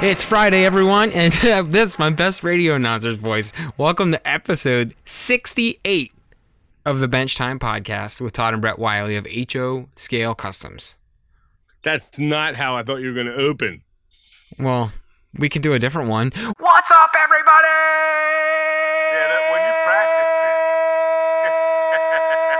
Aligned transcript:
It's 0.00 0.22
Friday, 0.22 0.64
everyone, 0.64 1.10
and 1.10 1.32
this 1.66 1.94
is 1.94 1.98
my 1.98 2.08
best 2.10 2.44
radio 2.44 2.74
announcer's 2.74 3.16
voice. 3.16 3.52
Welcome 3.76 4.12
to 4.12 4.28
episode 4.28 4.94
68 5.06 6.12
of 6.86 7.00
the 7.00 7.08
Bench 7.08 7.34
Time 7.34 7.58
Podcast 7.58 8.20
with 8.20 8.32
Todd 8.32 8.54
and 8.54 8.62
Brett 8.62 8.78
Wiley 8.78 9.16
of 9.16 9.26
HO 9.52 9.88
Scale 9.96 10.36
Customs. 10.36 10.94
That's 11.82 12.16
not 12.16 12.54
how 12.54 12.76
I 12.76 12.84
thought 12.84 12.98
you 12.98 13.08
were 13.08 13.14
going 13.14 13.26
to 13.26 13.34
open. 13.34 13.82
Well, 14.60 14.92
we 15.34 15.48
can 15.48 15.62
do 15.62 15.72
a 15.72 15.80
different 15.80 16.08
one. 16.08 16.30
What's 16.30 16.90
up, 16.92 17.10
everybody? 17.18 17.66
Yeah, 19.10 19.26
that, 19.26 19.50
when 19.50 19.60
you 19.66 19.74
practice 19.84 20.28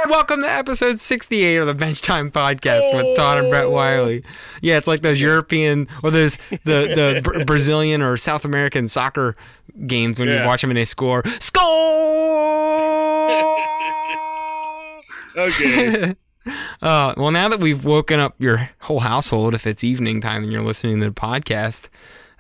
Welcome 0.09 0.41
to 0.43 0.51
episode 0.51 0.99
68 1.01 1.57
of 1.59 1.67
the 1.67 1.75
Bench 1.75 2.01
Time 2.01 2.31
Podcast 2.31 2.95
with 2.95 3.17
Todd 3.17 3.39
and 3.41 3.51
Brett 3.51 3.71
Wiley. 3.71 4.23
Yeah, 4.63 4.79
it's 4.79 4.87
like 4.87 5.03
those 5.03 5.21
European 5.21 5.87
or 6.03 6.11
those 6.11 6.37
the 6.65 6.89
the 6.95 7.21
Br- 7.25 7.45
Brazilian 7.45 8.01
or 8.01 8.17
South 8.17 8.45
American 8.45 8.89
soccer 8.89 9.37
games 9.87 10.19
when 10.19 10.29
you 10.29 10.45
watch 10.47 10.63
them 10.63 10.71
and 10.71 10.79
they 10.79 10.85
score. 10.87 11.23
Score! 11.41 11.65
Okay. 15.37 16.15
uh, 16.83 17.15
well, 17.17 17.31
now 17.31 17.49
that 17.49 17.61
we've 17.61 17.85
woken 17.85 18.19
up 18.19 18.35
your 18.39 18.71
whole 18.81 19.01
household, 19.01 19.55
if 19.55 19.67
it's 19.67 19.85
evening 19.85 20.21
time 20.21 20.43
and 20.43 20.51
you're 20.53 20.63
listening 20.65 21.01
to 21.01 21.07
the 21.07 21.13
podcast, 21.15 21.89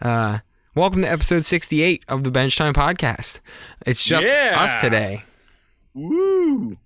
uh, 0.00 0.38
welcome 0.74 1.02
to 1.02 1.08
episode 1.10 1.44
68 1.44 2.02
of 2.08 2.24
the 2.24 2.30
Bench 2.30 2.56
Time 2.56 2.72
Podcast. 2.72 3.40
It's 3.86 4.02
just 4.02 4.26
Yeah. 4.26 4.56
us 4.58 4.80
today. 4.80 5.24
Woo. 5.94 6.78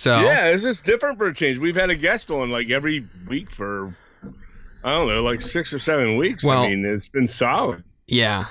So, 0.00 0.18
Yeah, 0.20 0.46
it's 0.46 0.62
just 0.62 0.86
different 0.86 1.18
for 1.18 1.26
a 1.26 1.34
change. 1.34 1.58
We've 1.58 1.76
had 1.76 1.90
a 1.90 1.94
guest 1.94 2.30
on 2.30 2.48
like 2.50 2.70
every 2.70 3.06
week 3.28 3.50
for, 3.50 3.94
I 4.82 4.90
don't 4.92 5.08
know, 5.08 5.22
like 5.22 5.42
six 5.42 5.74
or 5.74 5.78
seven 5.78 6.16
weeks. 6.16 6.42
Well- 6.42 6.62
I 6.62 6.68
mean, 6.70 6.86
it's 6.86 7.10
been 7.10 7.28
solid. 7.28 7.84
yeah. 8.06 8.46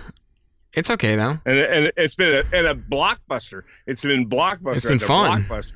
It's 0.74 0.92
okay, 0.92 1.16
though. 1.16 1.40
And, 1.48 1.58
and 1.58 1.92
it's 1.98 2.14
been 2.14 2.32
a, 2.46 2.56
and 2.56 2.68
a 2.68 2.76
blockbuster. 2.76 3.64
It's 3.88 4.04
been 4.04 4.30
blockbuster. 4.30 4.76
It's 4.76 4.86
been 4.86 5.00
fun. 5.00 5.42
Blockbuster. 5.46 5.74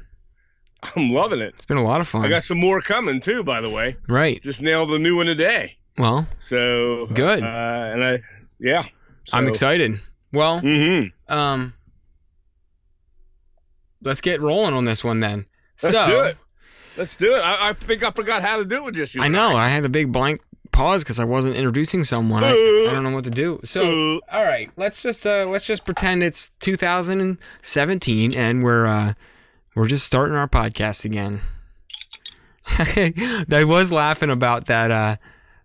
I'm 0.96 1.10
loving 1.10 1.40
it. 1.40 1.56
It's 1.56 1.66
been 1.66 1.78
a 1.78 1.84
lot 1.84 2.00
of 2.00 2.08
fun. 2.08 2.24
I 2.24 2.30
got 2.30 2.44
some 2.44 2.60
more 2.60 2.80
coming 2.80 3.20
too, 3.20 3.44
by 3.44 3.60
the 3.62 3.72
way. 3.72 3.98
right. 4.08 4.40
Just 4.44 4.62
nailed 4.62 4.92
a 4.92 5.00
new 5.00 5.16
one 5.16 5.26
today. 5.26 5.78
Well, 5.98 6.28
So 6.38 7.08
Good. 7.08 7.42
Uh, 7.42 7.48
and 7.48 8.04
I, 8.04 8.20
yeah. 8.60 8.84
I'm 9.34 9.48
excited. 9.48 10.00
Well, 10.32 10.62
Mm-hmm. 10.62 11.34
um, 11.34 11.74
let's 14.04 14.22
get 14.22 14.42
rolling 14.42 14.76
on 14.76 14.86
this 14.86 15.04
one 15.04 15.20
then. 15.22 15.48
Let's 15.82 15.98
so, 15.98 16.06
do 16.06 16.22
it. 16.22 16.38
Let's 16.98 17.16
do 17.16 17.34
it. 17.34 17.40
I, 17.40 17.70
I 17.70 17.74
think 17.74 18.04
I 18.04 18.12
forgot 18.12 18.44
how 18.44 18.58
to 18.58 18.66
do 18.66 18.76
it 18.76 18.84
with 18.84 18.96
just 18.96 19.16
you. 19.16 19.22
I 19.22 19.28
know 19.28 19.56
I 19.56 19.68
had 19.68 19.84
a 19.84 19.90
big 19.90 20.12
blank 20.12 20.42
pause 20.72 21.04
because 21.04 21.20
I 21.20 21.24
wasn't 21.24 21.56
introducing 21.56 22.04
someone. 22.04 22.44
I, 22.44 22.50
I 22.50 22.92
don't 22.92 23.04
know 23.04 23.12
what 23.12 23.24
to 23.24 23.30
do. 23.30 23.60
So, 23.64 23.82
Uh, 23.82 24.20
all 24.32 24.44
right, 24.44 24.70
let's 24.76 25.02
just 25.02 25.26
uh, 25.26 25.46
let's 25.48 25.66
just 25.66 25.86
pretend 25.86 26.24
it's 26.24 26.52
2017 26.60 28.36
and 28.36 28.64
we're 28.64 28.86
uh, 28.86 29.14
we're 29.76 29.88
just 29.88 30.06
starting 30.06 30.36
our 30.36 30.48
podcast 30.48 31.06
again. 31.06 31.42
I 32.68 33.64
was 33.66 33.92
laughing 33.92 34.30
about 34.30 34.68
that. 34.68 34.92
Uh, 34.92 35.16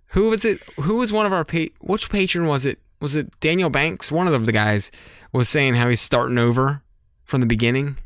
who 0.09 0.31
was 0.31 0.45
it? 0.45 0.63
Who 0.81 0.97
was 0.97 1.13
one 1.13 1.27
of 1.27 1.33
our 1.33 1.45
pa- 1.45 1.75
which 1.81 2.11
patron 2.11 2.47
was 2.47 2.65
it? 2.65 2.79
Was 3.01 3.15
it 3.15 3.39
Daniel 3.41 3.71
Banks? 3.71 4.11
One 4.11 4.27
of 4.27 4.47
the 4.47 4.53
guys 4.53 4.91
was 5.33 5.49
saying 5.49 5.75
how 5.75 5.89
he's 5.89 6.01
starting 6.01 6.39
over 6.39 6.83
from 7.25 7.41
the 7.41 7.47
beginning. 7.47 7.99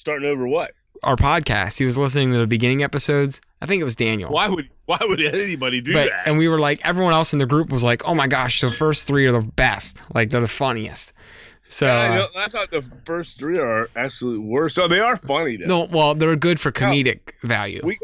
Starting 0.00 0.28
over 0.28 0.48
what? 0.48 0.72
Our 1.02 1.16
podcast. 1.16 1.78
He 1.78 1.84
was 1.84 1.96
listening 1.98 2.32
to 2.32 2.38
the 2.38 2.46
beginning 2.46 2.82
episodes. 2.82 3.40
I 3.60 3.66
think 3.66 3.80
it 3.80 3.84
was 3.84 3.96
Daniel. 3.96 4.32
Why 4.32 4.48
would 4.48 4.68
why 4.86 4.98
would 5.02 5.20
anybody 5.20 5.80
do 5.80 5.92
but 5.92 6.06
that? 6.06 6.26
and 6.26 6.36
we 6.38 6.48
were 6.48 6.58
like 6.58 6.80
everyone 6.84 7.12
else 7.12 7.32
in 7.32 7.38
the 7.38 7.46
group 7.46 7.70
was 7.70 7.84
like 7.84 8.02
oh 8.06 8.14
my 8.14 8.26
gosh 8.26 8.60
the 8.60 8.70
first 8.70 9.06
three 9.06 9.26
are 9.26 9.32
the 9.32 9.40
best 9.40 10.02
like 10.14 10.30
they're 10.30 10.40
the 10.40 10.48
funniest 10.48 11.12
so 11.68 11.86
Yeah, 11.86 12.26
I, 12.34 12.44
I 12.44 12.46
thought 12.48 12.70
the 12.72 12.82
first 13.04 13.38
three 13.38 13.56
are 13.58 13.88
absolute 13.94 14.40
worst. 14.42 14.74
So 14.74 14.84
oh, 14.84 14.88
they 14.88 14.98
are 14.98 15.16
funny 15.16 15.58
though. 15.58 15.66
no 15.66 15.84
well 15.92 16.14
they're 16.16 16.34
good 16.34 16.58
for 16.58 16.72
comedic 16.72 17.20
value 17.44 17.80
We- 17.84 17.98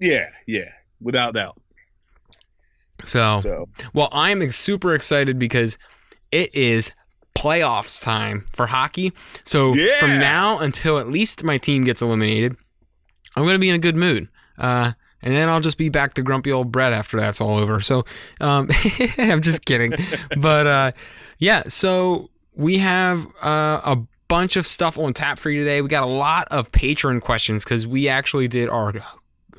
Yeah, 0.00 0.30
yeah, 0.48 0.72
without 1.00 1.34
doubt. 1.34 1.60
so 3.04 3.40
So 3.42 3.68
well 3.94 4.08
i'm 4.12 4.50
super 4.50 4.94
excited 4.94 5.38
because 5.38 5.78
it 6.32 6.52
is 6.54 6.90
playoffs 7.34 8.00
time 8.02 8.44
for 8.52 8.66
hockey 8.66 9.12
so 9.44 9.74
Yeah. 9.74 9.98
from 9.98 10.18
now 10.18 10.58
until 10.58 10.98
at 10.98 11.08
least 11.08 11.42
my 11.42 11.58
team 11.58 11.84
gets 11.84 12.00
eliminated 12.02 12.56
i'm 13.36 13.42
going 13.44 13.54
to 13.54 13.58
be 13.58 13.68
in 13.70 13.74
a 13.74 13.78
good 13.80 13.96
mood 13.96 14.28
uh 14.58 14.92
and 15.24 15.32
then 15.32 15.48
I'll 15.48 15.60
just 15.60 15.78
be 15.78 15.88
back 15.88 16.14
to 16.14 16.22
grumpy 16.22 16.50
old 16.50 16.72
Brett 16.72 16.92
after 16.92 17.16
that's 17.16 17.40
all 17.40 17.56
over. 17.56 17.80
So, 17.80 18.04
um, 18.40 18.68
I'm 19.18 19.40
just 19.40 19.64
kidding. 19.64 19.92
but 20.36 20.66
uh, 20.66 20.92
yeah, 21.38 21.62
so 21.68 22.28
we 22.56 22.78
have 22.78 23.24
uh, 23.40 23.80
a 23.84 23.98
bunch 24.26 24.56
of 24.56 24.66
stuff 24.66 24.98
on 24.98 25.14
tap 25.14 25.38
for 25.38 25.48
you 25.48 25.60
today. 25.62 25.80
We 25.80 25.86
got 25.86 26.02
a 26.02 26.08
lot 26.08 26.48
of 26.50 26.72
patron 26.72 27.20
questions 27.20 27.62
because 27.62 27.86
we 27.86 28.08
actually 28.08 28.48
did 28.48 28.68
our 28.68 28.94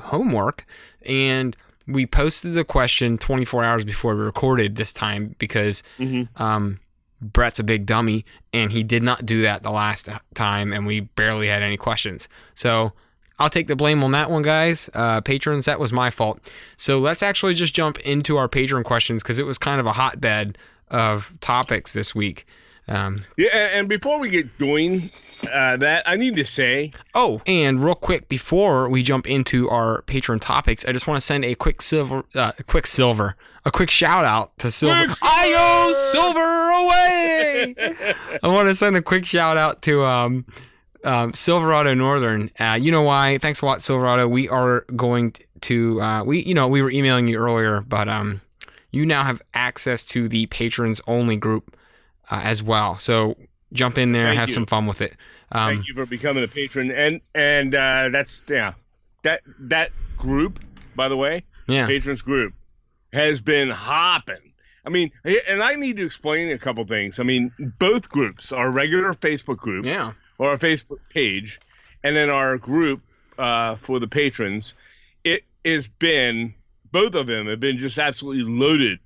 homework 0.01 0.65
and 1.05 1.55
we 1.87 2.05
posted 2.05 2.55
the 2.55 2.65
question 2.65 3.17
24 3.17 3.63
hours 3.63 3.85
before 3.85 4.15
we 4.17 4.21
recorded 4.21 4.75
this 4.75 4.91
time 4.91 5.33
because 5.39 5.81
Mhm. 5.97 6.27
um, 6.41 6.79
Brett's 7.23 7.59
a 7.59 7.63
big 7.63 7.85
dummy 7.85 8.25
and 8.51 8.71
he 8.71 8.83
did 8.83 9.03
not 9.03 9.25
do 9.25 9.41
that 9.43 9.63
the 9.63 9.71
last 9.71 10.09
time 10.33 10.73
and 10.73 10.85
we 10.85 11.01
barely 11.01 11.47
had 11.47 11.63
any 11.63 11.77
questions. 11.77 12.27
So 12.53 12.93
I'll 13.39 13.49
take 13.49 13.67
the 13.67 13.75
blame 13.75 14.03
on 14.03 14.11
that 14.11 14.29
one, 14.29 14.43
guys. 14.43 14.89
Uh, 14.93 15.21
patrons, 15.21 15.65
that 15.65 15.79
was 15.79 15.91
my 15.91 16.09
fault. 16.09 16.39
So 16.77 16.99
let's 16.99 17.23
actually 17.23 17.55
just 17.55 17.73
jump 17.73 17.99
into 17.99 18.37
our 18.37 18.47
patron 18.47 18.83
questions 18.83 19.23
because 19.23 19.39
it 19.39 19.45
was 19.45 19.57
kind 19.57 19.79
of 19.79 19.85
a 19.85 19.93
hotbed 19.93 20.57
of 20.89 21.33
topics 21.41 21.93
this 21.93 22.13
week. 22.13 22.45
Um, 22.87 23.17
yeah, 23.37 23.55
and, 23.55 23.87
before 23.87 24.19
we 24.19 24.29
get 24.29 24.57
doing 24.57 25.09
uh, 25.51 25.77
that, 25.77 26.03
I 26.05 26.17
need 26.17 26.35
to 26.35 26.45
say, 26.45 26.91
Oh, 27.15 27.41
and 27.45 27.83
real 27.83 27.95
quick 27.95 28.27
before 28.27 28.89
we 28.89 29.03
jump 29.03 29.27
into 29.27 29.69
our 29.69 30.01
patron 30.03 30.39
topics, 30.39 30.85
I 30.85 30.91
just 30.91 31.07
want 31.07 31.17
to 31.17 31.25
send 31.25 31.45
a 31.45 31.55
quick 31.55 31.81
silver, 31.81 32.25
uh, 32.35 32.51
a 32.57 32.63
quick 32.63 32.85
silver, 32.85 33.37
a 33.65 33.71
quick 33.71 33.89
shout 33.89 34.25
out 34.25 34.57
to 34.59 34.71
Silver. 34.71 35.05
Quick 35.05 35.17
Io 35.23 35.93
Silver 36.11 36.69
away! 36.69 37.75
I 38.43 38.47
want 38.47 38.67
to 38.67 38.75
send 38.75 38.97
a 38.97 39.01
quick 39.01 39.25
shout 39.25 39.57
out 39.57 39.81
to 39.83 40.03
um, 40.03 40.45
um, 41.05 41.33
Silverado 41.33 41.93
Northern. 41.93 42.51
Uh, 42.59 42.77
you 42.79 42.91
know 42.91 43.03
why? 43.03 43.37
Thanks 43.37 43.61
a 43.61 43.65
lot, 43.65 43.81
Silverado. 43.81 44.27
We 44.27 44.49
are 44.49 44.81
going 44.95 45.35
to 45.61 46.01
uh, 46.01 46.23
we 46.23 46.43
you 46.43 46.53
know 46.53 46.67
we 46.67 46.81
were 46.81 46.91
emailing 46.91 47.27
you 47.27 47.37
earlier, 47.37 47.81
but 47.81 48.09
um, 48.09 48.41
you 48.91 49.05
now 49.05 49.23
have 49.23 49.41
access 49.53 50.03
to 50.05 50.27
the 50.27 50.45
patrons 50.47 50.99
only 51.07 51.37
group 51.37 51.77
uh, 52.29 52.41
as 52.43 52.61
well. 52.63 52.97
So 52.99 53.35
jump 53.71 53.97
in 53.97 54.11
there, 54.11 54.27
Thank 54.27 54.39
have 54.39 54.49
you. 54.49 54.55
some 54.55 54.65
fun 54.65 54.85
with 54.85 55.01
it. 55.01 55.13
Um, 55.51 55.75
thank 55.75 55.87
you 55.87 55.93
for 55.93 56.05
becoming 56.05 56.43
a 56.43 56.47
patron, 56.47 56.91
and 56.91 57.21
and 57.35 57.75
uh, 57.75 58.09
that's 58.11 58.43
yeah, 58.49 58.73
that 59.23 59.41
that 59.59 59.91
group, 60.17 60.59
by 60.95 61.09
the 61.09 61.17
way, 61.17 61.43
yeah. 61.67 61.85
patrons 61.85 62.21
group 62.21 62.53
has 63.11 63.41
been 63.41 63.69
hopping. 63.69 64.53
I 64.85 64.89
mean, 64.89 65.11
and 65.23 65.63
I 65.63 65.75
need 65.75 65.97
to 65.97 66.05
explain 66.05 66.51
a 66.51 66.57
couple 66.57 66.83
things. 66.85 67.19
I 67.19 67.23
mean, 67.23 67.53
both 67.79 68.09
groups, 68.09 68.51
our 68.51 68.69
regular 68.69 69.13
Facebook 69.13 69.57
group 69.57 69.85
Yeah. 69.85 70.11
or 70.37 70.49
our 70.49 70.57
Facebook 70.57 70.99
page, 71.09 71.59
and 72.03 72.15
then 72.15 72.29
our 72.29 72.57
group 72.57 73.01
uh, 73.37 73.75
for 73.75 73.99
the 73.99 74.07
patrons, 74.07 74.73
it 75.23 75.43
has 75.63 75.87
been 75.87 76.53
both 76.91 77.15
of 77.15 77.27
them 77.27 77.47
have 77.47 77.59
been 77.59 77.77
just 77.79 77.97
absolutely 77.97 78.43
loaded 78.43 78.99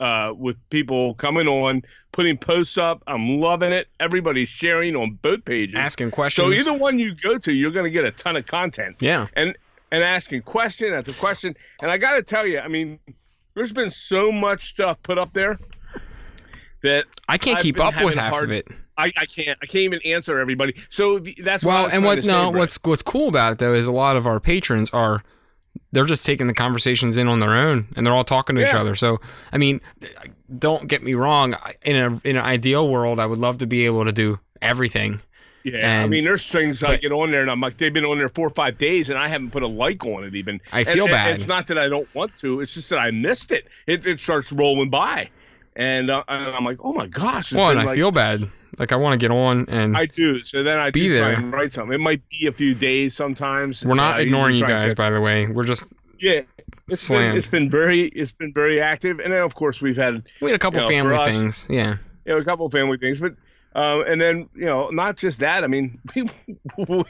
uh, 0.00 0.32
with 0.36 0.56
people 0.70 1.14
coming 1.14 1.46
on, 1.48 1.82
putting 2.12 2.36
posts 2.36 2.76
up. 2.78 3.02
I'm 3.06 3.40
loving 3.40 3.72
it. 3.72 3.88
Everybody's 4.00 4.48
sharing 4.48 4.96
on 4.96 5.18
both 5.22 5.44
pages. 5.44 5.76
Asking 5.76 6.10
questions. 6.10 6.46
so 6.46 6.52
either 6.52 6.76
one 6.76 6.98
you 6.98 7.14
go 7.14 7.38
to, 7.38 7.52
you're 7.52 7.70
going 7.70 7.84
to 7.84 7.90
get 7.90 8.04
a 8.04 8.10
ton 8.10 8.36
of 8.36 8.46
content 8.46 8.96
Yeah. 9.00 9.28
and 9.34 9.56
and 9.92 10.02
asking 10.02 10.42
question 10.42 10.92
after 10.92 11.12
question. 11.12 11.54
And 11.80 11.90
I 11.90 11.98
got 11.98 12.14
to 12.16 12.22
tell 12.22 12.46
you, 12.46 12.58
I 12.58 12.66
mean, 12.68 12.98
there's 13.54 13.72
been 13.72 13.90
so 13.90 14.32
much 14.32 14.70
stuff 14.70 15.00
put 15.04 15.18
up 15.18 15.32
there 15.32 15.58
that 16.82 17.04
I 17.28 17.38
can't 17.38 17.56
I've 17.58 17.62
keep 17.62 17.80
up 17.80 18.00
with 18.02 18.14
half 18.14 18.30
hard- 18.32 18.44
of 18.44 18.50
it. 18.52 18.66
I, 18.96 19.12
I 19.16 19.24
can't 19.26 19.58
I 19.60 19.66
can't 19.66 19.82
even 19.82 20.00
answer 20.04 20.38
everybody. 20.38 20.74
So 20.88 21.18
the, 21.18 21.34
that's 21.42 21.64
what 21.64 21.72
Well, 21.72 21.82
was 21.84 21.92
and 21.94 22.04
what 22.04 22.22
say, 22.22 22.30
no, 22.30 22.50
Brett. 22.52 22.60
what's 22.60 22.78
what's 22.84 23.02
cool 23.02 23.28
about 23.28 23.52
it 23.52 23.58
though 23.58 23.74
is 23.74 23.88
a 23.88 23.92
lot 23.92 24.16
of 24.16 24.24
our 24.24 24.38
patrons 24.38 24.88
are 24.90 25.22
they're 25.92 26.04
just 26.04 26.24
taking 26.24 26.46
the 26.46 26.54
conversations 26.54 27.16
in 27.16 27.28
on 27.28 27.40
their 27.40 27.54
own 27.54 27.86
and 27.96 28.06
they're 28.06 28.14
all 28.14 28.24
talking 28.24 28.56
to 28.56 28.66
each 28.66 28.74
other. 28.74 28.94
So, 28.94 29.20
I 29.52 29.58
mean, 29.58 29.80
don't 30.58 30.88
get 30.88 31.02
me 31.02 31.14
wrong, 31.14 31.56
in 31.82 31.96
a 31.96 32.20
in 32.24 32.36
an 32.36 32.44
ideal 32.44 32.88
world, 32.88 33.20
I 33.20 33.26
would 33.26 33.38
love 33.38 33.58
to 33.58 33.66
be 33.66 33.86
able 33.86 34.04
to 34.04 34.12
do 34.12 34.38
everything. 34.60 35.20
Yeah, 35.64 36.02
I 36.02 36.06
mean, 36.06 36.24
there's 36.24 36.50
things 36.50 36.84
I 36.84 36.96
get 36.96 37.10
on 37.10 37.30
there, 37.30 37.40
and 37.40 37.50
I'm 37.50 37.60
like, 37.60 37.78
they've 37.78 37.92
been 37.92 38.04
on 38.04 38.18
there 38.18 38.28
four 38.28 38.46
or 38.46 38.50
five 38.50 38.76
days, 38.76 39.08
and 39.08 39.18
I 39.18 39.28
haven't 39.28 39.50
put 39.50 39.62
a 39.62 39.66
like 39.66 40.04
on 40.04 40.24
it 40.24 40.34
even. 40.34 40.60
I 40.74 40.84
feel 40.84 41.04
and 41.04 41.12
bad. 41.12 41.34
It's 41.34 41.46
not 41.46 41.68
that 41.68 41.78
I 41.78 41.88
don't 41.88 42.12
want 42.14 42.36
to; 42.36 42.60
it's 42.60 42.74
just 42.74 42.90
that 42.90 42.98
I 42.98 43.10
missed 43.12 43.50
it. 43.50 43.66
It, 43.86 44.06
it 44.06 44.20
starts 44.20 44.52
rolling 44.52 44.90
by, 44.90 45.30
and, 45.76 46.10
uh, 46.10 46.22
and 46.28 46.54
I'm 46.54 46.64
like, 46.64 46.78
oh 46.82 46.92
my 46.92 47.06
gosh! 47.06 47.52
Well, 47.52 47.70
and 47.70 47.80
I 47.80 47.84
like- 47.84 47.96
feel 47.96 48.10
bad. 48.10 48.48
Like 48.76 48.90
I 48.90 48.96
want 48.96 49.12
to 49.12 49.24
get 49.24 49.30
on 49.30 49.66
and 49.68 49.96
I 49.96 50.06
do. 50.06 50.42
So 50.42 50.64
then 50.64 50.78
I 50.80 50.90
Be 50.90 51.02
do 51.02 51.14
try 51.14 51.28
there. 51.28 51.36
and 51.36 51.52
write 51.52 51.72
something. 51.72 51.94
It 51.94 52.00
might 52.00 52.28
be 52.28 52.48
a 52.48 52.52
few 52.52 52.74
days 52.74 53.14
sometimes. 53.14 53.84
we're 53.84 53.94
not 53.94 54.16
Uh, 54.16 54.22
ignoring 54.22 54.56
you 54.56 54.66
guys, 54.66 54.92
by 54.94 55.10
the 55.10 55.20
way. 55.20 55.46
We're 55.46 55.62
just 55.62 55.84
Yeah, 56.18 56.40
it's 56.88 57.08
been, 57.08 57.36
it's 57.36 57.48
been 57.48 57.70
very 57.70 58.06
it's 58.06 58.32
been 58.32 58.52
very 58.52 58.80
active, 58.80 59.20
and 59.20 59.32
then 59.32 59.42
of 59.42 59.54
course 59.54 59.80
we've 59.80 59.96
had 59.96 60.24
We 60.40 60.50
had 60.50 60.56
a 60.56 60.58
couple 60.58 60.80
You 60.80 60.86
know, 60.86 60.88
family 60.88 61.14
us- 61.16 61.36
things. 61.36 61.66
Yeah. 61.70 61.98
you 62.26 62.34
know 62.34 62.38
a 62.40 62.44
couple 62.44 62.66
of 62.66 62.72
family 62.72 62.98
things, 62.98 63.20
but 63.20 63.36
um, 63.76 64.02
and 64.08 64.20
then 64.20 64.48
you 64.56 64.64
know 64.64 64.90
not 64.90 65.16
just 65.18 65.38
that. 65.38 65.62
I 65.62 65.68
mean, 65.68 66.00
we 66.16 66.24
we, 66.88 67.04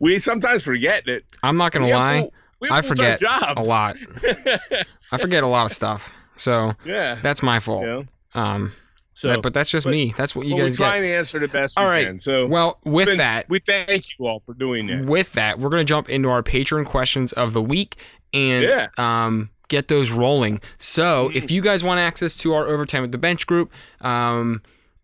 we 0.00 0.18
sometimes 0.18 0.64
forget 0.64 1.04
that 1.06 1.22
I'm 1.44 1.56
not 1.56 1.70
gonna 1.70 1.86
we 1.86 1.92
lie. 1.94 2.20
full- 2.22 2.32
we 2.58 2.68
have 2.70 2.84
I 2.84 2.88
forget 2.88 3.20
jobs. 3.20 3.64
a 3.64 3.68
lot. 3.68 3.96
I 5.12 5.18
forget 5.18 5.44
a 5.44 5.46
lot 5.46 5.66
of 5.66 5.72
stuff. 5.72 6.10
So 6.36 6.72
yeah. 6.84 7.18
that's 7.22 7.42
my 7.42 7.60
fault. 7.60 7.82
You 7.82 7.86
know? 7.86 8.04
Um, 8.34 8.72
So 9.14 9.28
but, 9.34 9.42
but 9.42 9.54
that's 9.54 9.70
just 9.70 9.84
but- 9.84 9.90
me. 9.92 10.12
That's 10.16 10.34
what 10.34 10.46
you 10.46 10.54
but 10.56 10.62
guys 10.62 10.78
we're 10.80 10.86
trying 10.86 11.02
get. 11.02 11.08
to 11.08 11.14
answer 11.14 11.38
the 11.38 11.48
best 11.48 11.78
All 11.78 11.84
we 11.84 11.90
right. 11.90 12.06
can. 12.06 12.20
So 12.20 12.46
Well, 12.46 12.78
with 12.84 13.06
been- 13.06 13.18
that, 13.18 13.48
we 13.48 13.60
thank 13.60 14.18
you 14.18 14.26
all 14.26 14.40
for 14.40 14.54
doing 14.54 14.86
that. 14.88 15.04
with 15.06 15.32
that, 15.34 15.58
we're 15.60 15.70
gonna 15.70 15.84
jump 15.84 16.08
into 16.10 16.28
our 16.28 16.42
patron 16.42 16.84
questions 16.84 17.32
of 17.32 17.52
the 17.52 17.62
week 17.62 17.96
and 18.32 18.64
Yeah. 18.64 18.88
um, 18.98 19.50
get 19.68 19.86
those 19.88 20.10
rolling. 20.10 20.60
So 20.78 21.28
Mm. 21.28 21.36
if 21.36 21.50
you 21.50 21.62
guys 21.62 21.84
want 21.84 22.00
access 22.00 22.34
to 22.38 22.52
our 22.54 22.66
overtime 22.66 23.02
with 23.02 23.12
the 23.12 23.18
bench 23.18 23.46
group, 23.46 23.70
um, 24.00 24.62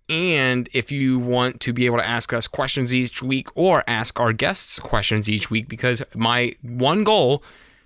and 0.09 0.69
if 0.73 0.91
you 0.91 1.21
want 1.21 1.61
to 1.61 1.73
be 1.73 1.87
able 1.87 1.99
to 1.99 2.07
ask 2.07 2.33
us 2.33 2.49
questions 2.49 2.93
each 2.93 3.23
week 3.23 3.47
or 3.55 3.85
ask 3.87 4.19
our 4.19 4.33
guests 4.33 4.81
questions 4.81 5.29
each 5.29 5.51
week, 5.51 5.69
because 5.69 6.03
my 6.17 6.53
one 6.63 7.05
goal 7.05 7.45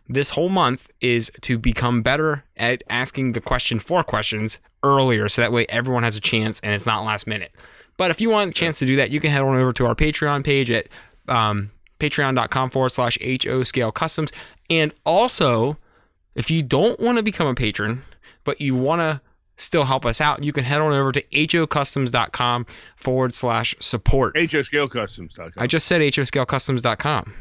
this 0.09 0.31
whole 0.31 0.49
month 0.49 0.91
is 1.01 1.31
to 1.43 1.59
become 1.59 2.03
better 2.03 2.45
at 2.57 2.83
asking 2.91 3.33
the 3.33 3.41
question 3.41 3.79
for 3.79 4.03
questions 4.05 4.59
earlier 4.83 5.29
so 5.29 5.41
that 5.43 5.53
way 5.53 5.67
everyone 5.69 6.03
has 6.03 6.17
a 6.17 6.21
chance 6.21 6.61
and 6.61 6.75
it's 6.75 6.87
not 6.87 7.05
last 7.05 7.27
minute. 7.27 7.53
But 7.97 8.11
if 8.11 8.21
you 8.21 8.29
want 8.31 8.51
a 8.51 8.55
chance 8.55 8.79
to 8.81 8.87
do 8.87 8.97
that, 8.97 9.11
you 9.11 9.21
can 9.21 9.31
head 9.31 9.43
on 9.43 9.57
over 9.57 9.73
to 9.73 9.87
our 9.87 9.95
Patreon 9.95 10.45
page 10.45 10.71
at 10.71 10.89
um, 11.29 11.71
patreon.com 12.01 12.71
forward 12.71 12.93
slash 12.93 13.19
HO 13.23 13.63
scale 13.63 13.93
customs. 13.93 14.33
And 14.69 14.93
also, 15.07 15.79
if 16.35 16.51
you 16.51 16.63
don't 16.63 16.99
want 17.01 17.19
to 17.19 17.23
become 17.23 17.47
a 17.47 17.55
patron, 17.55 18.03
but 18.43 18.61
you 18.61 18.75
want 18.75 19.01
to 19.01 19.21
still 19.57 19.85
help 19.85 20.05
us 20.05 20.21
out, 20.21 20.43
you 20.43 20.53
can 20.53 20.65
head 20.65 20.81
on 20.81 20.93
over 20.93 21.13
to 21.13 21.23
hocustoms.com 21.23 22.67
forward 22.97 23.35
slash 23.35 23.75
support. 23.79 24.37
H 24.37 24.55
O 24.55 24.63
Scale 24.63 24.89
HOScalecustoms.com. 24.89 25.53
I 25.57 25.67
just 25.67 25.87
said 25.87 26.01
hoscalecustoms.com. 26.01 27.35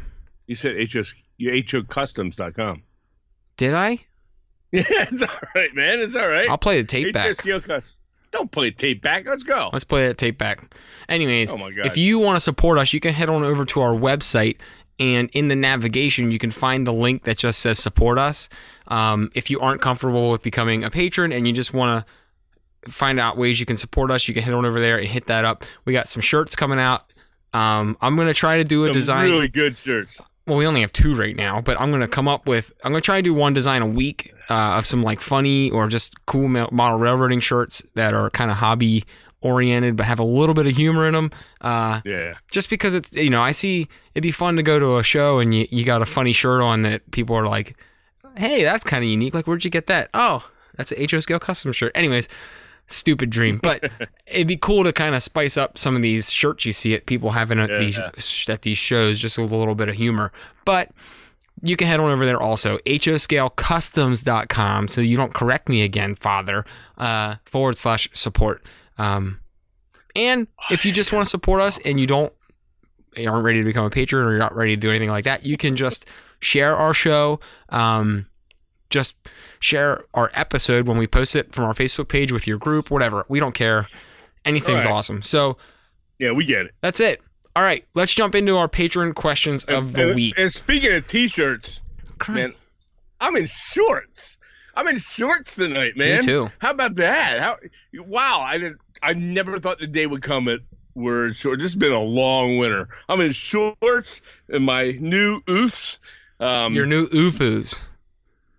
you 0.48 0.56
said 0.56 0.76
HS, 0.78 1.14
HOcustoms.com. 1.40 2.84
Did 3.58 3.74
I? 3.74 4.00
Yeah, 4.72 4.84
it's 4.90 5.22
all 5.24 5.30
right, 5.56 5.74
man. 5.76 6.00
It's 6.00 6.16
all 6.16 6.28
right. 6.28 6.50
I'll 6.50 6.58
play 6.58 6.82
the 6.82 6.88
tape 6.88 7.14
back. 7.14 7.36
Don't 8.32 8.52
play 8.52 8.72
tape 8.72 9.04
back. 9.04 9.28
Let's 9.28 9.44
go. 9.44 9.70
Let's 9.72 9.84
play 9.84 10.08
that 10.08 10.18
tape 10.18 10.40
back. 10.40 10.74
Anyways, 11.08 11.54
Oh 11.54 11.58
my 11.58 11.72
God. 11.72 11.86
if 11.86 11.98
you 11.98 12.18
want 12.18 12.36
to 12.36 12.40
support 12.40 12.80
us, 12.80 12.92
you 12.92 13.00
can 13.00 13.14
head 13.14 13.30
on 13.30 13.44
over 13.44 13.64
to 13.66 13.82
our 13.82 13.94
website, 13.94 14.58
and 15.00 15.30
in 15.34 15.50
the 15.50 15.56
navigation, 15.56 16.32
you 16.32 16.40
can 16.40 16.50
find 16.50 16.88
the 16.88 16.94
link 16.94 17.26
that 17.26 17.38
just 17.38 17.60
says 17.60 17.78
support 17.78 18.18
us. 18.18 18.50
Um, 18.88 19.30
if 19.36 19.52
you 19.52 19.60
aren't 19.60 19.82
comfortable 19.82 20.32
with 20.32 20.42
becoming 20.42 20.84
a 20.84 20.90
patron 20.90 21.32
and 21.32 21.48
you 21.48 21.54
just 21.54 21.74
want 21.74 22.06
to 22.84 22.92
find 22.92 23.20
out 23.20 23.38
ways 23.38 23.60
you 23.60 23.66
can 23.68 23.78
support 23.78 24.10
us, 24.12 24.28
you 24.28 24.34
can 24.34 24.42
head 24.44 24.54
on 24.54 24.66
over 24.66 24.80
there 24.80 24.98
and 24.98 25.08
hit 25.08 25.28
that 25.28 25.46
up. 25.46 25.64
We 25.86 25.94
got 25.94 26.10
some 26.10 26.22
shirts 26.22 26.56
coming 26.56 26.80
out. 26.80 27.14
Um, 27.54 27.96
I'm 28.02 28.16
gonna 28.16 28.34
try 28.34 28.58
to 28.58 28.64
do 28.64 28.84
a 28.86 28.92
design. 28.92 29.30
really 29.30 29.48
good 29.48 29.78
shirts. 29.78 30.20
Well, 30.48 30.58
we 30.58 30.66
only 30.68 30.82
have 30.82 30.92
two 30.94 31.16
right 31.16 31.36
now, 31.36 31.62
but 31.62 31.80
I'm 31.80 31.92
gonna 31.92 32.08
come 32.08 32.28
up 32.28 32.46
with. 32.48 32.74
I'm 32.84 32.92
gonna 32.92 33.02
try 33.02 33.18
to 33.18 33.22
do 33.22 33.34
one 33.34 33.54
design 33.54 33.82
a 33.82 33.88
week 33.88 34.34
uh, 34.50 34.78
of 34.78 34.86
some 34.86 35.02
like 35.04 35.22
funny 35.22 35.70
or 35.72 35.88
just 35.88 36.14
cool 36.26 36.48
model 36.48 36.98
railroading 37.00 37.40
shirts 37.40 37.82
that 37.96 38.14
are 38.14 38.30
kind 38.30 38.52
of 38.52 38.58
hobby 38.58 39.04
oriented, 39.42 39.96
but 39.98 40.06
have 40.06 40.20
a 40.20 40.24
little 40.24 40.54
bit 40.56 40.66
of 40.68 40.76
humor 40.76 41.08
in 41.08 41.14
them. 41.14 41.32
Uh, 41.62 42.02
Yeah. 42.06 42.34
just 42.52 42.70
because 42.70 42.94
it's 42.94 43.12
you 43.14 43.30
know 43.30 43.42
I 43.42 43.52
see 43.52 43.88
it'd 44.16 44.24
be 44.24 44.32
fun 44.32 44.56
to 44.58 44.64
go 44.64 44.80
to 44.80 44.98
a 44.98 45.04
show 45.04 45.40
and 45.40 45.54
you, 45.56 45.68
you 45.72 45.84
got 45.86 46.02
a 46.02 46.06
funny 46.06 46.34
shirt 46.34 46.62
on 46.62 46.82
that 46.84 47.10
people 47.12 47.36
are 47.36 47.48
like, 47.48 47.76
hey, 48.38 48.64
that's 48.64 48.84
kind 48.84 49.04
of 49.04 49.10
unique. 49.10 49.34
Like, 49.34 49.48
where'd 49.48 49.64
you 49.66 49.72
get 49.72 49.88
that? 49.88 50.10
Oh, 50.14 50.48
that's 50.76 50.92
a 50.92 51.08
HO 51.10 51.20
scale 51.20 51.40
custom 51.40 51.72
shirt. 51.74 51.92
Anyways, 51.96 52.28
stupid 52.88 53.30
dream, 53.30 53.60
but 53.62 53.90
it'd 54.28 54.48
be 54.48 54.58
cool 54.58 54.84
to 54.84 54.94
kind 54.94 55.16
of 55.16 55.24
spice 55.24 55.58
up 55.58 55.78
some 55.78 55.96
of 55.96 56.02
these 56.02 56.32
shirts 56.32 56.66
you 56.66 56.74
see 56.74 56.94
at 56.94 57.06
people 57.06 57.32
having 57.32 57.60
at 57.60 57.70
Yeah. 57.70 57.78
these 57.80 58.00
at 58.50 58.62
these 58.64 58.78
shows, 58.78 59.20
just 59.20 59.38
with 59.38 59.52
a 59.52 59.56
little 59.56 59.76
bit 59.76 59.90
of 59.90 59.96
humor. 59.96 60.32
But 60.66 60.92
you 61.62 61.76
can 61.78 61.88
head 61.88 62.00
on 62.00 62.12
over 62.12 62.26
there 62.26 62.42
also, 62.42 62.78
hoscalecustoms.com, 62.80 64.88
so 64.88 65.02
you 65.02 65.16
don't 65.18 65.34
correct 65.34 65.70
me 65.70 65.84
again, 65.84 66.16
Father, 66.16 66.66
uh, 66.98 67.36
forward 67.46 67.78
slash 67.78 68.10
support. 68.14 68.64
Um, 68.98 69.40
and 70.16 70.48
if 70.70 70.86
you 70.86 70.92
just 70.92 71.12
want 71.12 71.26
to 71.26 71.30
support 71.30 71.62
us 71.62 71.80
and 71.86 72.00
you 72.00 72.08
don't 72.08 72.34
you 73.16 73.30
aren't 73.30 73.46
ready 73.46 73.60
to 73.60 73.66
become 73.66 73.86
a 73.86 73.90
patron 73.92 74.26
or 74.26 74.32
you're 74.32 74.40
not 74.40 74.56
ready 74.56 74.76
to 74.76 74.80
do 74.80 74.90
anything 74.90 75.10
like 75.10 75.26
that, 75.26 75.46
you 75.46 75.58
can 75.58 75.76
just 75.76 76.06
share 76.40 76.76
our 76.76 76.94
show. 76.94 77.40
Um, 77.70 78.26
just 78.90 79.16
share 79.64 80.04
our 80.14 80.30
episode 80.34 80.88
when 80.88 80.98
we 80.98 81.08
post 81.08 81.36
it 81.36 81.54
from 81.56 81.64
our 81.64 81.74
Facebook 81.74 82.10
page 82.10 82.32
with 82.32 82.46
your 82.46 82.58
group, 82.58 82.92
whatever. 82.92 83.26
We 83.30 83.40
don't 83.40 83.56
care. 83.56 83.88
Anything's 84.44 84.84
right. 84.84 84.94
awesome. 84.94 85.22
So 85.22 85.58
Yeah, 86.20 86.32
we 86.32 86.46
get 86.46 86.66
it. 86.66 86.74
that's 86.82 87.00
it. 87.00 87.22
All 87.56 87.64
right, 87.64 87.86
let's 87.94 88.14
jump 88.14 88.36
into 88.36 88.58
our 88.58 88.68
patron 88.68 89.14
questions 89.14 89.64
of 89.66 89.94
the 89.94 90.08
and, 90.08 90.16
week. 90.16 90.34
And 90.38 90.52
speaking 90.52 90.92
of 90.92 91.08
t-shirts, 91.08 91.82
man, 92.28 92.54
I'm 93.22 93.36
in 93.36 93.46
shorts. 93.46 94.38
I'm 94.76 94.88
in 94.88 94.98
shorts 94.98 95.56
tonight, 95.56 95.96
man. 95.96 96.20
Me 96.20 96.26
too. 96.26 96.50
How 96.58 96.72
about 96.72 96.96
that? 96.96 97.40
How? 97.40 97.58
Wow, 98.06 98.42
I 98.42 98.58
did. 98.58 98.74
I 99.04 99.14
never 99.14 99.60
thought 99.60 99.80
the 99.80 99.88
day 99.88 100.08
would 100.08 100.24
come 100.24 100.48
at 100.48 100.62
where 100.94 101.28
it's 101.28 101.40
short. 101.40 101.60
This 101.60 101.72
has 101.72 101.76
been 101.76 101.94
a 101.94 102.02
long 102.02 102.58
winter. 102.58 102.90
I'm 103.08 103.22
in 103.22 103.32
shorts 103.32 104.22
and 104.50 104.66
my 104.66 104.98
new 105.00 105.42
oofs. 105.42 106.00
Um, 106.40 106.74
Your 106.74 106.88
new 106.88 107.08
OOFOS. 107.08 107.78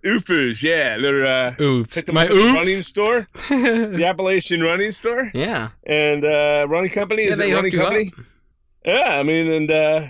Oofus, 0.05 0.63
yeah, 0.63 0.99
they're 0.99 1.27
uh, 1.27 1.55
Oops. 1.61 2.07
My 2.13 2.23
up 2.23 2.29
the 2.29 2.53
running 2.55 2.77
store, 2.77 3.27
the 3.49 4.05
Appalachian 4.05 4.61
Running 4.61 4.93
Store, 4.93 5.31
yeah. 5.33 5.71
and 5.87 6.25
uh, 6.25 6.67
running 6.69 6.91
company. 6.91 7.25
Yeah, 7.25 7.31
Is 7.31 7.41
it 7.41 7.53
running 7.55 7.73
company? 7.73 8.13
Yeah, 8.85 9.19
I 9.19 9.23
mean, 9.23 9.51
and 9.51 9.71
uh, 9.71 10.09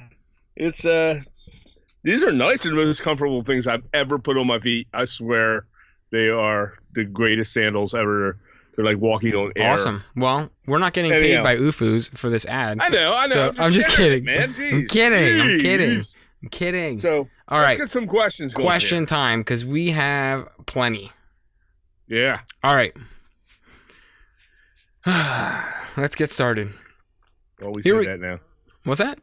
it's 0.56 0.84
uh, 0.84 1.20
these 2.02 2.22
are 2.22 2.32
nice 2.32 2.64
and 2.64 2.74
most 2.74 3.02
comfortable 3.02 3.42
things 3.44 3.66
I've 3.66 3.84
ever 3.92 4.18
put 4.18 4.36
on 4.36 4.46
my 4.46 4.58
feet. 4.58 4.88
I 4.92 5.04
swear, 5.04 5.66
they 6.10 6.28
are 6.28 6.74
the 6.92 7.04
greatest 7.04 7.52
sandals 7.52 7.94
ever. 7.94 8.36
They're 8.74 8.84
like 8.84 8.98
walking 8.98 9.34
on 9.34 9.52
air. 9.54 9.72
Awesome. 9.72 10.02
Well, 10.16 10.50
we're 10.66 10.78
not 10.78 10.92
getting 10.92 11.12
Anyhow. 11.12 11.44
paid 11.44 11.56
by 11.56 11.60
OOFOS 11.60 12.18
for 12.18 12.28
this 12.30 12.44
ad. 12.46 12.78
I 12.80 12.88
know, 12.88 13.14
I 13.14 13.26
know. 13.28 13.52
So, 13.52 13.62
I'm 13.62 13.72
just 13.72 13.90
sharing, 13.90 14.24
kidding. 14.24 14.24
man. 14.24 14.42
I'm 14.42 14.52
Jeez. 14.52 14.88
kidding, 14.88 15.40
I'm 15.40 15.60
kidding. 15.60 16.02
I'm 16.42 16.48
kidding. 16.48 16.98
So, 16.98 17.28
All 17.48 17.58
let's 17.58 17.68
right. 17.70 17.78
get 17.78 17.90
some 17.90 18.06
questions. 18.06 18.54
Going 18.54 18.66
Question 18.66 19.06
time 19.06 19.40
because 19.40 19.64
we 19.64 19.90
have 19.90 20.48
plenty. 20.66 21.10
Yeah. 22.08 22.40
All 22.62 22.74
right. 22.74 22.94
Let's 25.96 26.14
get 26.14 26.30
started. 26.30 26.68
Well, 27.60 27.72
we 27.72 27.82
Here 27.82 27.94
said 27.94 27.98
we- 28.00 28.06
that 28.06 28.20
now. 28.20 28.40
What's 28.84 28.98
that? 29.00 29.18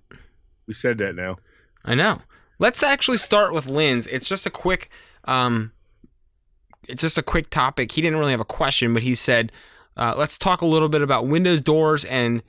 We 0.68 0.74
said 0.74 0.98
that 1.00 1.16
now. 1.16 1.38
I 1.84 1.96
know. 1.96 2.20
Let's 2.60 2.84
actually 2.84 3.18
start 3.18 3.54
with 3.54 3.66
Lynn's. 3.66 4.08
It's 4.08 4.28
just 4.28 4.46
a 4.46 4.50
quick 4.52 4.90
um 5.26 5.72
it's 6.88 7.02
just 7.02 7.18
a 7.18 7.24
quick 7.24 7.50
topic. 7.50 7.92
He 7.92 8.02
didn't 8.02 8.20
really 8.20 8.32
have 8.32 8.40
a 8.40 8.46
question, 8.46 8.94
but 8.94 9.04
he 9.04 9.14
said, 9.14 9.52
uh, 9.98 10.16
let's 10.18 10.38
talk 10.38 10.62
a 10.62 10.66
little 10.66 10.90
bit 10.90 11.04
about 11.04 11.28
windows, 11.28 11.62
doors, 11.62 12.06
and 12.06 12.42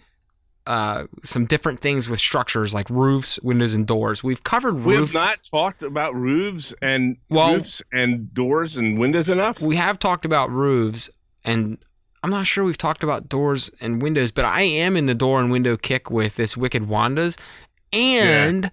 uh, 0.66 1.04
some 1.24 1.44
different 1.46 1.80
things 1.80 2.08
with 2.08 2.20
structures 2.20 2.72
like 2.72 2.88
roofs, 2.88 3.38
windows, 3.42 3.74
and 3.74 3.86
doors. 3.86 4.22
We've 4.22 4.44
covered 4.44 4.84
We 4.84 4.94
have 4.96 5.12
not 5.12 5.42
talked 5.42 5.82
about 5.82 6.14
roofs 6.14 6.72
and 6.80 7.16
Well- 7.28 7.54
roofs 7.54 7.82
and 7.92 8.32
doors 8.32 8.76
and 8.76 8.98
windows 8.98 9.28
enough. 9.28 9.60
we 9.60 9.76
have 9.76 9.98
talked 9.98 10.24
about 10.24 10.50
roofs, 10.50 11.10
and 11.44 11.78
I'm 12.22 12.30
not 12.30 12.46
sure 12.46 12.62
we've 12.62 12.78
talked 12.78 13.02
about 13.02 13.28
doors 13.28 13.70
and 13.80 14.00
windows, 14.00 14.30
but 14.30 14.44
I 14.44 14.62
am 14.62 14.96
in 14.96 15.06
the 15.06 15.14
door 15.14 15.40
and 15.40 15.50
window 15.50 15.76
kick 15.76 16.10
with 16.10 16.36
this 16.36 16.56
Wicked 16.56 16.84
Wandas. 16.88 17.36
And 17.92 18.70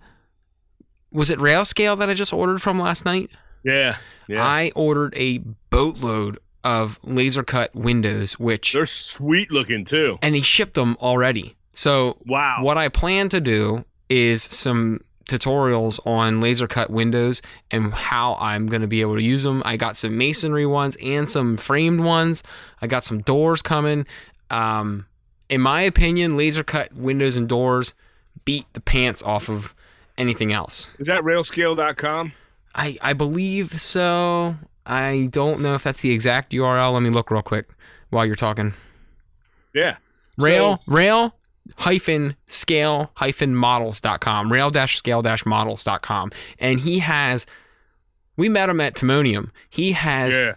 was 1.12 1.30
it 1.32 1.40
Rail 1.40 1.66
Scale 1.66 1.96
that 1.96 2.10
I 2.10 2.14
just 2.14 2.32
ordered 2.32 2.62
from 2.62 2.80
last 2.80 3.06
night? 3.06 3.30
Yeah. 3.64 3.98
Yeah. 4.28 4.46
I 4.46 4.72
ordered 4.76 5.14
a 5.18 5.40
boatload 5.72 6.38
of 6.64 7.00
laser 7.04 7.42
cut 7.44 7.74
windows, 7.76 8.34
which 8.34 8.74
They're 8.74 8.86
sweet 8.86 9.52
looking 9.52 9.86
too. 9.86 10.20
and 10.22 10.36
he 10.36 10.42
shipped 10.42 10.76
them 10.76 10.96
already. 11.02 11.56
So 11.80 12.18
Wow. 12.26 12.58
what 12.62 12.78
I 12.78 12.90
plan 12.90 13.30
to 13.30 13.40
do 13.40 13.86
is 14.10 14.44
some 14.44 15.00
tutorials 15.30 16.06
on 16.06 16.42
laser 16.42 16.68
cut 16.68 16.90
windows 16.90 17.42
and 17.72 17.94
how 17.94 18.36
I'm 18.36 18.68
going 18.68 18.82
to 18.82 18.88
be 18.88 19.00
able 19.00 19.16
to 19.16 19.24
use 19.24 19.44
them. 19.44 19.62
I 19.64 19.78
got 19.78 19.96
some 19.96 20.18
masonry 20.18 20.66
ones 20.66 20.98
and 21.02 21.30
some 21.30 21.56
framed 21.56 22.02
ones. 22.02 22.44
I 22.82 22.88
got 22.88 23.06
some 23.06 23.22
doors 23.22 23.62
coming. 23.62 24.06
Um, 24.50 25.06
in 25.48 25.62
my 25.62 25.80
opinion, 25.84 26.36
laser 26.36 26.66
cut 26.66 26.94
windows 26.94 27.38
and 27.38 27.48
doors 27.48 27.94
beat 28.44 28.66
the 28.74 28.82
pants 28.82 29.24
off 29.24 29.50
of 29.50 29.74
anything 30.18 30.52
else. 30.52 30.90
Is 31.00 31.08
that 31.08 31.24
railscale.com? 31.24 32.34
I, 32.76 32.98
I 33.02 33.14
believe 33.14 33.80
so. 33.80 34.56
I 34.86 35.30
don't 35.32 35.62
know 35.62 35.76
if 35.76 35.84
that's 35.84 36.02
the 36.02 36.12
exact 36.12 36.52
URL. 36.52 36.92
Let 36.92 37.04
me 37.04 37.10
look 37.10 37.32
real 37.32 37.42
quick 37.42 37.70
while 38.10 38.26
you're 38.26 38.36
talking. 38.36 38.74
Yeah. 39.74 39.96
Rail 40.38 40.82
rail 40.86 41.36
hyphen 41.78 42.36
scale 42.48 43.12
hyphen 43.16 43.56
models.com 43.56 44.52
rail 44.52 44.70
dash 44.72 44.98
scale 44.98 45.22
dash 45.22 45.46
models.com 45.46 46.32
and 46.60 46.80
he 46.80 47.00
has 47.00 47.46
We 48.38 48.48
met 48.50 48.70
him 48.70 48.80
at 48.80 48.96
Timonium. 48.96 49.52
He 49.70 49.92
has 49.92 50.38
Yeah. 50.38 50.54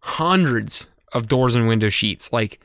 hundreds 0.00 0.88
of 1.12 1.28
doors 1.28 1.54
and 1.54 1.68
window 1.68 1.88
sheets, 1.90 2.32
like 2.32 2.60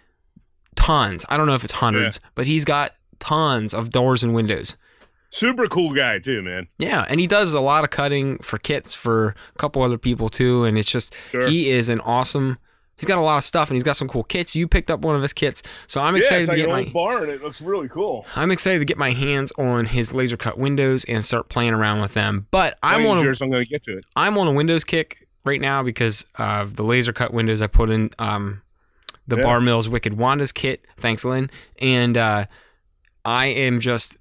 tons. 0.75 1.25
I 1.29 1.35
don't 1.37 1.47
know 1.47 1.55
if 1.55 1.63
it's 1.63 1.73
hundreds, 1.73 2.19
but 2.35 2.47
he's 2.47 2.63
got 2.65 2.91
tons 3.19 3.73
of 3.73 3.89
doors 3.91 4.23
and 4.23 4.33
windows. 4.33 4.77
Super 5.29 5.67
cool 5.67 5.93
guy 5.93 6.19
too, 6.19 6.41
man. 6.41 6.67
Yeah, 6.77 7.05
and 7.09 7.19
he 7.19 7.27
does 7.27 7.53
a 7.53 7.59
lot 7.59 7.83
of 7.83 7.89
cutting 7.89 8.37
for 8.39 8.57
kits 8.57 8.93
for 8.93 9.35
a 9.55 9.59
couple 9.59 9.81
other 9.81 9.97
people 9.97 10.29
too, 10.29 10.63
and 10.65 10.77
it's 10.77 10.89
just 10.91 11.13
Sure. 11.31 11.47
he 11.47 11.69
is 11.69 11.89
an 11.89 11.99
awesome. 12.01 12.57
He's 13.01 13.07
got 13.07 13.17
a 13.17 13.21
lot 13.21 13.37
of 13.37 13.43
stuff, 13.43 13.69
and 13.69 13.75
he's 13.75 13.83
got 13.83 13.97
some 13.97 14.07
cool 14.07 14.23
kits. 14.23 14.53
You 14.53 14.67
picked 14.67 14.91
up 14.91 14.99
one 14.99 15.15
of 15.15 15.23
his 15.23 15.33
kits, 15.33 15.63
so 15.87 15.99
I'm 16.01 16.13
yeah, 16.13 16.19
excited 16.19 16.41
it's 16.41 16.49
to 16.49 16.51
like 16.53 16.57
get 16.57 16.65
an 16.65 16.71
my. 16.71 16.83
old 16.83 16.93
barn. 16.93 17.29
It 17.31 17.41
looks 17.41 17.59
really 17.59 17.89
cool. 17.89 18.27
I'm 18.35 18.51
excited 18.51 18.77
to 18.77 18.85
get 18.85 18.97
my 18.99 19.09
hands 19.09 19.51
on 19.57 19.85
his 19.85 20.13
laser 20.13 20.37
cut 20.37 20.59
windows 20.59 21.03
and 21.05 21.25
start 21.25 21.49
playing 21.49 21.73
around 21.73 21.99
with 22.01 22.13
them. 22.13 22.45
But 22.51 22.77
I'm 22.83 23.05
on 23.07 23.17
a, 23.17 23.21
I'm 23.21 23.49
going 23.49 23.63
to 23.63 23.69
get 23.69 23.81
to 23.83 23.97
it. 23.97 24.05
I'm 24.15 24.37
on 24.37 24.47
a 24.47 24.51
Windows 24.53 24.83
kick 24.83 25.27
right 25.45 25.59
now 25.59 25.81
because 25.81 26.27
of 26.35 26.75
the 26.75 26.83
laser 26.83 27.11
cut 27.11 27.33
windows 27.33 27.59
I 27.59 27.65
put 27.67 27.89
in 27.89 28.11
um, 28.19 28.61
the 29.27 29.37
Yeah. 29.37 29.41
Bar 29.41 29.61
Mills 29.61 29.89
Wicked 29.89 30.13
Wanda's 30.15 30.51
kit. 30.51 30.85
Thanks, 30.97 31.25
Lynn. 31.25 31.49
And 31.79 32.15
uh, 32.15 32.45
I 33.25 33.47
am 33.47 33.79
just, 33.79 34.15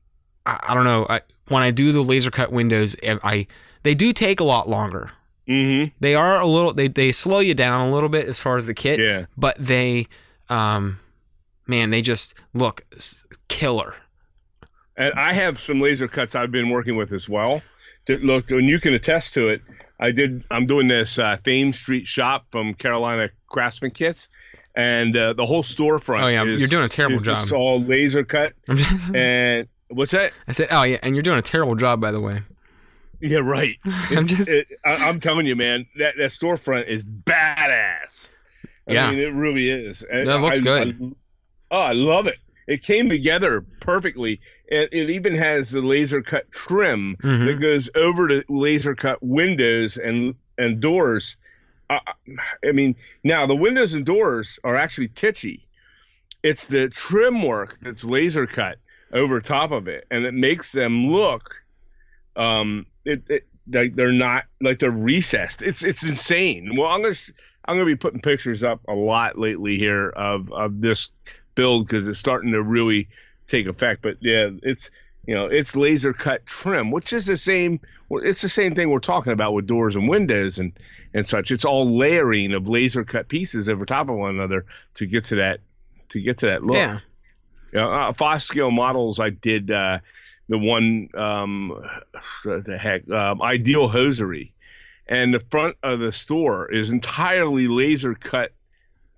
I, 0.46 0.58
I 0.62 0.74
don't 0.74 0.84
know. 0.84 1.06
I, 1.10 1.20
when 1.48 1.62
I 1.62 1.70
do 1.70 1.92
the 1.92 2.00
laser 2.02 2.30
cut 2.30 2.50
windows, 2.50 2.96
I 3.04 3.46
they 3.82 3.94
do 3.94 4.12
take 4.12 4.40
a 4.40 4.44
lot 4.44 4.68
longer. 4.68 5.10
Mm-hmm. 5.50 5.94
They 6.00 6.14
are 6.14 6.40
a 6.40 6.46
little, 6.46 6.72
they, 6.72 6.86
they 6.88 7.10
slow 7.12 7.40
you 7.40 7.54
down 7.54 7.88
a 7.88 7.92
little 7.92 8.08
bit 8.08 8.26
as 8.28 8.38
far 8.40 8.56
as 8.56 8.66
the 8.66 8.74
kit, 8.74 9.00
Yeah. 9.00 9.26
but 9.36 9.56
they, 9.58 10.06
um, 10.48 11.00
man, 11.66 11.90
they 11.90 12.02
just 12.02 12.34
look 12.54 12.84
killer. 13.48 13.94
And 14.96 15.12
I 15.14 15.32
have 15.32 15.58
some 15.58 15.80
laser 15.80 16.06
cuts 16.08 16.34
I've 16.34 16.52
been 16.52 16.68
working 16.68 16.96
with 16.96 17.12
as 17.12 17.28
well. 17.28 17.62
That 18.06 18.22
look, 18.22 18.50
and 18.50 18.68
you 18.68 18.78
can 18.80 18.94
attest 18.94 19.34
to 19.34 19.48
it. 19.48 19.62
I 19.98 20.10
did. 20.12 20.44
I'm 20.50 20.66
doing 20.66 20.88
this 20.88 21.18
uh, 21.18 21.36
Fame 21.44 21.72
Street 21.72 22.06
shop 22.06 22.46
from 22.50 22.72
Carolina 22.74 23.28
Craftsman 23.48 23.90
Kits, 23.90 24.28
and 24.74 25.14
uh, 25.16 25.32
the 25.34 25.44
whole 25.44 25.62
storefront. 25.62 26.22
Oh, 26.22 26.26
yeah, 26.28 26.44
is, 26.44 26.60
you're 26.60 26.68
doing 26.68 26.84
a 26.84 26.88
terrible 26.88 27.16
is 27.16 27.24
job. 27.24 27.52
all 27.52 27.80
laser 27.80 28.24
cut. 28.24 28.52
And 29.14 29.68
what's 29.88 30.12
that? 30.12 30.32
I 30.48 30.52
said, 30.52 30.68
oh 30.70 30.84
yeah, 30.84 30.98
and 31.02 31.14
you're 31.14 31.22
doing 31.22 31.38
a 31.38 31.42
terrible 31.42 31.74
job, 31.76 32.00
by 32.00 32.10
the 32.12 32.20
way. 32.20 32.40
Yeah, 33.20 33.38
right. 33.38 33.76
I'm 33.84 34.26
just, 34.26 34.48
it, 34.48 34.66
I, 34.84 34.94
I'm 35.08 35.20
telling 35.20 35.46
you, 35.46 35.56
man, 35.56 35.86
that 35.98 36.14
that 36.18 36.30
storefront 36.30 36.86
is 36.86 37.04
badass. 37.04 38.30
I 38.88 38.92
Yeah. 38.92 39.10
mean, 39.10 39.18
it 39.18 39.32
really 39.34 39.70
is. 39.70 40.02
And 40.02 40.26
That 40.28 40.40
looks 40.40 40.58
I- 40.58 40.62
good. 40.62 40.98
I- 41.02 41.14
oh, 41.74 41.80
I 41.80 41.92
love 41.92 42.26
it. 42.26 42.36
It 42.66 42.82
came 42.82 43.08
together 43.08 43.62
perfectly. 43.80 44.40
It, 44.66 44.90
it 44.92 45.10
even 45.10 45.34
has 45.34 45.70
the 45.70 45.82
laser 45.82 46.22
cut 46.22 46.50
trim 46.52 47.16
Mhm. 47.22 47.46
that 47.46 47.60
goes 47.60 47.90
over 47.96 48.28
to 48.28 48.44
laser 48.48 48.94
cut 48.94 49.22
windows 49.22 49.96
and 49.96 50.34
and 50.58 50.80
doors. 50.80 51.36
I, 51.88 51.98
I 52.64 52.70
mean, 52.72 52.94
now 53.24 53.46
the 53.46 53.56
windows 53.56 53.94
and 53.94 54.04
doors 54.06 54.58
are 54.62 54.76
actually 54.76 55.08
titchy. 55.08 55.66
It's 56.44 56.66
the 56.66 56.88
trim 56.88 57.42
work 57.42 57.78
that's 57.82 58.04
laser 58.04 58.46
cut 58.46 58.78
over 59.12 59.40
top 59.40 59.72
of 59.72 59.88
it, 59.88 60.06
and 60.10 60.24
it 60.24 60.32
makes 60.34 60.70
them 60.70 61.06
look, 61.08 61.62
um, 62.36 62.86
it, 63.04 63.22
it 63.28 63.46
like 63.72 63.94
they're 63.94 64.12
not 64.12 64.44
like 64.60 64.78
they're 64.78 64.90
recessed. 64.90 65.62
It's 65.62 65.82
it's 65.84 66.02
insane. 66.02 66.76
Well, 66.76 66.88
I'm 66.88 67.02
gonna 67.02 67.14
I'm 67.66 67.76
gonna 67.76 67.86
be 67.86 67.96
putting 67.96 68.20
pictures 68.20 68.64
up 68.64 68.80
a 68.88 68.94
lot 68.94 69.38
lately 69.38 69.78
here 69.78 70.08
of 70.10 70.50
of 70.52 70.80
this 70.80 71.10
build 71.54 71.86
because 71.86 72.08
it's 72.08 72.18
starting 72.18 72.52
to 72.52 72.62
really 72.62 73.08
take 73.46 73.66
effect. 73.66 74.02
But 74.02 74.16
yeah, 74.20 74.50
it's 74.62 74.90
you 75.26 75.34
know 75.34 75.46
it's 75.46 75.76
laser 75.76 76.12
cut 76.12 76.46
trim, 76.46 76.90
which 76.90 77.12
is 77.12 77.26
the 77.26 77.36
same. 77.36 77.80
well, 78.08 78.22
It's 78.24 78.42
the 78.42 78.48
same 78.48 78.74
thing 78.74 78.90
we're 78.90 78.98
talking 78.98 79.32
about 79.32 79.52
with 79.52 79.66
doors 79.66 79.96
and 79.96 80.08
windows 80.08 80.58
and 80.58 80.72
and 81.14 81.26
such. 81.26 81.50
It's 81.50 81.64
all 81.64 81.96
layering 81.96 82.52
of 82.54 82.68
laser 82.68 83.04
cut 83.04 83.28
pieces 83.28 83.68
over 83.68 83.84
top 83.86 84.08
of 84.08 84.16
one 84.16 84.34
another 84.34 84.64
to 84.94 85.06
get 85.06 85.24
to 85.24 85.36
that 85.36 85.60
to 86.10 86.20
get 86.20 86.38
to 86.38 86.46
that 86.46 86.64
look. 86.64 86.76
yeah. 86.76 86.98
Yeah, 87.72 87.86
uh, 88.08 88.12
FOS 88.12 88.44
scale 88.44 88.72
models. 88.72 89.20
I 89.20 89.30
did 89.30 89.70
uh, 89.70 90.00
the 90.50 90.58
one, 90.58 91.08
um, 91.16 91.72
the 92.44 92.78
heck, 92.78 93.10
um, 93.10 93.42
Ideal 93.42 93.88
Hosiery, 93.88 94.52
and 95.08 95.34
the 95.34 95.40
front 95.40 95.76
of 95.82 96.00
the 96.00 96.12
store 96.12 96.70
is 96.70 96.90
entirely 96.90 97.68
laser 97.68 98.14
cut 98.14 98.52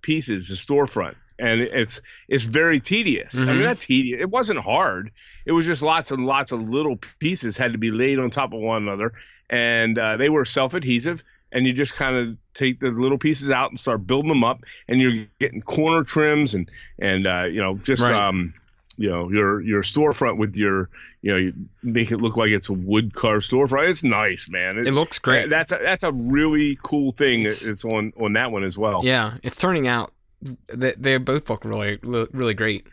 pieces. 0.03 0.49
The 0.49 0.55
storefront, 0.55 1.17
and 1.39 1.61
it's 1.63 2.01
it's 2.29 2.45
very 2.45 2.81
tedious. 2.81 3.45
I 3.47 3.53
Mhm. 3.53 3.57
mean, 3.57 3.63
not 3.63 3.81
tedious. 3.81 4.21
It 4.21 4.31
wasn't 4.31 4.61
hard. 4.61 5.11
It 5.47 5.53
was 5.53 5.67
just 5.67 5.83
lots 5.83 6.11
and 6.13 6.27
lots 6.27 6.53
of 6.53 6.69
little 6.69 6.99
pieces 7.21 7.57
had 7.57 7.73
to 7.73 7.79
be 7.79 7.91
laid 7.91 8.19
on 8.19 8.31
top 8.31 8.53
of 8.53 8.61
one 8.61 8.83
another, 8.83 9.13
and 9.51 9.99
uh, 9.99 10.17
they 10.17 10.29
were 10.29 10.45
self 10.45 10.75
adhesive. 10.75 11.25
And 11.55 11.67
you 11.67 11.75
just 11.75 11.97
kind 11.97 12.17
of 12.17 12.39
take 12.55 12.81
the 12.81 12.91
little 12.91 13.19
pieces 13.19 13.51
out 13.51 13.71
and 13.71 13.79
start 13.79 14.07
building 14.07 14.31
them 14.31 14.45
up, 14.45 14.65
and 14.89 15.01
you're 15.01 15.27
getting 15.39 15.61
corner 15.61 16.03
trims 16.03 16.55
and 16.55 16.71
and 16.99 17.27
uh, 17.27 17.45
you 17.45 17.61
know 17.61 17.77
just 17.85 18.03
Right. 18.03 18.15
um 18.15 18.55
you 18.97 19.11
know 19.11 19.31
your 19.31 19.61
your 19.61 19.83
storefront 19.83 20.39
with 20.39 20.57
your 20.57 20.89
you 21.23 21.31
know 21.33 21.39
you 21.39 21.53
make 21.83 22.11
it 22.11 22.19
look 22.19 22.37
like 22.37 22.51
it's 22.51 22.69
a 22.69 22.73
wood 22.73 23.15
carved 23.15 23.49
storefront. 23.49 23.89
It's 23.89 24.03
nice, 24.05 24.49
man. 24.51 24.77
It- 24.79 24.89
It 24.89 24.93
looks 24.93 25.19
great. 25.19 25.49
That's 25.49 25.73
a, 25.73 25.79
that's 25.83 26.03
a 26.03 26.13
really 26.13 26.77
cool 26.83 27.13
thing. 27.13 27.41
It's- 27.43 27.65
It's, 27.65 27.85
on 27.85 28.13
on 28.21 28.33
that 28.35 28.51
one 28.53 28.65
as 28.65 28.77
well. 28.77 29.01
Yeah, 29.05 29.35
it's 29.43 29.57
turning 29.57 29.87
out. 29.89 30.13
They, 30.75 30.93
they 30.99 31.17
both 31.19 31.49
look 31.49 31.65
really, 31.65 31.99
really 32.03 32.55
great. 32.55 32.87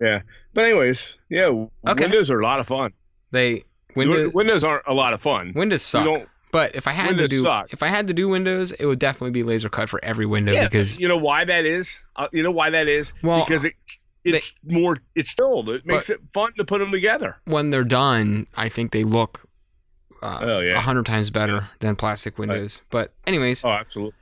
Yeah, 0.00 0.22
but 0.54 0.64
anyways, 0.64 1.18
yeah, 1.28 1.46
Okay. 1.86 2.04
Windows 2.04 2.30
are 2.30 2.40
a 2.40 2.44
lot 2.44 2.60
of 2.60 2.66
fun. 2.68 2.92
They 3.32 3.64
Windows, 3.96 4.32
Windows 4.32 4.64
aren't 4.64 4.84
a 4.86 4.94
lot 4.94 5.12
of 5.12 5.20
fun. 5.20 5.52
Windows 5.54 5.82
suck. 5.82 6.28
But 6.52 6.74
if 6.76 6.86
I 6.86 6.92
had 6.92 7.08
Windows 7.08 7.30
to 7.30 7.36
do 7.36 7.42
suck. 7.42 7.72
if 7.72 7.82
I 7.82 7.88
had 7.88 8.08
to 8.08 8.14
do 8.14 8.28
Windows, 8.28 8.72
it 8.72 8.84
would 8.86 8.98
definitely 8.98 9.30
be 9.30 9.42
laser 9.42 9.68
cut 9.70 9.88
for 9.88 10.04
every 10.04 10.26
window 10.26 10.52
Yeah, 10.52 10.64
because 10.64 10.98
you 11.00 11.08
know 11.08 11.16
why 11.16 11.44
that 11.44 11.64
is. 11.66 12.04
Uh, 12.14 12.28
you 12.32 12.42
know 12.42 12.50
why 12.50 12.70
that 12.70 12.88
is. 12.88 13.14
well 13.22 13.44
because 13.44 13.64
it 13.64 13.74
it's 14.24 14.54
more 14.64 14.98
it's 15.14 15.32
filled. 15.32 15.68
It 15.70 15.84
makes 15.86 16.10
it 16.10 16.20
fun 16.32 16.52
to 16.54 16.64
put 16.64 16.78
them 16.78 16.90
together. 16.92 17.36
when 17.46 17.70
they're 17.70 17.84
done, 17.84 18.46
I 18.56 18.68
think 18.68 18.92
they 18.92 19.04
look 19.04 19.40
uh, 20.22 20.38
Oh, 20.42 20.60
yeah. 20.60 20.76
a 20.78 20.80
hundred 20.80 21.06
times 21.06 21.30
better 21.30 21.68
than 21.80 21.96
plastic 21.96 22.38
windows. 22.38 22.80
But 22.90 23.12
anyways, 23.26 23.64
Oh, 23.64 23.70
absolutely. 23.70 24.14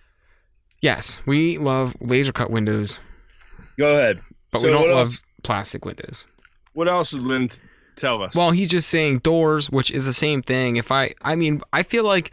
yes, 0.81 1.21
we 1.27 1.59
love 1.59 1.95
laser 2.01 2.33
cut 2.33 2.51
windows, 2.51 2.99
Go 3.79 3.89
ahead. 3.97 4.21
but 4.51 4.61
So 4.61 4.69
we 4.69 4.73
don't 4.75 4.89
love 4.89 5.09
else- 5.09 5.23
plastic 5.43 5.85
windows. 5.85 6.25
What 6.73 6.89
else 6.89 7.11
did 7.11 7.21
Lynn 7.23 7.51
tell 7.97 8.23
us? 8.23 8.35
Well, 8.35 8.51
he's 8.53 8.69
just 8.69 8.89
saying 8.89 9.19
doors, 9.19 9.69
which 9.71 9.91
is 9.91 10.07
the 10.07 10.13
same 10.13 10.41
thing. 10.41 10.77
If 10.77 10.91
I, 10.93 11.15
I 11.23 11.35
mean, 11.35 11.61
I 11.73 11.83
feel 11.83 12.05
like 12.05 12.31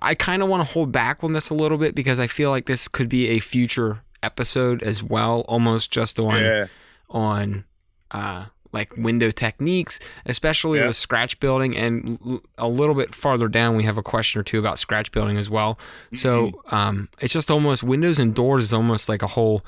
I 0.00 0.14
kind 0.14 0.42
of 0.42 0.48
want 0.48 0.64
to 0.66 0.72
hold 0.72 0.92
back 0.92 1.22
on 1.24 1.32
this 1.32 1.50
a 1.50 1.54
little 1.54 1.76
bit 1.76 1.94
because 1.94 2.20
I 2.20 2.26
feel 2.28 2.50
like 2.50 2.66
this 2.66 2.86
could 2.88 3.08
be 3.08 3.28
a 3.28 3.40
future 3.40 4.02
episode 4.22 4.82
as 4.82 5.02
well, 5.02 5.40
almost 5.48 5.90
just 5.90 6.18
on 6.20 6.40
yeah, 6.40 6.66
on 7.10 7.64
uh, 8.10 8.46
like 8.72 8.96
window 8.96 9.30
techniques, 9.30 9.98
especially 10.26 10.78
Yeah. 10.78 10.86
with 10.86 10.96
scratch 10.96 11.38
building. 11.40 11.76
And 11.76 12.18
l- 12.24 12.42
a 12.58 12.68
little 12.68 12.94
bit 12.94 13.14
farther 13.14 13.48
down, 13.48 13.76
we 13.76 13.82
have 13.84 13.98
a 13.98 14.02
question 14.02 14.40
or 14.40 14.44
two 14.44 14.58
about 14.58 14.78
scratch 14.78 15.10
building 15.12 15.36
as 15.36 15.50
well. 15.50 15.78
So 16.14 16.52
um, 16.70 17.08
it's 17.20 17.32
just 17.32 17.50
almost 17.50 17.82
windows 17.82 18.18
and 18.18 18.34
doors 18.34 18.64
is 18.66 18.72
almost 18.72 19.08
like 19.08 19.22
a 19.22 19.26
whole, 19.26 19.64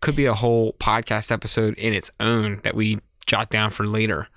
could 0.00 0.14
be 0.16 0.26
a 0.26 0.34
whole 0.34 0.72
podcast 0.74 1.30
episode 1.32 1.74
in 1.74 1.92
its 1.92 2.10
own 2.20 2.60
that 2.64 2.74
we 2.74 3.00
jot 3.26 3.50
down 3.50 3.70
for 3.70 3.86
later. 3.86 4.28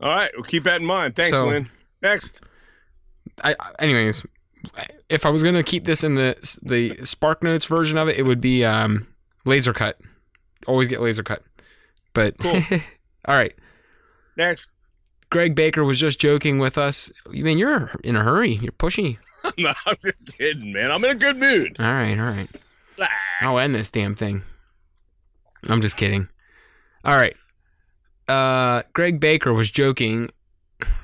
all 0.00 0.10
right. 0.14 0.30
We'll 0.34 0.44
keep 0.44 0.64
that 0.64 0.80
in 0.80 0.86
mind. 0.86 1.16
Thanks, 1.16 1.36
So- 1.36 1.46
Lynn. 1.46 1.70
Next. 2.02 2.42
I, 3.42 3.56
I- 3.58 3.72
anyways, 3.78 4.22
if 5.08 5.24
I 5.24 5.30
was 5.30 5.42
gonna 5.42 5.62
keep 5.62 5.84
this 5.84 6.02
in 6.04 6.14
the 6.16 6.36
the 6.62 7.04
Spark 7.04 7.42
Notes 7.42 7.64
version 7.64 7.96
of 7.98 8.08
it, 8.08 8.16
it 8.18 8.22
would 8.24 8.40
be 8.40 8.64
um, 8.64 9.06
laser 9.44 9.72
cut. 9.72 9.98
Always 10.66 10.88
get 10.88 11.00
laser 11.00 11.22
cut. 11.22 11.42
But 12.16 12.38
Cool. 12.38 12.54
all 13.26 13.36
right. 13.36 13.54
Next. 14.38 14.70
Greg 15.28 15.54
Baker 15.54 15.84
was 15.84 15.98
just 15.98 16.18
joking 16.18 16.58
with 16.58 16.78
us. 16.78 17.12
You 17.30 17.44
mean 17.44 17.58
you're 17.58 17.90
in 18.02 18.16
a 18.16 18.22
hurry? 18.22 18.54
You're 18.54 18.72
pushy. 18.72 19.18
no, 19.58 19.74
I'm 19.84 19.96
just 20.02 20.38
kidding, 20.38 20.72
man. 20.72 20.90
I'm 20.90 21.04
in 21.04 21.10
a 21.10 21.14
good 21.14 21.36
mood. 21.36 21.76
All 21.78 21.84
right, 21.84 22.18
all 22.18 22.24
right. 22.24 22.48
Relax. 22.96 23.12
I'll 23.42 23.58
end 23.58 23.74
this 23.74 23.90
damn 23.90 24.16
thing. 24.16 24.42
I'm 25.68 25.82
just 25.82 25.98
kidding. 25.98 26.28
All 27.04 27.18
right. 27.18 27.36
Uh, 28.28 28.82
Greg 28.94 29.20
Baker 29.20 29.52
was 29.52 29.70
joking. 29.70 30.30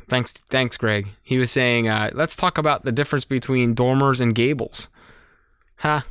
Thanks, 0.09 0.33
thanks, 0.49 0.78
Greg. 0.78 1.09
He 1.23 1.37
was 1.37 1.50
saying, 1.50 1.88
uh, 1.88 2.11
"Let's 2.14 2.37
talk 2.37 2.57
about 2.57 2.85
the 2.85 2.92
difference 2.92 3.25
between 3.25 3.75
dormers 3.75 4.21
and 4.21 4.35
gables." 4.35 4.88
Huh? 5.76 6.02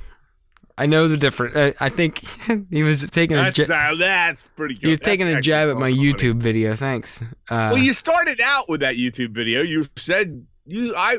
I 0.81 0.85
know 0.87 1.07
the 1.07 1.17
difference. 1.17 1.55
Uh, 1.55 1.71
I 1.79 1.89
think 1.89 2.23
he 2.71 2.81
was 2.83 3.03
taking 3.11 3.37
a 3.37 3.43
That's 3.43 3.57
ja- 3.69 3.73
uh, 3.91 3.95
that's 3.95 4.43
pretty 4.43 4.73
good. 4.73 4.81
he 4.81 4.87
was 4.89 4.99
That's 4.99 5.05
taking 5.05 5.27
a 5.27 5.39
jab 5.41 5.69
at 5.69 5.75
my 5.75 5.91
funny. 5.91 6.03
YouTube 6.13 6.37
video. 6.41 6.75
Thanks. 6.75 7.21
Uh, 7.21 7.25
Well, 7.71 7.77
you 7.77 7.93
started 7.93 8.41
out 8.43 8.67
with 8.67 8.79
that 8.81 8.95
YouTube 8.95 9.31
video. 9.31 9.61
You 9.61 9.85
said 9.95 10.45
you 10.65 10.95
I 10.95 11.17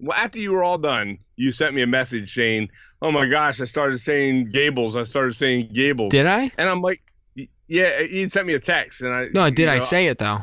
well 0.00 0.16
after 0.16 0.38
you 0.38 0.52
were 0.52 0.64
all 0.64 0.78
done, 0.78 1.18
you 1.36 1.52
sent 1.52 1.74
me 1.74 1.82
a 1.82 1.86
message 1.86 2.32
saying, 2.32 2.70
"Oh 3.02 3.12
my 3.12 3.26
gosh, 3.26 3.60
I 3.60 3.64
started 3.64 3.98
saying 3.98 4.48
Gables. 4.50 4.96
I 4.96 5.02
started 5.02 5.34
saying 5.34 5.70
Gables." 5.72 6.10
did 6.10 6.26
I? 6.26 6.50
and 6.58 6.68
I'm 6.68 6.80
like, 6.80 7.00
"Yeah." 7.68 8.00
You 8.00 8.28
sent 8.28 8.46
me 8.46 8.54
a 8.54 8.60
text, 8.60 9.02
and 9.02 9.12
I 9.12 9.28
No, 9.32 9.50
did 9.50 9.58
you 9.70 9.76
I 9.76 9.78
say 9.80 10.06
it 10.06 10.18
though? 10.18 10.40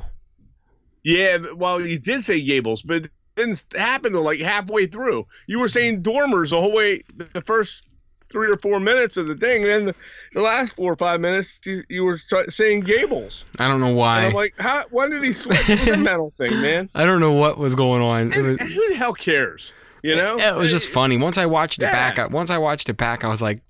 Yeah, 1.03 1.37
well, 1.55 1.81
you 1.81 1.97
did 1.97 2.23
say 2.23 2.41
Gables, 2.41 2.83
but 2.83 2.97
it 3.05 3.11
didn't 3.35 3.65
happen 3.75 4.13
like 4.13 4.39
halfway 4.39 4.85
through. 4.85 5.25
You 5.47 5.59
were 5.59 5.69
saying 5.69 6.03
dormers 6.03 6.51
the 6.51 6.59
whole 6.61 6.71
way, 6.71 7.03
the 7.33 7.41
first 7.41 7.87
three 8.31 8.49
or 8.49 8.57
four 8.57 8.79
minutes 8.79 9.17
of 9.17 9.27
the 9.27 9.35
thing, 9.35 9.63
and 9.63 9.71
then 9.71 9.85
the, 9.87 9.95
the 10.33 10.41
last 10.41 10.75
four 10.75 10.91
or 10.91 10.95
five 10.95 11.19
minutes 11.19 11.59
you, 11.65 11.83
you 11.89 12.03
were 12.03 12.17
try, 12.17 12.45
saying 12.47 12.81
gables. 12.81 13.45
I 13.59 13.67
don't 13.67 13.79
know 13.79 13.87
And 13.87 13.95
why. 13.97 14.25
I'm 14.25 14.33
like, 14.33 14.53
how? 14.57 14.83
When 14.91 15.09
did 15.11 15.23
he 15.23 15.33
switch? 15.33 15.69
It 15.69 15.79
was 15.79 15.89
a 15.89 15.97
mental 15.97 16.31
thing, 16.31 16.59
man. 16.61 16.89
I 16.95 17.05
don't 17.05 17.19
know 17.19 17.33
what 17.33 17.57
was 17.57 17.75
going 17.75 18.01
on. 18.01 18.33
And, 18.33 18.43
was, 18.47 18.59
and 18.59 18.69
who 18.69 18.89
the 18.89 18.95
hell 18.95 19.13
cares? 19.13 19.73
You 20.03 20.15
know? 20.15 20.39
it 20.39 20.55
was 20.55 20.71
just 20.71 20.87
funny. 20.89 21.17
Once 21.17 21.37
I 21.37 21.45
watched 21.45 21.79
it 21.79 21.83
Yeah. 21.83 21.91
back, 21.91 22.17
I, 22.19 22.25
once 22.25 22.49
I 22.49 22.57
watched 22.57 22.89
it 22.89 22.97
back, 22.97 23.23
I 23.23 23.27
was 23.27 23.41
like, 23.41 23.61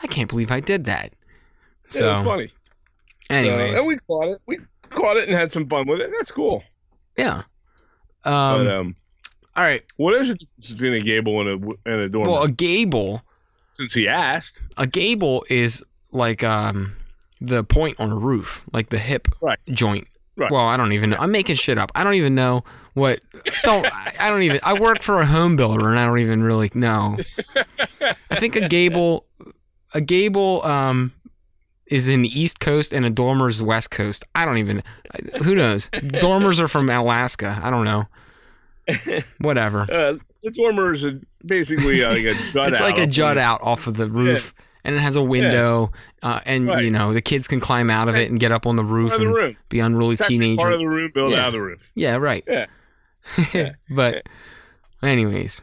I 0.00 0.06
can't 0.06 0.28
believe 0.28 0.50
I 0.50 0.60
did 0.60 0.84
that. 0.84 1.06
it 1.06 1.14
was 2.02 2.18
So, 2.18 2.24
funny. 2.24 2.48
So, 2.48 2.54
anyways, 3.36 3.78
and 3.78 3.86
we 3.86 3.96
caught 3.96 4.28
it. 4.28 4.38
We 4.46 4.58
caught 4.90 5.16
it 5.16 5.28
and 5.28 5.36
had 5.38 5.50
some 5.50 5.66
fun 5.68 5.86
with 5.86 6.00
it. 6.02 6.10
That's 6.18 6.30
cool. 6.30 6.62
yeah. 7.16 7.42
Um, 8.24 8.64
but 8.64 8.66
um, 8.66 8.96
all 9.56 9.64
right. 9.64 9.82
what 9.96 10.14
is 10.14 10.28
the 10.28 10.34
difference 10.34 10.72
between 10.72 10.92
a 10.94 11.00
gable 11.00 11.40
and 11.40 11.48
a 11.64 11.68
and 11.90 12.00
a 12.02 12.08
dormer? 12.08 12.30
Well, 12.32 12.42
a 12.42 12.48
gable, 12.50 13.22
Since 13.72 13.94
he 13.94 14.06
asked, 14.06 14.62
a 14.76 14.86
gable 14.86 15.44
is 15.48 15.82
like 16.12 16.44
um 16.44 16.94
the 17.40 17.64
point 17.64 17.98
on 17.98 18.12
a 18.12 18.16
roof, 18.16 18.64
like 18.72 18.90
the 18.90 18.98
hip 18.98 19.28
Right. 19.40 19.58
joint. 19.70 20.06
Right. 20.36 20.50
Well, 20.50 20.66
I 20.66 20.76
don't 20.76 20.92
even 20.92 21.10
know. 21.10 21.16
I'm 21.18 21.30
making 21.32 21.56
shit 21.56 21.76
up. 21.78 21.90
I 21.94 22.04
don't 22.04 22.14
even 22.14 22.34
know 22.34 22.64
what. 22.94 23.18
Don't. 23.64 23.86
I 24.20 24.28
don't 24.28 24.42
even. 24.42 24.60
I 24.62 24.74
work 24.78 25.02
for 25.02 25.20
a 25.20 25.26
home 25.26 25.56
builder, 25.56 25.88
and 25.88 25.98
I 25.98 26.04
don't 26.06 26.18
even 26.20 26.42
really 26.42 26.70
know. 26.74 27.16
I 28.30 28.36
think 28.36 28.56
a 28.56 28.68
gable, 28.68 29.26
a 29.94 30.00
gable, 30.00 30.62
um, 30.64 31.12
is 31.86 32.08
in 32.08 32.22
the 32.22 32.28
East 32.40 32.60
Coast, 32.60 32.92
and 32.94 33.04
a 33.04 33.10
dormer 33.10 33.48
is 33.48 33.62
West 33.62 33.90
Coast. 33.90 34.24
I 34.34 34.44
don't 34.46 34.58
even. 34.58 34.82
Who 35.42 35.54
knows? 35.54 35.88
Dormers 36.20 36.60
are 36.60 36.68
from 36.68 36.88
Alaska. 36.88 37.58
I 37.62 37.70
don't 37.70 37.84
know. 37.84 38.06
Whatever. 39.38 39.86
uh, 39.92 40.14
the 40.42 40.50
dormer 40.50 40.92
is 40.92 41.06
basically 41.44 42.02
uh, 42.04 42.10
like 42.10 42.24
a 42.24 42.34
jut 42.46 42.68
it's 42.72 42.80
out. 42.80 42.80
like 42.80 42.98
a 42.98 43.06
jut 43.06 43.38
out 43.38 43.62
off 43.62 43.86
of 43.86 43.96
the 43.96 44.08
roof, 44.08 44.54
and 44.84 44.94
it 44.94 45.00
has 45.00 45.16
a 45.16 45.22
window, 45.22 45.92
uh, 46.22 46.40
and 46.44 46.68
Right. 46.68 46.84
you 46.84 46.90
know 46.90 47.12
the 47.12 47.22
kids 47.22 47.46
can 47.48 47.60
climb 47.60 47.90
out 47.90 48.08
of 48.08 48.14
it 48.16 48.30
and 48.30 48.38
get 48.40 48.52
up 48.52 48.66
on 48.66 48.76
the 48.76 48.84
roof 48.84 49.10
the 49.10 49.16
and 49.22 49.34
room. 49.34 49.56
be 49.68 49.80
unruly 49.80 50.14
It's 50.14 50.22
actually 50.22 50.56
part 50.56 50.72
of 50.72 50.80
the 50.80 50.88
room 50.88 51.10
built 51.14 51.32
Yeah. 51.32 51.40
out 51.42 51.46
of 51.48 51.52
the 51.54 51.60
roof. 51.62 51.90
yeah, 51.94 52.16
right. 52.16 52.44
Yeah. 52.46 52.66
Yeah. 53.54 53.70
but, 53.88 54.22
anyways, 55.02 55.60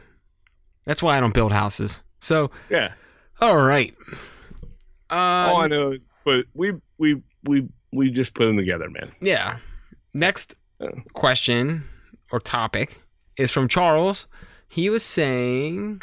that's 0.86 1.02
why 1.02 1.18
I 1.18 1.20
don't 1.20 1.34
build 1.34 1.52
houses. 1.52 2.00
So, 2.20 2.50
Yeah. 2.70 2.92
all 3.40 3.56
right. 3.56 3.94
Uh, 5.10 5.14
All 5.14 5.62
I 5.62 5.66
know 5.66 5.90
is, 5.92 6.08
but 6.24 6.46
we 6.54 6.72
we 6.98 7.20
we 7.44 7.66
we 7.92 8.10
just 8.10 8.34
put 8.34 8.46
them 8.46 8.56
together, 8.56 8.88
man. 8.88 9.10
Yeah. 9.20 9.56
Next 10.14 10.54
question 11.14 11.84
or 12.30 12.38
topic 12.40 12.98
is 13.36 13.50
from 13.50 13.66
Charles. 13.68 14.26
He 14.72 14.88
was 14.88 15.02
saying, 15.02 16.00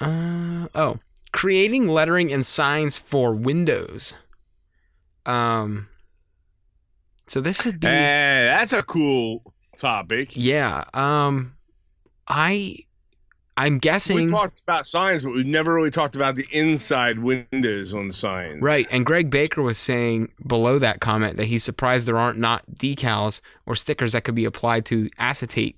uh, 0.00 0.68
oh, 0.74 0.98
creating 1.30 1.86
lettering 1.86 2.32
and 2.32 2.46
signs 2.46 2.96
for 2.96 3.34
Windows. 3.34 4.14
Um, 5.26 5.88
so 7.26 7.42
this 7.42 7.66
would 7.66 7.78
be, 7.78 7.88
Hey, 7.88 8.46
that's 8.48 8.72
a 8.72 8.82
cool 8.82 9.42
topic. 9.76 10.30
yeah. 10.34 10.84
Um, 10.94 11.56
I, 12.26 12.78
I'm 13.58 13.78
guessing 13.78 14.16
We 14.16 14.26
talked 14.26 14.62
about 14.62 14.86
signs, 14.86 15.24
but 15.24 15.34
we've 15.34 15.44
never 15.44 15.74
really 15.74 15.90
talked 15.90 16.16
about 16.16 16.36
the 16.36 16.46
inside 16.52 17.18
windows 17.18 17.92
on 17.92 18.10
signs. 18.12 18.62
Right, 18.62 18.86
and 18.90 19.04
Greg 19.04 19.28
Baker 19.28 19.60
was 19.60 19.76
saying 19.76 20.32
below 20.46 20.78
that 20.78 21.00
comment 21.00 21.36
that 21.36 21.44
he's 21.44 21.64
surprised 21.64 22.06
there 22.06 22.16
aren't 22.16 22.38
not 22.38 22.64
decals 22.78 23.42
or 23.66 23.74
stickers 23.74 24.12
that 24.12 24.24
could 24.24 24.34
be 24.34 24.46
applied 24.46 24.86
to 24.86 25.10
acetate 25.18 25.76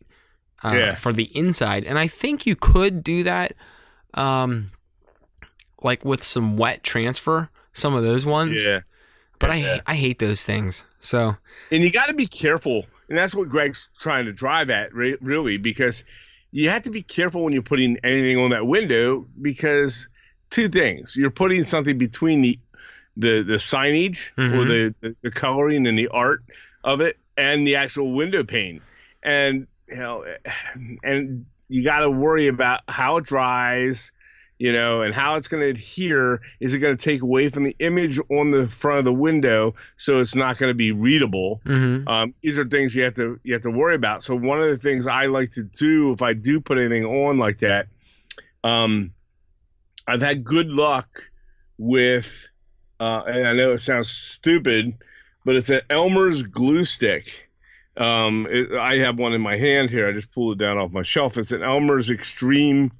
uh, 0.65 0.73
Yeah. 0.75 0.95
for 0.97 1.13
the 1.13 1.25
inside, 1.37 1.85
and 1.85 1.99
I 1.99 2.07
think 2.09 2.47
you 2.47 2.57
could 2.57 3.03
do 3.05 3.23
that, 3.25 3.53
um, 4.15 4.71
like 5.83 6.05
with 6.05 6.25
some 6.25 6.57
wet 6.57 6.83
transfer, 6.83 7.51
some 7.73 7.95
of 7.95 8.03
those 8.03 8.25
ones. 8.27 8.65
Yeah. 8.65 8.81
but 9.39 9.57
yeah. 9.57 9.81
I 9.87 9.93
I 9.93 9.95
hate 9.95 10.19
those 10.19 10.45
things. 10.45 10.85
So 11.01 11.37
And 11.71 11.83
you 11.85 11.91
got 11.93 12.07
to 12.09 12.15
be 12.15 12.27
careful. 12.27 12.87
And 13.09 13.17
that's 13.17 13.35
what 13.35 13.49
Greg's 13.49 13.89
trying 14.01 14.25
to 14.27 14.33
drive 14.33 14.69
at, 14.69 14.93
re- 14.93 15.17
really, 15.21 15.57
because 15.59 16.03
you 16.51 16.69
have 16.71 16.83
to 16.83 16.91
be 16.91 17.03
careful 17.03 17.45
when 17.45 17.53
you're 17.53 17.63
putting 17.63 17.97
anything 18.03 18.37
on 18.39 18.51
that 18.51 18.67
window 18.67 19.27
because 19.41 20.09
two 20.51 20.69
things. 20.69 21.15
You're 21.17 21.31
putting 21.31 21.63
something 21.65 21.97
between 21.99 22.41
the 22.43 22.59
the, 23.17 23.43
the 23.43 23.55
signage 23.55 24.31
or 24.39 24.65
Mhm. 24.65 24.67
the, 24.69 24.95
the, 25.09 25.17
the 25.23 25.31
coloring 25.31 25.87
and 25.89 25.99
the 25.99 26.09
art 26.09 26.43
of 26.85 27.01
it 27.01 27.17
and 27.37 27.67
the 27.67 27.75
actual 27.77 28.13
window 28.13 28.45
pane. 28.45 28.81
And, 29.25 29.67
you 29.89 29.97
know, 29.97 30.25
and 31.03 31.47
you 31.69 31.85
got 31.85 32.01
to 32.01 32.11
worry 32.11 32.49
about 32.49 32.81
how 32.89 33.19
it 33.19 33.25
dries, 33.25 34.13
you 34.59 34.73
know, 34.73 35.03
and 35.03 35.15
how 35.15 35.37
it's 35.37 35.49
going 35.49 35.63
to 35.63 35.69
adhere. 35.69 36.41
Is 36.61 36.75
it 36.75 36.81
going 36.81 36.97
to 36.97 37.03
take 37.03 37.23
away 37.23 37.49
from 37.49 37.65
the 37.65 37.77
image 37.79 38.19
on 38.31 38.51
the 38.51 38.67
front 38.67 39.01
of 39.01 39.05
the 39.05 39.13
window 39.13 39.75
so 39.97 40.19
it's 40.19 40.35
not 40.35 40.59
going 40.59 40.71
to 40.71 40.75
be 40.75 40.93
readable? 40.93 41.61
mhm. 41.65 42.09
Um, 42.09 42.35
these 42.43 42.59
are 42.59 42.67
things 42.67 42.95
you 42.95 43.05
have 43.05 43.15
to 43.15 43.39
you 43.45 43.55
have 43.55 43.63
to 43.63 43.71
worry 43.71 43.95
about. 43.95 44.23
So 44.23 44.35
one 44.35 44.63
of 44.63 44.71
the 44.71 44.79
things 44.79 45.07
I 45.07 45.27
like 45.27 45.51
to 45.53 45.63
do 45.63 46.13
if 46.13 46.23
I 46.23 46.33
do 46.33 46.61
put 46.61 46.79
anything 46.79 47.05
on 47.05 47.39
like 47.39 47.59
that, 47.59 47.89
um, 48.65 49.13
I've 50.07 50.23
had 50.23 50.43
good 50.43 50.69
luck 50.69 51.31
with, 51.77 52.49
uh, 52.99 53.23
and 53.27 53.47
I 53.47 53.53
know 53.53 53.73
it 53.73 53.79
sounds 53.79 54.09
stupid, 54.09 54.95
but 55.45 55.55
it's 55.55 55.71
an 55.71 55.83
Elmer's 55.91 56.43
glue 56.43 56.85
stick. 56.85 57.48
Um, 57.99 58.47
it, 58.51 58.73
I 58.73 58.97
have 58.99 59.19
one 59.19 59.33
in 59.33 59.41
my 59.41 59.57
hand 59.57 59.91
here. 59.91 60.09
I 60.09 60.13
just 60.13 60.33
pulled 60.33 60.61
it 60.61 60.65
down 60.65 60.79
off 60.79 60.93
my 60.93 61.03
shelf. 61.03 61.37
It's 61.37 61.51
an 61.53 61.63
Elmer's 61.63 62.11
Extreme 62.11 62.93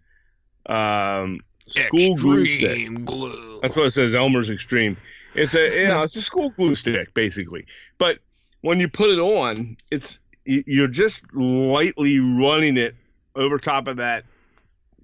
um, 0.67 1.41
school 1.67 2.17
glue 2.17 2.47
stick. 2.47 3.05
Glue. 3.05 3.61
That's 3.63 3.77
what 3.77 3.87
it 3.87 3.91
says. 3.93 4.15
Elmer's 4.15 4.51
Extreme. 4.51 4.97
It's 5.35 5.55
a 5.55 5.83
you 5.83 5.89
know 5.89 6.03
it's 6.03 6.17
a 6.17 6.23
school 6.23 6.51
glue 6.51 6.75
stick 6.75 7.15
basically. 7.15 7.67
But 7.99 8.19
when 8.63 8.81
you 8.81 8.89
put 8.89 9.11
it 9.11 9.19
on, 9.21 9.77
it's 9.91 10.19
you- 10.45 10.65
you're 10.67 10.89
just 10.89 11.23
lightly 11.35 12.19
running 12.19 12.77
it 12.77 12.95
over 13.37 13.59
top 13.59 13.87
of 13.89 13.99
that. 13.99 14.25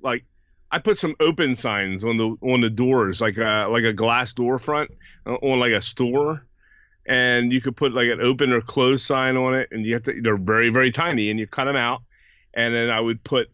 Like 0.02 0.24
I 0.72 0.78
put 0.80 0.98
some 0.98 1.14
open 1.20 1.54
signs 1.56 2.04
on 2.04 2.16
the 2.16 2.36
on 2.40 2.62
the 2.62 2.70
doors, 2.70 3.20
like 3.20 3.36
a 3.36 3.68
like 3.70 3.84
a 3.84 3.92
glass 3.92 4.32
door 4.32 4.58
front 4.58 4.90
uh, 5.26 5.34
on 5.34 5.60
like 5.60 5.72
a 5.72 5.82
store, 5.82 6.44
and 7.06 7.52
you 7.52 7.60
could 7.60 7.76
put 7.76 7.92
like 7.92 8.08
an 8.08 8.20
open 8.20 8.52
or 8.52 8.60
closed 8.60 9.04
sign 9.04 9.36
on 9.36 9.54
it, 9.54 9.68
and 9.70 9.84
you 9.84 9.94
have 9.94 10.04
to. 10.04 10.20
They're 10.20 10.36
very 10.36 10.70
very 10.70 10.90
tiny, 10.90 11.30
and 11.30 11.38
you 11.38 11.46
cut 11.46 11.64
them 11.64 11.76
out, 11.76 12.02
and 12.52 12.74
then 12.74 12.90
I 12.90 13.00
would 13.00 13.22
put. 13.22 13.50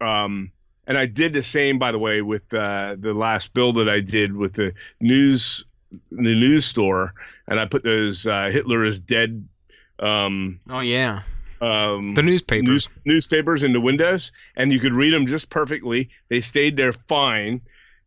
um 0.00 0.52
and 0.84 0.98
I 0.98 1.06
did 1.06 1.32
the 1.32 1.44
same, 1.44 1.78
by 1.78 1.92
the 1.92 1.98
way, 1.98 2.22
with 2.22 2.52
uh, 2.52 2.96
the 2.98 3.14
last 3.14 3.54
build 3.54 3.76
that 3.76 3.88
I 3.88 4.00
did 4.00 4.34
with 4.34 4.54
the 4.54 4.74
news, 5.00 5.64
the 6.10 6.34
news 6.34 6.64
store, 6.64 7.14
and 7.46 7.60
I 7.60 7.66
put 7.66 7.84
those 7.84 8.26
uh, 8.26 8.50
Hitler 8.52 8.84
is 8.84 8.98
dead 8.98 9.46
um, 10.02 10.58
Oh 10.68 10.80
yeah, 10.80 11.22
um, 11.60 12.14
the 12.14 12.22
newspapers, 12.22 12.68
news, 12.68 12.90
newspapers 13.04 13.62
in 13.62 13.72
the 13.72 13.80
windows, 13.80 14.32
and 14.56 14.72
you 14.72 14.80
could 14.80 14.92
read 14.92 15.14
them 15.14 15.26
just 15.26 15.48
perfectly. 15.48 16.10
They 16.28 16.40
stayed 16.40 16.76
there 16.76 16.92
fine, 16.92 17.60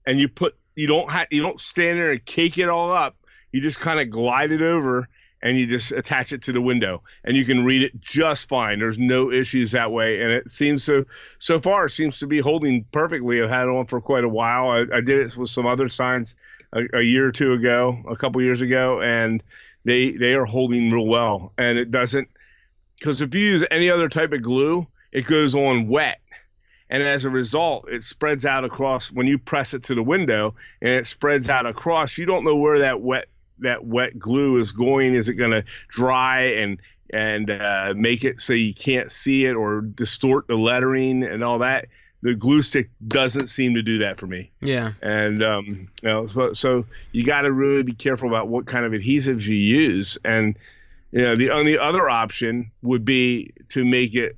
and 0.06 0.20
you 0.20 0.28
put 0.28 0.56
you 0.76 0.88
don't 0.88 1.10
have 1.10 1.28
you 1.32 1.42
don't 1.42 1.60
stand 1.60 2.00
there 2.00 2.12
and 2.12 2.24
cake 2.26 2.58
it 2.58 2.68
all 2.68 2.92
up. 2.92 3.16
You 3.56 3.62
just 3.62 3.80
kind 3.80 4.02
of 4.02 4.10
glide 4.10 4.52
it 4.52 4.62
over, 4.62 5.08
and 5.42 5.58
you 5.58 5.66
just 5.66 5.94
attach 5.94 6.34
it 6.34 6.42
to 6.42 6.52
the 6.52 6.60
window, 6.60 7.04
and 7.24 7.38
you 7.38 7.46
can 7.46 7.64
read 7.64 7.84
it 7.84 8.02
just 8.02 8.50
fine. 8.50 8.80
There's 8.80 9.00
no 9.00 9.32
issues 9.32 9.72
that 9.72 9.94
way, 9.94 10.20
and 10.20 10.30
it 10.30 10.50
seems 10.50 10.84
so 10.84 11.06
so 11.38 11.62
far 11.62 11.86
it 11.86 11.92
seems 11.92 12.20
to 12.20 12.28
be 12.28 12.40
holding 12.40 12.84
perfectly. 12.92 13.42
I've 13.42 13.50
had 13.50 13.70
it 13.70 13.70
on 13.70 13.86
for 13.86 14.02
quite 14.02 14.26
a 14.26 14.28
while. 14.28 14.72
I, 14.72 14.98
I 14.98 15.00
did 15.00 15.26
it 15.26 15.38
with 15.38 15.50
some 15.50 15.66
other 15.66 15.88
signs 15.88 16.36
a, 16.74 16.82
a 16.98 17.02
year 17.02 17.28
or 17.28 17.32
two 17.32 17.54
ago, 17.54 17.98
a 18.10 18.18
couple 18.18 18.42
years 18.42 18.62
ago, 18.62 19.02
and 19.02 19.42
they 19.86 20.12
they 20.12 20.34
are 20.34 20.44
holding 20.44 20.90
real 20.90 21.08
well, 21.08 21.54
and 21.58 21.78
it 21.78 21.92
doesn't 21.92 22.28
because 23.00 23.22
if 23.22 23.34
you 23.34 23.40
use 23.40 23.64
any 23.72 23.90
other 23.90 24.10
type 24.10 24.34
of 24.34 24.42
glue, 24.42 24.86
it 25.14 25.28
goes 25.28 25.56
on 25.56 25.88
wet. 25.88 26.20
And 26.90 27.02
as 27.02 27.24
a 27.24 27.30
result, 27.30 27.88
it 27.88 28.04
spreads 28.04 28.46
out 28.46 28.66
across 28.66 29.14
when 29.14 29.28
you 29.28 29.38
press 29.38 29.74
it 29.74 29.84
to 29.84 29.96
the 29.96 30.04
window 30.04 30.56
and 30.82 30.94
it 30.94 31.08
spreads 31.08 31.50
out 31.50 31.66
across. 31.66 32.18
You 32.18 32.26
don't 32.26 32.44
know 32.44 32.58
where 32.58 32.80
that 32.80 33.02
wet 33.02 33.28
that 33.60 33.86
wet 33.86 34.18
glue 34.18 34.58
is 34.58 34.72
going. 34.72 35.16
Is 35.16 35.30
it 35.30 35.36
going 35.36 35.52
to 35.52 35.64
dry 35.88 36.44
and 36.44 36.80
and 37.12 37.50
uh, 37.50 37.94
make 37.96 38.24
it 38.24 38.42
so 38.42 38.54
you 38.54 38.74
can't 38.74 39.12
see 39.12 39.46
it 39.46 39.54
or 39.54 39.82
distort 39.82 40.48
the 40.48 40.56
lettering 40.56 41.24
and 41.24 41.44
all 41.44 41.60
that? 41.60 41.88
The 42.22 42.34
glue 42.34 42.64
stick 42.64 42.90
doesn't 43.08 43.48
seem 43.48 43.76
to 43.76 43.84
do 43.84 44.00
that 44.00 44.18
for 44.18 44.26
me 44.26 44.52
yeah, 44.60 44.94
and 45.04 45.44
um, 45.44 45.90
you 46.02 46.10
know, 46.10 46.26
so, 46.26 46.54
so 46.54 46.86
you 47.12 47.24
got 47.24 47.42
to 47.42 47.52
really 47.52 47.84
be 47.84 47.94
careful 47.94 48.28
about 48.28 48.48
what 48.48 48.66
kind 48.66 48.84
of 48.84 48.94
adhesives 48.94 49.46
you 49.46 49.56
use. 49.56 50.18
And 50.26 50.58
you 51.12 51.22
know, 51.22 51.36
the 51.36 51.52
only 51.52 51.78
other 51.78 52.10
option 52.10 52.72
would 52.82 53.06
be 53.06 53.54
to 53.70 53.86
make 53.86 54.16
it 54.16 54.38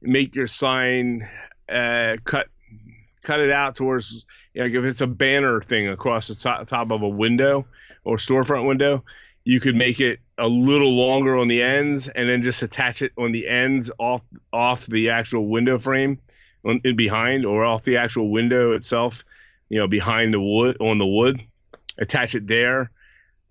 make 0.00 0.34
your 0.34 0.46
sign 0.46 1.28
uh, 1.68 2.16
cut 2.24 2.46
cut 3.22 3.40
it 3.40 3.50
out 3.50 3.74
towards 3.74 4.26
you 4.54 4.68
know, 4.68 4.78
if 4.78 4.84
it's 4.84 5.00
a 5.00 5.06
banner 5.06 5.60
thing 5.60 5.88
across 5.88 6.28
the 6.28 6.34
top, 6.34 6.66
top 6.66 6.90
of 6.90 7.02
a 7.02 7.08
window 7.08 7.66
or 8.04 8.16
storefront 8.16 8.66
window, 8.66 9.04
you 9.44 9.60
could 9.60 9.74
make 9.76 10.00
it 10.00 10.20
a 10.38 10.46
little 10.48 10.92
longer 10.92 11.36
on 11.36 11.48
the 11.48 11.62
ends, 11.62 12.08
and 12.08 12.28
then 12.28 12.42
just 12.42 12.62
attach 12.62 13.02
it 13.02 13.12
on 13.18 13.32
the 13.32 13.48
ends 13.48 13.90
off 13.98 14.22
off 14.52 14.86
the 14.86 15.10
actual 15.10 15.46
window 15.48 15.78
frame, 15.78 16.18
on 16.64 16.80
in 16.84 16.96
behind 16.96 17.44
or 17.44 17.64
off 17.64 17.82
the 17.82 17.96
actual 17.96 18.30
window 18.30 18.72
itself. 18.72 19.24
You 19.68 19.78
know, 19.78 19.88
behind 19.88 20.34
the 20.34 20.40
wood 20.40 20.76
on 20.80 20.98
the 20.98 21.06
wood, 21.06 21.40
attach 21.98 22.34
it 22.34 22.46
there. 22.46 22.90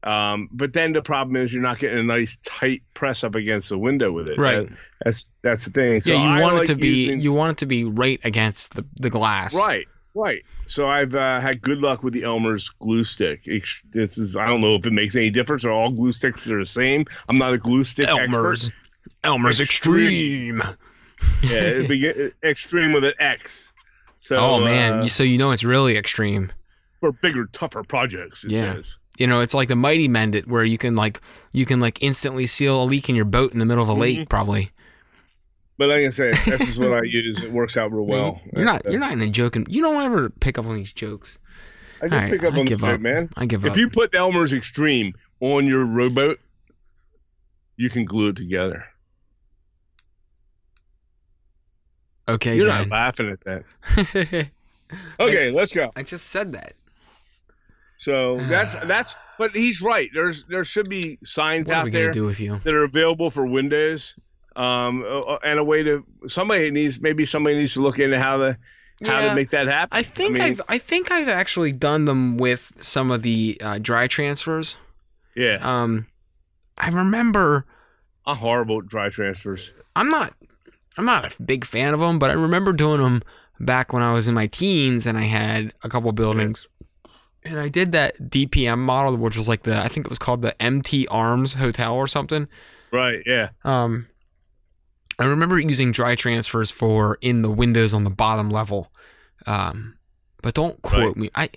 Um, 0.03 0.49
but 0.51 0.73
then 0.73 0.93
the 0.93 1.01
problem 1.01 1.35
is 1.35 1.53
you're 1.53 1.61
not 1.61 1.77
getting 1.77 1.99
a 1.99 2.03
nice 2.03 2.37
tight 2.43 2.81
press 2.95 3.23
up 3.23 3.35
against 3.35 3.69
the 3.69 3.77
window 3.77 4.11
with 4.11 4.29
it. 4.29 4.37
Right. 4.37 4.67
That- 4.69 4.77
that's 5.03 5.25
that's 5.41 5.65
the 5.65 5.71
thing. 5.71 5.99
So 6.01 6.13
yeah, 6.13 6.19
you 6.21 6.27
I 6.29 6.41
want 6.41 6.55
like 6.57 6.63
it 6.65 6.67
to 6.67 6.75
be 6.75 6.87
using- 6.89 7.21
you 7.21 7.33
want 7.33 7.53
it 7.53 7.57
to 7.57 7.65
be 7.65 7.83
right 7.85 8.19
against 8.23 8.75
the, 8.75 8.85
the 8.99 9.09
glass. 9.09 9.55
Right, 9.55 9.87
right. 10.13 10.43
So 10.67 10.89
I've 10.89 11.15
uh, 11.15 11.39
had 11.41 11.61
good 11.61 11.79
luck 11.79 12.03
with 12.03 12.13
the 12.13 12.23
Elmer's 12.23 12.69
glue 12.69 13.03
stick. 13.03 13.43
This 13.93 14.17
is 14.17 14.35
I 14.35 14.47
don't 14.47 14.61
know 14.61 14.75
if 14.75 14.85
it 14.85 14.93
makes 14.93 15.15
any 15.15 15.29
difference 15.29 15.65
or 15.65 15.71
all 15.71 15.89
glue 15.89 16.11
sticks 16.11 16.49
are 16.49 16.59
the 16.59 16.65
same. 16.65 17.05
I'm 17.29 17.37
not 17.37 17.53
a 17.53 17.57
glue 17.57 17.83
stick 17.83 18.07
Elmer's 18.07 18.65
expert. 18.65 18.73
Elmer's 19.23 19.59
Extreme. 19.59 20.61
Extreme. 20.61 20.77
Yeah, 21.43 21.59
it 21.61 21.87
begin, 21.87 22.31
extreme 22.43 22.93
with 22.93 23.03
an 23.03 23.13
X. 23.19 23.71
So 24.17 24.37
oh 24.37 24.59
man, 24.59 24.99
uh, 24.99 25.07
so 25.07 25.23
you 25.23 25.37
know 25.37 25.51
it's 25.51 25.63
really 25.63 25.97
extreme. 25.97 26.51
for 26.99 27.11
bigger, 27.11 27.45
tougher 27.47 27.83
projects. 27.83 28.43
It 28.43 28.51
Yeah. 28.51 28.75
says. 28.75 28.97
You 29.17 29.27
know, 29.27 29.41
it's 29.41 29.53
like 29.53 29.67
the 29.67 29.75
Mighty 29.75 30.07
Mend 30.07 30.35
It, 30.35 30.47
where 30.47 30.63
you 30.63 30.77
can 30.77 30.95
like 30.95 31.19
you 31.51 31.65
can 31.65 31.79
like 31.79 32.01
instantly 32.01 32.45
seal 32.47 32.81
a 32.83 32.85
leak 32.85 33.09
in 33.09 33.15
your 33.15 33.25
boat 33.25 33.51
in 33.53 33.59
the 33.59 33.65
middle 33.65 33.83
of 33.83 33.89
a 33.89 33.93
lake, 33.93 34.19
Mhm. 34.19 34.29
probably. 34.29 34.71
But 35.77 35.89
like 35.89 36.05
I 36.05 36.09
said, 36.09 36.35
this 36.45 36.61
is 36.67 36.77
what 36.77 36.93
I 36.93 37.03
use. 37.03 37.41
It 37.41 37.51
works 37.51 37.75
out 37.77 37.91
real 37.91 38.05
well. 38.05 38.41
You're 38.55 38.65
not 38.65 38.85
Uh, 38.85 38.91
you're 38.91 38.99
not 38.99 39.13
in 39.13 39.21
a 39.21 39.29
joking. 39.29 39.65
You 39.69 39.81
don't 39.81 40.01
ever 40.03 40.29
pick 40.29 40.57
up 40.59 40.65
on 40.65 40.75
these 40.75 40.93
jokes. 40.93 41.39
I 42.01 42.05
All 42.05 42.09
right, 42.11 42.29
pick 42.31 42.43
up 42.43 42.53
I 42.53 42.59
on 42.59 42.65
the 42.65 42.75
joke, 42.75 43.01
man. 43.01 43.29
I 43.35 43.45
give 43.45 43.65
up. 43.65 43.71
If 43.71 43.77
you 43.77 43.89
put 43.89 44.13
Elmer's 44.13 44.53
Extreme 44.53 45.13
on 45.39 45.65
your 45.65 45.85
rowboat, 45.85 46.39
you 47.77 47.89
can 47.89 48.05
glue 48.05 48.29
it 48.29 48.35
together. 48.35 48.85
okay, 52.27 52.55
You're 52.57 52.67
not 52.67 52.89
laughing 52.89 53.29
at 53.29 53.39
that. 53.45 54.49
Okay, 55.19 55.51
let's 55.51 55.71
go. 55.71 55.89
I 55.95 56.03
just 56.03 56.27
said 56.27 56.51
that. 56.53 56.73
So 57.97 58.37
that's 58.37 58.75
that's. 58.85 59.15
But 59.39 59.55
he's 59.55 59.81
right. 59.81 60.09
There's 60.13 60.43
there 60.43 60.65
should 60.65 60.89
be 60.89 61.17
signs 61.23 61.69
What 61.69 61.77
out 61.77 61.91
there 61.91 62.11
do 62.11 62.25
with 62.25 62.39
you? 62.39 62.59
that 62.63 62.73
are 62.73 62.83
available 62.83 63.29
for 63.29 63.45
Windows, 63.45 64.15
um, 64.55 65.03
uh, 65.07 65.35
and 65.43 65.59
a 65.59 65.63
way 65.63 65.83
to 65.83 66.03
somebody 66.27 66.71
needs 66.71 67.01
maybe 67.01 67.25
somebody 67.25 67.55
needs 67.57 67.73
to 67.75 67.81
look 67.81 67.99
into 67.99 68.19
how 68.19 68.37
to 68.37 68.57
how 69.05 69.19
Yeah. 69.19 69.29
to 69.29 69.35
make 69.35 69.49
that 69.51 69.67
happen. 69.67 69.97
I 69.97 70.03
think 70.03 70.33
mean, 70.33 70.41
I've 70.43 70.61
I 70.67 70.77
think 70.77 71.11
I've 71.11 71.29
actually 71.29 71.71
done 71.71 72.05
them 72.05 72.37
with 72.37 72.71
some 72.79 73.11
of 73.11 73.21
the 73.23 73.57
uh, 73.63 73.79
dry 73.79 74.07
transfers. 74.07 74.77
yeah, 75.35 75.57
Um, 75.61 76.07
I 76.77 76.89
remember 76.89 77.65
I'm 78.25 78.37
horrible 78.37 78.81
dry 78.81 79.09
transfers. 79.09 79.71
I'm 79.95 80.09
not 80.09 80.33
I'm 80.97 81.05
not 81.05 81.33
a 81.39 81.41
big 81.43 81.65
fan 81.65 81.93
of 81.93 81.99
them, 81.99 82.19
but 82.19 82.29
I 82.29 82.33
remember 82.33 82.73
doing 82.73 83.01
them 83.01 83.23
back 83.59 83.93
when 83.93 84.03
I 84.03 84.11
was 84.13 84.27
in 84.27 84.33
my 84.33 84.47
teens 84.47 85.05
and 85.07 85.17
I 85.17 85.23
had 85.23 85.73
a 85.83 85.89
couple 85.89 86.11
buildings. 86.11 86.67
And 87.43 87.57
I 87.59 87.69
did 87.69 87.91
that 87.93 88.29
DPM 88.29 88.79
model, 88.79 89.17
which 89.17 89.35
was 89.37 89.47
like 89.49 89.63
the 89.63 89.75
I 89.75 89.87
think 89.87 90.05
it 90.05 90.09
was 90.09 90.19
called 90.19 90.41
the 90.43 90.59
MT 90.61 91.07
Arms 91.07 91.55
Hotel 91.55 91.95
or 91.95 92.05
something. 92.07 92.47
Right? 92.91 93.23
Yeah. 93.25 93.49
Um, 93.63 94.07
I 95.21 95.25
remember 95.27 95.59
using 95.59 95.91
dry 95.91 96.15
transfers 96.15 96.71
for 96.71 97.17
in 97.21 97.41
the 97.41 97.49
windows 97.51 97.93
on 97.93 98.03
the 98.03 98.09
bottom 98.09 98.49
level. 98.49 98.91
Um, 99.45 99.97
but 100.41 100.53
don't 100.55 100.81
quote 100.81 101.17
me. 101.17 101.29
I 101.35 101.49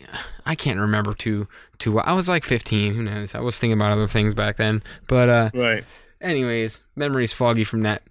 I 0.44 0.54
can't 0.54 0.78
remember 0.78 1.14
too 1.14 1.48
too 1.78 1.92
well. 1.92 2.04
I 2.06 2.12
was 2.12 2.28
like 2.28 2.44
15. 2.44 2.94
Who 2.94 3.02
knows? 3.02 3.34
I 3.34 3.40
was 3.40 3.58
thinking 3.58 3.78
about 3.78 3.92
other 3.92 4.06
things 4.06 4.34
back 4.34 4.56
then. 4.58 4.82
But 5.08 5.28
uh, 5.28 5.50
Right. 5.54 5.84
anyways, 6.20 6.80
memories 6.96 7.32
foggy 7.32 7.64
from 7.64 7.82
that. 7.82 8.02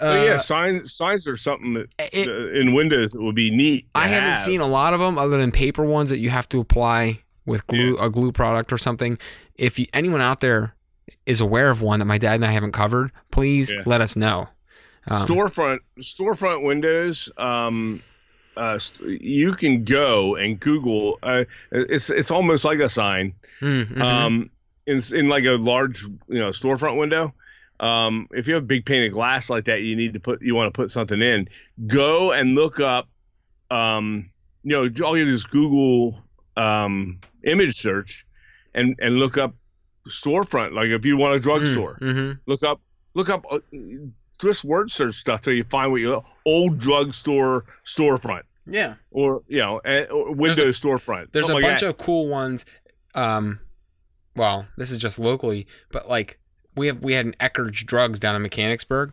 Uh, 0.00 0.22
yeah, 0.24 0.38
signs 0.38 0.94
signs 0.94 1.26
are 1.26 1.36
something 1.36 1.74
that 1.74 1.86
it- 2.12 2.28
uh, 2.28 2.58
in 2.58 2.72
Windows 2.74 3.14
it 3.14 3.20
would 3.20 3.34
be 3.34 3.50
neat. 3.50 3.86
I 3.94 4.06
haven't 4.08 4.30
have. 4.30 4.38
seen 4.38 4.60
a 4.60 4.66
lot 4.66 4.94
of 4.94 5.00
them 5.00 5.18
other 5.18 5.36
than 5.36 5.50
paper 5.52 5.84
ones 5.84 6.10
that 6.10 6.18
you 6.20 6.30
have 6.30 6.48
to 6.50 6.60
apply 6.60 7.22
with 7.44 7.66
glue, 7.66 7.98
a 7.98 8.08
glue 8.08 8.32
product 8.32 8.72
or 8.72 8.78
something. 8.78 9.18
If 9.56 9.78
you, 9.78 9.86
anyone 9.92 10.20
out 10.20 10.40
there 10.40 10.74
is 11.26 11.40
aware 11.40 11.68
of 11.70 11.82
one 11.82 11.98
that 11.98 12.04
my 12.06 12.16
dad 12.18 12.36
and 12.36 12.44
I 12.46 12.52
haven't 12.52 12.72
covered, 12.72 13.10
please 13.30 13.70
Yeah. 13.72 13.82
let 13.84 14.00
us 14.00 14.14
know. 14.16 14.48
Um, 15.10 15.26
storefront 15.26 15.78
storefront 16.00 16.62
windows. 16.62 17.28
Um, 17.36 18.02
uh, 18.56 18.78
you 19.04 19.54
can 19.54 19.84
go 19.84 20.36
and 20.36 20.58
Google. 20.60 21.18
Uh, 21.22 21.44
it's 21.72 22.10
it's 22.10 22.30
almost 22.30 22.64
like 22.64 22.78
a 22.78 22.88
sign. 22.88 23.34
mm, 23.60 23.84
mhm. 23.86 24.00
um, 24.00 24.50
in 24.86 25.00
in 25.14 25.28
like 25.28 25.44
a 25.44 25.52
large 25.52 26.02
you 26.02 26.38
know 26.38 26.48
storefront 26.48 26.96
window. 26.98 27.34
Um, 27.80 28.28
if 28.32 28.46
you 28.46 28.54
have 28.54 28.66
big 28.66 28.84
painted 28.84 29.12
glass 29.12 29.48
like 29.48 29.64
that, 29.64 29.80
you 29.80 29.96
need 29.96 30.12
to 30.12 30.20
put 30.20 30.42
you 30.42 30.54
want 30.54 30.72
to 30.72 30.76
put 30.78 30.90
something 30.90 31.20
in. 31.20 31.48
Go 31.86 32.32
and 32.32 32.54
look 32.54 32.78
up. 32.80 33.08
Um, 33.70 34.30
you 34.62 34.72
know, 34.72 35.06
all 35.06 35.16
you 35.16 35.24
do 35.24 35.30
is 35.30 35.44
Google 35.44 36.22
um, 36.56 37.18
image 37.44 37.76
search, 37.76 38.26
and 38.74 38.94
and 39.00 39.16
look 39.16 39.38
up 39.38 39.54
storefront. 40.08 40.74
Like 40.74 40.88
if 40.88 41.06
you 41.06 41.16
want 41.16 41.34
a 41.34 41.40
drugstore, 41.40 41.98
Mm, 42.00 42.12
mhm. 42.12 42.38
look 42.46 42.62
up 42.62 42.80
look 43.14 43.28
up 43.30 43.44
uh, 43.50 43.58
just 44.40 44.64
word 44.64 44.90
search 44.90 45.14
stuff 45.14 45.40
till 45.40 45.52
you 45.54 45.64
find 45.64 45.90
what 45.92 46.00
you 46.00 46.22
old 46.46 46.78
drugstore 46.78 47.64
storefront 47.84 48.42
Yeah, 48.66 48.94
or 49.10 49.42
you 49.48 49.58
know 49.58 49.80
or 50.10 50.32
Windows 50.34 50.80
storefront. 50.80 51.32
there's 51.32 51.44
a 51.44 51.48
something 51.48 51.62
like 51.62 51.70
bunch 51.72 51.80
that. 51.80 51.88
of 51.90 51.98
cool 51.98 52.28
ones. 52.28 52.64
Um, 53.14 53.60
well, 54.36 54.66
this 54.76 54.90
is 54.90 54.98
just 54.98 55.18
locally, 55.18 55.66
but 55.90 56.08
like 56.08 56.38
we 56.76 56.86
have 56.86 57.00
we 57.00 57.14
had 57.14 57.26
an 57.26 57.34
Eckerd's 57.40 57.82
Drugs 57.84 58.18
down 58.20 58.36
in 58.36 58.42
Mechanicsburg. 58.42 59.12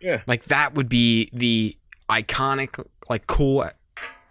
Yeah. 0.00 0.22
like 0.28 0.44
that 0.44 0.74
would 0.74 0.88
be 0.88 1.28
the 1.32 1.76
iconic, 2.08 2.84
like 3.10 3.26
cool, 3.26 3.68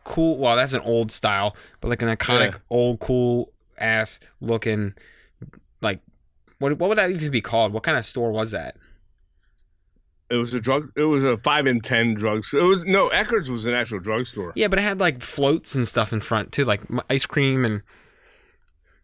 cool. 0.06 0.38
Well, 0.38 0.56
that's 0.56 0.74
an 0.74 0.80
old 0.82 1.12
style, 1.12 1.56
but 1.82 1.90
like 1.90 2.02
an 2.02 2.08
iconic 2.16 2.54
Yeah. 2.54 2.58
old 2.70 3.00
cool 3.00 3.52
ass 3.78 4.20
looking, 4.42 4.94
like 5.82 6.00
what 6.60 6.78
what 6.78 6.90
would 6.90 6.98
that 6.98 7.12
even 7.12 7.32
be 7.32 7.42
called? 7.42 7.74
What 7.74 7.84
kind 7.84 7.98
of 7.98 8.06
store 8.06 8.32
was 8.32 8.52
that? 8.52 8.76
It 10.30 10.36
was 10.36 10.54
a 10.54 10.60
drug. 10.60 10.92
It 10.96 11.04
was 11.04 11.24
a 11.24 11.38
five 11.38 11.66
and 11.68 11.84
ten 11.84 12.14
drugs. 12.14 12.54
It 12.54 12.62
was 12.62 12.84
no 12.84 13.10
Eckerd's 13.10 13.50
was 13.50 13.66
an 13.66 13.74
actual 13.74 14.00
drugstore. 14.00 14.52
Yeah, 14.56 14.68
but 14.68 14.78
it 14.80 14.82
had 14.82 15.00
like 15.00 15.22
floats 15.22 15.74
and 15.76 15.88
stuff 15.88 16.12
in 16.12 16.20
front 16.22 16.52
too, 16.52 16.66
like 16.66 16.82
ice 17.10 17.26
cream 17.26 17.64
and 17.64 17.82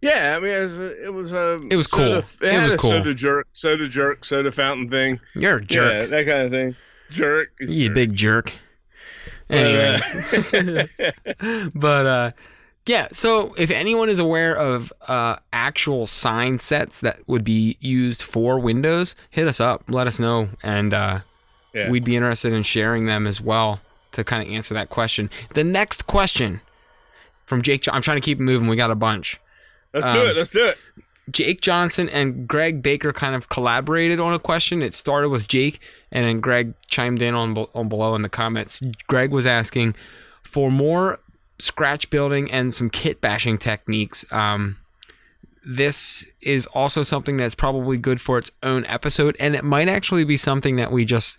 Yeah, 0.02 0.36
I 0.36 0.40
mean, 0.42 0.52
it 0.52 0.62
was 0.64 0.80
a, 0.80 1.06
it 1.06 1.14
was 1.14 1.32
a. 1.32 1.62
It 1.70 1.76
was 1.78 1.90
soda- 1.90 2.22
cool. 2.22 2.48
It, 2.50 2.64
was 2.64 2.76
cool. 2.76 2.90
Soda 2.92 3.14
jerk, 3.14 3.48
soda 3.54 3.88
jerk, 3.88 4.26
soda 4.26 4.52
fountain 4.52 4.90
thing. 4.90 5.20
you're 5.34 5.58
a 5.60 5.62
Yeah, 5.62 5.66
jerk. 5.68 6.10
that 6.10 6.26
kind 6.26 6.42
of 6.42 6.52
thing. 6.52 6.76
Jerk. 7.10 7.52
you 7.62 7.88
jerk. 7.88 7.96
big 7.96 8.16
jerk. 8.16 8.52
Anyways. 9.50 10.04
Uh, 10.54 11.70
but 11.76 12.06
uh 12.06 12.32
yeah 12.86 13.08
so 13.12 13.54
if 13.58 13.72
anyone 13.72 14.10
is 14.10 14.20
aware 14.20 14.56
of 14.56 14.92
uh 15.08 15.36
actual 15.52 16.06
sign 16.08 16.60
sets 16.60 17.02
that 17.02 17.20
would 17.28 17.44
be 17.44 17.78
used 17.80 18.22
for 18.22 18.60
windows 18.60 19.16
hit 19.30 19.48
us 19.48 19.60
up 19.60 19.84
let 19.88 20.08
us 20.08 20.20
know 20.20 20.50
and 20.62 20.94
uh 20.94 21.20
Yeah. 21.74 21.90
we'd 21.90 22.04
be 22.04 22.16
interested 22.16 22.54
in 22.54 22.64
sharing 22.64 23.06
them 23.06 23.26
as 23.28 23.40
well 23.42 23.80
to 24.12 24.24
kind 24.24 24.48
of 24.48 24.54
answer 24.54 24.74
that 24.74 24.90
question 24.90 25.30
the 25.54 25.64
next 25.64 26.08
question 26.08 26.62
from 27.46 27.62
jake 27.62 27.88
i'm 27.92 28.02
trying 28.02 28.18
to 28.18 28.26
keep 28.26 28.40
moving 28.40 28.68
we 28.68 28.76
got 28.76 28.92
a 28.92 28.96
bunch 28.96 29.40
let's 29.94 30.06
um, 30.06 30.16
do 30.16 30.26
it. 30.26 30.36
Let's 30.36 30.52
do 30.52 30.66
it. 30.68 30.78
Jake 31.32 31.62
Johnson 31.62 32.10
and 32.10 32.46
Greg 32.50 32.82
Baker 32.82 33.14
kind 33.14 33.34
of 33.34 33.48
collaborated 33.48 34.20
on 34.20 34.34
a 34.34 34.40
question. 34.40 34.82
It 34.82 34.94
started 34.94 35.30
with 35.30 35.48
Jake, 35.48 35.80
and 36.12 36.26
then 36.26 36.42
Greg 36.42 36.74
chimed 36.88 37.22
in 37.22 37.34
on, 37.34 37.56
on 37.74 37.88
below 37.88 38.14
in 38.16 38.24
the 38.24 38.30
comments. 38.30 38.84
Greg 39.08 39.32
was 39.32 39.46
asking 39.48 39.96
for 40.42 40.70
more 40.70 41.20
scratch 41.64 42.10
building 42.10 42.52
and 42.52 42.74
some 42.74 42.90
kit 42.90 43.22
bashing 43.22 43.58
techniques. 43.58 44.26
Um, 44.32 44.78
this 45.66 46.26
is 46.42 46.66
also 46.68 47.04
something 47.04 47.38
that's 47.38 47.56
probably 47.56 47.98
good 47.98 48.20
for 48.20 48.38
its 48.38 48.52
own 48.62 48.86
episode, 48.86 49.38
and 49.40 49.56
it 49.56 49.64
might 49.64 49.88
actually 49.88 50.26
be 50.26 50.38
something 50.38 50.76
that 50.76 50.92
we 50.92 51.06
just 51.06 51.38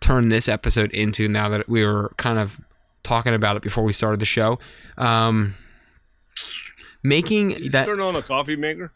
turn 0.00 0.28
this 0.28 0.48
episode 0.48 0.90
into 0.92 1.28
now 1.28 1.48
that 1.48 1.68
we 1.68 1.84
were 1.84 2.12
kind 2.16 2.38
of 2.38 2.60
talking 3.02 3.34
about 3.34 3.56
it 3.56 3.62
before 3.62 3.84
we 3.84 3.92
started 3.92 4.20
the 4.20 4.24
show. 4.26 4.58
Um, 4.96 5.56
making 7.02 7.70
that 7.70 7.86
turn 7.86 8.00
on 8.00 8.14
a 8.16 8.22
coffee 8.22 8.56
maker. 8.56 8.92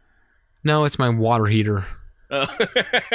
no, 0.63 0.85
it's 0.85 0.99
my 0.99 1.09
water 1.09 1.47
heater. 1.47 1.87
Oh. 2.31 2.47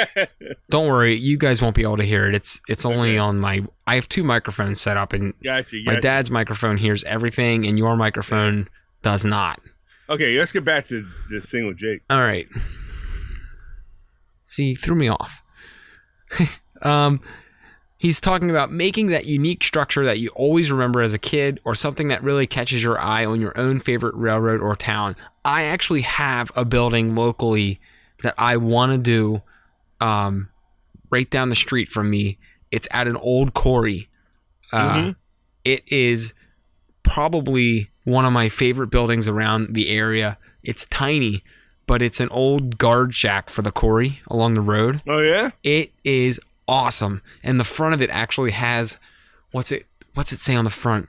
Don't 0.70 0.88
worry, 0.88 1.16
you 1.16 1.36
guys 1.36 1.62
won't 1.62 1.76
be 1.76 1.82
able 1.82 1.96
to 1.98 2.04
hear 2.04 2.28
it. 2.28 2.34
It's 2.34 2.60
it's 2.68 2.84
only 2.84 3.10
Okay. 3.10 3.18
on 3.18 3.38
my. 3.38 3.64
I 3.86 3.94
have 3.94 4.08
two 4.08 4.24
microphones 4.24 4.80
set 4.80 4.96
up, 4.96 5.12
and 5.12 5.34
gotcha. 5.42 5.76
my 5.84 5.96
dad's 6.00 6.30
microphone 6.30 6.76
hears 6.76 7.04
everything, 7.04 7.66
and 7.66 7.78
your 7.78 7.96
microphone 7.96 8.68
does 9.02 9.24
not. 9.24 9.60
Okay, 10.10 10.36
let's 10.38 10.52
get 10.52 10.64
back 10.64 10.86
to 10.88 11.06
this 11.30 11.50
thing 11.50 11.66
with 11.66 11.76
Jake. 11.76 12.02
All 12.10 12.20
right. 12.20 12.48
See, 14.46 14.64
you 14.70 14.76
threw 14.76 14.94
me 14.94 15.08
off. 15.08 15.42
um, 16.82 17.20
he's 17.98 18.20
talking 18.20 18.50
about 18.50 18.70
making 18.72 19.08
that 19.08 19.26
unique 19.26 19.64
structure 19.64 20.04
that 20.04 20.18
you 20.18 20.28
always 20.30 20.70
remember 20.70 21.02
as 21.02 21.12
a 21.12 21.18
kid, 21.18 21.60
or 21.64 21.74
something 21.74 22.08
that 22.08 22.22
really 22.22 22.46
catches 22.46 22.82
your 22.82 22.98
eye 23.00 23.24
on 23.24 23.40
your 23.40 23.56
own 23.58 23.80
favorite 23.80 24.14
railroad 24.14 24.60
or 24.60 24.76
town. 24.76 25.16
I 25.44 25.64
actually 25.64 26.02
have 26.02 26.50
a 26.56 26.64
building 26.64 27.14
locally 27.14 27.80
that 28.24 28.34
I 28.36 28.56
want 28.56 28.92
to 28.92 28.98
do 28.98 29.42
um, 30.04 30.48
right 31.10 31.30
down 31.30 31.48
the 31.48 31.54
street 31.56 31.88
from 31.88 32.10
me. 32.10 32.36
It's 32.70 32.88
at 32.90 33.06
an 33.06 33.16
old 33.16 33.54
quarry. 33.54 34.08
Uh, 34.72 34.94
Mhm. 34.94 35.16
It 35.64 35.84
is 35.90 36.34
probably 37.02 37.90
one 38.04 38.24
of 38.24 38.32
my 38.32 38.48
favorite 38.48 38.88
buildings 38.88 39.28
around 39.28 39.74
the 39.74 39.88
area. 39.90 40.36
It's 40.62 40.86
tiny, 40.86 41.42
but 41.86 42.02
it's 42.02 42.20
an 42.20 42.28
old 42.30 42.78
guard 42.78 43.14
shack 43.14 43.48
for 43.50 43.62
the 43.62 43.70
quarry 43.72 44.20
along 44.28 44.54
the 44.54 44.60
road. 44.60 45.00
Oh 45.06 45.20
yeah. 45.20 45.50
It 45.62 45.92
is 46.04 46.40
awesome, 46.66 47.22
and 47.42 47.58
the 47.60 47.64
front 47.64 47.94
of 47.94 48.02
it 48.02 48.10
actually 48.10 48.50
has 48.52 48.98
what's 49.52 49.70
it 49.72 49.86
what's 50.14 50.32
it 50.32 50.40
say 50.40 50.54
on 50.54 50.64
the 50.64 50.70
front? 50.70 51.08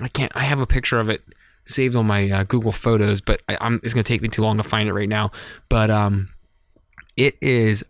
I 0.00 0.08
can't. 0.08 0.32
I 0.34 0.44
have 0.44 0.60
a 0.60 0.66
picture 0.66 0.98
of 1.00 1.08
it 1.08 1.22
saved 1.66 1.96
on 1.96 2.06
my 2.06 2.30
uh, 2.30 2.42
Google 2.44 2.72
Photos, 2.72 3.20
but 3.20 3.40
I, 3.48 3.56
I'm, 3.60 3.80
it's 3.82 3.92
going 3.94 4.04
to 4.04 4.08
take 4.08 4.22
me 4.22 4.28
too 4.28 4.42
long 4.42 4.56
to 4.58 4.62
find 4.62 4.88
it 4.88 4.92
right 4.92 5.08
now. 5.08 5.32
But 5.68 5.90
um, 5.90 6.28
it 7.16 7.36
is 7.40 7.84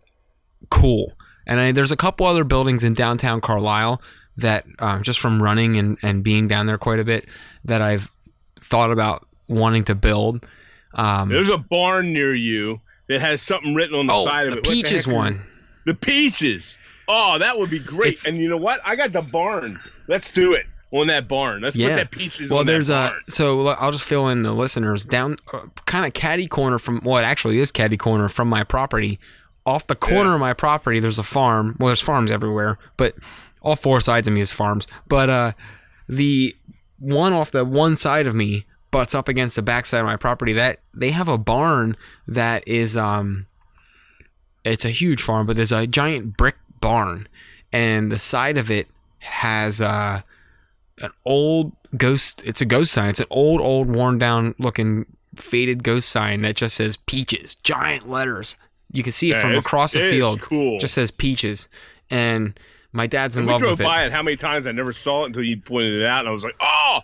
cool, 0.69 1.13
and 1.45 1.59
I, 1.59 1.71
there's 1.71 1.91
a 1.91 1.97
couple 1.97 2.25
other 2.25 2.43
buildings 2.43 2.83
in 2.83 2.93
downtown 2.93 3.41
Carlisle 3.41 4.01
that 4.37 4.65
um, 4.79 5.03
just 5.03 5.19
from 5.19 5.41
running 5.41 5.77
and 5.77 5.97
and 6.01 6.23
being 6.23 6.47
down 6.47 6.67
there 6.67 6.77
quite 6.77 6.99
a 6.99 7.03
bit 7.03 7.27
that 7.65 7.81
I've 7.81 8.09
thought 8.59 8.91
about 8.91 9.27
wanting 9.47 9.83
to 9.85 9.95
build. 9.95 10.45
Um, 10.93 11.29
There's 11.29 11.49
a 11.49 11.57
barn 11.57 12.13
near 12.13 12.33
you 12.33 12.81
that 13.07 13.21
has 13.21 13.41
something 13.41 13.75
written 13.75 13.95
on 13.95 14.07
the 14.07 14.13
oh, 14.13 14.25
side 14.25 14.47
of 14.47 14.53
the 14.53 14.59
it. 14.59 14.63
Peaches 14.63 15.01
is 15.01 15.07
one. 15.07 15.41
The 15.85 15.93
peaches. 15.93 16.77
Oh, 17.07 17.37
that 17.39 17.57
would 17.57 17.69
be 17.69 17.79
great. 17.79 18.13
It's- 18.13 18.25
and 18.25 18.37
you 18.37 18.49
know 18.49 18.57
what? 18.57 18.81
I 18.83 18.95
got 18.95 19.13
the 19.13 19.21
barn. 19.21 19.79
Let's 20.07 20.31
do 20.31 20.53
it 20.53 20.65
on 20.91 21.07
that 21.07 21.27
barn. 21.27 21.61
Let's 21.61 21.75
Yeah. 21.75 21.89
put 21.89 21.95
that 21.95 22.11
peaches 22.11 22.49
Well, 22.49 22.61
on 22.61 22.65
there's 22.65 22.87
that 22.87 23.13
a 23.27 23.31
so 23.31 23.67
I'll 23.69 23.91
just 23.91 24.03
fill 24.05 24.29
in 24.29 24.43
the 24.43 24.53
listeners 24.53 25.05
down 25.05 25.37
uh, 25.53 25.61
kind 25.85 26.05
of 26.05 26.13
caddy 26.13 26.47
corner 26.47 26.79
from 26.79 27.01
well, 27.03 27.17
actually 27.23 27.59
is 27.59 27.71
caddy 27.71 27.97
corner 27.97 28.29
from 28.29 28.47
my 28.47 28.63
property. 28.63 29.19
Off 29.65 29.85
the 29.87 29.95
corner 29.95 30.29
Yeah. 30.29 30.35
of 30.35 30.39
my 30.39 30.53
property, 30.53 30.99
there's 31.01 31.19
a 31.19 31.23
farm. 31.23 31.75
Well, 31.77 31.87
there's 31.87 31.99
farms 31.99 32.31
everywhere, 32.31 32.77
but 32.95 33.15
all 33.61 33.75
four 33.75 33.99
sides 33.99 34.27
of 34.27 34.33
me 34.33 34.39
is 34.41 34.51
farms. 34.53 34.87
But 35.09 35.29
uh, 35.29 35.51
the 36.07 36.55
one 36.99 37.33
off 37.33 37.51
the 37.51 37.65
one 37.65 37.95
side 37.97 38.27
of 38.27 38.33
me 38.33 38.65
butts 38.91 39.13
up 39.13 39.27
against 39.27 39.57
the 39.57 39.61
backside 39.61 39.99
of 39.99 40.05
my 40.05 40.15
property. 40.15 40.53
That 40.53 40.79
they 40.93 41.11
have 41.11 41.27
a 41.27 41.37
barn 41.37 41.97
that 42.29 42.65
is 42.65 42.95
um, 42.95 43.47
it's 44.63 44.85
a 44.85 44.89
huge 44.89 45.21
farm, 45.21 45.45
but 45.47 45.57
there's 45.57 45.73
a 45.73 45.85
giant 45.85 46.37
brick 46.37 46.55
barn, 46.79 47.27
and 47.73 48.09
the 48.09 48.17
side 48.17 48.57
of 48.57 48.71
it 48.71 48.87
has 49.19 49.81
uh 49.81 50.21
an 51.01 51.11
old 51.25 51.71
ghost 51.95 52.41
it's 52.45 52.61
a 52.61 52.65
ghost 52.65 52.91
sign 52.91 53.09
it's 53.09 53.19
an 53.19 53.27
old 53.29 53.61
old 53.61 53.87
worn 53.89 54.17
down 54.17 54.53
looking 54.59 55.05
faded 55.35 55.83
ghost 55.83 56.09
sign 56.09 56.41
that 56.41 56.55
just 56.55 56.75
says 56.75 56.97
peaches 57.05 57.55
giant 57.63 58.09
letters 58.09 58.55
you 58.91 59.03
can 59.03 59.11
see 59.11 59.29
it 59.31 59.35
Yeah, 59.35 59.41
from 59.41 59.55
across 59.55 59.93
the 59.93 60.09
field 60.09 60.41
cool. 60.41 60.79
just 60.79 60.93
says 60.93 61.11
peaches 61.11 61.67
and 62.09 62.59
my 62.93 63.05
dad's 63.05 63.35
in 63.37 63.41
And 63.41 63.51
love 63.51 63.61
with 63.61 63.67
it 63.67 63.71
We 63.73 63.75
drove 63.77 63.87
by 63.87 64.05
it 64.05 64.11
how 64.11 64.23
many 64.23 64.37
times 64.37 64.65
I 64.65 64.71
never 64.71 64.91
saw 64.91 65.23
it 65.23 65.27
until 65.27 65.43
you 65.43 65.57
pointed 65.57 66.01
it 66.01 66.05
out, 66.05 66.21
and 66.21 66.29
I 66.29 66.31
was 66.31 66.43
like, 66.45 66.55
"Oh, 66.61 66.99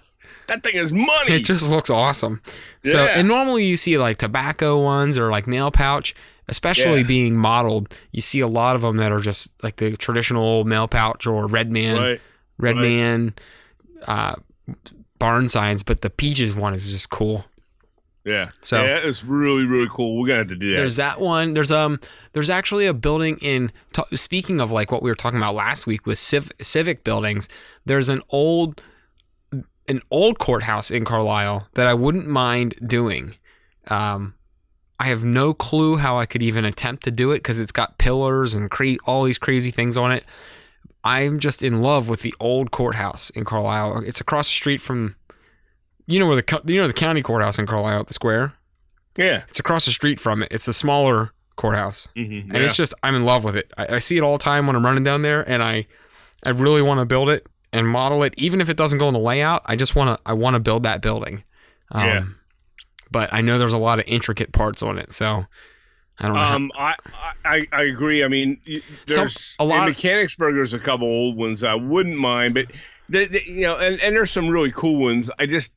that 0.48 0.64
thing 0.64 0.76
is 0.76 0.92
money." 0.94 1.12
it 1.34 1.46
just 1.46 1.70
looks 1.70 1.90
awesome 1.90 2.42
so 2.84 2.98
and 3.00 3.28
normally 3.28 3.66
you 3.66 3.78
see 3.78 3.98
like 3.98 4.18
tobacco 4.18 4.82
ones 4.82 5.18
or 5.18 5.30
like 5.30 5.46
Mail 5.46 5.70
Pouch 5.72 6.16
especially 6.48 7.02
Yeah. 7.02 7.08
being 7.08 7.36
modeled 7.36 7.94
you 8.12 8.22
see 8.22 8.40
a 8.40 8.48
lot 8.48 8.76
of 8.76 8.82
them 8.82 8.98
that 8.98 9.12
are 9.12 9.20
just 9.20 9.50
like 9.62 9.76
the 9.78 9.96
traditional 9.98 10.44
old 10.44 10.68
Mail 10.68 10.88
Pouch 10.88 11.28
or 11.28 11.46
red 11.48 11.72
man 11.72 11.98
right. 12.02 12.22
red 12.58 12.76
right. 12.78 12.82
man 12.82 13.34
uh 14.08 14.36
barn 15.20 15.48
signs 15.50 15.84
but 15.84 16.02
the 16.02 16.10
peaches 16.10 16.54
one 16.54 16.74
is 16.74 16.90
just 16.92 17.10
cool 17.10 17.46
Yeah. 18.26 18.50
So- 18.62 18.84
yeah, 18.84 19.00
it's 19.04 19.24
really 19.24 19.66
really 19.66 19.88
cool. 19.92 20.18
We're 20.20 20.28
gonna 20.28 20.40
have 20.40 20.48
to 20.48 20.56
do 20.56 20.70
that. 20.72 20.78
There's 20.78 20.96
that 20.96 21.20
one. 21.20 21.54
There's 21.54 21.72
um. 21.72 22.00
There's 22.32 22.50
actually 22.50 22.86
a 22.86 22.94
building 22.94 23.38
in. 23.42 23.72
T- 23.92 24.16
speaking 24.16 24.62
of 24.62 24.72
like 24.72 24.92
what 24.94 25.04
we 25.04 25.10
were 25.12 25.16
talking 25.16 25.38
about 25.38 25.56
last 25.56 25.86
week 25.86 26.06
with 26.06 26.18
civ- 26.18 26.52
civic 26.62 27.04
buildings, 27.04 27.50
there's 27.86 28.08
an 28.08 28.22
old, 28.30 28.82
an 29.90 30.02
old 30.10 30.40
courthouse 30.40 30.90
in 30.90 31.04
Carlisle 31.04 31.68
that 31.74 31.88
I 31.88 31.94
wouldn't 31.94 32.28
mind 32.28 32.76
doing. 32.88 33.36
Um, 33.90 34.36
I 35.02 35.06
have 35.08 35.26
no 35.26 35.54
clue 35.54 35.98
how 35.98 36.18
I 36.18 36.26
could 36.26 36.42
even 36.42 36.64
attempt 36.64 37.04
to 37.04 37.12
do 37.12 37.32
it 37.32 37.40
because 37.40 37.60
it's 37.60 37.74
got 37.74 37.98
pillars 37.98 38.54
and 38.54 38.72
cra- 38.72 38.96
all 39.06 39.26
these 39.26 39.38
crazy 39.38 39.70
things 39.72 39.98
on 39.98 40.14
it. 40.14 40.24
I'm 41.04 41.40
just 41.40 41.62
in 41.64 41.82
love 41.82 42.08
with 42.10 42.22
the 42.22 42.34
old 42.40 42.72
courthouse 42.72 43.30
in 43.32 43.44
Carlisle. 43.46 44.04
It's 44.06 44.22
across 44.22 44.48
the 44.48 44.54
street 44.56 44.80
from, 44.82 45.16
you 46.08 46.20
know 46.20 46.28
where 46.28 46.42
the 46.42 46.62
you 46.66 46.80
know 46.80 46.88
the 46.88 46.94
county 46.94 47.22
courthouse 47.22 47.60
in 47.60 47.66
Carlisle 47.68 48.06
the 48.06 48.14
square. 48.14 48.54
yeah. 49.18 49.44
It's 49.50 49.60
across 49.60 49.86
the 49.86 49.92
street 49.92 50.20
from 50.20 50.44
it. 50.44 50.50
It's 50.52 50.68
a 50.68 50.74
smaller 50.74 51.34
courthouse, 51.56 52.08
Mm-hmm. 52.16 52.52
and 52.56 52.64
it's 52.64 52.76
just 52.76 52.94
I'm 53.04 53.16
in 53.16 53.26
love 53.26 53.44
with 53.44 53.56
it. 53.56 53.72
I, 53.78 53.96
I 53.96 54.00
see 54.00 54.18
it 54.18 54.22
all 54.24 54.38
the 54.38 54.44
time 54.44 54.66
when 54.68 54.76
I'm 54.76 54.86
running 54.86 55.04
down 55.04 55.22
there, 55.22 55.48
and 55.48 55.62
I 55.62 55.86
I 56.44 56.50
really 56.50 56.82
want 56.82 57.00
to 57.00 57.06
build 57.06 57.30
it 57.30 57.46
and 57.72 57.88
model 57.88 58.24
it, 58.24 58.34
even 58.38 58.60
if 58.62 58.70
it 58.70 58.78
doesn't 58.78 59.00
go 59.00 59.08
in 59.08 59.14
the 59.14 59.20
layout. 59.20 59.62
I 59.66 59.76
just 59.76 59.96
want 59.96 60.18
to 60.18 60.30
I 60.30 60.34
want 60.34 60.56
to 60.56 60.60
build 60.60 60.84
that 60.84 61.02
building. 61.02 61.44
Um, 61.92 62.04
Yeah. 62.08 62.24
But 63.12 63.32
I 63.32 63.42
know 63.42 63.60
there's 63.60 63.74
a 63.74 63.78
lot 63.78 64.00
of 64.00 64.06
intricate 64.08 64.52
parts 64.54 64.82
on 64.82 64.98
it, 64.98 65.12
so 65.14 65.46
I 66.20 66.28
don't 66.28 66.36
know. 66.36 66.40
how- 66.42 66.56
Um, 66.56 66.72
I, 66.78 66.96
I 67.46 67.68
I 67.72 67.84
agree. 67.84 68.24
I 68.24 68.28
mean, 68.28 68.60
there's 69.08 69.56
a 69.60 69.66
lot 69.66 69.84
in 69.84 69.90
of- 69.90 69.96
Mechanicsburg. 69.98 70.56
There's 70.56 70.74
a 70.74 70.80
couple 70.80 71.08
old 71.08 71.36
ones 71.36 71.64
I 71.64 71.74
wouldn't 71.76 72.18
mind, 72.18 72.54
but 72.54 72.68
they, 73.10 73.26
they- 73.26 73.44
you 73.46 73.62
know, 73.64 73.78
and, 73.78 74.00
and 74.02 74.16
there's 74.16 74.32
some 74.32 74.48
really 74.50 74.72
cool 74.72 74.98
ones. 75.02 75.30
I 75.40 75.46
just 75.46 75.74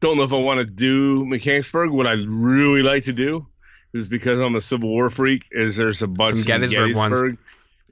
don't 0.00 0.16
know 0.16 0.22
if 0.24 0.32
I 0.32 0.36
want 0.36 0.58
to 0.58 0.64
do 0.64 1.24
Mechanicsburg. 1.26 1.90
What 1.90 2.06
I'd 2.06 2.26
really 2.28 2.82
like 2.82 3.04
to 3.04 3.12
do 3.12 3.46
is 3.92 4.08
because 4.08 4.38
I'm 4.38 4.54
a 4.56 4.60
Civil 4.60 4.88
War 4.88 5.10
freak. 5.10 5.44
Is 5.50 5.76
there's 5.76 6.02
a 6.02 6.06
bunch 6.08 6.30
Some 6.30 6.38
of 6.40 6.46
Gettysburg 6.46 6.94
Gettysburg. 6.94 7.24
ones. 7.24 7.38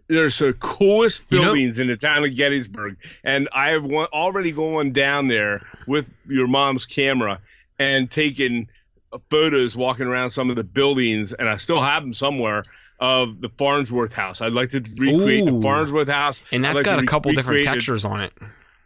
There's 0.08 0.38
the 0.38 0.52
coolest 0.54 1.24
You 1.30 1.38
know- 1.38 1.44
buildings 1.46 1.78
in 1.78 1.86
the 1.88 1.96
town 1.96 2.24
of 2.24 2.34
Gettysburg, 2.34 2.96
and 3.24 3.48
I 3.52 3.70
have 3.70 3.84
one, 3.84 4.06
already 4.12 4.50
gone 4.52 4.92
down 4.92 5.28
there 5.28 5.60
with 5.86 6.10
your 6.28 6.46
mom's 6.48 6.84
camera 6.86 7.38
and 7.78 8.10
taken 8.10 8.68
photos 9.30 9.76
walking 9.76 10.06
around 10.06 10.30
some 10.30 10.50
of 10.50 10.56
the 10.56 10.64
buildings, 10.64 11.32
and 11.32 11.48
I 11.48 11.56
still 11.56 11.82
have 11.82 12.02
them 12.02 12.12
somewhere 12.12 12.64
of 12.98 13.40
the 13.40 13.48
Farnsworth 13.48 14.12
House. 14.12 14.40
I'd 14.40 14.52
like 14.52 14.70
to 14.70 14.78
recreate 14.96 15.48
Ooh. 15.48 15.56
the 15.56 15.60
Farnsworth 15.60 16.08
House. 16.08 16.42
and 16.52 16.64
that's 16.64 16.76
like 16.76 16.84
got 16.84 17.02
a 17.02 17.06
couple 17.06 17.32
different 17.32 17.64
textures 17.64 18.04
on 18.04 18.20
it. 18.20 18.32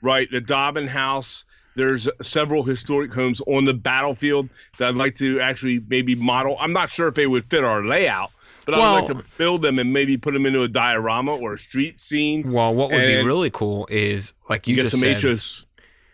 Right, 0.01 0.31
the 0.31 0.41
Dobbin 0.41 0.87
House. 0.87 1.45
There's 1.77 2.09
several 2.23 2.63
historic 2.63 3.13
homes 3.13 3.41
on 3.49 3.65
the 3.65 3.75
battlefield 3.75 4.49
that 4.79 4.89
I'd 4.89 4.95
like 4.95 5.17
to 5.17 5.41
actually 5.41 5.83
maybe 5.89 6.15
model. 6.15 6.57
I'm 6.59 6.73
not 6.73 6.89
sure 6.89 7.09
if 7.09 7.17
they 7.17 7.27
would 7.27 7.51
fit 7.51 7.65
our 7.65 7.83
layout, 7.85 8.31
but 8.65 8.77
I'd 8.77 8.93
like 8.93 9.07
to 9.07 9.25
build 9.39 9.63
them 9.63 9.81
and 9.81 9.93
maybe 9.93 10.17
put 10.17 10.35
them 10.35 10.47
into 10.47 10.63
a 10.63 10.69
diorama 10.69 11.35
or 11.35 11.55
a 11.55 11.59
street 11.59 11.99
scene. 11.99 12.53
Well, 12.53 12.73
what 12.73 12.93
would 12.93 13.05
be 13.05 13.25
really 13.25 13.51
cool 13.51 13.89
is 13.91 14.35
like 14.49 14.69
you 14.69 14.77
just 14.77 15.01
said, 15.01 15.21
HOs. 15.21 15.67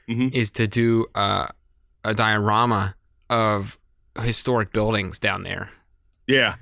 is 0.08 0.50
to 0.52 0.66
do 0.66 1.06
uh, 1.14 1.48
a 2.04 2.14
diorama 2.14 2.94
of 3.28 3.78
historic 4.20 4.72
buildings 4.72 5.18
down 5.18 5.42
there. 5.42 5.70
Yeah, 6.26 6.54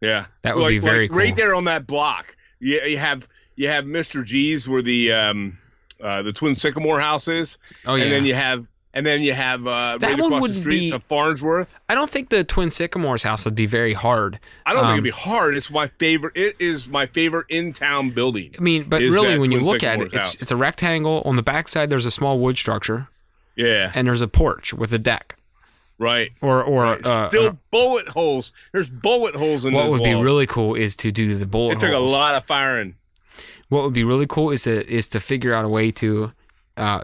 yeah. 0.00 0.26
That 0.42 0.56
would 0.56 0.62
like, 0.62 0.70
be 0.70 0.78
very 0.78 1.08
like 1.08 1.16
Right 1.16 1.36
there 1.36 1.54
on 1.54 1.64
that 1.64 1.86
block. 1.86 2.36
Yeah, 2.60 2.84
you 2.84 2.98
have 2.98 3.28
you 3.56 3.68
have 3.68 3.84
Mr. 3.84 4.24
G's 4.24 4.68
where 4.68 4.82
the 4.82 5.12
um 5.12 5.58
uh 6.02 6.22
the 6.22 6.32
Twin 6.32 6.54
Sycamore 6.54 7.00
House 7.00 7.28
is, 7.28 7.58
Oh 7.86 7.94
yeah. 7.94 8.04
and 8.04 8.12
then 8.12 8.24
you 8.24 8.34
have 8.34 8.68
and 8.94 9.04
then 9.04 9.22
you 9.22 9.32
have 9.34 9.66
uh 9.66 9.98
That 9.98 10.10
right 10.12 10.20
one 10.20 10.32
across 10.32 10.48
the 10.48 10.54
street 10.54 10.92
be- 10.92 10.98
Farnsworth. 11.08 11.76
I 11.88 11.94
don't 11.94 12.10
think 12.10 12.30
the 12.30 12.44
Twin 12.44 12.70
Sycamores 12.70 13.22
house 13.22 13.44
would 13.44 13.54
be 13.54 13.66
very 13.66 13.92
hard. 13.92 14.38
I 14.66 14.72
don't 14.72 14.82
think 14.82 14.88
Um, 14.88 14.94
it'd 14.94 15.04
be 15.04 15.10
hard. 15.10 15.56
It's 15.56 15.70
my 15.70 15.88
favorite. 15.98 16.36
It 16.36 16.56
is 16.58 16.88
my 16.88 17.06
favorite 17.06 17.46
in 17.50 17.72
town 17.72 18.10
building. 18.10 18.54
I 18.58 18.62
mean, 18.62 18.84
but 18.88 19.00
really, 19.00 19.38
when 19.38 19.50
you 19.50 19.58
Twin 19.58 19.70
look 19.72 19.82
at 19.82 20.00
it, 20.00 20.12
it's 20.14 20.40
it's 20.42 20.50
a 20.50 20.56
rectangle. 20.56 21.22
On 21.24 21.36
the 21.36 21.42
backside, 21.42 21.90
there's 21.90 22.06
a 22.06 22.10
small 22.10 22.38
wood 22.38 22.56
structure, 22.56 23.08
Yeah, 23.56 23.90
and 23.94 24.06
there's 24.08 24.22
a 24.22 24.28
porch 24.28 24.72
with 24.72 24.92
a 24.94 24.98
deck, 24.98 25.36
right. 25.98 26.30
or 26.40 26.62
or 26.62 26.82
right. 26.84 27.06
uh, 27.06 27.28
Still 27.28 27.48
uh, 27.48 27.52
bullet 27.70 28.08
holes. 28.08 28.52
There's 28.72 28.88
bullet 28.90 29.34
holes 29.34 29.64
in 29.64 29.74
what 29.74 29.90
would 29.90 30.02
be 30.02 30.14
really 30.14 30.46
cool 30.46 30.74
is 30.74 30.96
to 30.96 31.10
do 31.12 31.34
the 31.36 31.46
bullet 31.46 31.74
It 31.76 31.80
took 31.80 31.92
a 31.94 31.98
lot 31.98 32.34
of 32.34 32.44
firing. 32.44 32.96
What 33.68 33.84
would 33.84 33.94
be 33.94 34.04
really 34.04 34.26
cool 34.26 34.50
is 34.50 34.62
to 34.64 34.86
is 34.92 35.08
to 35.08 35.20
figure 35.20 35.54
out 35.54 35.64
a 35.64 35.68
way 35.68 35.90
to 35.92 36.32
uh, 36.76 37.02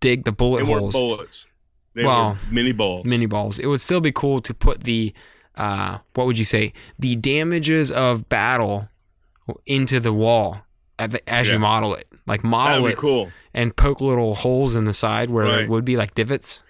dig 0.00 0.24
the 0.24 0.32
bullet 0.32 0.64
They 0.64 0.70
weren't 0.70 0.80
holes, 0.82 0.94
bullets. 0.94 1.46
They 1.94 2.04
Well, 2.04 2.36
minie 2.50 2.72
balls. 2.72 3.06
minie 3.06 3.26
balls. 3.26 3.58
It 3.58 3.66
would 3.66 3.80
still 3.80 4.00
be 4.00 4.12
cool 4.12 4.40
to 4.42 4.52
put 4.54 4.84
the 4.84 5.12
uh, 5.56 5.98
what 6.14 6.26
would 6.26 6.36
you 6.38 6.44
say 6.44 6.72
the 6.98 7.16
damages 7.16 7.90
of 7.92 8.28
battle 8.28 8.88
into 9.64 10.00
the 10.00 10.12
wall 10.12 10.60
at 10.98 11.12
the, 11.12 11.28
as 11.30 11.46
Yeah. 11.48 11.54
you 11.54 11.58
model 11.60 11.94
it, 11.94 12.06
like 12.26 12.42
model 12.44 12.84
be 12.84 12.90
it 12.92 12.96
cool. 12.98 13.30
and 13.54 13.74
poke 13.76 14.00
little 14.00 14.34
holes 14.34 14.74
in 14.74 14.84
the 14.86 14.92
side 14.94 15.30
where 15.30 15.44
Right. 15.46 15.68
would 15.68 15.84
be 15.84 15.96
like 15.96 16.14
divots. 16.14 16.60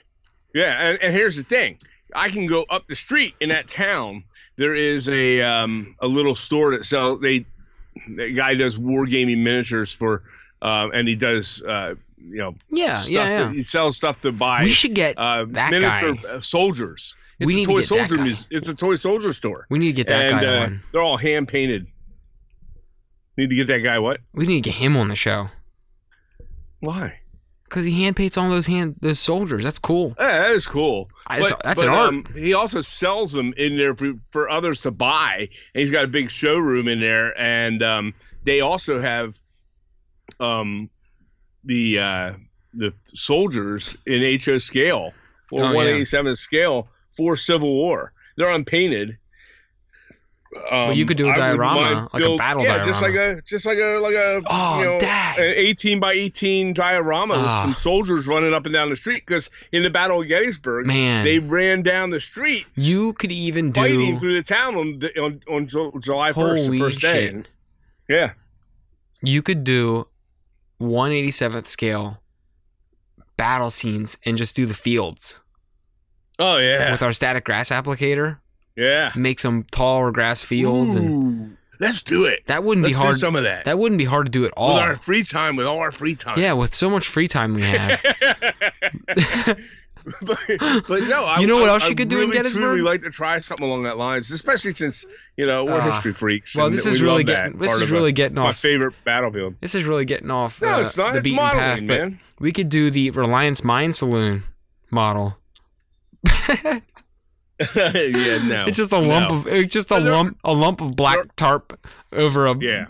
Yeah, 0.56 0.88
and, 0.90 0.98
and 1.02 1.12
here's 1.12 1.36
the 1.36 1.42
thing: 1.42 1.78
I 2.14 2.28
can 2.30 2.46
go 2.46 2.64
up 2.70 2.86
the 2.88 2.94
street 2.96 3.34
in 3.40 3.50
that 3.50 3.68
town. 3.68 4.24
There 4.56 4.74
is 4.74 5.08
a 5.08 5.42
um, 5.42 5.94
a 6.00 6.06
little 6.08 6.34
store 6.34 6.70
that 6.76 6.86
sells. 6.86 7.20
They 7.20 7.44
the 8.08 8.30
guy 8.32 8.54
does 8.54 8.78
wargaming 8.78 9.38
miniatures 9.42 9.92
for, 9.92 10.22
um, 10.62 10.92
and 10.94 11.06
he 11.06 11.14
does 11.14 11.62
uh, 11.62 11.94
you 12.18 12.38
know 12.38 12.54
Yeah, 12.70 12.96
stuff. 12.98 13.10
yeah, 13.10 13.28
yeah. 13.28 13.44
That, 13.44 13.52
he 13.54 13.62
sells 13.62 13.96
stuff 13.96 14.22
to 14.22 14.32
buy. 14.32 14.62
we 14.62 14.70
should 14.72 14.94
get 14.94 15.18
uh, 15.18 15.44
that 15.50 15.70
miniature 15.70 16.14
guy. 16.14 16.28
uh, 16.36 16.40
soldiers. 16.40 17.14
It's 17.38 17.46
We 17.46 17.52
a 17.52 17.56
need 17.56 17.64
to 17.66 17.70
toy 17.72 17.80
that 17.80 17.86
soldier. 17.86 18.16
mus- 18.16 18.48
It's 18.50 18.68
a 18.68 18.74
toy 18.74 18.96
soldier 18.96 19.34
store, 19.34 19.66
we 19.68 19.78
need 19.78 19.88
to 19.88 19.92
get 19.92 20.08
that 20.08 20.32
and 20.32 20.40
guy 20.40 20.46
uh, 20.56 20.64
on. 20.64 20.82
they're 20.92 21.02
all 21.02 21.18
hand 21.18 21.48
painted. 21.48 21.86
Need 23.36 23.50
to 23.50 23.56
get 23.56 23.66
that 23.66 23.80
guy 23.80 23.98
what? 23.98 24.20
We 24.32 24.46
need 24.46 24.64
to 24.64 24.70
get 24.70 24.76
him 24.76 24.96
on 24.96 25.08
the 25.08 25.16
show 25.16 25.48
Why? 26.80 27.20
Because 27.76 27.86
he 27.86 28.02
hand 28.04 28.16
paints 28.16 28.38
all 28.38 28.48
those 28.48 28.66
hand 28.66 28.96
those 29.00 29.18
soldiers. 29.20 29.62
That's 29.62 29.78
cool. 29.78 30.14
Yeah, 30.18 30.38
that 30.48 30.50
is 30.52 30.66
cool. 30.66 31.10
I- 31.26 31.40
it's- 31.40 31.52
that's 31.62 31.82
an 31.82 31.88
um, 31.90 32.24
he 32.34 32.54
also 32.54 32.80
sells 32.80 33.32
them 33.32 33.52
in 33.58 33.76
there 33.76 33.94
for, 33.94 34.14
for 34.30 34.48
others 34.48 34.80
to 34.82 34.90
buy. 34.90 35.48
And 35.74 35.80
he's 35.80 35.90
got 35.90 36.04
a 36.04 36.08
big 36.08 36.30
showroom 36.30 36.88
in 36.88 37.00
there, 37.00 37.38
and 37.38 37.82
um, 37.82 38.14
they 38.44 38.60
also 38.62 39.00
have 39.02 39.38
um, 40.40 40.88
the 41.64 41.98
uh, 41.98 42.32
the 42.74 42.92
soldiers 43.14 43.96
in 44.06 44.22
HO 44.40 44.58
scale 44.58 45.12
or 45.52 45.62
Oh, 45.64 45.68
yeah. 45.68 45.74
187 45.74 46.36
scale 46.36 46.88
for 47.10 47.36
Civil 47.36 47.72
War. 47.74 48.12
They're 48.36 48.50
unpainted. 48.50 49.16
Um, 50.70 50.92
you 50.94 51.06
could 51.06 51.16
do 51.16 51.28
a 51.30 51.34
diorama, 51.34 52.08
like 52.12 52.22
a 52.24 52.36
battle 52.36 52.62
yeah, 52.64 52.82
just 52.82 53.00
like 53.02 53.14
a 53.14 53.40
just 53.42 53.64
like 53.66 53.78
a 53.78 53.98
like 53.98 54.14
a 54.14 54.42
Oh, 54.46 54.78
you 54.80 54.86
know, 54.86 54.98
an 54.98 55.54
18 55.56 56.00
by 56.00 56.12
18 56.12 56.72
diorama 56.72 57.34
with 57.34 57.44
Ah. 57.44 57.62
some 57.62 57.74
soldiers 57.74 58.26
running 58.26 58.52
up 58.52 58.66
and 58.66 58.72
down 58.72 58.90
the 58.90 58.96
street 58.96 59.22
because 59.26 59.48
in 59.72 59.82
the 59.82 59.90
Battle 59.90 60.22
of 60.22 60.28
Gettysburg, 60.28 60.86
Man, 60.86 61.24
they 61.24 61.38
ran 61.38 61.82
down 61.82 62.10
the 62.10 62.20
streets 62.20 62.76
you 62.78 63.12
could 63.12 63.30
even 63.32 63.72
fighting 63.72 64.14
do. 64.14 64.20
through 64.20 64.34
the 64.34 64.42
town 64.42 64.74
on 64.76 64.98
the- 64.98 65.20
on, 65.20 65.40
on 65.48 65.66
July 66.00 66.32
1st, 66.32 66.70
the 66.70 66.78
first 66.78 67.00
day. 67.00 67.28
shit! 67.28 67.48
Yeah. 68.08 68.32
You 69.22 69.42
could 69.42 69.62
do 69.64 70.08
187th 70.80 71.66
scale 71.66 72.20
battle 73.36 73.70
scenes 73.70 74.16
and 74.24 74.36
just 74.36 74.56
do 74.56 74.66
the 74.66 74.74
fields 74.74 75.38
Oh 76.38 76.58
yeah. 76.58 76.90
with 76.92 77.02
our 77.02 77.12
static 77.12 77.44
grass 77.44 77.70
applicator. 77.70 78.38
Yeah. 78.76 79.12
Make 79.16 79.40
some 79.40 79.64
taller 79.70 80.10
grass 80.12 80.42
fields, 80.42 80.94
and 80.96 81.56
let's 81.80 82.02
do 82.02 82.24
it. 82.24 82.46
that 82.46 82.62
wouldn't 82.64 82.84
Let's 82.84 82.96
be 82.96 83.00
hard. 83.02 83.14
do 83.14 83.18
some 83.18 83.36
of 83.36 83.42
that. 83.44 83.64
That 83.64 83.78
wouldn't 83.78 83.98
be 83.98 84.04
hard 84.04 84.26
to 84.26 84.30
do 84.30 84.44
at 84.44 84.52
all. 84.56 84.74
with 84.74 84.82
our 84.82 84.96
free 84.96 85.24
time, 85.24 85.56
with 85.56 85.66
all 85.66 85.78
our 85.78 85.92
free 85.92 86.14
time. 86.14 86.38
yeah, 86.38 86.52
with 86.52 86.74
so 86.74 86.88
much 86.90 87.08
free 87.08 87.28
time 87.28 87.54
we 87.54 87.62
have. 87.62 88.00
but, 90.22 90.38
but 90.86 91.02
no, 91.08 91.24
I, 91.24 91.38
You 91.40 91.48
know 91.48 91.56
what 91.58 91.68
I- 91.68 91.72
else 91.74 91.84
you 91.86 91.90
I 91.90 91.94
could 91.94 92.08
do 92.08 92.16
in 92.18 92.28
really, 92.28 92.36
Gettysburg? 92.36 92.62
Truly 92.62 92.80
like 92.82 93.02
to 93.02 93.10
try 93.10 93.40
something 93.40 93.66
along 93.66 93.82
that 93.84 93.96
lines, 93.98 94.30
especially 94.30 94.72
since 94.72 95.04
you 95.36 95.46
know 95.46 95.64
we're 95.64 95.80
Ah. 95.80 95.90
history 95.92 96.12
freaks. 96.12 96.54
well, 96.56 96.70
this 96.70 96.84
we 96.84 96.92
is 96.92 97.02
really 97.02 97.24
getting. 97.24 97.58
This 97.58 97.74
is 97.74 97.90
really 97.90 98.12
getting 98.12 98.36
my 98.36 98.52
favorite 98.52 98.94
battlefield. 99.04 99.56
This 99.60 99.74
is 99.74 99.84
really 99.84 100.04
getting 100.04 100.30
off 100.30 100.62
No, 100.62 100.68
uh, 100.76 100.80
it's 100.82 100.96
not. 100.96 101.12
the 101.12 101.18
It's 101.18 101.24
beaten 101.24 101.36
modeling, 101.36 101.64
path. 101.64 101.80
But 101.80 101.98
man. 102.00 102.20
we 102.38 102.52
could 102.52 102.68
do 102.68 102.90
the 102.90 103.10
Reliance 103.10 103.64
Mine 103.64 103.92
Saloon 103.92 104.44
model. 104.92 105.38
yeah, 107.74 108.38
no. 108.46 108.66
It's 108.66 108.76
just 108.76 108.92
a 108.92 108.98
lump 108.98 109.30
No. 109.30 109.36
of. 109.38 109.46
It's 109.46 109.72
just 109.72 109.90
a 109.90 110.00
there- 110.00 110.12
lump. 110.12 110.38
A 110.44 110.52
lump 110.52 110.80
of 110.80 110.94
black 110.96 111.16
there- 111.16 111.24
tarp 111.36 111.78
over 112.12 112.46
a. 112.46 112.56
Yeah. 112.58 112.86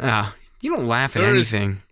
Ah, 0.00 0.34
you 0.60 0.74
don't 0.74 0.86
laugh 0.86 1.16
at 1.16 1.20
There 1.20 1.34
is- 1.34 1.52
anything. 1.52 1.82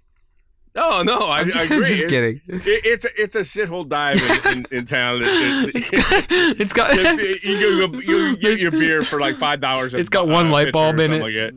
No, 0.74 1.02
no, 1.02 1.18
I, 1.18 1.40
I'm 1.40 1.50
I 1.56 1.62
agree. 1.64 1.86
just 1.86 2.02
It- 2.04 2.08
kidding. 2.08 2.40
it- 2.46 2.62
it's 2.86 3.04
a, 3.04 3.08
it's 3.20 3.34
a 3.34 3.40
shithole 3.40 3.88
dive 3.88 4.20
in, 4.46 4.58
in, 4.58 4.66
in 4.70 4.86
town. 4.86 5.20
It- 5.24 5.74
it's 5.74 5.92
it- 5.92 5.96
got. 5.96 6.24
It's 6.60 6.72
got. 6.72 6.94
you 7.44 7.88
go, 7.88 7.98
you 7.98 8.36
get 8.36 8.58
your 8.60 8.70
beer 8.70 9.02
for 9.02 9.20
like 9.20 9.36
five 9.38 9.60
dollars. 9.60 9.92
It's 9.94 10.08
got 10.08 10.28
one 10.28 10.50
light 10.50 10.72
bulb 10.72 11.00
in 11.00 11.12
it. 11.12 11.20
Like 11.22 11.32
it. 11.34 11.54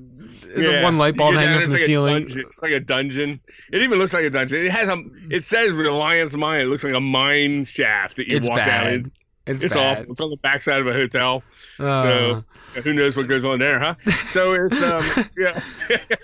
There's 0.55 0.67
a 0.67 0.83
one 0.83 0.97
light 0.97 1.15
bulb 1.15 1.35
down, 1.35 1.43
hanging 1.43 1.53
from 1.59 1.63
it's 1.63 1.71
the 1.73 1.77
like 1.79 1.85
ceiling. 1.85 2.23
dungeon. 2.23 2.45
It's 2.49 2.61
like 2.63 2.71
a 2.73 2.79
dungeon. 2.81 3.39
It 3.71 3.83
even 3.83 3.99
looks 3.99 4.13
like 4.13 4.25
a 4.25 4.29
dungeon. 4.29 4.65
It 4.65 4.71
has 4.71 4.89
a. 4.89 5.01
It 5.29 5.43
says 5.45 5.71
Reliance 5.71 6.35
Mine. 6.35 6.61
It 6.61 6.65
looks 6.65 6.83
like 6.83 6.93
a 6.95 6.99
mine 6.99 7.63
shaft 7.63 8.17
that 8.17 8.27
you 8.27 8.35
It's 8.37 8.49
walk 8.49 8.57
down. 8.57 8.67
bad. 8.67 8.93
in. 8.93 8.99
It's, 9.01 9.11
It's 9.61 9.73
bad. 9.75 9.97
awful. 9.99 10.11
It's 10.13 10.21
on 10.21 10.29
the 10.29 10.37
backside 10.37 10.81
of 10.81 10.87
a 10.87 10.93
hotel. 10.93 11.43
Uh, 11.79 12.01
so- 12.03 12.43
Who 12.83 12.93
knows 12.93 13.17
what 13.17 13.27
goes 13.27 13.43
on 13.43 13.59
there, 13.59 13.79
huh? 13.79 13.95
So 14.29 14.53
it's 14.53 14.81
um 14.81 15.03
yeah. 15.37 15.61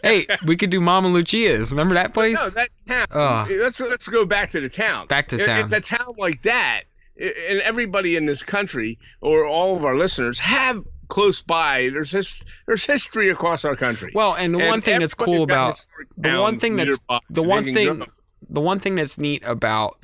hey, 0.02 0.26
we 0.46 0.56
could 0.56 0.70
do 0.70 0.80
Mama 0.80 1.10
Lucia's. 1.10 1.72
Remember 1.72 1.94
that 1.96 2.14
place? 2.14 2.38
No, 2.38 2.50
that 2.52 2.70
town. 2.88 3.06
Ugh. 3.12 3.50
Let's 3.60 3.80
let's 3.82 4.08
go 4.08 4.26
back 4.26 4.50
to 4.52 4.62
the 4.62 4.70
town. 4.70 5.08
Back 5.08 5.28
to 5.30 5.38
town. 5.38 5.66
It's 5.66 5.74
a 5.74 5.82
town 5.82 6.14
like 6.18 6.42
that, 6.44 6.84
and 7.20 7.60
everybody 7.62 8.16
in 8.16 8.26
this 8.26 8.44
country 8.44 8.98
or 9.20 9.46
all 9.46 9.76
of 9.76 9.84
our 9.84 9.98
listeners 9.98 10.40
have 10.40 10.86
close 11.10 11.42
by. 11.42 11.90
There's 11.92 12.12
his, 12.12 12.42
there's 12.66 12.86
history 12.86 13.30
across 13.30 13.66
our 13.66 13.76
country. 13.76 14.12
well, 14.16 14.34
and 14.34 14.54
the 14.54 14.60
And 14.60 14.70
one 14.70 14.82
thing 14.82 15.00
that's 15.02 15.14
cool 15.14 15.44
about 15.44 15.78
the 16.18 16.40
one 16.40 16.58
thing 16.60 16.78
that's- 16.78 16.98
the 17.30 17.44
one 17.44 17.66
thing 17.74 18.06
the 18.50 18.62
one 18.62 18.80
thing 18.80 18.96
that's 18.96 19.18
neat 19.18 19.44
about 19.46 19.98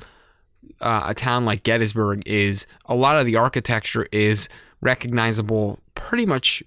uh, 0.80 1.02
a 1.06 1.14
town 1.14 1.44
like 1.44 1.62
Gettysburg 1.62 2.22
is 2.26 2.66
a 2.86 2.94
lot 2.94 3.16
of 3.18 3.26
the 3.26 3.36
architecture 3.36 4.06
is 4.12 4.48
recognizable 4.80 5.78
pretty 5.94 6.26
much 6.26 6.62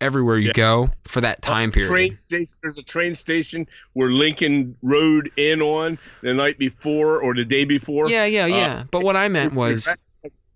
everywhere 0.00 0.38
you 0.38 0.48
Yeah. 0.48 0.52
go 0.54 0.90
for 1.04 1.20
that 1.20 1.42
time 1.42 1.70
period. 1.72 1.88
Train 1.88 2.14
station. 2.14 2.58
There's 2.62 2.78
a 2.78 2.82
train 2.82 3.14
station 3.14 3.66
where 3.92 4.08
Lincoln 4.10 4.74
rode 4.82 5.30
in 5.36 5.60
on 5.60 5.98
the 6.22 6.32
night 6.34 6.58
before 6.58 7.20
or 7.20 7.34
the 7.34 7.44
day 7.44 7.64
before. 7.64 8.08
yeah, 8.08 8.24
yeah, 8.24 8.46
yeah. 8.46 8.84
but 8.90 9.02
what 9.02 9.16
I 9.16 9.28
meant 9.28 9.54
was 9.54 9.86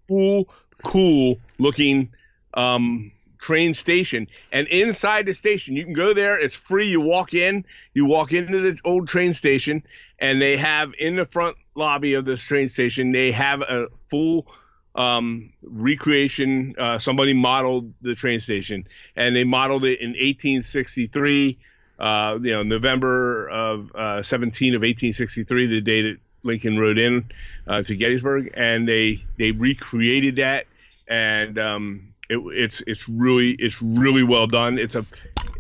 cool, 0.09 0.49
cool 0.83 1.39
looking 1.59 2.11
um, 2.55 3.11
train 3.39 3.75
station. 3.75 4.27
And 4.53 4.67
inside 4.69 5.27
the 5.27 5.35
station, 5.35 5.77
you 5.77 5.85
can 5.85 5.93
go 5.93 6.15
there. 6.15 6.41
It's 6.41 6.57
free. 6.57 6.89
You 6.89 7.01
walk 7.01 7.35
in. 7.35 7.65
You 7.93 8.07
walk 8.07 8.33
into 8.33 8.61
the 8.61 8.79
old 8.85 9.09
train 9.09 9.33
station, 9.35 9.83
and 10.19 10.41
they 10.41 10.57
have 10.57 10.93
in 10.99 11.17
the 11.17 11.27
front 11.27 11.57
lobby 11.75 12.15
of 12.15 12.25
this 12.25 12.43
train 12.43 12.69
station, 12.69 13.13
they 13.13 13.33
have 13.33 13.61
a 13.63 13.89
full 14.09 14.47
um, 14.95 15.53
recreation. 15.63 16.75
Uh, 16.79 16.99
somebody 16.99 17.35
modeled 17.35 17.93
the 18.03 18.15
train 18.15 18.39
station, 18.39 18.87
and 19.17 19.35
they 19.35 19.45
modeled 19.45 19.85
it 19.85 20.01
in 20.01 20.11
1863. 20.11 21.59
Uh, 21.99 22.39
you 22.43 22.51
know, 22.51 22.63
November 22.63 23.49
of 23.49 23.95
uh, 23.95 24.23
17 24.23 24.75
of 24.75 24.81
1863, 24.81 25.67
the 25.67 25.81
day 25.81 26.03
that 26.03 26.17
Lincoln 26.43 26.79
rode 26.79 26.99
in 26.99 27.31
uh, 27.67 27.83
to 27.83 27.97
Gettysburg, 27.97 28.53
and 28.55 28.87
they 28.87 29.23
they 29.39 29.53
recreated 29.53 30.37
that, 30.37 30.67
and 31.09 31.59
um, 31.59 32.15
it, 32.29 32.39
it's 32.53 32.83
it's 32.87 33.09
really 33.09 33.53
it's 33.53 33.81
really 33.81 34.23
well 34.23 34.47
done. 34.47 34.79
It's 34.79 34.95
a 34.95 35.05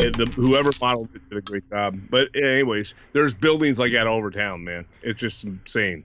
it, 0.00 0.16
the, 0.16 0.26
whoever 0.26 0.70
modeled 0.80 1.08
it 1.14 1.28
did 1.28 1.38
a 1.38 1.42
great 1.42 1.68
job. 1.70 1.98
But 2.10 2.28
anyways, 2.34 2.94
there's 3.12 3.32
buildings 3.34 3.78
like 3.78 3.92
that 3.92 4.06
all 4.06 4.18
over 4.18 4.30
town, 4.30 4.64
man. 4.64 4.84
It's 5.02 5.20
just 5.20 5.44
insane, 5.44 6.04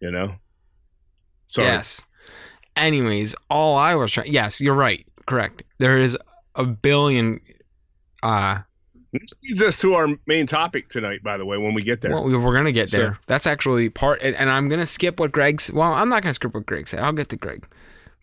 you 0.00 0.10
know. 0.10 0.34
Sorry. 1.48 1.68
yes. 1.68 2.02
Anyways, 2.76 3.34
all 3.48 3.76
I 3.78 3.94
was 3.94 4.12
trying 4.12 4.32
yes, 4.32 4.60
you're 4.60 4.74
right. 4.74 5.06
Correct. 5.26 5.62
There 5.78 5.98
is 5.98 6.16
a 6.54 6.64
billion 6.64 7.40
uh 8.22 8.58
This 9.12 9.40
leads 9.44 9.62
us 9.62 9.80
to 9.80 9.94
our 9.94 10.08
main 10.26 10.46
topic 10.46 10.88
tonight, 10.88 11.22
by 11.22 11.36
the 11.38 11.44
way, 11.46 11.56
when 11.58 11.72
we 11.74 11.82
get 11.82 12.00
there. 12.02 12.10
Well, 12.12 12.24
we- 12.24 12.36
we're 12.36 12.54
gonna 12.54 12.72
get 12.72 12.90
So- 12.90 12.98
there. 12.98 13.18
That's 13.26 13.46
actually 13.46 13.88
part, 13.90 14.20
and, 14.22 14.50
I'm 14.50 14.68
gonna 14.68 14.86
skip 14.86 15.18
what 15.20 15.32
Greg's. 15.32 15.72
Well, 15.72 15.92
I'm 15.92 16.08
not 16.08 16.22
gonna 16.22 16.34
skip 16.34 16.52
what 16.54 16.66
Greg 16.66 16.88
said. 16.88 17.00
I'll 17.00 17.12
get 17.12 17.28
to 17.30 17.36
Greg, 17.36 17.66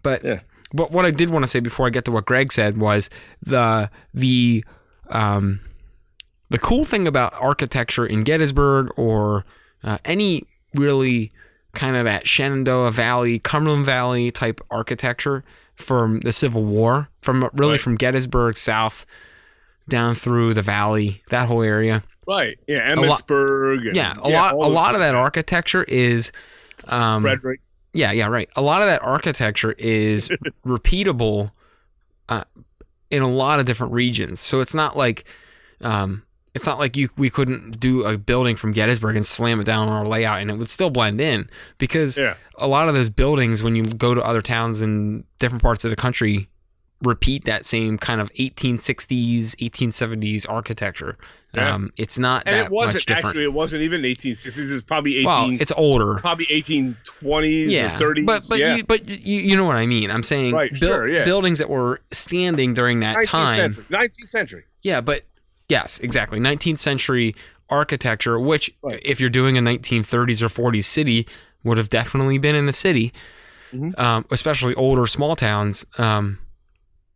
but 0.03 0.23
Yeah. 0.23 0.39
But 0.73 0.91
what 0.91 1.05
I 1.05 1.11
did 1.11 1.29
want 1.29 1.43
to 1.43 1.47
say 1.47 1.59
before 1.59 1.87
I 1.87 1.89
get 1.89 2.05
to 2.05 2.11
what 2.11 2.25
Greg 2.25 2.51
said 2.51 2.77
was 2.77 3.09
the 3.41 3.89
the 4.13 4.63
um 5.09 5.59
the 6.49 6.57
cool 6.59 6.83
thing 6.83 7.07
about 7.07 7.33
architecture 7.39 8.05
in 8.05 8.23
Gettysburg 8.23 8.89
or 8.97 9.45
uh, 9.83 9.97
any 10.05 10.43
really 10.75 11.31
kind 11.73 11.95
of 11.95 12.05
that 12.05 12.27
Shenandoah 12.27 12.91
Valley, 12.91 13.39
Cumberland 13.39 13.85
Valley 13.85 14.29
type 14.31 14.61
architecture 14.69 15.43
from 15.75 16.19
the 16.19 16.31
Civil 16.31 16.63
War, 16.63 17.09
from 17.21 17.49
really 17.53 17.73
Right. 17.73 17.81
from 17.81 17.95
Gettysburg 17.95 18.57
south 18.57 19.05
down 19.89 20.13
through 20.15 20.53
the 20.53 20.61
valley, 20.61 21.23
that 21.31 21.47
whole 21.47 21.63
area. 21.63 22.03
right? 22.27 22.57
Yeah, 22.67 22.93
lot- 22.95 23.21
Emmitsburg. 23.27 23.87
and- 23.87 23.95
Yeah, 23.95 24.13
a 24.21 24.29
lot 24.29 24.53
a 24.53 24.55
lot 24.55 24.93
of 24.95 25.01
that 25.01 25.15
architecture 25.15 25.83
is 25.83 26.31
um 26.87 27.21
Frederick. 27.23 27.59
Yeah, 27.93 28.11
yeah, 28.11 28.27
right. 28.27 28.49
A 28.55 28.61
lot 28.61 28.81
of 28.81 28.87
that 28.87 29.01
architecture 29.03 29.71
is 29.73 30.29
repeatable 30.65 31.51
uh, 32.29 32.43
in 33.11 33.21
a 33.21 33.29
lot 33.29 33.59
of 33.59 33.65
different 33.65 33.93
regions. 33.93 34.39
So 34.39 34.59
it's 34.61 34.73
not 34.73 34.97
like 34.97 35.25
um 35.81 36.23
it's 36.53 36.65
not 36.67 36.77
like 36.79 36.95
you 36.95 37.09
we 37.17 37.29
couldn't 37.29 37.79
do 37.79 38.03
a 38.03 38.17
building 38.17 38.55
from 38.55 38.71
Gettysburg 38.73 39.15
and 39.15 39.25
slam 39.25 39.59
it 39.59 39.63
down 39.63 39.87
on 39.89 39.93
our 39.97 40.05
layout 40.05 40.39
and 40.41 40.49
it 40.51 40.55
would 40.57 40.69
still 40.69 40.89
blend 40.89 41.19
in 41.19 41.49
because 41.79 42.15
Yeah. 42.17 42.35
a 42.57 42.67
lot 42.67 42.87
of 42.87 42.93
those 42.93 43.09
buildings 43.09 43.63
when 43.63 43.75
you 43.75 43.83
go 43.83 44.13
to 44.13 44.21
other 44.21 44.41
towns 44.41 44.81
in 44.81 45.23
different 45.39 45.61
parts 45.63 45.83
of 45.83 45.89
the 45.89 45.95
country 45.95 46.47
repeat 47.03 47.45
that 47.45 47.65
same 47.65 47.97
kind 47.97 48.19
of 48.21 48.31
1860s 48.33 49.55
1870s 49.57 50.45
architecture 50.49 51.17
Yeah. 51.53 51.73
um, 51.75 51.91
it's 51.97 52.17
not 52.17 52.43
And 52.45 52.55
it 52.55 52.71
wasn't 52.71 53.09
actually. 53.11 53.43
It 53.43 53.53
wasn't 53.53 53.83
even 53.83 54.01
1860s. 54.01 54.71
It's 54.71 54.83
probably 54.83 55.17
18. 55.17 55.25
well 55.25 55.49
it's 55.61 55.71
older 55.75 56.15
probably 56.15 56.45
1820s 56.47 57.69
yeah, 57.69 57.95
or 57.95 57.99
30s. 58.15 58.25
but 58.25 58.43
but 58.49 58.59
yeah. 58.59 58.75
you 58.75 58.83
but 58.83 59.07
you, 59.07 59.41
you 59.41 59.55
know 59.55 59.65
what 59.65 59.75
I 59.75 59.85
mean. 59.85 60.09
I'm 60.11 60.23
saying 60.23 60.55
Right, 60.55 60.75
sure, 60.75 61.07
yeah. 61.07 61.23
buildings 61.25 61.59
that 61.59 61.69
were 61.69 62.01
standing 62.11 62.73
during 62.73 63.01
that 63.01 63.17
19th 63.17 63.25
time. 63.27 63.71
century. 63.71 63.85
19th 63.89 64.27
century. 64.27 64.63
Yeah, 64.81 65.01
but 65.01 65.23
yes, 65.69 65.99
exactly. 65.99 66.39
19th 66.39 66.79
century 66.79 67.35
architecture, 67.69 68.39
which 68.39 68.73
Right. 68.81 69.01
if 69.03 69.19
you're 69.19 69.29
doing 69.29 69.57
a 69.57 69.61
1930s 69.61 70.41
or 70.41 70.49
40s 70.49 70.85
city, 70.85 71.27
would 71.63 71.77
have 71.77 71.89
definitely 71.89 72.37
been 72.37 72.55
in 72.55 72.65
the 72.65 72.73
city, 72.73 73.13
Mhm. 73.73 73.97
um, 73.99 74.25
especially 74.31 74.75
older 74.75 75.07
small 75.07 75.35
towns. 75.35 75.85
Um, 75.97 76.39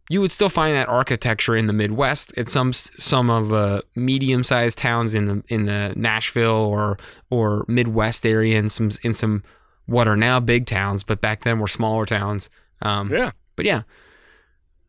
you 0.10 0.22
would 0.22 0.32
still 0.32 0.50
find 0.50 0.76
that 0.76 0.88
architecture 0.88 1.56
in 1.56 1.68
the 1.68 1.74
Midwest. 1.74 2.34
At 2.38 2.48
some 2.50 2.74
some 2.74 3.30
of 3.30 3.50
the 3.50 3.84
medium 3.96 4.44
sized 4.44 4.78
towns 4.78 5.14
in 5.14 5.26
the 5.26 5.44
in 5.48 5.66
the 5.66 5.94
Nashville 5.96 6.52
or 6.52 6.98
or 7.30 7.66
Midwest 7.68 8.26
area, 8.26 8.58
and 8.60 8.72
some 8.72 8.92
in 9.04 9.14
some 9.14 9.44
what 9.86 10.08
are 10.08 10.18
now 10.18 10.40
big 10.40 10.66
towns, 10.66 11.04
but 11.04 11.22
back 11.22 11.44
then 11.44 11.60
were 11.60 11.68
smaller 11.68 12.06
towns. 12.06 12.50
Um, 12.82 13.12
Yeah. 13.12 13.32
But 13.56 13.66
yeah, 13.66 13.84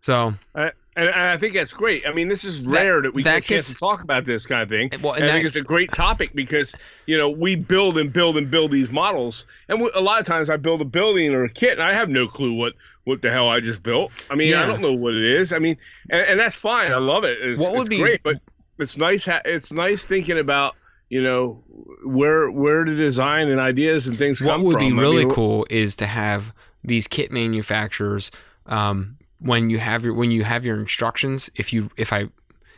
so 0.00 0.34
Uh, 0.54 0.70
and, 0.96 1.08
I 1.10 1.36
think 1.38 1.54
that's 1.54 1.72
great. 1.72 2.04
I 2.06 2.12
mean, 2.12 2.26
this 2.28 2.44
is 2.44 2.60
rare 2.62 3.00
that, 3.02 3.14
we 3.14 3.22
that 3.22 3.34
get 3.36 3.44
a 3.44 3.48
chance 3.54 3.68
to 3.68 3.74
talk 3.76 4.02
about 4.02 4.24
this 4.24 4.44
kind 4.46 4.62
of 4.62 4.68
thing. 4.68 4.90
Well, 5.00 5.12
and 5.12 5.22
And 5.22 5.24
I 5.24 5.26
that- 5.28 5.32
think 5.34 5.46
it's 5.46 5.56
a 5.56 5.60
great 5.62 5.92
topic 5.92 6.30
because 6.34 6.74
you 7.06 7.16
know 7.16 7.28
we 7.28 7.54
build 7.56 7.96
and 7.98 8.12
build 8.12 8.36
and 8.36 8.50
build 8.50 8.72
these 8.72 8.90
models, 8.90 9.46
and 9.68 9.80
we, 9.80 9.90
a 9.94 10.00
lot 10.00 10.20
of 10.20 10.26
times 10.26 10.50
I 10.50 10.56
build 10.56 10.80
a 10.80 10.84
building 10.84 11.32
or 11.32 11.44
a 11.44 11.48
kit, 11.48 11.72
and 11.72 11.82
I 11.82 11.94
have 11.94 12.08
no 12.08 12.26
clue 12.26 12.52
what 12.52 12.74
what 13.08 13.22
the 13.22 13.30
hell 13.30 13.48
I 13.48 13.60
just 13.60 13.82
built. 13.82 14.12
I 14.30 14.34
mean, 14.36 14.48
Yeah. 14.48 14.62
I 14.62 14.66
don't 14.66 14.80
know 14.82 14.92
what 14.92 15.14
it 15.14 15.24
is. 15.24 15.52
I 15.52 15.58
mean, 15.58 15.76
and, 16.10 16.24
and 16.26 16.40
that's 16.40 16.56
fine. 16.56 16.92
I 16.92 16.98
love 16.98 17.24
it. 17.24 17.38
It's, 17.40 17.58
What 17.60 17.72
would 17.72 17.80
it's 17.82 17.88
be- 17.88 17.98
great, 17.98 18.22
but 18.22 18.36
it's 18.78 18.96
nice. 18.98 19.24
Ha- 19.26 19.42
it's 19.44 19.72
nice 19.72 20.06
thinking 20.06 20.38
about 20.38 20.76
you 21.08 21.22
know 21.22 21.64
where 22.04 22.50
where 22.50 22.84
the 22.84 22.94
design 22.94 23.48
and 23.48 23.58
ideas 23.60 24.06
and 24.08 24.18
things 24.18 24.42
what 24.42 24.60
would 24.60 24.72
from. 24.72 24.80
be 24.80 24.92
I 24.94 25.00
really 25.00 25.24
mean, 25.24 25.34
cool 25.34 25.66
is 25.70 25.96
to 25.96 26.06
have 26.06 26.52
these 26.84 27.08
kit 27.08 27.32
manufacturers 27.32 28.30
um, 28.66 29.16
when 29.40 29.70
you 29.70 29.78
have 29.78 30.04
your 30.04 30.12
when 30.14 30.30
you 30.30 30.44
have 30.44 30.64
your 30.66 30.78
instructions 30.78 31.48
if 31.56 31.72
you 31.72 31.90
if 31.96 32.12
i 32.12 32.28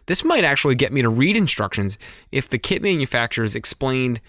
this 0.06 0.24
might 0.24 0.44
actually 0.44 0.74
get 0.76 0.92
me 0.92 1.02
to 1.02 1.08
read 1.08 1.36
instructions 1.36 1.98
if 2.32 2.48
the 2.48 2.58
kit 2.58 2.82
manufacturers 2.82 3.54
explained 3.56 4.20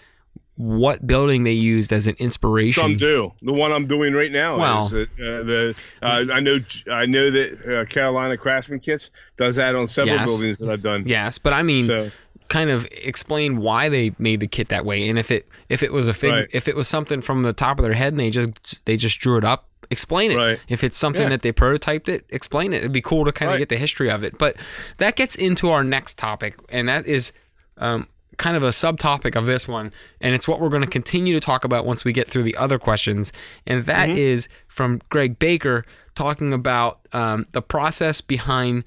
what 0.62 1.06
building 1.06 1.42
they 1.44 1.52
used 1.52 1.92
as 1.92 2.06
an 2.06 2.14
inspiration 2.18 2.82
Some 2.82 2.96
do. 2.96 3.32
The 3.42 3.52
one 3.52 3.72
I'm 3.72 3.86
doing 3.86 4.14
right 4.14 4.30
now 4.30 4.58
Well- 4.58 4.86
is 4.86 4.92
uh, 4.94 5.06
the. 5.18 5.74
Uh, 6.02 6.24
I 6.32 6.40
know. 6.40 6.58
I 6.90 7.06
know 7.06 7.30
that 7.30 7.80
uh, 7.80 7.84
Carolina 7.86 8.36
Craftsman 8.36 8.78
Kits 8.80 9.10
does 9.36 9.56
that 9.56 9.74
on 9.74 9.86
several 9.88 10.16
Yes. 10.16 10.26
buildings 10.26 10.58
that 10.58 10.70
I've 10.70 10.82
done. 10.82 11.04
yes 11.06 11.38
but 11.38 11.52
i 11.52 11.62
mean 11.62 11.86
So 11.86 12.10
kind 12.48 12.70
of 12.70 12.86
explain 12.92 13.56
why 13.58 13.88
they 13.88 14.14
made 14.18 14.40
the 14.40 14.46
kit 14.46 14.68
that 14.68 14.84
way 14.84 15.08
and 15.08 15.18
if 15.18 15.30
it 15.30 15.48
if 15.68 15.82
it 15.82 15.92
was 15.92 16.06
a 16.06 16.12
thing 16.14 16.32
Right. 16.32 16.48
if 16.52 16.68
it 16.68 16.76
was 16.76 16.86
something 16.86 17.22
from 17.22 17.42
the 17.42 17.52
top 17.54 17.78
of 17.78 17.82
their 17.84 17.94
head 17.94 18.12
and 18.12 18.20
they 18.20 18.30
just 18.30 18.84
they 18.84 18.96
just 18.96 19.18
drew 19.20 19.38
it 19.38 19.44
up 19.44 19.68
explain 19.90 20.30
it 20.32 20.36
Right. 20.36 20.60
if 20.68 20.84
it's 20.84 20.96
something 20.98 21.22
Yeah. 21.22 21.28
that 21.30 21.42
they 21.42 21.52
prototyped 21.52 22.08
it 22.08 22.24
explain 22.28 22.72
it 22.72 22.78
it'd 22.78 22.92
be 22.92 23.00
cool 23.00 23.24
to 23.24 23.32
kind 23.32 23.52
of 23.52 23.58
get 23.58 23.68
the 23.70 23.76
history 23.78 24.10
of 24.10 24.22
it 24.22 24.36
but 24.38 24.56
that 24.98 25.16
gets 25.16 25.34
into 25.34 25.70
our 25.70 25.82
next 25.82 26.18
topic 26.18 26.56
and 26.68 26.88
that 26.88 27.06
is 27.06 27.32
um, 27.78 28.06
kind 28.38 28.56
of 28.56 28.62
a 28.62 28.70
subtopic 28.70 29.36
of 29.36 29.46
this 29.46 29.68
one 29.68 29.92
and 30.20 30.34
it's 30.34 30.48
what 30.48 30.60
we're 30.60 30.68
going 30.68 30.82
to 30.82 30.88
continue 30.88 31.34
to 31.34 31.40
talk 31.40 31.64
about 31.64 31.84
once 31.84 32.04
we 32.04 32.12
get 32.12 32.28
through 32.28 32.42
the 32.42 32.56
other 32.56 32.78
questions 32.78 33.32
and 33.66 33.86
that 33.86 34.08
Mm-hmm. 34.08 34.18
is 34.18 34.48
from 34.68 35.00
greg 35.10 35.38
baker 35.38 35.84
talking 36.14 36.52
about 36.52 37.00
um, 37.12 37.46
the 37.52 37.62
process 37.62 38.20
behind 38.20 38.84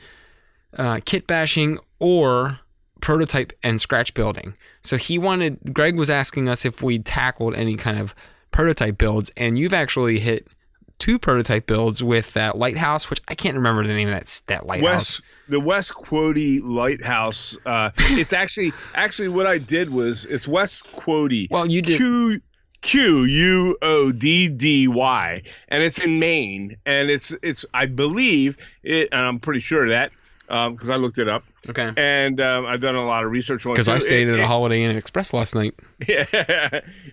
uh, 0.78 1.00
kit 1.06 1.28
bashing 1.28 1.80
or 2.00 2.60
prototype 3.02 3.54
and 3.64 3.80
scratch 3.80 4.14
building. 4.14 4.56
So 4.84 4.98
he 4.98 5.18
wanted, 5.18 5.74
Greg 5.74 5.96
was 5.96 6.10
asking 6.10 6.50
us 6.50 6.66
if 6.66 6.82
we 6.82 7.00
tackled 7.00 7.56
any 7.56 7.76
kind 7.76 8.00
of 8.00 8.16
prototype 8.52 8.98
builds, 8.98 9.32
and 9.38 9.60
you've 9.60 9.74
actually 9.74 10.20
hit 10.20 10.48
two 11.00 11.20
prototype 11.20 11.68
builds 11.68 12.02
with 12.04 12.34
that 12.34 12.58
lighthouse, 12.58 13.10
which 13.10 13.22
I 13.28 13.36
can't 13.36 13.56
remember 13.56 13.86
the 13.86 13.94
name 13.94 14.08
of 14.08 14.14
that 14.14 14.42
that 14.48 14.66
lighthouse. 14.66 14.84
West 14.86 15.22
the 15.50 15.60
West 15.60 15.94
Quoddy 15.94 16.60
Lighthouse. 16.64 17.58
Uh, 17.66 17.92
it's 17.98 18.34
actually 18.34 18.74
actually 18.94 19.28
what 19.28 19.46
I 19.48 19.58
did 19.58 19.92
was 19.92 20.26
it's 20.26 20.48
West 20.48 20.86
Quoddy. 20.96 21.50
Well, 21.52 21.66
you 21.66 21.82
did. 21.82 21.98
Q 21.98 22.42
Q 22.82 23.24
U 23.24 23.78
O 23.82 24.12
D 24.12 24.48
D 24.48 24.88
Y, 24.88 25.42
and 25.70 25.84
it's 25.84 26.02
in 26.04 26.20
Maine, 26.20 26.78
and 26.86 27.10
it's 27.10 27.34
it's 27.42 27.66
I 27.74 27.86
believe 27.88 28.58
it, 28.84 29.10
and 29.12 29.22
I'm 29.22 29.40
pretty 29.40 29.60
sure 29.60 29.84
of 29.84 29.90
that 29.90 30.12
because 30.72 30.92
I 30.92 30.96
looked 30.96 31.18
it 31.18 31.28
up, 31.28 31.44
Okay. 31.68 31.90
and 31.98 32.40
um, 32.40 32.68
I've 32.68 32.82
done 32.82 32.94
a 32.94 33.04
lot 33.04 33.24
of 33.24 33.32
research 33.32 33.66
on 33.66 33.72
it. 33.72 33.76
Because 33.76 33.88
I 33.88 33.98
stayed 33.98 34.28
It- 34.28 34.34
at 34.36 34.40
a 34.40 34.44
it- 34.44 34.46
Holiday 34.46 34.84
Inn 34.84 34.96
Express 34.96 35.34
last 35.34 35.56
night. 35.56 35.74
Yeah, 36.08 36.26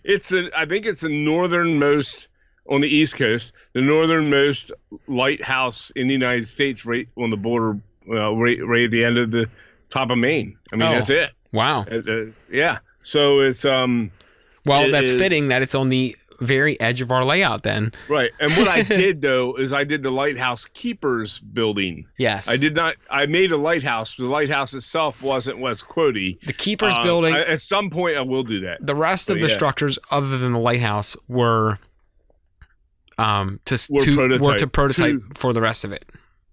it's 0.05 0.31
a. 0.33 0.51
I 0.55 0.67
think 0.67 0.85
it's 0.85 1.01
the 1.01 1.09
northernmost 1.09 2.29
on 2.69 2.81
the 2.81 2.89
East 2.89 3.17
Coast, 3.17 3.53
the 3.73 3.81
northernmost 3.81 4.73
lighthouse 5.09 5.91
in 5.97 6.07
the 6.09 6.13
United 6.15 6.47
States, 6.49 6.85
right 6.87 7.09
on 7.17 7.31
the 7.31 7.37
border, 7.37 7.79
uh, 8.09 8.33
right, 8.35 8.59
right 8.67 8.85
at 8.85 8.91
the 8.91 9.05
end 9.05 9.19
of 9.19 9.31
the 9.31 9.47
top 9.89 10.11
of 10.11 10.19
Maine. 10.19 10.57
I 10.73 10.77
mean, 10.77 10.89
Oh. 10.89 10.93
that's 10.95 11.11
it. 11.11 11.31
Wow. 11.53 11.81
Uh, 11.91 11.97
uh, 12.11 12.25
yeah. 12.51 12.79
So 13.03 13.41
it's 13.41 13.65
um 13.65 14.11
Well, 14.65 14.85
It 14.85 14.93
that's 14.93 15.11
is- 15.11 15.21
fitting 15.21 15.49
that 15.49 15.61
it's 15.63 15.75
on 15.75 15.89
the 15.89 16.17
very 16.41 16.81
edge 16.81 17.01
of 17.01 17.11
our 17.13 17.25
layout. 17.25 17.63
Then. 17.63 17.93
right. 18.09 18.31
And 18.41 18.53
what 18.57 18.67
I 18.69 18.83
did 19.05 19.21
though 19.23 19.55
is 19.57 19.73
I 19.73 19.85
did 19.85 20.03
the 20.03 20.11
lighthouse 20.11 20.65
keepers 20.73 21.39
building. 21.41 22.07
Yes. 22.17 22.49
I 22.49 22.57
did 22.57 22.75
not. 22.75 22.95
I 23.11 23.27
made 23.27 23.53
a 23.53 23.57
lighthouse. 23.57 24.15
The 24.17 24.25
lighthouse 24.25 24.73
itself 24.75 25.21
wasn't 25.23 25.59
West 25.59 25.87
Quoddy. 25.89 26.39
The 26.47 26.53
keepers 26.53 26.95
Um, 26.97 27.03
building. 27.05 27.35
I- 27.35 27.43
at 27.43 27.61
some 27.61 27.91
point, 27.91 28.17
I 28.17 28.23
will 28.23 28.43
do 28.45 28.61
that. 28.61 28.85
the 28.85 28.95
rest 28.95 29.29
of 29.31 29.37
But 29.37 29.43
the 29.43 29.49
yeah. 29.49 29.55
structures 29.55 29.99
other 30.11 30.39
than 30.39 30.53
the 30.53 30.59
lighthouse 30.59 31.17
were 31.29 31.79
um 33.19 33.61
to 33.67 33.75
Were 33.91 34.01
to 34.01 34.17
were 34.17 34.29
prototype. 34.39 34.59
to 34.59 34.67
prototype 34.67 35.13
To- 35.35 35.41
for 35.41 35.53
the 35.53 35.61
rest 35.61 35.85
of 35.85 35.93
it 35.93 36.05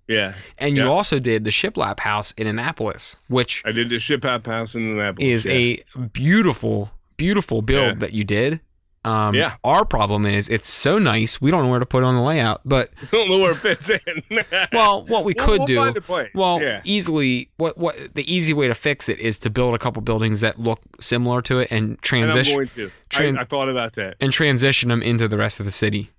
Yeah, 0.07 0.34
and 0.57 0.76
you 0.76 0.84
also 0.89 1.20
did 1.20 1.43
the 1.43 1.51
shiplap 1.51 1.99
house 1.99 2.32
in 2.38 2.47
annapolis 2.47 3.16
which 3.28 3.62
I 3.66 3.72
did 3.72 3.89
the 3.89 3.99
ship 3.99 4.26
out 4.26 4.45
house 4.45 4.76
in 4.76 4.97
Annapolis. 4.97 5.28
is 5.28 5.45
yeah. 5.45 5.53
a 5.53 5.84
beautiful 6.12 6.91
beautiful 7.18 7.62
build 7.62 7.88
Yeah. 7.88 7.99
that 7.99 8.14
you 8.14 8.24
did 8.24 8.60
um 9.05 9.34
Yeah. 9.34 9.53
our 9.64 9.86
problem 9.86 10.26
is 10.26 10.49
it's 10.49 10.68
so 10.68 10.99
nice 10.99 11.39
we 11.39 11.51
don't 11.51 11.64
know 11.64 11.70
where 11.70 11.80
to 11.80 11.86
put 11.86 12.03
it 12.03 12.05
on 12.05 12.16
the 12.16 12.22
layout 12.22 12.60
but 12.66 12.91
I 13.01 13.05
don't 13.12 13.30
know 13.30 13.38
where 13.39 13.51
it 13.51 13.57
fits 13.57 13.89
in. 13.89 13.99
well 14.74 15.05
what 15.05 15.24
we 15.24 15.34
We'll- 15.38 15.45
could 15.47 15.60
we'll 15.60 15.68
do 15.93 15.97
a 15.97 16.01
place. 16.01 16.32
well 16.34 16.62
yeah. 16.62 16.82
easily 16.84 17.49
what 17.57 17.78
what 17.78 17.95
the 18.16 18.26
easy 18.34 18.51
way 18.53 18.68
to 18.68 18.76
fix 18.76 19.07
it 19.07 19.20
is 19.20 19.38
to 19.39 19.49
build 19.49 19.74
a 19.74 19.78
couple 19.80 20.01
buildings 20.01 20.41
that 20.41 20.60
look 20.60 20.82
similar 20.99 21.41
to 21.43 21.60
it 21.60 21.70
and 21.72 21.97
and 22.12 22.26
I'm 22.32 22.43
going 22.43 22.68
to. 22.70 22.91
tran- 23.10 23.38
I, 23.38 23.41
I 23.41 23.45
thought 23.45 23.70
about 23.70 23.93
that. 23.93 24.18
and 24.20 24.34
transition 24.34 24.89
them 24.89 25.01
into 25.01 25.28
the 25.30 25.38
rest 25.38 25.60
of 25.62 25.66
the 25.66 25.72
city 25.72 26.10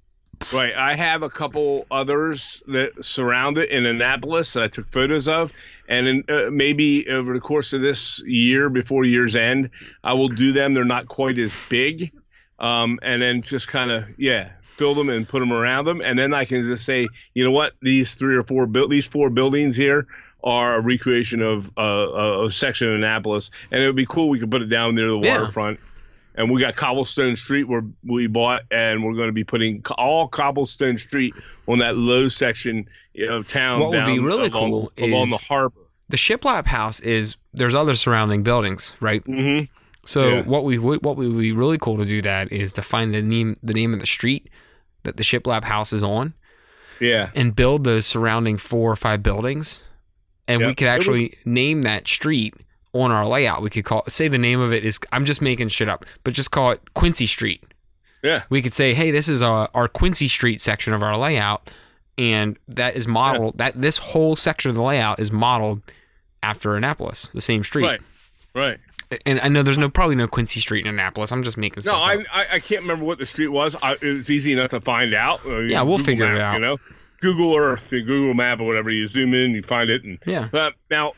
Right. 0.52 0.74
I 0.74 0.96
have 0.96 1.22
a 1.22 1.28
couple 1.30 1.86
others 1.90 2.62
that 2.66 3.04
surround 3.04 3.56
it 3.56 3.70
in 3.70 3.86
Annapolis 3.86 4.52
that 4.54 4.64
I 4.64 4.68
took 4.68 4.90
photos 4.90 5.28
of. 5.28 5.52
And 5.88 6.08
in, 6.08 6.24
uh, 6.28 6.50
maybe 6.50 7.08
over 7.08 7.34
the 7.34 7.40
course 7.40 7.72
of 7.72 7.82
this 7.82 8.20
year, 8.26 8.68
before 8.68 9.04
year's 9.04 9.36
end, 9.36 9.70
I 10.02 10.14
will 10.14 10.28
do 10.28 10.52
them. 10.52 10.74
They're 10.74 10.84
not 10.84 11.06
quite 11.06 11.38
as 11.38 11.54
big. 11.68 12.10
Um, 12.58 12.98
and 13.02 13.22
then 13.22 13.42
just 13.42 13.68
kind 13.68 13.90
of, 13.92 14.04
yeah, 14.18 14.50
build 14.76 14.98
them 14.98 15.08
and 15.08 15.28
put 15.28 15.38
them 15.38 15.52
around 15.52 15.84
them. 15.84 16.00
And 16.00 16.18
then 16.18 16.34
I 16.34 16.44
can 16.44 16.62
just 16.62 16.84
say, 16.84 17.06
you 17.34 17.44
know 17.44 17.52
what? 17.52 17.74
These 17.80 18.16
three 18.16 18.34
or 18.34 18.42
four, 18.42 18.66
build 18.66 18.90
these 18.90 19.06
four 19.06 19.30
buildings 19.30 19.76
here 19.76 20.08
are 20.42 20.74
a 20.76 20.80
recreation 20.80 21.42
of 21.42 21.70
uh, 21.78 21.82
a, 21.82 22.44
a 22.46 22.50
section 22.50 22.88
of 22.88 22.94
Annapolis. 22.94 23.50
And 23.70 23.82
it 23.82 23.86
would 23.86 23.94
be 23.96 24.06
cool. 24.06 24.30
We 24.30 24.40
could 24.40 24.50
put 24.50 24.62
it 24.62 24.66
down 24.66 24.94
near 24.96 25.06
the 25.08 25.18
Yeah. 25.18 25.38
waterfront 25.38 25.78
and 26.34 26.50
we 26.50 26.60
got 26.60 26.76
cobblestone 26.76 27.36
street 27.36 27.64
where 27.64 27.82
we 28.04 28.26
bought 28.26 28.62
and 28.70 29.04
we're 29.04 29.14
going 29.14 29.28
to 29.28 29.32
be 29.32 29.44
putting 29.44 29.82
all 29.98 30.28
cobblestone 30.28 30.96
street 30.98 31.34
on 31.66 31.78
that 31.78 31.96
low 31.96 32.28
section 32.28 32.86
of 33.28 33.46
town 33.46 33.80
What 33.80 33.90
would 33.90 34.04
be 34.06 34.16
down 34.16 34.24
really 34.24 34.48
along, 34.48 34.70
cool 34.70 34.92
along 34.98 35.30
the 35.30 35.36
harbor. 35.38 35.80
the 36.08 36.16
shiplap 36.16 36.66
house 36.66 37.00
is 37.00 37.36
there's 37.52 37.74
other 37.74 37.94
surrounding 37.96 38.42
buildings 38.42 38.92
right? 39.00 39.22
Hmm 39.26 39.62
so 40.06 40.28
Yeah. 40.28 40.42
what 40.42 40.64
we 40.64 40.78
would 40.78 41.04
what 41.04 41.16
would 41.18 41.38
be 41.38 41.52
really 41.52 41.76
cool 41.76 41.98
to 41.98 42.06
do 42.06 42.22
that 42.22 42.50
is 42.50 42.72
to 42.74 42.82
find 42.82 43.12
the 43.12 43.20
name 43.20 43.58
the 43.62 43.74
name 43.74 43.92
of 43.92 44.00
the 44.00 44.06
street 44.06 44.48
that 45.02 45.16
the 45.18 45.22
shiplap 45.22 45.64
house 45.64 45.92
is 45.92 46.02
on 46.02 46.32
yeah. 47.00 47.30
and 47.34 47.54
build 47.54 47.84
those 47.84 48.06
surrounding 48.06 48.56
four 48.56 48.90
or 48.92 48.96
five 48.96 49.22
buildings. 49.22 49.82
And 50.48 50.64
we 50.66 50.74
could 50.74 50.86
was- 50.86 50.94
actually 50.94 51.38
name 51.44 51.82
that 51.82 52.08
street 52.08 52.54
on 52.92 53.10
our 53.12 53.26
layout. 53.26 53.62
We 53.62 53.70
could 53.70 53.84
call 53.84 54.04
say 54.08 54.28
the 54.28 54.38
name 54.38 54.60
of 54.60 54.72
it 54.72 54.84
is 54.84 54.98
i'm 55.12 55.24
just 55.24 55.40
making 55.40 55.68
shit 55.68 55.88
up 55.88 56.04
but 56.24 56.34
just 56.34 56.50
call 56.50 56.72
it 56.72 56.80
quincy 56.94 57.26
street. 57.26 57.64
Yeah. 58.22 58.42
We 58.50 58.62
could 58.62 58.74
say 58.74 58.94
hey 58.94 59.10
this 59.10 59.28
is 59.28 59.42
our, 59.42 59.68
our 59.74 59.88
quincy 59.88 60.28
street 60.28 60.60
section 60.60 60.92
of 60.92 61.02
our 61.02 61.16
layout 61.16 61.70
and 62.18 62.58
that 62.68 62.96
is 62.96 63.06
modeled 63.06 63.58
that 63.58 63.80
this 63.80 63.96
whole 63.96 64.36
section 64.36 64.70
of 64.70 64.76
the 64.76 64.82
layout 64.82 65.20
is 65.20 65.30
modeled 65.30 65.82
after 66.42 66.74
annapolis 66.76 67.28
the 67.34 67.40
same 67.40 67.64
street. 67.64 67.84
Right. 67.86 68.00
Right. 68.54 68.78
And 69.26 69.40
i 69.40 69.48
know 69.48 69.64
there's 69.64 69.78
no 69.78 69.88
probably 69.88 70.14
no 70.14 70.28
quincy 70.28 70.60
street 70.60 70.84
in 70.84 70.90
annapolis. 70.90 71.32
I'm 71.32 71.42
just 71.42 71.56
making 71.56 71.82
no 71.84 71.92
stuff 71.92 72.00
I. 72.00 72.14
I 72.32 72.46
i 72.54 72.58
can't 72.60 72.82
remember 72.82 73.04
what 73.04 73.18
the 73.18 73.26
street 73.26 73.48
was. 73.48 73.76
I, 73.82 73.96
was 74.02 74.30
easy 74.30 74.52
enough 74.52 74.70
to 74.70 74.80
find 74.80 75.14
out. 75.14 75.44
Uh, 75.46 75.60
Yeah, 75.60 75.82
we'll 75.82 75.98
figure 75.98 76.32
it 76.34 76.40
out. 76.40 76.54
you 76.54 76.60
know? 76.60 76.76
Google 77.20 77.54
earth 77.54 77.90
the 77.90 78.02
google 78.02 78.34
map 78.34 78.60
or 78.60 78.64
whatever 78.66 78.92
you 78.92 79.06
zoom 79.06 79.34
in 79.34 79.50
you 79.52 79.62
find 79.62 79.90
it 79.90 80.04
and 80.04 80.18
yeah. 80.26 80.48
But 80.50 80.74
now 80.90 81.12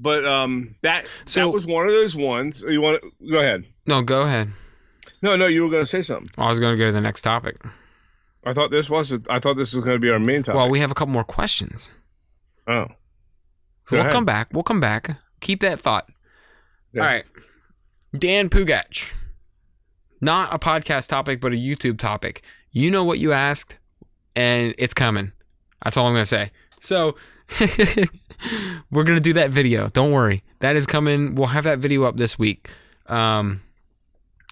but 0.00 0.24
um 0.26 0.74
that 0.82 1.06
So- 1.26 1.40
that 1.40 1.48
was 1.48 1.66
one 1.66 1.86
of 1.86 1.92
those 1.92 2.14
ones. 2.16 2.64
You 2.66 2.80
want 2.80 3.02
to 3.02 3.10
go 3.30 3.38
ahead. 3.40 3.64
No 3.86 4.02
go 4.02 4.22
ahead. 4.22 4.48
No 5.22 5.36
no 5.36 5.46
you 5.46 5.62
were 5.64 5.70
going 5.70 5.82
to 5.82 5.90
say 5.90 6.02
something. 6.02 6.30
I 6.38 6.48
was 6.50 6.60
going 6.60 6.72
to 6.72 6.78
go 6.78 6.86
to 6.86 6.92
the 6.92 7.00
next 7.00 7.22
topic. 7.22 7.56
I 8.44 8.52
thought 8.54 8.70
this 8.70 8.88
was 8.88 9.12
I 9.28 9.40
thought 9.40 9.54
this 9.56 9.74
was 9.74 9.84
going 9.84 9.96
to 9.96 10.00
be 10.00 10.10
our 10.10 10.18
main 10.20 10.42
topic. 10.42 10.56
well 10.58 10.70
we 10.70 10.78
have 10.80 10.90
a 10.90 10.94
couple 10.94 11.12
more 11.12 11.24
questions. 11.24 11.90
Oh, 12.66 12.84
Go 12.86 12.92
we'll 13.92 14.00
ahead. 14.02 14.12
come 14.12 14.24
back. 14.24 14.48
We'll 14.52 14.62
come 14.62 14.80
back. 14.80 15.16
Keep 15.40 15.60
that 15.60 15.80
thought. 15.80 16.08
Yeah. 16.92 17.02
all 17.02 17.06
right. 17.08 17.24
Dan 18.16 18.48
pugach. 18.50 19.10
Not 20.20 20.54
a 20.54 20.58
podcast 20.58 21.08
topic 21.08 21.40
but 21.40 21.52
a 21.52 21.56
youtube 21.56 21.98
topic. 21.98 22.42
You 22.70 22.90
know 22.90 23.04
what 23.04 23.18
you 23.18 23.32
asked 23.32 23.76
and 24.36 24.74
it's 24.78 24.94
coming. 24.94 25.32
That's 25.82 25.96
all 25.96 26.06
i'm 26.06 26.12
going 26.12 26.22
to 26.22 26.26
say. 26.26 26.50
So 26.80 27.16
we're 28.90 29.04
gonna 29.04 29.20
do 29.20 29.32
that 29.34 29.50
video. 29.50 29.88
Don't 29.88 30.12
worry, 30.12 30.42
that 30.60 30.76
is 30.76 30.86
coming. 30.86 31.34
We'll 31.34 31.48
have 31.48 31.64
that 31.64 31.78
video 31.78 32.04
up 32.04 32.16
this 32.16 32.38
week. 32.38 32.70
Um, 33.06 33.62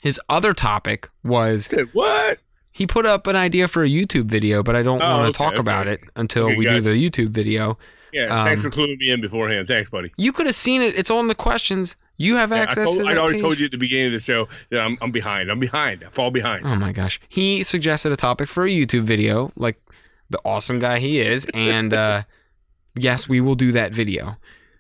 his 0.02 0.20
other 0.28 0.52
topic 0.54 1.08
was 1.24 1.68
what? 1.92 2.38
he 2.72 2.86
put 2.86 3.06
up 3.06 3.26
an 3.26 3.36
idea 3.36 3.68
for 3.68 3.82
a 3.84 3.88
YouTube 3.88 4.26
video, 4.26 4.62
but 4.62 4.76
I 4.76 4.82
don't 4.82 5.02
Oh, 5.02 5.18
want 5.18 5.22
to 5.22 5.28
okay, 5.40 5.44
talk 5.44 5.52
okay. 5.54 5.60
about 5.60 5.86
it 5.88 6.00
until 6.16 6.46
Okay, 6.46 6.56
we 6.56 6.66
do 6.66 6.80
the 6.80 6.90
YouTube 6.90 7.30
video. 7.30 7.78
Yeah, 8.12 8.44
thanks 8.44 8.64
Um, 8.64 8.70
for 8.70 8.76
cluing 8.78 8.98
me 8.98 9.10
in 9.10 9.20
beforehand. 9.20 9.68
Thanks, 9.68 9.90
buddy. 9.90 10.12
You 10.16 10.32
could 10.32 10.46
have 10.46 10.54
seen 10.54 10.80
it. 10.80 10.94
It's 10.94 11.10
on 11.10 11.28
the 11.28 11.34
questions. 11.34 11.96
You 12.18 12.36
have 12.36 12.50
Yeah, 12.50 12.56
I, 12.56 12.60
access 12.60 12.86
told, 12.86 12.98
to 13.00 13.06
I 13.06 13.14
that 13.14 13.20
already 13.20 13.34
page. 13.34 13.42
told 13.42 13.58
you 13.58 13.66
at 13.66 13.72
the 13.72 13.76
beginning 13.78 14.06
of 14.06 14.12
the 14.12 14.20
show 14.20 14.48
that 14.70 14.80
I'm, 14.80 14.96
I'm 15.02 15.10
behind. 15.10 15.50
I'm 15.50 15.60
behind. 15.60 16.02
I 16.04 16.08
fall 16.10 16.30
behind. 16.30 16.64
Oh 16.66 16.76
my 16.76 16.92
gosh. 16.92 17.20
He 17.28 17.62
suggested 17.62 18.12
a 18.12 18.16
topic 18.16 18.48
for 18.48 18.64
a 18.64 18.70
YouTube 18.70 19.02
video, 19.02 19.52
like 19.56 19.76
the 20.30 20.40
awesome 20.44 20.78
guy 20.78 20.98
he 20.98 21.20
is, 21.20 21.46
and 21.52 21.92
uh, 21.92 22.22
yes, 22.96 23.28
we 23.28 23.40
will 23.40 23.54
do 23.54 23.72
that 23.72 23.92
video. 23.92 24.36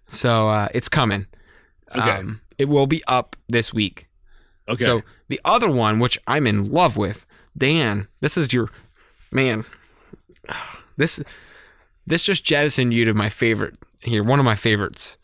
So 0.08 0.48
uh, 0.48 0.68
it's 0.74 0.88
coming. 0.88 1.26
Okay. 1.96 2.10
Um, 2.10 2.40
it 2.58 2.66
will 2.68 2.86
be 2.86 3.02
up 3.06 3.36
this 3.48 3.72
week. 3.74 4.06
Okay. 4.68 4.84
So 4.84 5.02
the 5.28 5.40
other 5.44 5.70
one, 5.70 5.98
which 5.98 6.18
I'm 6.26 6.46
in 6.46 6.70
love 6.72 6.96
with, 6.96 7.26
Dan. 7.56 8.08
This 8.20 8.36
is 8.36 8.52
your 8.52 8.70
man. 9.30 9.64
This 10.96 11.20
this 12.06 12.22
just 12.22 12.44
jettisoned 12.44 12.94
you 12.94 13.04
to 13.04 13.14
my 13.14 13.28
favorite 13.28 13.74
here. 14.00 14.22
One 14.24 14.38
of 14.38 14.44
my 14.44 14.54
favorites. 14.56 15.16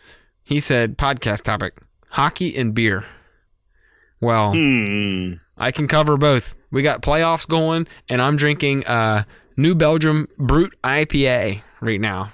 He 0.44 0.60
said 0.60 0.98
podcast 0.98 1.42
topic: 1.42 1.78
hockey 2.10 2.56
and 2.56 2.74
beer. 2.74 3.04
Well, 4.20 4.52
Hmm. 4.52 5.34
I 5.56 5.70
can 5.70 5.88
cover 5.88 6.16
both. 6.16 6.54
We 6.70 6.82
got 6.82 7.02
playoffs 7.02 7.46
going, 7.48 7.86
and 8.08 8.20
I'm 8.22 8.36
drinking 8.36 8.86
uh, 8.86 9.24
New 9.56 9.74
Belgium 9.74 10.28
Brut 10.38 10.70
IPA 10.82 11.62
right 11.80 12.00
now. 12.00 12.32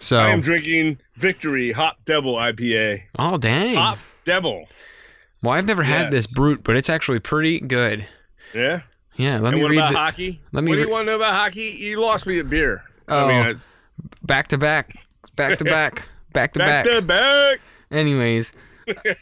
So, 0.00 0.16
I 0.16 0.30
am 0.30 0.40
drinking 0.40 0.98
Victory 1.16 1.72
Hop 1.72 1.98
Devil 2.06 2.34
IPA. 2.34 3.02
oh 3.18 3.36
dang! 3.38 3.74
Hop 3.76 3.98
Devil. 4.24 4.66
Well, 5.42 5.52
I've 5.54 5.66
never 5.66 5.82
had 5.82 6.10
this 6.10 6.26
Brut, 6.26 6.62
but 6.64 6.76
it's 6.76 6.90
actually 6.90 7.20
pretty 7.20 7.60
good. 7.60 8.06
Yeah. 8.54 8.80
Yeah, 9.16 9.38
let 9.38 9.48
and 9.52 9.56
me 9.56 9.62
what 9.62 9.70
read 9.70 9.78
about 9.78 9.92
the, 9.92 9.98
hockey? 9.98 10.40
let 10.52 10.64
me 10.64 10.70
what 10.70 10.76
do 10.76 10.82
you 10.82 10.90
want 10.90 11.06
to 11.06 11.12
know 11.12 11.16
about 11.16 11.34
hockey? 11.34 11.74
You 11.78 12.00
lost 12.00 12.26
me 12.26 12.38
at 12.38 12.48
beer. 12.48 12.82
Oh, 13.08 13.26
I 13.28 13.46
mean, 13.48 13.60
back 14.22 14.48
to 14.48 14.58
back, 14.58 14.96
back 15.36 15.58
to 15.58 15.64
back, 15.64 16.06
back 16.32 16.52
to 16.54 16.58
back, 16.58 16.84
back. 16.84 16.94
to 16.94 17.02
back. 17.02 17.60
Anyways, 17.90 18.52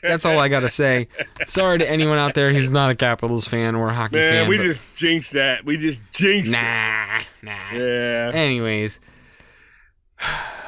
that's 0.03 0.25
all 0.25 0.39
I 0.39 0.49
got 0.49 0.61
to 0.61 0.69
say. 0.69 1.09
Sorry 1.47 1.79
to 1.79 1.89
anyone 1.91 2.19
out 2.19 2.35
there 2.35 2.53
who's 2.53 2.71
not 2.71 2.91
a 2.91 2.95
Capitals 2.95 3.47
fan 3.47 3.75
or 3.75 3.89
a 3.89 3.95
hockey 3.95 4.17
Man, 4.17 4.33
fan. 4.45 4.49
we 4.49 4.57
but- 4.59 4.65
just 4.65 4.85
jinxed 4.95 5.33
that. 5.33 5.65
We 5.65 5.77
just 5.79 6.03
jinxed 6.13 6.53
nah, 6.53 7.23
nah. 7.43 7.73
Yeah. 7.73 8.31
Anyways, 8.35 9.01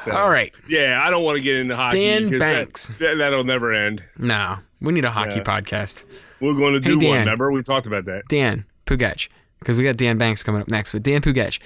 So, 0.05 0.11
all 0.11 0.29
right, 0.29 0.55
Yeah, 0.67 1.01
I 1.05 1.09
don't 1.11 1.23
want 1.23 1.37
to 1.37 1.41
get 1.41 1.57
into 1.57 1.75
hockey. 1.75 1.99
Dan 1.99 2.39
Banks. 2.39 2.87
That, 2.99 3.17
that'll 3.17 3.43
never 3.43 3.71
end. 3.71 4.03
No, 4.17 4.57
we 4.79 4.93
need 4.93 5.05
a 5.05 5.11
hockey 5.11 5.35
Yeah. 5.37 5.43
podcast. 5.43 6.01
We're 6.39 6.53
going 6.55 6.73
to 6.73 6.79
Hey, 6.79 6.95
do 6.95 6.99
Dan. 6.99 7.09
one. 7.09 7.19
Remember, 7.19 7.51
we 7.51 7.61
talked 7.61 7.85
about 7.85 8.05
that. 8.05 8.23
Dan 8.27 8.65
Pugach, 8.87 9.27
because 9.59 9.77
we 9.77 9.83
got 9.83 9.97
Dan 9.97 10.17
Banks 10.17 10.41
coming 10.41 10.61
up 10.61 10.67
next. 10.67 10.91
But 10.91 11.03
Dan 11.03 11.21
Pugach, 11.21 11.59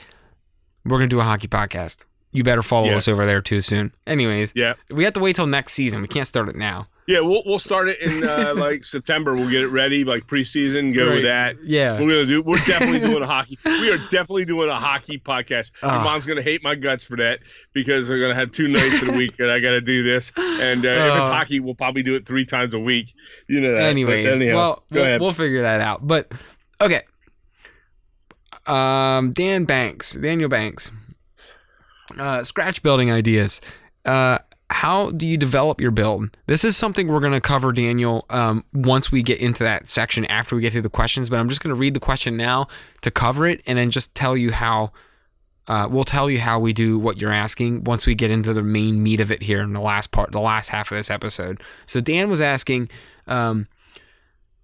we're 0.83 0.97
gonna 0.97 1.07
do 1.07 1.19
a 1.19 1.23
hockey 1.23 1.47
podcast. 1.47 2.03
You 2.33 2.43
better 2.43 2.61
follow 2.61 2.87
Yes. 2.87 2.97
us 2.97 3.07
over 3.07 3.25
there 3.25 3.41
too 3.41 3.61
soon. 3.61 3.93
Anyways, 4.05 4.51
Yeah, 4.53 4.73
we 4.91 5.05
have 5.05 5.13
to 5.13 5.21
wait 5.21 5.37
till 5.37 5.47
next 5.47 5.71
season. 5.73 6.01
We 6.01 6.07
can't 6.09 6.27
start 6.27 6.49
it 6.49 6.55
now. 6.57 6.87
Yeah. 7.07 7.19
We'll 7.21 7.43
we'll 7.45 7.59
start 7.59 7.87
it 7.89 7.99
in 8.01 8.23
uh, 8.23 8.53
like 8.57 8.83
September. 8.85 9.35
We'll 9.35 9.49
get 9.49 9.61
it 9.63 9.67
ready, 9.69 10.03
like 10.03 10.27
preseason. 10.27 10.93
Go 10.95 11.07
Right. 11.07 11.13
with 11.15 11.23
that. 11.23 11.55
Yeah. 11.63 11.93
We're 11.99 12.07
gonna 12.07 12.25
do. 12.25 12.41
We're 12.41 12.57
definitely 12.65 12.99
doing 13.09 13.23
a 13.23 13.27
hockey. 13.27 13.57
We 13.65 13.91
are 13.91 13.97
definitely 14.09 14.45
doing 14.45 14.69
a 14.69 14.79
hockey 14.79 15.17
podcast. 15.19 15.71
Your 15.81 15.91
Ah. 15.91 16.03
mom's 16.03 16.25
gonna 16.25 16.41
hate 16.41 16.63
my 16.63 16.75
guts 16.75 17.05
for 17.05 17.17
that 17.17 17.39
because 17.73 18.07
they're 18.07 18.19
gonna 18.21 18.35
have 18.35 18.51
two 18.51 18.67
nights 18.67 19.01
in 19.03 19.09
a 19.09 19.17
week 19.17 19.39
and 19.39 19.49
I 19.51 19.59
gotta 19.59 19.81
do 19.81 20.03
this. 20.03 20.31
And 20.37 20.85
uh, 20.85 20.89
if 20.89 21.19
it's 21.21 21.29
Oh. 21.29 21.33
hockey, 21.33 21.59
we'll 21.59 21.75
probably 21.75 22.03
do 22.03 22.15
it 22.15 22.25
three 22.25 22.45
times 22.45 22.73
a 22.73 22.79
week. 22.79 23.13
You 23.47 23.61
know 23.61 23.73
that. 23.73 23.83
Anyways, 23.83 24.41
anyhow, 24.41 24.55
well, 24.55 24.83
we'll, 24.91 25.19
we'll 25.19 25.33
figure 25.33 25.61
that 25.61 25.81
out. 25.81 26.05
But 26.05 26.31
okay. 26.81 27.03
Um, 28.67 29.31
Dan 29.33 29.65
Banks, 29.65 30.13
Daniel 30.15 30.49
Banks, 30.49 30.89
uh, 32.17 32.43
scratch 32.43 32.81
building 32.81 33.11
ideas. 33.11 33.61
How 34.75 35.11
do 35.11 35.25
you 35.25 35.37
develop 35.37 35.79
your 35.79 35.91
build? 35.91 36.35
This 36.47 36.65
is 36.65 36.75
something 36.75 37.07
we're 37.07 37.21
going 37.21 37.31
to 37.31 37.39
cover, 37.39 37.71
Daniel, 37.71 38.25
um, 38.29 38.65
once 38.73 39.09
we 39.09 39.23
get 39.23 39.39
into 39.39 39.63
that 39.63 39.87
section 39.87 40.25
after 40.25 40.53
we 40.53 40.61
get 40.61 40.73
through 40.73 40.81
the 40.81 40.89
questions. 40.89 41.29
But 41.29 41.39
I'm 41.39 41.47
just 41.47 41.61
going 41.61 41.73
to 41.73 41.79
read 41.79 41.93
the 41.93 42.01
question 42.01 42.35
now 42.35 42.67
to 43.01 43.09
cover 43.09 43.47
it, 43.47 43.61
and 43.65 43.77
then 43.77 43.89
just 43.89 44.13
tell 44.13 44.35
you 44.35 44.51
how. 44.51 44.91
Uh, 45.65 45.87
we'll 45.89 46.03
tell 46.03 46.29
you 46.29 46.41
how 46.41 46.59
we 46.59 46.73
do 46.73 46.99
what 46.99 47.17
you're 47.17 47.31
asking 47.31 47.85
once 47.85 48.05
we 48.05 48.15
get 48.15 48.29
into 48.29 48.53
the 48.53 48.61
main 48.61 49.01
meat 49.01 49.21
of 49.21 49.31
it 49.31 49.41
here 49.41 49.61
in 49.61 49.71
the 49.71 49.79
last 49.79 50.11
part, 50.11 50.33
the 50.33 50.41
last 50.41 50.67
half 50.67 50.91
of 50.91 50.97
this 50.97 51.09
episode. 51.09 51.63
So 51.85 52.01
Dan 52.01 52.29
was 52.29 52.41
asking, 52.41 52.89
um, 53.27 53.67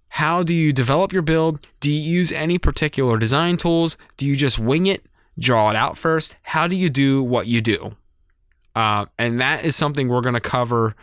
how 0.08 0.42
do 0.42 0.54
you 0.54 0.74
develop 0.74 1.12
your 1.14 1.22
build? 1.22 1.66
Do 1.80 1.90
you 1.90 1.98
use 1.98 2.30
any 2.30 2.58
particular 2.58 3.16
design 3.16 3.56
tools? 3.56 3.96
Do 4.18 4.26
you 4.26 4.36
just 4.36 4.58
wing 4.58 4.86
it, 4.86 5.06
draw 5.38 5.70
it 5.70 5.76
out 5.76 5.96
first? 5.96 6.36
How 6.42 6.68
do 6.68 6.76
you 6.76 6.90
do 6.90 7.22
what 7.22 7.46
you 7.46 7.62
do? 7.62 7.96
Uh, 8.74 9.06
and 9.18 9.40
that 9.40 9.64
is 9.64 9.76
something 9.76 10.08
we're 10.08 10.20
going 10.22 10.34
to 10.34 10.40
cover 10.40 10.94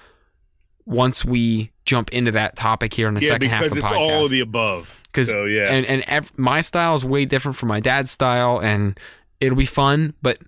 once 0.86 1.24
we 1.24 1.72
jump 1.86 2.10
into 2.12 2.32
that 2.32 2.56
topic 2.56 2.94
here 2.94 3.08
in 3.08 3.14
the 3.14 3.22
yeah, 3.22 3.28
second 3.30 3.50
half 3.50 3.66
of 3.66 3.70
the 3.72 3.76
podcast. 3.82 3.82
because 3.82 3.92
it's 3.92 3.98
all 4.12 4.26
of 4.26 4.32
the 4.32 4.40
above. 4.42 4.96
'Cause- 5.14 5.28
so 5.28 5.46
yeah, 5.46 5.72
and 5.72 5.86
and 5.88 6.04
ev- 6.08 6.32
my 6.38 6.62
style 6.62 6.94
is 6.96 7.04
way 7.06 7.26
different 7.26 7.58
from 7.58 7.70
my 7.70 7.80
dad's 7.80 8.12
style, 8.12 8.60
and 8.60 9.00
it'll 9.40 9.58
be 9.58 9.66
fun. 9.66 10.14
But 10.22 10.40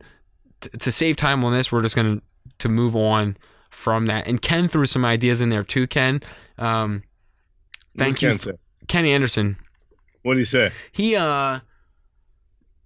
t- 0.62 0.70
to 0.80 0.92
save 0.92 1.16
time 1.16 1.44
on 1.44 1.52
this, 1.54 1.72
we're 1.72 1.82
just 1.82 1.96
going 1.96 2.18
to 2.20 2.24
to 2.60 2.70
move 2.70 2.96
on 2.96 3.38
from 3.72 4.06
that. 4.08 4.28
And 4.28 4.40
Ken 4.42 4.68
threw 4.68 4.86
some 4.86 5.04
ideas 5.04 5.42
in 5.42 5.50
there 5.50 5.64
too. 5.64 5.88
Ken, 5.88 6.22
um, 6.60 7.02
thank 7.98 8.22
you, 8.22 8.30
Ken 8.30 8.36
f- 8.36 8.42
say? 8.42 8.52
Ken 8.88 9.06
Anderson. 9.06 9.58
What 10.24 10.34
do 10.36 10.40
you 10.40 10.46
say? 10.46 10.72
He 10.92 11.16
uh 11.16 11.60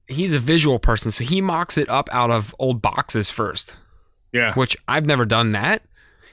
he's 0.08 0.32
a 0.34 0.40
visual 0.40 0.80
person, 0.80 1.12
so 1.12 1.24
he 1.24 1.42
mocks 1.42 1.78
it 1.78 1.90
up 1.90 2.10
out 2.14 2.32
of 2.32 2.56
old 2.60 2.82
boxes 2.82 3.30
first, 3.30 3.76
Yeah, 4.36 4.54
which 4.54 4.76
I've 4.88 5.06
never 5.06 5.26
done 5.26 5.54
that. 5.54 5.82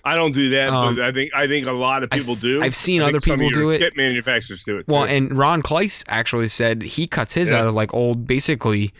I 0.05 0.17
don't 0.17 0.33
do 0.35 0.51
that, 0.51 0.69
Um, 0.71 0.97
but 0.97 1.05
I 1.05 1.13
think 1.13 1.33
I 1.35 1.47
think 1.47 1.67
a 1.69 1.73
lot 1.73 2.03
of 2.03 2.09
I've- 2.11 2.21
people 2.21 2.35
do. 2.35 2.61
I've 2.61 2.75
seen 2.75 3.03
other 3.03 3.21
people 3.21 3.49
do 3.51 3.71
it. 3.71 3.79
Kit 3.79 3.97
manufacturers 3.97 4.65
do 4.65 4.79
it. 4.79 4.87
Well, 4.89 5.07
too. 5.07 5.15
and 5.15 5.39
Ron 5.39 5.63
Kleiss 5.63 6.03
actually 6.09 6.49
said 6.49 6.83
he 6.83 7.07
cuts 7.07 7.35
his 7.35 7.51
Yeah. 7.53 7.61
out 7.61 7.67
of 7.69 7.75
like 7.75 7.95
old, 7.95 8.27
basically, 8.27 8.93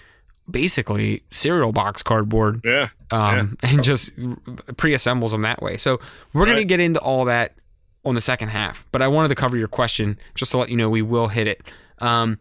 basically 0.51 1.23
cereal 1.33 1.73
box 1.73 2.03
cardboard, 2.03 2.61
yeah, 2.65 2.89
um, 3.11 3.57
and 3.63 3.83
just 3.83 4.11
pre-assembles 4.77 5.33
them 5.33 5.43
that 5.43 5.61
way. 5.63 5.77
So 5.77 6.01
we're 6.33 6.45
gonna 6.47 6.59
Right. 6.59 6.69
get 6.69 6.81
into 6.81 7.01
all 7.01 7.25
that 7.25 7.55
on 8.05 8.15
the 8.15 8.21
second 8.21 8.49
half. 8.49 8.87
But 8.93 9.03
I 9.03 9.09
wanted 9.09 9.29
to 9.29 9.35
cover 9.35 9.57
your 9.57 9.69
question 9.69 10.19
just 10.35 10.51
to 10.53 10.59
let 10.59 10.69
you 10.69 10.77
know 10.77 10.89
we 10.89 11.03
will 11.03 11.29
hit 11.29 11.47
it. 11.47 11.63
Um, 11.99 12.39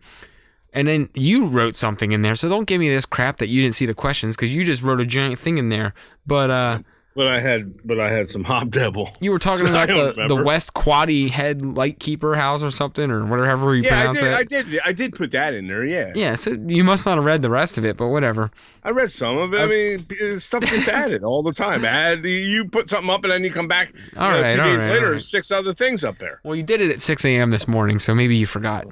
and 0.74 0.88
then 0.88 1.10
you 1.14 1.48
wrote 1.48 1.76
something 1.76 2.12
in 2.12 2.22
there, 2.22 2.36
so 2.36 2.50
don't 2.50 2.66
give 2.66 2.80
me 2.80 2.90
this 2.90 3.06
crap 3.06 3.38
that 3.38 3.48
you 3.48 3.62
didn't 3.62 3.76
see 3.76 3.86
the 3.86 3.94
questions 3.94 4.36
because 4.36 4.54
you 4.54 4.64
just 4.64 4.82
wrote 4.82 5.02
a 5.02 5.06
giant 5.06 5.40
thing 5.40 5.58
in 5.58 5.70
there. 5.70 5.94
But 6.26 6.50
uh, 6.50 6.80
but 7.14 7.28
I 7.28 7.42
had 7.42 7.86
but 7.86 8.00
I 8.00 8.10
had 8.10 8.30
some 8.30 8.44
Hop 8.46 8.70
Devil. 8.70 9.14
you 9.20 9.32
were 9.32 9.40
talking 9.40 9.66
So 9.68 9.72
about 9.72 10.16
the, 10.16 10.28
the. 10.28 10.44
West 10.44 10.74
Quoddy 10.74 11.30
Head 11.30 11.62
Lightkeeper 11.62 12.36
House 12.36 12.64
or 12.64 12.72
something 12.72 13.12
or 13.12 13.26
whatever 13.26 13.76
you 13.76 13.84
Yeah, 13.84 14.00
I 14.00 14.06
pronounce 14.06 14.20
did, 14.20 14.28
it. 14.28 14.34
I 14.34 14.44
did. 14.44 14.80
I 14.86 14.94
did 14.94 15.16
put 15.16 15.32
that 15.32 15.54
in 15.54 15.68
there. 15.68 15.84
Yeah, 15.84 16.14
Yeah, 16.16 16.36
so 16.36 16.52
you 16.52 16.84
must 16.84 17.06
not 17.06 17.16
have 17.16 17.26
read 17.26 17.42
the 17.42 17.50
rest 17.50 17.78
of 17.78 17.84
it, 17.84 17.98
but 17.98 18.08
whatever. 18.08 18.50
I 18.84 18.92
read 18.92 19.12
some 19.12 19.38
of 19.38 19.54
it. 19.54 19.60
I 19.60 19.68
mean, 19.68 20.08
uh, 20.22 20.40
stuff 20.40 20.64
gets 20.64 20.88
added 20.88 21.24
all 21.24 21.44
the 21.44 21.54
time. 21.54 21.84
Add 21.84 22.24
you 22.24 22.66
put 22.70 22.90
something 22.90 23.10
up 23.10 23.24
and 23.24 23.32
then 23.34 23.44
you 23.44 23.52
come 23.52 23.68
back. 23.68 23.94
All 24.16 24.32
you 24.32 24.38
know, 24.38 24.42
right, 24.44 24.56
two 24.56 24.62
all 24.62 24.68
days 24.70 24.86
right, 24.86 24.94
later, 24.94 25.12
right. 25.12 25.22
six 25.22 25.52
other 25.52 25.74
things 25.74 26.06
up 26.06 26.18
there. 26.18 26.40
Well, 26.44 26.56
you 26.56 26.64
did 26.64 26.80
it 26.80 26.92
at 26.92 27.02
6 27.02 27.26
a.m. 27.26 27.52
this 27.52 27.68
morning, 27.68 28.00
so 28.00 28.16
maybe 28.16 28.38
you 28.38 28.46
forgot. 28.46 28.88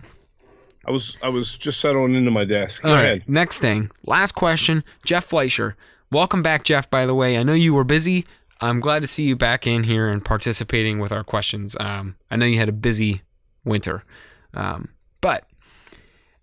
I 0.90 0.92
was 0.92 1.18
I 1.22 1.30
was 1.30 1.56
just 1.56 1.80
settling 1.82 2.16
into 2.16 2.32
my 2.32 2.46
desk. 2.46 2.84
All 2.84 2.92
right, 2.92 3.28
next 3.30 3.60
thing. 3.60 3.92
Last 4.08 4.32
question. 4.32 4.84
Jeff 5.06 5.26
Fleischer. 5.26 5.78
Welcome 6.12 6.42
back, 6.42 6.64
Jeff, 6.64 6.90
by 6.90 7.06
the 7.06 7.14
way. 7.14 7.38
I 7.38 7.44
know 7.44 7.54
you 7.54 7.76
were 7.76 7.84
busy. 7.84 8.26
I'm 8.60 8.80
glad 8.80 9.04
to 9.04 9.08
see 9.08 9.24
you 9.24 9.36
back 9.36 9.68
in 9.68 9.84
here 9.84 10.10
and 10.10 10.26
participating 10.26 10.98
with 10.98 11.12
our 11.12 11.24
questions. 11.24 11.76
Um, 11.80 12.16
I 12.32 12.38
know 12.38 12.48
you 12.48 12.58
had 12.58 12.70
a 12.70 12.74
busy 12.74 13.22
winter. 13.64 14.04
Um, 14.56 14.90
but 15.22 15.46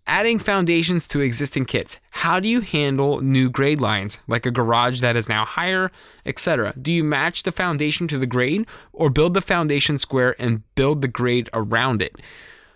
adding 0.06 0.38
foundations 0.38 1.08
to 1.08 1.20
existing 1.22 1.64
kits, 1.66 1.98
how 2.10 2.38
do 2.38 2.48
you 2.48 2.60
handle 2.60 3.20
new 3.20 3.50
grade 3.50 3.80
lines, 3.80 4.18
like 4.28 4.46
a 4.46 4.52
garage 4.52 5.00
that 5.00 5.16
is 5.16 5.28
now 5.28 5.44
higher, 5.44 5.90
etc.? 6.24 6.72
Do 6.80 6.92
you 6.92 7.02
match 7.02 7.42
the 7.42 7.50
foundation 7.50 8.06
to 8.06 8.18
the 8.18 8.26
grade 8.26 8.64
or 8.92 9.10
build 9.10 9.34
the 9.34 9.42
foundation 9.42 9.98
square 9.98 10.36
and 10.38 10.62
build 10.76 11.02
the 11.02 11.08
grade 11.08 11.50
around 11.52 12.00
it? 12.00 12.14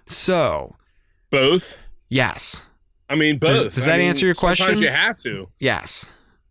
So, 0.04 0.74
Both. 1.30 1.78
yes. 2.08 2.62
I 3.08 3.16
mean, 3.16 3.38
Does- 3.38 3.64
both. 3.64 3.74
does 3.74 3.84
I 3.88 3.92
that 3.92 3.98
mean, 3.98 4.08
answer 4.08 4.26
your 4.26 4.34
Sometimes 4.36 4.60
question? 4.60 4.82
you 4.84 4.88
have 4.90 5.16
to. 5.18 5.48
Yes. 5.58 6.10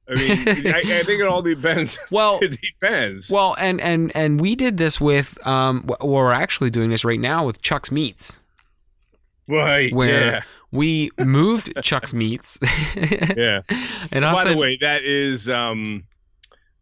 I 0.10 0.16
mean, 0.16 0.48
I, 0.68 0.80
I 0.80 1.04
think 1.04 1.22
it 1.22 1.28
all 1.28 1.42
depends. 1.42 1.98
Well, 2.12 2.40
It 2.42 2.60
depends. 2.60 3.30
well, 3.30 3.56
and 3.60 3.80
and 3.80 4.12
and 4.16 4.42
we 4.42 4.56
did 4.56 4.78
this 4.78 5.00
with 5.00 5.38
um, 5.48 5.88
we're 6.02 6.32
actually 6.34 6.70
doing 6.72 6.90
this 6.90 7.06
right 7.06 7.20
now 7.20 7.46
with 7.46 7.62
Chuck's 7.62 7.92
Meats. 7.92 8.40
right. 9.48 9.94
where- 9.94 10.32
yeah. 10.34 10.42
We 10.72 11.10
moved 11.18 11.74
Chuck's 11.84 12.14
Meats, 12.14 12.60
Yeah. 13.36 13.62
and 14.12 14.24
I 14.24 14.34
By 14.36 14.44
said, 14.44 14.54
the 14.54 14.58
way, 14.58 14.78
that 14.82 15.04
is 15.04 15.50
um, 15.50 16.04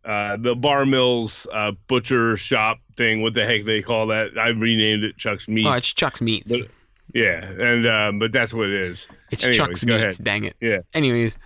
uh, 0.04 0.36
the 0.38 0.56
Bar 0.56 0.86
Mills 0.86 1.48
uh, 1.54 1.72
butcher 1.88 2.36
shop 2.36 2.80
thing. 2.98 3.22
What 3.22 3.34
the 3.34 3.46
heck 3.46 3.64
they 3.64 3.82
call 3.82 4.08
that? 4.08 4.38
I 4.38 4.50
renamed 4.50 5.06
it 5.06 5.16
Chuck's 5.18 5.48
Meats. 5.48 5.68
Oh, 5.70 5.74
it's 5.74 5.94
Chuck's 5.94 6.20
Meats. 6.22 6.52
But- 6.58 6.68
yeah, 7.14 7.44
and 7.46 7.86
um, 7.86 8.20
but 8.20 8.32
that's 8.32 8.54
what 8.54 8.70
it 8.70 8.76
is. 8.76 9.08
it's 9.32 9.44
anyways, 9.44 9.58
Chuck's 9.58 9.86
Meats. 9.86 10.02
ahead. 10.04 10.18
Dang 10.24 10.44
it. 10.46 10.56
Yeah. 10.62 10.80
Anyways, 10.94 11.38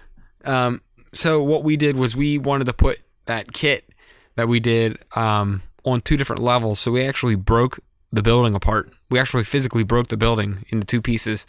um, 0.45 0.81
so 1.13 1.41
what 1.43 1.63
we 1.63 1.77
did 1.77 1.95
was 1.97 2.15
we 2.15 2.37
wanted 2.37 2.65
to 2.65 2.73
put 2.73 2.99
that 3.25 3.51
kit 3.53 3.87
that 4.35 4.47
we 4.47 4.59
did 4.59 4.97
um, 5.15 5.61
on 5.85 6.01
two 6.01 6.17
different 6.17 6.41
levels. 6.41 6.79
So 6.79 6.91
we 6.91 7.05
actually 7.05 7.35
broke 7.35 7.79
the 8.11 8.21
building 8.21 8.55
apart. 8.55 8.91
We 9.09 9.19
actually 9.19 9.43
physically 9.43 9.83
broke 9.83 10.07
the 10.09 10.17
building 10.17 10.65
into 10.69 10.85
two 10.85 11.01
pieces 11.01 11.45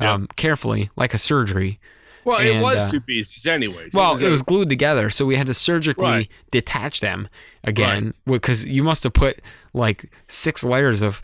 um, 0.00 0.26
carefully, 0.36 0.90
like 0.96 1.14
a 1.14 1.18
surgery. 1.18 1.78
Well, 2.24 2.40
it 2.40 2.60
was 2.60 2.78
uh, 2.78 2.90
two 2.90 3.00
pieces 3.00 3.46
anyways. 3.46 3.92
Well, 3.92 4.16
it 4.16 4.22
a- 4.26 4.30
was 4.30 4.42
glued 4.42 4.68
together, 4.68 5.10
so 5.10 5.26
we 5.26 5.36
had 5.36 5.46
to 5.48 5.54
surgically 5.54 6.04
Right. 6.04 6.28
detach 6.50 7.00
them 7.00 7.28
again 7.64 8.14
because 8.26 8.64
you 8.64 8.82
must 8.84 9.02
have 9.04 9.12
put 9.12 9.40
like 9.74 10.12
six 10.28 10.62
layers 10.64 11.02
of 11.02 11.20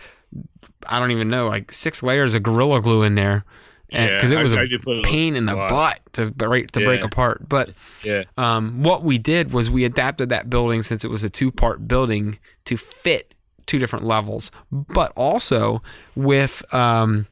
I 0.87 0.99
don't 0.99 1.11
even 1.11 1.29
know, 1.31 1.49
like 1.49 1.73
six 1.73 2.03
layers 2.03 2.35
of 2.35 2.43
gorilla 2.43 2.81
glue 2.81 3.03
in 3.03 3.15
there, 3.15 3.45
yeah, 3.91 4.17
because 4.17 4.31
it 4.31 4.39
was 4.39 4.53
I- 4.55 4.63
a 4.63 4.65
I 4.65 5.03
pain 5.03 5.35
in 5.37 5.47
the 5.47 5.55
lot. 5.55 5.71
butt 5.71 6.01
to 6.15 6.31
break 6.31 6.71
to 6.73 6.85
break 6.85 7.03
apart. 7.03 7.49
But 7.49 7.71
Yeah, 8.03 8.25
um, 8.37 8.83
what 8.83 9.03
we 9.03 9.19
did 9.19 9.53
was 9.53 9.69
we 9.71 9.85
adapted 9.85 10.29
that 10.31 10.49
building 10.51 10.83
since 10.83 11.05
it 11.05 11.11
was 11.11 11.23
a 11.25 11.31
two 11.31 11.51
part 11.51 11.87
building 11.89 12.39
to 12.67 12.77
fit 12.77 13.35
two 13.67 13.79
different 13.79 14.05
levels, 14.05 14.51
but 14.71 15.13
also 15.17 15.83
with 16.17 16.63
um, 16.75 17.27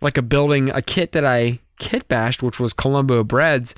like 0.00 0.16
a 0.18 0.22
building, 0.22 0.70
a 0.70 0.82
kit 0.82 1.12
that 1.12 1.24
I 1.24 1.60
kit 1.78 2.08
bashed, 2.08 2.42
which 2.42 2.58
was 2.58 2.72
Colombo 2.72 3.22
Breads, 3.24 3.74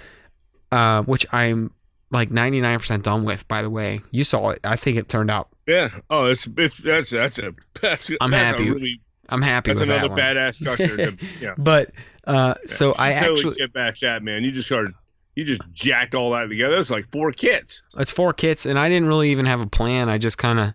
uh, 0.71 1.03
which 1.03 1.27
I'm 1.33 1.71
like 2.11 2.31
99% 2.31 3.03
done 3.03 3.25
with, 3.25 3.47
by 3.49 3.63
the 3.63 3.71
way. 3.71 4.01
You 4.11 4.25
saw 4.25 4.51
it. 4.51 4.61
I 4.65 4.77
think 4.77 4.97
it 4.99 5.09
turned 5.09 5.31
out. 5.31 5.49
Yeah. 5.67 5.89
Oh, 6.11 6.27
it's 6.27 6.49
it's 6.57 6.77
that's 6.79 7.11
that's 7.11 7.39
a 7.39 7.53
that's 7.81 8.11
I'm 8.21 8.31
that's 8.31 8.43
a 8.43 8.47
happy. 8.47 8.71
really- 8.71 9.01
I'm 9.29 9.41
happy 9.43 9.71
that's 9.71 9.81
with 9.81 9.89
another 9.91 10.15
that 10.15 10.37
badass 10.37 10.57
structure. 10.57 10.97
to, 10.97 11.17
yeah. 11.41 11.55
But 11.57 11.93
uh, 12.27 12.55
so 12.67 12.89
You 12.89 12.95
I 12.99 13.15
totally 13.15 13.39
actually, 13.39 13.55
get 13.57 13.73
back 13.73 13.99
that 14.01 14.23
man. 14.23 14.45
You 14.45 14.51
just 14.53 14.67
started. 14.69 14.93
You 15.37 15.45
just 15.45 15.63
jacked 15.73 16.15
all 16.15 16.33
that 16.33 16.49
together. 16.49 16.77
It's 16.79 16.91
like 16.91 17.11
four 17.11 17.33
kits. 17.33 17.83
it's 17.97 18.11
four 18.13 18.35
kits, 18.35 18.67
and 18.67 18.79
I 18.79 18.91
didn't 18.91 19.09
really 19.09 19.31
even 19.31 19.47
have 19.47 19.61
a 19.63 19.67
plan. 19.67 20.11
I 20.11 20.19
just 20.19 20.37
kind 20.37 20.61
of, 20.61 20.75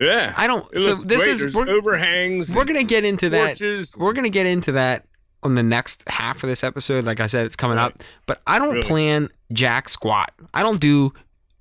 Yeah. 0.00 0.34
I 0.36 0.48
don't. 0.48 0.66
It 0.74 0.82
So 0.82 0.94
this 0.96 1.22
great. 1.22 1.30
is 1.30 1.40
There's 1.42 1.54
we're, 1.54 1.68
overhangs. 1.68 2.52
we're 2.52 2.64
gonna 2.64 2.82
get 2.82 3.04
into 3.04 3.28
that. 3.30 3.60
we're 3.96 4.12
gonna 4.14 4.30
get 4.30 4.46
into 4.46 4.72
that 4.72 5.04
on 5.44 5.54
the 5.54 5.62
next 5.62 6.02
half 6.08 6.42
of 6.42 6.48
this 6.48 6.64
episode. 6.64 7.04
Like 7.04 7.20
I 7.20 7.28
said, 7.28 7.46
it's 7.46 7.54
coming 7.54 7.76
Right. 7.76 7.86
up. 7.92 8.02
But 8.26 8.40
I 8.46 8.58
don't 8.58 8.70
Really. 8.70 8.82
plan 8.82 9.28
jack 9.52 9.88
squat. 9.88 10.32
I 10.52 10.62
don't 10.64 10.80
do. 10.80 11.12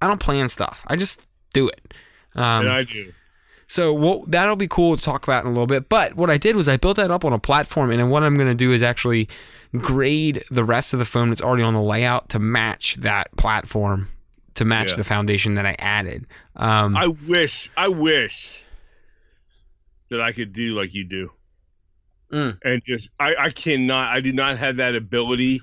I 0.01 0.07
don't 0.07 0.19
plan 0.19 0.49
stuff. 0.49 0.81
I 0.87 0.95
just 0.95 1.21
do 1.53 1.67
it. 1.67 1.93
Um, 2.35 2.61
and 2.61 2.69
I 2.69 2.83
do. 2.83 3.13
so 3.67 4.23
that'll 4.27 4.55
be 4.55 4.67
cool 4.67 4.97
to 4.97 5.03
talk 5.03 5.23
about 5.23 5.43
in 5.43 5.47
a 5.49 5.53
little 5.53 5.67
bit. 5.67 5.89
But 5.89 6.15
what 6.15 6.29
I 6.29 6.37
did 6.37 6.55
was 6.55 6.67
I 6.67 6.77
built 6.77 6.97
that 6.97 7.11
up 7.11 7.23
on 7.25 7.33
a 7.33 7.39
platform, 7.39 7.91
and 7.91 7.99
then 7.99 8.09
what 8.09 8.23
I'm 8.23 8.37
gonna 8.37 8.55
do 8.55 8.71
is 8.73 8.81
actually 8.83 9.29
grade 9.77 10.43
the 10.51 10.63
rest 10.63 10.93
of 10.93 10.99
the 10.99 11.05
foam 11.05 11.29
that's 11.29 11.41
already 11.41 11.63
on 11.63 11.73
the 11.73 11.81
layout 11.81 12.29
to 12.29 12.39
match 12.39 12.95
that 12.99 13.35
platform, 13.37 14.09
to 14.55 14.65
match 14.65 14.91
Yeah. 14.91 14.97
the 14.97 15.03
foundation 15.03 15.55
that 15.55 15.65
I 15.65 15.75
added. 15.79 16.27
Um, 16.55 16.95
I 16.95 17.07
wish. 17.07 17.69
I 17.75 17.87
wish 17.87 18.63
that 20.09 20.21
I 20.21 20.31
could 20.31 20.53
do 20.53 20.75
like 20.79 20.93
you 20.93 21.03
do. 21.03 21.31
Mm. 22.31 22.59
And 22.63 22.83
just 22.83 23.09
I, 23.19 23.35
I 23.37 23.49
cannot. 23.51 24.15
I 24.15 24.21
do 24.21 24.31
not 24.33 24.57
have 24.57 24.77
that 24.77 24.95
ability. 24.95 25.61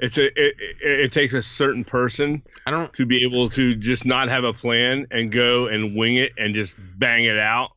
It's 0.00 0.18
a. 0.18 0.26
It, 0.26 0.54
it, 0.58 0.76
it 1.00 1.12
takes 1.12 1.34
a 1.34 1.42
certain 1.42 1.84
person 1.84 2.42
I 2.66 2.70
don't. 2.70 2.92
to 2.94 3.06
be 3.06 3.22
able 3.22 3.48
to 3.50 3.74
just 3.74 4.06
not 4.06 4.28
have 4.28 4.44
a 4.44 4.52
plan 4.52 5.06
and 5.10 5.30
go 5.30 5.66
and 5.66 5.94
wing 5.96 6.16
it 6.16 6.32
and 6.38 6.54
just 6.54 6.76
bang 6.96 7.24
it 7.24 7.38
out. 7.38 7.70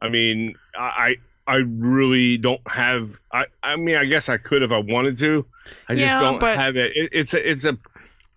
I 0.00 0.08
mean, 0.08 0.54
I 0.76 1.16
I 1.46 1.56
really 1.56 2.38
don't 2.38 2.60
have. 2.68 3.20
I 3.32 3.46
I 3.62 3.76
mean, 3.76 3.96
I 3.96 4.04
guess 4.04 4.28
I 4.28 4.36
could 4.36 4.62
if 4.62 4.72
I 4.72 4.78
wanted 4.78 5.18
to. 5.18 5.44
I 5.88 5.96
just 5.96 6.20
don't 6.20 6.40
have 6.40 6.76
it. 6.76 6.92
it. 6.94 7.10
It's 7.12 7.34
a. 7.34 7.50
It's 7.50 7.64
a. 7.64 7.76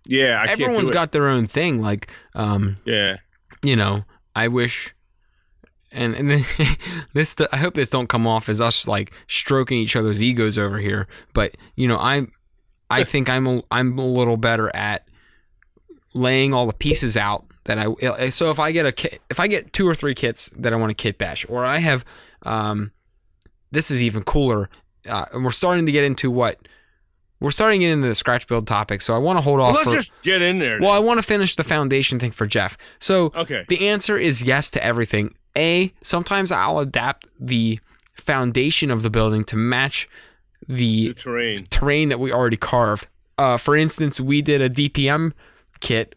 Yeah, 0.06 0.40
I 0.40 0.44
Everyone's 0.44 0.48
can't 0.48 0.58
do 0.58 0.64
Everyone's 0.64 0.90
got 0.90 1.12
their 1.12 1.28
own 1.28 1.46
thing. 1.46 1.80
Like, 1.80 2.10
um. 2.34 2.78
Yeah. 2.84 3.16
you 3.62 3.76
know, 3.76 4.04
I 4.34 4.48
wish, 4.48 4.94
and 5.92 6.14
and 6.14 6.30
then 6.30 6.44
this, 7.12 7.36
I 7.52 7.56
hope 7.56 7.74
this 7.74 7.90
don't 7.90 8.08
come 8.08 8.26
off 8.26 8.48
as 8.48 8.60
us 8.60 8.86
like 8.88 9.12
stroking 9.28 9.78
each 9.78 9.94
other's 9.96 10.22
egos 10.22 10.58
over 10.58 10.78
here. 10.78 11.06
But 11.32 11.56
you 11.76 11.86
know, 11.86 11.98
I'm, 11.98 12.32
I 13.00 13.04
think 13.04 13.28
I'm 13.28 13.46
a, 13.46 13.62
I'm 13.70 13.98
a 13.98 14.06
little 14.06 14.36
better 14.36 14.74
at 14.74 15.06
laying 16.14 16.54
all 16.54 16.66
the 16.66 16.72
pieces 16.72 17.16
out 17.16 17.44
that 17.64 17.78
I. 17.78 18.30
So 18.30 18.50
if 18.50 18.58
I 18.58 18.72
get 18.72 18.86
a 18.86 18.92
kit, 18.92 19.20
if 19.30 19.40
I 19.40 19.46
get 19.46 19.72
two 19.72 19.86
or 19.88 19.94
three 19.94 20.14
kits 20.14 20.50
that 20.56 20.72
I 20.72 20.76
want 20.76 20.90
to 20.90 20.94
kit 20.94 21.18
bash, 21.18 21.46
or 21.48 21.64
I 21.64 21.78
have, 21.78 22.04
um, 22.42 22.92
this 23.70 23.90
is 23.90 24.02
even 24.02 24.22
cooler. 24.22 24.68
Uh, 25.08 25.26
and 25.32 25.44
we're 25.44 25.50
starting 25.50 25.86
to 25.86 25.92
get 25.92 26.04
into 26.04 26.30
what. 26.30 26.58
We're 27.40 27.50
starting 27.50 27.80
to 27.80 27.86
get 27.86 27.92
into 27.92 28.08
the 28.08 28.14
scratch 28.14 28.46
build 28.46 28.66
topic, 28.66 29.02
so 29.02 29.12
I 29.12 29.18
want 29.18 29.36
to 29.36 29.42
hold 29.42 29.58
Well, 29.58 29.68
off. 29.68 29.74
let's 29.74 29.90
for, 29.90 29.96
just 29.96 30.12
get 30.22 30.40
in 30.40 30.60
there. 30.60 30.80
well, 30.80 30.92
I 30.92 30.98
want 30.98 31.18
to 31.18 31.22
finish 31.22 31.56
the 31.56 31.64
foundation 31.64 32.18
thing 32.18 32.30
for 32.30 32.46
Jeff. 32.46 32.78
So 33.00 33.32
okay. 33.34 33.66
the 33.68 33.88
answer 33.88 34.16
is 34.16 34.42
yes 34.42 34.70
to 34.70 34.82
everything. 34.82 35.34
A, 35.58 35.92
sometimes 36.02 36.50
I'll 36.50 36.78
adapt 36.78 37.26
the 37.38 37.80
foundation 38.14 38.90
of 38.90 39.02
the 39.02 39.10
building 39.10 39.44
to 39.44 39.56
match 39.56 40.08
The 40.68 41.08
the 41.08 41.14
terrain. 41.14 41.58
terrain 41.70 42.08
that 42.10 42.18
we 42.20 42.32
already 42.32 42.56
carved. 42.56 43.06
Uh, 43.36 43.56
for 43.56 43.74
instance, 43.76 44.20
we 44.20 44.42
did 44.42 44.60
a 44.60 44.70
DPM 44.70 45.32
kit. 45.80 46.14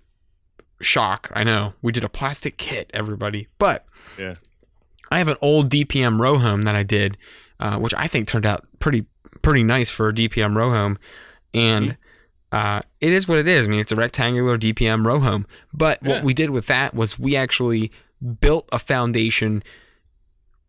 Shock, 0.80 1.32
I 1.34 1.44
know. 1.44 1.74
We 1.82 1.92
did 1.92 2.04
a 2.04 2.10
plastic 2.10 2.58
kit, 2.58 2.92
everybody. 2.94 3.48
But 3.58 3.86
Yeah. 4.18 4.36
I 5.10 5.18
have 5.18 5.28
an 5.28 5.38
old 5.42 5.70
DPM 5.72 6.20
row 6.20 6.38
home 6.38 6.64
that 6.64 6.76
I 6.76 6.84
did, 6.84 7.18
uh, 7.60 7.78
which 7.78 7.94
I 7.98 8.08
think 8.08 8.28
turned 8.28 8.46
out 8.46 8.68
pretty 8.80 9.06
pretty 9.42 9.64
nice 9.64 9.90
for 9.90 10.10
a 10.10 10.14
DPM 10.14 10.56
row 10.56 10.70
home. 10.72 11.00
And 11.54 11.98
uh, 12.52 12.82
it 13.02 13.12
is 13.14 13.28
what 13.28 13.38
it 13.40 13.48
is. 13.48 13.66
I 13.66 13.70
mean, 13.70 13.80
it's 13.80 13.92
a 13.92 13.96
rectangular 13.96 14.58
DPM 14.58 15.06
row 15.06 15.20
home. 15.20 15.48
But 15.74 16.00
Yeah. 16.04 16.10
what 16.10 16.24
we 16.24 16.34
did 16.34 16.52
with 16.52 16.68
that 16.68 16.94
was 16.94 17.18
we 17.18 17.36
actually 17.36 17.92
built 18.42 18.68
a 18.72 18.78
foundation 18.80 19.64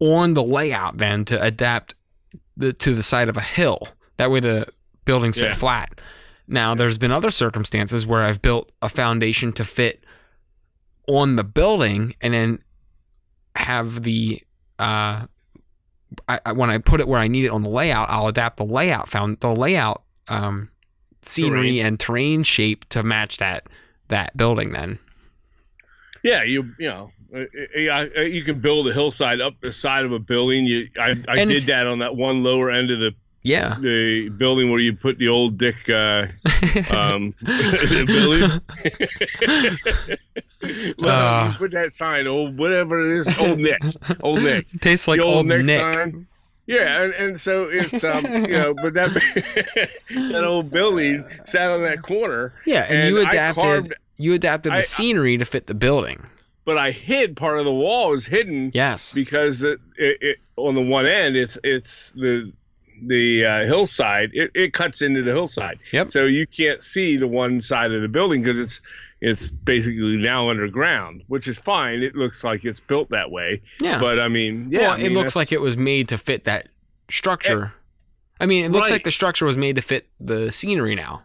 on 0.01 0.35
the 0.35 0.43
layout 0.43 0.99
then 0.99 1.25
to 1.27 1.43
adapt 1.43 1.95
the, 2.59 2.73
to 2.75 2.95
the 2.95 3.03
side 3.03 3.29
of 3.31 3.37
a 3.37 3.41
hill. 3.41 3.89
That 4.19 4.31
way 4.31 4.41
the 4.41 4.67
building 5.07 5.33
sit 5.33 5.49
Yeah. 5.51 5.55
flat. 5.55 6.01
Now, 6.47 6.75
there's 6.75 6.99
been 6.99 7.13
other 7.13 7.31
circumstances 7.31 8.07
where 8.07 8.23
I've 8.23 8.43
built 8.43 8.71
a 8.83 8.89
foundation 8.89 9.53
to 9.55 9.65
fit 9.65 10.03
on 11.07 11.37
the 11.37 11.45
building 11.45 12.15
and 12.21 12.35
then 12.35 12.59
have 13.57 14.03
the 14.03 14.43
uh, 14.79 15.27
I, 16.29 16.41
I, 16.47 16.53
when 16.53 16.71
I 16.71 16.79
put 16.79 17.01
it 17.01 17.09
where 17.09 17.21
I 17.21 17.29
need 17.29 17.45
it 17.45 17.49
on 17.51 17.63
the 17.63 17.69
layout, 17.69 18.09
I'll 18.11 18.29
adapt 18.29 18.57
the 18.59 18.65
layout 18.65 19.09
found 19.09 19.41
the 19.41 19.55
layout 19.55 20.03
um, 20.29 20.71
scenery 21.23 21.73
Terrain. 21.79 21.87
and 21.87 22.01
terrain 22.01 22.43
shape 22.45 22.89
to 22.91 23.03
match 23.03 23.39
that 23.39 23.67
that 24.09 24.37
building. 24.37 24.73
Then 24.73 24.99
Yeah, 26.23 26.45
you 26.45 26.73
you 26.79 26.89
know, 26.89 27.11
you 27.33 28.43
can 28.45 28.61
build 28.61 28.89
a 28.89 28.93
hillside 28.93 29.41
up 29.41 29.55
the 29.61 29.73
side 29.73 30.05
of 30.05 30.13
a 30.13 30.19
building. 30.19 30.65
You, 30.67 30.85
I, 30.99 31.17
I 31.29 31.45
did 31.45 31.65
that 31.65 31.87
on 31.87 31.99
that 32.01 32.17
one 32.17 32.43
lower 32.43 32.71
end 32.71 32.91
of 32.91 32.99
the 33.01 33.15
yeah, 33.43 33.77
the 33.81 34.29
building 34.31 34.71
where 34.71 34.81
you 34.81 34.95
put 34.95 35.19
the 35.19 35.29
old 35.29 35.57
Dick 35.59 35.89
uh, 35.89 36.27
um, 36.91 37.35
building. 37.45 38.61
well, 40.99 41.45
Uh. 41.47 41.51
you 41.53 41.59
put 41.59 41.71
that 41.73 41.93
sign, 41.93 42.27
old 42.27 42.59
whatever 42.59 43.01
it 43.11 43.17
is, 43.19 43.39
old 43.39 43.59
Nick, 43.61 43.81
old 44.23 44.43
Nick, 44.43 44.67
tastes 44.81 45.07
like 45.09 45.19
the 45.19 45.25
old, 45.25 45.37
old 45.37 45.47
Nick, 45.47 45.65
Nick. 45.67 45.81
sign. 45.81 46.27
Yeah, 46.67 47.03
and, 47.05 47.15
and 47.15 47.41
so 47.41 47.65
it's 47.65 48.05
um 48.05 48.25
you 48.27 48.49
know, 48.49 48.75
but 48.75 48.93
that 48.95 49.15
that 50.11 50.45
old 50.45 50.71
building 50.71 51.25
sat 51.45 51.71
on 51.71 51.83
that 51.85 52.03
corner, 52.03 52.53
Yeah, 52.67 52.85
and, 52.89 52.99
and 52.99 53.09
you 53.15 53.21
I 53.21 53.29
adapted 53.31 53.63
carved- 53.63 53.95
you 54.19 54.35
adapted 54.35 54.73
the 54.73 54.79
I- 54.79 54.83
scenery 54.83 55.39
to 55.39 55.45
fit 55.45 55.67
the 55.69 55.75
building. 55.75 56.27
But 56.69 56.77
I 56.77 56.91
hid 56.91 57.35
part 57.35 57.59
of 57.59 57.65
the 57.65 57.73
wall 57.73 58.13
is 58.13 58.27
hidden 58.27 58.71
Yes. 58.75 59.15
because 59.15 59.65
it, 59.65 59.79
it, 59.97 60.19
it 60.21 60.37
on 60.57 60.75
the 60.75 60.83
one 60.83 61.07
end 61.07 61.35
it's 61.35 61.57
it's 61.65 62.13
the 62.13 62.53
the 63.03 63.45
uh, 63.45 63.65
hillside 63.65 64.31
it, 64.35 64.51
it 64.55 64.73
cuts 64.75 65.01
into 65.03 65.23
the 65.23 65.31
hillside 65.33 65.79
Yep. 65.93 66.11
so 66.11 66.27
you 66.27 66.47
can't 66.47 66.83
see 66.83 67.17
the 67.17 67.27
one 67.29 67.61
side 67.61 67.93
of 67.93 68.03
the 68.03 68.09
building 68.09 68.43
because 68.43 68.59
it's 68.61 68.81
it's 69.21 69.49
basically 69.49 70.17
now 70.17 70.51
underground 70.51 71.23
which 71.29 71.49
is 71.49 71.59
fine 71.59 72.03
it 72.03 72.15
looks 72.15 72.45
like 72.45 72.65
it's 72.65 72.81
built 72.81 73.09
that 73.11 73.31
way 73.31 73.63
Yeah. 73.81 73.99
but 74.01 74.19
i 74.21 74.29
mean 74.29 74.67
yeah 74.71 74.81
well, 74.81 74.91
I 74.93 74.97
mean, 74.99 75.07
it 75.07 75.11
looks 75.13 75.35
that's- 75.35 75.37
like 75.37 75.53
it 75.53 75.61
was 75.61 75.77
made 75.77 76.09
to 76.11 76.19
fit 76.19 76.45
that 76.45 76.69
structure. 77.11 77.73
I 78.41 78.47
mean, 78.47 78.65
it 78.65 78.71
looks 78.71 78.89
Right. 78.89 78.95
like 78.97 79.05
the 79.05 79.11
structure 79.11 79.47
was 79.47 79.57
made 79.57 79.75
to 79.77 79.83
fit 79.83 80.07
the 80.21 80.53
scenery 80.53 80.95
now. 80.95 81.25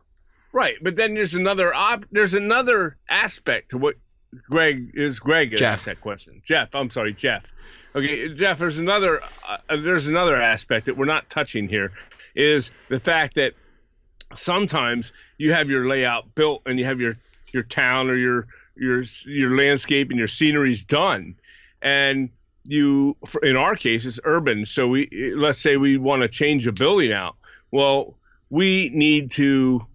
right 0.51 0.75
but 0.81 0.95
then 0.95 1.13
there's 1.15 1.33
another 1.33 1.73
op 1.73 2.05
there's 2.11 2.33
another 2.35 2.97
aspect 3.09 3.69
to 3.71 3.77
what 3.77 3.95
greg 4.49 4.91
is 4.93 5.19
greg 5.19 5.51
that 5.51 5.61
asked 5.61 5.85
that 5.85 6.01
question 6.01 6.41
jeff 6.45 6.73
i'm 6.75 6.89
sorry 6.89 7.13
jeff 7.13 7.45
okay 7.95 8.33
jeff 8.33 8.59
there's 8.59 8.77
another 8.77 9.21
uh, 9.47 9.57
there's 9.81 10.07
another 10.07 10.41
aspect 10.41 10.85
that 10.85 10.97
we're 10.97 11.05
not 11.05 11.29
touching 11.29 11.67
here 11.67 11.91
is 12.35 12.71
the 12.89 12.99
fact 12.99 13.35
that 13.35 13.53
sometimes 14.35 15.13
you 15.37 15.53
have 15.53 15.69
your 15.69 15.87
layout 15.87 16.33
built 16.35 16.61
and 16.65 16.79
you 16.79 16.85
have 16.85 16.99
your 16.99 17.17
your 17.51 17.63
town 17.63 18.09
or 18.09 18.15
your 18.15 18.47
your 18.75 19.03
your 19.25 19.55
landscape 19.55 20.09
and 20.09 20.17
your 20.17 20.27
scenery's 20.27 20.83
done, 20.83 21.35
and 21.81 22.29
you 22.63 23.15
in 23.41 23.55
our 23.55 23.75
case 23.75 24.05
it's 24.05 24.19
urban. 24.23 24.65
So 24.65 24.87
we 24.87 25.33
let's 25.35 25.61
say 25.61 25.77
we 25.77 25.97
want 25.97 26.21
to 26.21 26.27
change 26.27 26.67
a 26.67 26.71
building 26.71 27.11
out. 27.11 27.35
Well, 27.71 28.15
we 28.49 28.89
need 28.89 29.31
to, 29.31 29.85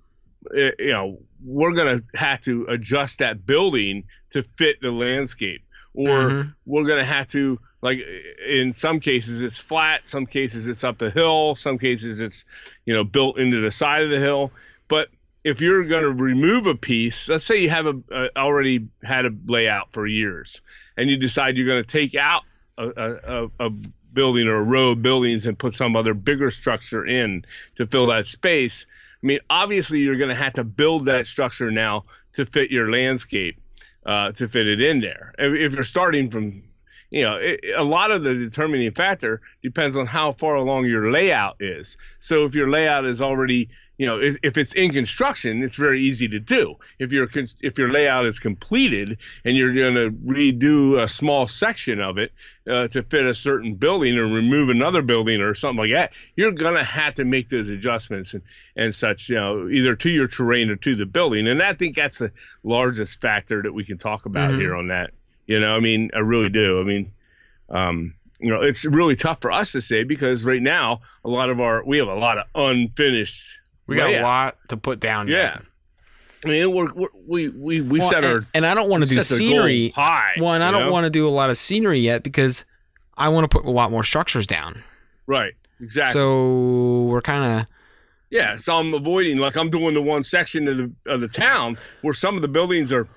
eh, 0.57 0.71
you 0.79 0.91
know, 0.91 1.19
we're 1.45 1.73
gonna 1.73 2.03
have 2.15 2.41
to 2.43 2.67
adjust 2.69 3.21
that 3.21 3.47
building 3.47 4.05
to 4.31 4.43
fit 4.43 4.81
the 4.81 4.91
landscape, 4.91 5.63
or 5.95 6.31
Mhm. 6.31 6.55
we're 6.67 6.87
gonna 6.87 7.05
have 7.05 7.29
to 7.29 7.59
like 7.81 8.05
in 8.47 8.73
some 8.73 9.01
cases 9.01 9.43
it's 9.43 9.59
flat, 9.59 10.09
some 10.09 10.27
cases 10.27 10.69
it's 10.69 10.83
up 10.85 10.99
the 10.99 11.11
hill, 11.11 11.55
some 11.55 11.79
cases 11.79 12.21
it's 12.21 12.45
you 12.85 12.95
know 12.95 13.05
built 13.05 13.39
into 13.39 13.61
the 13.61 13.71
side 13.71 14.03
of 14.03 14.11
the 14.11 14.19
hill. 14.19 14.53
But 14.89 15.09
if 15.45 15.61
you're 15.61 15.85
going 15.85 16.03
to 16.03 16.11
remove 16.11 16.67
a 16.67 16.75
piece, 16.75 17.29
let's 17.29 17.45
say 17.45 17.63
you 17.63 17.71
have 17.71 17.87
a, 17.87 17.95
a 18.11 18.37
already 18.37 18.89
had 19.05 19.25
a 19.25 19.31
layout 19.47 19.93
for 19.93 20.07
years, 20.07 20.61
and 20.97 21.09
you 21.09 21.17
decide 21.17 21.57
you're 21.57 21.67
going 21.67 21.83
to 21.83 21.89
take 21.89 22.17
out 22.17 22.43
a, 22.77 22.89
a, 22.89 23.67
a 23.67 23.71
building 24.13 24.49
or 24.49 24.57
a 24.57 24.63
row 24.63 24.91
of 24.91 25.03
buildings 25.03 25.47
and 25.47 25.59
put 25.59 25.75
some 25.75 25.95
other 25.95 26.15
bigger 26.15 26.51
structure 26.51 27.07
in 27.07 27.45
to 27.77 27.87
fill 27.87 28.07
that 28.09 28.27
space. 28.27 28.87
I 29.23 29.27
mean, 29.27 29.41
obviously 29.51 30.01
you're 30.01 30.17
going 30.17 30.31
to 30.31 30.35
have 30.35 30.55
to 30.55 30.65
build 30.65 31.07
that 31.07 31.27
structure 31.27 31.71
now 31.71 32.05
to 32.35 32.47
fit 32.47 32.71
your 32.71 32.91
landscape, 32.91 33.61
uh, 34.07 34.33
to 34.33 34.49
fit 34.49 34.67
it 34.69 34.81
in 34.81 35.01
there. 35.01 35.35
If, 35.39 35.75
you're 35.75 35.83
starting 35.83 36.31
from 36.31 36.63
you 37.11 37.23
know, 37.23 37.37
it, 37.37 37.61
a 37.77 37.85
lot 37.85 38.11
of 38.11 38.23
the 38.23 38.35
determining 38.35 38.93
factor 38.93 39.41
depends 39.63 39.97
on 39.97 40.07
how 40.07 40.33
far 40.33 40.57
along 40.57 40.87
your 40.87 41.11
layout 41.11 41.57
is. 41.61 41.97
So 42.21 42.45
if 42.45 42.55
your 42.55 42.69
layout 42.69 43.07
is 43.07 43.23
already, 43.23 43.71
you 43.99 44.07
know, 44.07 44.21
if, 44.21 44.37
if 44.45 44.57
it's 44.57 44.75
in 44.75 44.93
construction, 44.93 45.63
it's 45.65 45.77
very 45.77 46.01
easy 46.03 46.29
to 46.29 46.39
do. 46.39 46.77
If 47.01 47.13
your 47.13 47.29
if 47.61 47.79
your 47.79 47.91
layout 47.91 48.27
is 48.27 48.39
completed 48.39 49.19
and 49.45 49.57
you're 49.57 49.75
going 49.75 49.95
to 49.95 50.11
redo 50.11 51.03
a 51.03 51.09
small 51.09 51.49
section 51.49 52.01
of 52.01 52.17
it 52.17 52.33
uh, 52.71 52.87
to 52.89 53.03
fit 53.03 53.27
a 53.27 53.35
certain 53.35 53.75
building 53.75 54.17
or 54.17 54.27
remove 54.27 54.71
another 54.71 55.03
building 55.03 55.41
or 55.41 55.53
something 55.57 55.79
like 55.79 55.91
that, 55.91 56.13
you're 56.37 56.53
going 56.53 56.77
to 56.77 56.85
have 56.85 57.17
to 57.17 57.25
make 57.25 57.49
those 57.49 57.69
adjustments 57.71 58.35
and, 58.35 58.43
and 58.77 58.95
such, 58.95 59.29
you 59.29 59.35
know, 59.35 59.69
either 59.69 59.97
to 59.97 60.09
your 60.11 60.29
terrain 60.29 60.71
or 60.71 60.77
to 60.77 60.95
the 60.95 61.05
building. 61.07 61.49
And 61.49 61.61
I 61.61 61.75
think 61.75 61.97
that's 61.97 62.19
the 62.19 62.31
largest 62.63 63.21
factor 63.21 63.63
that 63.63 63.73
we 63.73 63.85
can 63.85 63.99
talk 63.99 64.27
about 64.27 64.53
Mhm. 64.53 64.61
here 64.61 64.77
on 64.77 64.89
that. 64.89 65.11
You 65.47 65.59
know, 65.59 65.75
I 65.75 65.81
mean, 65.81 66.11
I 66.15 66.21
really 66.21 66.51
do. 66.51 66.81
I 66.81 66.85
mean, 66.85 67.11
um, 67.69 68.15
you 68.39 68.53
know, 68.53 68.63
it's 68.63 68.85
really 68.85 69.17
tough 69.17 69.41
for 69.41 69.51
us 69.51 69.73
to 69.73 69.81
say 69.81 70.05
because 70.05 70.45
right 70.45 70.63
now 70.63 71.01
a 71.25 71.29
lot 71.29 71.51
of 71.51 71.59
our 71.61 71.85
we 71.85 71.99
have 71.99 72.07
a 72.07 72.15
lot 72.15 72.39
of 72.39 72.45
unfinished. 72.55 73.59
We 73.89 73.97
got 73.97 74.11
a 74.11 74.23
lot 74.23 74.57
to 74.69 74.77
put 74.77 75.01
down. 75.01 75.27
Yeah. 75.29 75.37
yet. 75.37 75.63
I 76.45 76.49
mean, 76.49 76.73
we're, 76.73 76.93
we're, 76.93 77.09
we 77.27 77.49
we 77.49 77.81
we 77.81 77.99
Well, 77.99 78.09
set 78.09 78.23
our 78.23 78.37
and, 78.37 78.47
and 78.55 78.67
I 78.67 78.75
don't 78.75 78.89
want 78.89 79.03
to 79.03 79.09
do 79.13 79.21
set 79.21 79.37
the 79.37 79.43
goal 79.45 79.51
scenery. 79.59 79.89
high. 79.89 80.35
One, 80.39 80.63
I 80.63 80.71
don't 80.71 80.93
want 80.93 81.05
to 81.05 81.11
do 81.11 81.27
a 81.27 81.31
lot 81.31 81.51
of 81.51 81.59
scenery 81.59 81.99
yet 81.99 82.23
because 82.23 82.65
I 83.17 83.29
want 83.31 83.43
to 83.45 83.49
put 83.49 83.67
a 83.67 83.71
lot 83.73 83.91
more 83.91 84.05
structures 84.05 84.47
down. 84.47 84.85
right 85.27 85.55
exactly. 85.81 86.13
So 86.13 87.05
we're 87.11 87.23
kind 87.23 87.61
of 87.61 87.67
Yeah, 88.31 88.57
so 88.57 88.77
I'm 88.77 88.95
avoiding 88.95 89.39
like 89.39 89.57
I'm 89.57 89.69
doing 89.71 89.95
the 89.95 90.03
one 90.03 90.23
section 90.23 90.69
of 90.69 90.77
the 90.77 90.93
of 91.07 91.21
the 91.21 91.29
town 91.29 91.77
where 92.03 92.15
some 92.15 92.37
of 92.37 92.43
the 92.43 92.49
buildings 92.49 92.93
are 92.93 93.09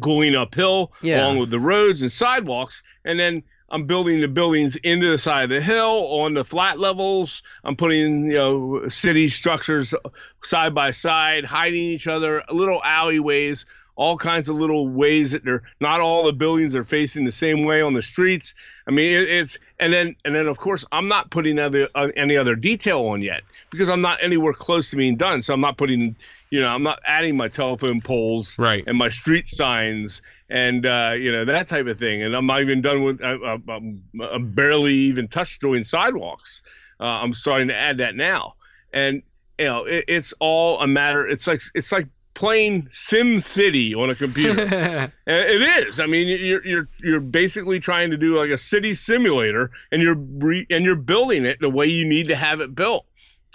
going 0.00 0.34
uphill 0.34 0.92
Yeah. 1.02 1.24
along 1.24 1.38
with 1.40 1.50
the 1.50 1.60
roads 1.60 2.00
and 2.00 2.10
sidewalks, 2.10 2.82
and 3.04 3.20
then 3.20 3.42
I'm 3.68 3.86
building 3.86 4.20
the 4.20 4.28
buildings 4.28 4.76
into 4.76 5.10
the 5.10 5.18
side 5.18 5.44
of 5.44 5.50
the 5.50 5.60
hill 5.60 6.06
on 6.20 6.34
the 6.34 6.44
flat 6.44 6.78
levels. 6.78 7.42
I'm 7.64 7.76
putting 7.76 8.30
you 8.30 8.36
know 8.36 8.88
city 8.88 9.28
structures 9.28 9.94
side 10.42 10.74
by 10.74 10.92
side, 10.92 11.44
hiding 11.44 11.82
each 11.82 12.06
other, 12.06 12.42
little 12.50 12.82
alleyways. 12.84 13.66
All 13.96 14.18
kinds 14.18 14.50
of 14.50 14.56
little 14.56 14.86
ways 14.86 15.32
that 15.32 15.42
they're 15.42 15.62
not 15.80 16.02
all 16.02 16.26
the 16.26 16.34
buildings 16.34 16.76
are 16.76 16.84
facing 16.84 17.24
the 17.24 17.32
same 17.32 17.64
way 17.64 17.80
on 17.80 17.94
the 17.94 18.02
streets. 18.02 18.52
I 18.86 18.90
mean, 18.90 19.10
it, 19.10 19.26
it's 19.26 19.58
and 19.80 19.90
then 19.90 20.16
and 20.22 20.34
then 20.34 20.48
of 20.48 20.58
course 20.58 20.84
I'm 20.92 21.08
not 21.08 21.30
putting 21.30 21.58
other 21.58 21.88
uh, 21.94 22.08
any 22.14 22.36
other 22.36 22.56
detail 22.56 23.06
on 23.06 23.22
yet 23.22 23.40
because 23.70 23.88
I'm 23.88 24.02
not 24.02 24.22
anywhere 24.22 24.52
close 24.52 24.90
to 24.90 24.96
being 24.96 25.16
done. 25.16 25.40
So 25.40 25.54
I'm 25.54 25.62
not 25.62 25.78
putting, 25.78 26.14
you 26.50 26.60
know, 26.60 26.68
I'm 26.68 26.82
not 26.82 27.00
adding 27.06 27.38
my 27.38 27.48
telephone 27.48 28.02
poles 28.02 28.58
right. 28.58 28.84
and 28.86 28.98
my 28.98 29.08
street 29.08 29.48
signs 29.48 30.20
and 30.48 30.86
uh, 30.86 31.14
you 31.16 31.32
know 31.32 31.44
that 31.44 31.68
type 31.68 31.86
of 31.86 31.98
thing. 31.98 32.22
And 32.22 32.34
I'm 32.34 32.46
not 32.46 32.60
even 32.60 32.80
done 32.80 33.02
with. 33.02 33.22
I, 33.22 33.58
I'm 33.68 34.52
barely 34.52 34.94
even 34.94 35.28
touched 35.28 35.60
doing 35.60 35.84
sidewalks. 35.84 36.62
Uh, 37.00 37.04
I'm 37.04 37.32
starting 37.32 37.68
to 37.68 37.76
add 37.76 37.98
that 37.98 38.14
now, 38.14 38.54
and 38.92 39.22
you 39.58 39.66
know 39.66 39.84
it, 39.84 40.04
it's 40.08 40.32
all 40.40 40.80
a 40.80 40.86
matter. 40.86 41.26
It's 41.26 41.46
like 41.46 41.60
it's 41.74 41.92
like 41.92 42.08
playing 42.34 42.86
Sim 42.90 43.40
City 43.40 43.94
on 43.94 44.10
a 44.10 44.14
computer. 44.14 45.12
It 45.28 45.88
is. 45.88 45.98
I 45.98 46.06
mean, 46.06 46.28
you're 46.28 46.64
you're 46.64 46.88
you're 47.02 47.20
basically 47.20 47.80
trying 47.80 48.12
to 48.12 48.16
do 48.16 48.38
like 48.38 48.50
a 48.50 48.58
city 48.58 48.94
simulator, 48.94 49.72
and 49.90 50.00
you're 50.00 50.14
re- 50.14 50.66
and 50.70 50.84
you're 50.84 50.94
building 50.94 51.44
it 51.44 51.58
the 51.60 51.70
way 51.70 51.86
you 51.86 52.06
need 52.06 52.28
to 52.28 52.36
have 52.36 52.60
it 52.60 52.74
built, 52.74 53.06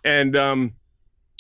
and 0.03 0.35
um, 0.35 0.73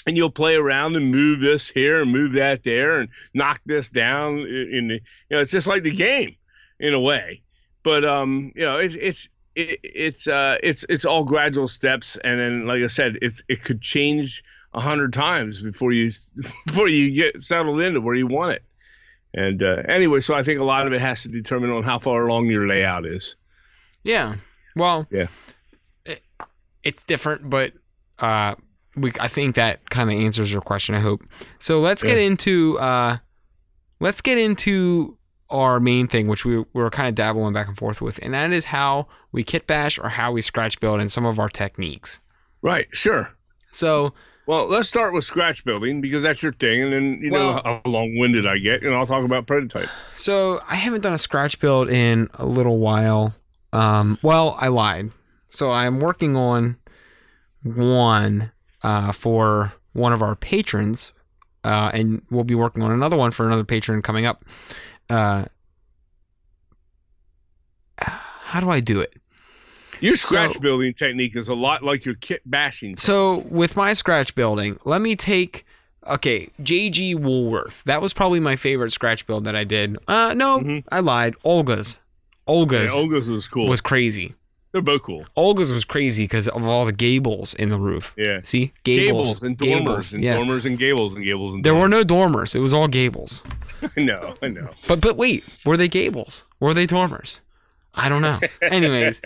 and 0.07 0.17
you'll 0.17 0.31
play 0.31 0.55
around 0.55 0.95
and 0.95 1.11
move 1.11 1.39
this 1.39 1.69
here 1.69 2.01
and 2.01 2.11
move 2.11 2.33
that 2.33 2.63
there 2.63 2.99
and 2.99 3.09
knock 3.33 3.61
this 3.65 3.89
down. 3.89 4.39
In 4.39 4.87
the, 4.87 4.95
you 4.95 5.01
know, 5.31 5.39
it's 5.39 5.51
just 5.51 5.67
like 5.67 5.83
the 5.83 5.95
game, 5.95 6.35
in 6.79 6.93
a 6.93 6.99
way. 6.99 7.41
But 7.83 8.03
um, 8.05 8.51
you 8.55 8.65
know, 8.65 8.77
it's 8.77 8.95
it's 8.95 9.29
it, 9.55 9.79
it's 9.83 10.27
uh 10.27 10.57
it's 10.63 10.85
it's 10.89 11.05
all 11.05 11.23
gradual 11.23 11.67
steps, 11.67 12.17
and 12.23 12.39
then 12.39 12.67
like 12.67 12.81
I 12.81 12.87
said, 12.87 13.17
it's 13.21 13.43
it 13.47 13.63
could 13.63 13.81
change 13.81 14.43
a 14.73 14.79
hundred 14.79 15.13
times 15.13 15.61
before 15.61 15.91
you 15.91 16.09
before 16.65 16.87
you 16.87 17.11
get 17.13 17.41
settled 17.43 17.81
into 17.81 18.01
where 18.01 18.15
you 18.15 18.27
want 18.27 18.53
it. 18.53 18.63
And 19.33 19.63
uh, 19.63 19.83
anyway, 19.87 20.19
so 20.19 20.35
I 20.35 20.43
think 20.43 20.59
a 20.59 20.65
lot 20.65 20.87
of 20.87 20.93
it 20.93 21.01
has 21.01 21.23
to 21.23 21.29
determine 21.29 21.69
on 21.69 21.83
how 21.83 21.99
far 21.99 22.27
along 22.27 22.47
your 22.47 22.67
layout 22.67 23.05
is. 23.05 23.35
Yeah. 24.03 24.35
Well. 24.75 25.07
Yeah. 25.09 25.27
It, 26.05 26.21
it's 26.83 27.03
different, 27.03 27.49
but 27.49 27.73
uh, 28.19 28.55
we 28.95 29.11
I 29.19 29.27
think 29.27 29.55
that 29.55 29.89
kind 29.89 30.09
of 30.11 30.17
answers 30.19 30.51
your 30.51 30.61
question. 30.61 30.95
I 30.95 30.99
hope. 30.99 31.21
So 31.59 31.79
let's 31.79 32.03
get 32.03 32.17
Yeah. 32.17 32.23
into 32.23 32.77
uh, 32.79 33.17
let's 33.99 34.21
get 34.21 34.37
into 34.37 35.17
our 35.49 35.79
main 35.79 36.07
thing, 36.07 36.27
which 36.27 36.45
we 36.45 36.63
we're 36.73 36.89
kind 36.89 37.09
of 37.09 37.15
dabbling 37.15 37.53
back 37.53 37.67
and 37.67 37.77
forth 37.77 38.01
with, 38.01 38.19
and 38.21 38.33
that 38.33 38.51
is 38.51 38.65
how 38.65 39.07
we 39.31 39.43
kit 39.43 39.67
bash 39.67 39.99
or 39.99 40.09
how 40.09 40.31
we 40.31 40.41
scratch 40.41 40.79
build 40.79 40.99
and 41.01 41.11
some 41.11 41.25
of 41.25 41.39
our 41.39 41.49
techniques. 41.49 42.19
Right. 42.61 42.87
Sure. 42.91 43.31
So 43.71 44.13
Well, 44.47 44.67
let's 44.67 44.89
start 44.89 45.13
with 45.13 45.23
scratch 45.23 45.63
building 45.63 46.01
because 46.01 46.23
that's 46.23 46.41
your 46.43 46.51
thing, 46.53 46.81
and 46.83 46.91
then 46.93 47.19
you 47.21 47.31
know 47.31 47.53
how 47.63 47.81
long-winded 47.85 48.45
I 48.47 48.57
get, 48.57 48.81
and 48.83 48.93
I'll 48.93 49.05
talk 49.05 49.23
about 49.23 49.45
prototype. 49.47 49.87
So 50.15 50.61
I 50.67 50.75
haven't 50.75 51.01
done 51.01 51.13
a 51.13 51.17
scratch 51.17 51.59
build 51.59 51.89
in 51.89 52.29
a 52.35 52.45
little 52.45 52.79
while. 52.79 53.33
Um, 53.71 54.17
well, 54.21 54.55
I 54.59 54.67
lied. 54.67 55.11
So 55.49 55.71
I'm 55.71 55.99
working 55.99 56.35
on 56.35 56.77
one 57.63 58.51
uh, 58.83 59.11
for 59.11 59.73
one 59.93 60.13
of 60.13 60.21
our 60.21 60.35
patrons, 60.35 61.13
uh, 61.63 61.91
and 61.93 62.21
we'll 62.31 62.43
be 62.43 62.55
working 62.55 62.81
on 62.83 62.91
another 62.91 63.17
one 63.17 63.31
for 63.31 63.45
another 63.45 63.63
patron 63.63 64.01
coming 64.01 64.25
up. 64.25 64.43
Uh, 65.09 65.45
how 67.97 68.59
do 68.59 68.69
I 68.69 68.79
do 68.79 68.99
it? 68.99 69.13
Your 69.99 70.15
scratch 70.15 70.53
So- 70.53 70.59
building 70.59 70.93
technique 70.93 71.35
is 71.35 71.47
a 71.47 71.53
lot 71.53 71.83
like 71.83 72.05
your 72.05 72.15
kit 72.15 72.41
bashing. 72.45 72.97
So 72.97 73.39
with 73.49 73.75
my 73.75 73.93
scratch 73.93 74.33
building, 74.35 74.79
let 74.83 75.01
me 75.01 75.15
take 75.15 75.65
okay, 76.07 76.49
JG 76.61 77.13
Woolworth. 77.15 77.83
That 77.85 78.01
was 78.01 78.11
probably 78.11 78.39
my 78.39 78.55
favorite 78.55 78.91
scratch 78.91 79.27
build 79.27 79.43
that 79.43 79.55
I 79.55 79.63
did. 79.63 79.97
Uh 80.07 80.33
no, 80.35 80.59
Mhm. 80.59 80.83
I 80.91 80.99
lied. 81.01 81.35
Olga's. 81.43 81.99
Yeah, 82.47 82.53
Olga's 82.55 82.93
Olga's 82.93 83.29
was 83.29 83.47
cool. 83.47 83.67
was 83.69 83.79
crazy. 83.81 84.33
They're 84.71 84.81
both 84.81 85.03
cool. 85.03 85.25
Olga's 85.35 85.71
was 85.71 85.83
crazy 85.83 86.23
because 86.23 86.47
of 86.47 86.65
all 86.65 86.85
the 86.85 86.93
gables 86.93 87.53
in 87.55 87.69
the 87.69 87.77
roof. 87.77 88.13
Yeah. 88.17 88.39
See? 88.43 88.71
Gables, 88.83 89.27
Gables. 89.27 89.43
and 89.43 89.57
dormers 89.57 89.79
Gables, 89.79 90.13
and 90.13 90.23
yes. 90.23 90.37
dormers 90.37 90.65
and 90.65 90.79
gables 90.79 91.13
and 91.15 91.25
gables 91.25 91.55
and 91.55 91.63
dormers. 91.63 91.63
There 91.63 91.81
were 91.81 91.89
no 91.89 92.03
dormers. 92.03 92.55
It 92.55 92.59
was 92.59 92.73
all 92.73 92.87
gables. 92.87 93.41
Know, 93.97 94.35
I 94.43 94.47
know. 94.47 94.69
But 94.87 95.01
but 95.01 95.17
wait, 95.17 95.43
were 95.65 95.75
they 95.75 95.87
gables? 95.87 96.45
Were 96.59 96.75
they 96.75 96.85
dormers? 96.85 97.39
I 97.95 98.09
don't 98.09 98.21
know. 98.21 98.39
Anyways, 98.61 99.21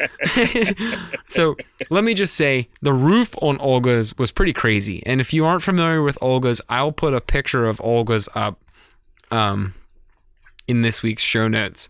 so 1.27 1.55
let 1.89 2.05
me 2.05 2.13
just 2.13 2.35
say 2.35 2.69
the 2.81 2.93
roof 2.93 3.35
on 3.41 3.57
Olga's 3.59 4.17
was 4.17 4.31
pretty 4.31 4.53
crazy. 4.53 5.05
And 5.05 5.19
if 5.19 5.33
you 5.33 5.45
aren't 5.45 5.61
familiar 5.61 6.01
with 6.01 6.17
Olga's, 6.21 6.61
I'll 6.69 6.93
put 6.93 7.13
a 7.13 7.19
picture 7.19 7.67
of 7.67 7.81
Olga's 7.81 8.29
up 8.33 8.59
um, 9.29 9.73
in 10.67 10.81
this 10.81 11.03
week's 11.03 11.23
show 11.23 11.47
notes. 11.47 11.87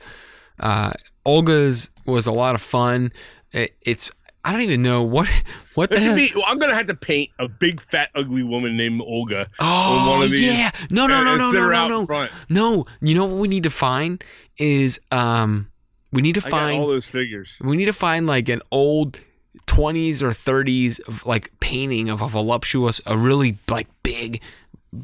Uh, 0.60 0.92
Olga's 1.24 1.90
was 2.06 2.26
a 2.26 2.32
lot 2.32 2.56
of 2.56 2.62
fun. 2.62 3.12
It, 3.56 3.76
it's 3.82 4.12
I 4.44 4.52
don't 4.52 4.62
even 4.62 4.84
know 4.84 5.02
what 5.02 5.28
what 5.74 5.90
the 5.90 5.96
This 5.96 6.06
hell. 6.06 6.16
be. 6.16 6.32
I'm 6.46 6.60
gonna 6.60 6.76
have 6.76 6.88
to 6.88 6.94
paint 6.96 7.32
a 7.40 7.48
big 7.48 7.82
fat 7.82 8.10
ugly 8.14 8.44
woman 8.44 8.78
named 8.78 9.02
Olga. 9.02 9.48
oh 9.60 10.10
one 10.12 10.24
of 10.24 10.30
these 10.30 10.44
yeah, 10.44 10.72
no 10.90 11.08
no 11.08 11.24
no 11.24 11.36
no 11.36 11.52
no 11.52 11.70
no 11.70 11.88
no 11.88 12.06
Front. 12.06 12.32
no. 12.50 12.86
You 13.02 13.16
know 13.16 13.26
what 13.26 13.38
we 13.40 13.48
need 13.48 13.64
to 13.64 13.70
find 13.72 14.24
is 14.58 15.00
um 15.12 15.70
we 16.12 16.22
need 16.22 16.36
to 16.36 16.42
I 16.42 16.50
got 16.50 16.52
find 16.52 16.82
all 16.82 16.88
those 16.88 17.08
figures. 17.08 17.58
We 17.62 17.76
need 17.78 17.86
to 17.86 17.94
find 17.94 18.28
like 18.28 18.50
an 18.50 18.62
old 18.72 19.20
20s 19.68 20.22
or 20.22 20.30
30s 20.32 21.00
of 21.08 21.26
like 21.26 21.52
painting 21.60 22.10
of 22.10 22.22
a 22.22 22.28
voluptuous, 22.28 23.02
a 23.06 23.18
really 23.18 23.58
like 23.70 23.88
big 24.04 24.42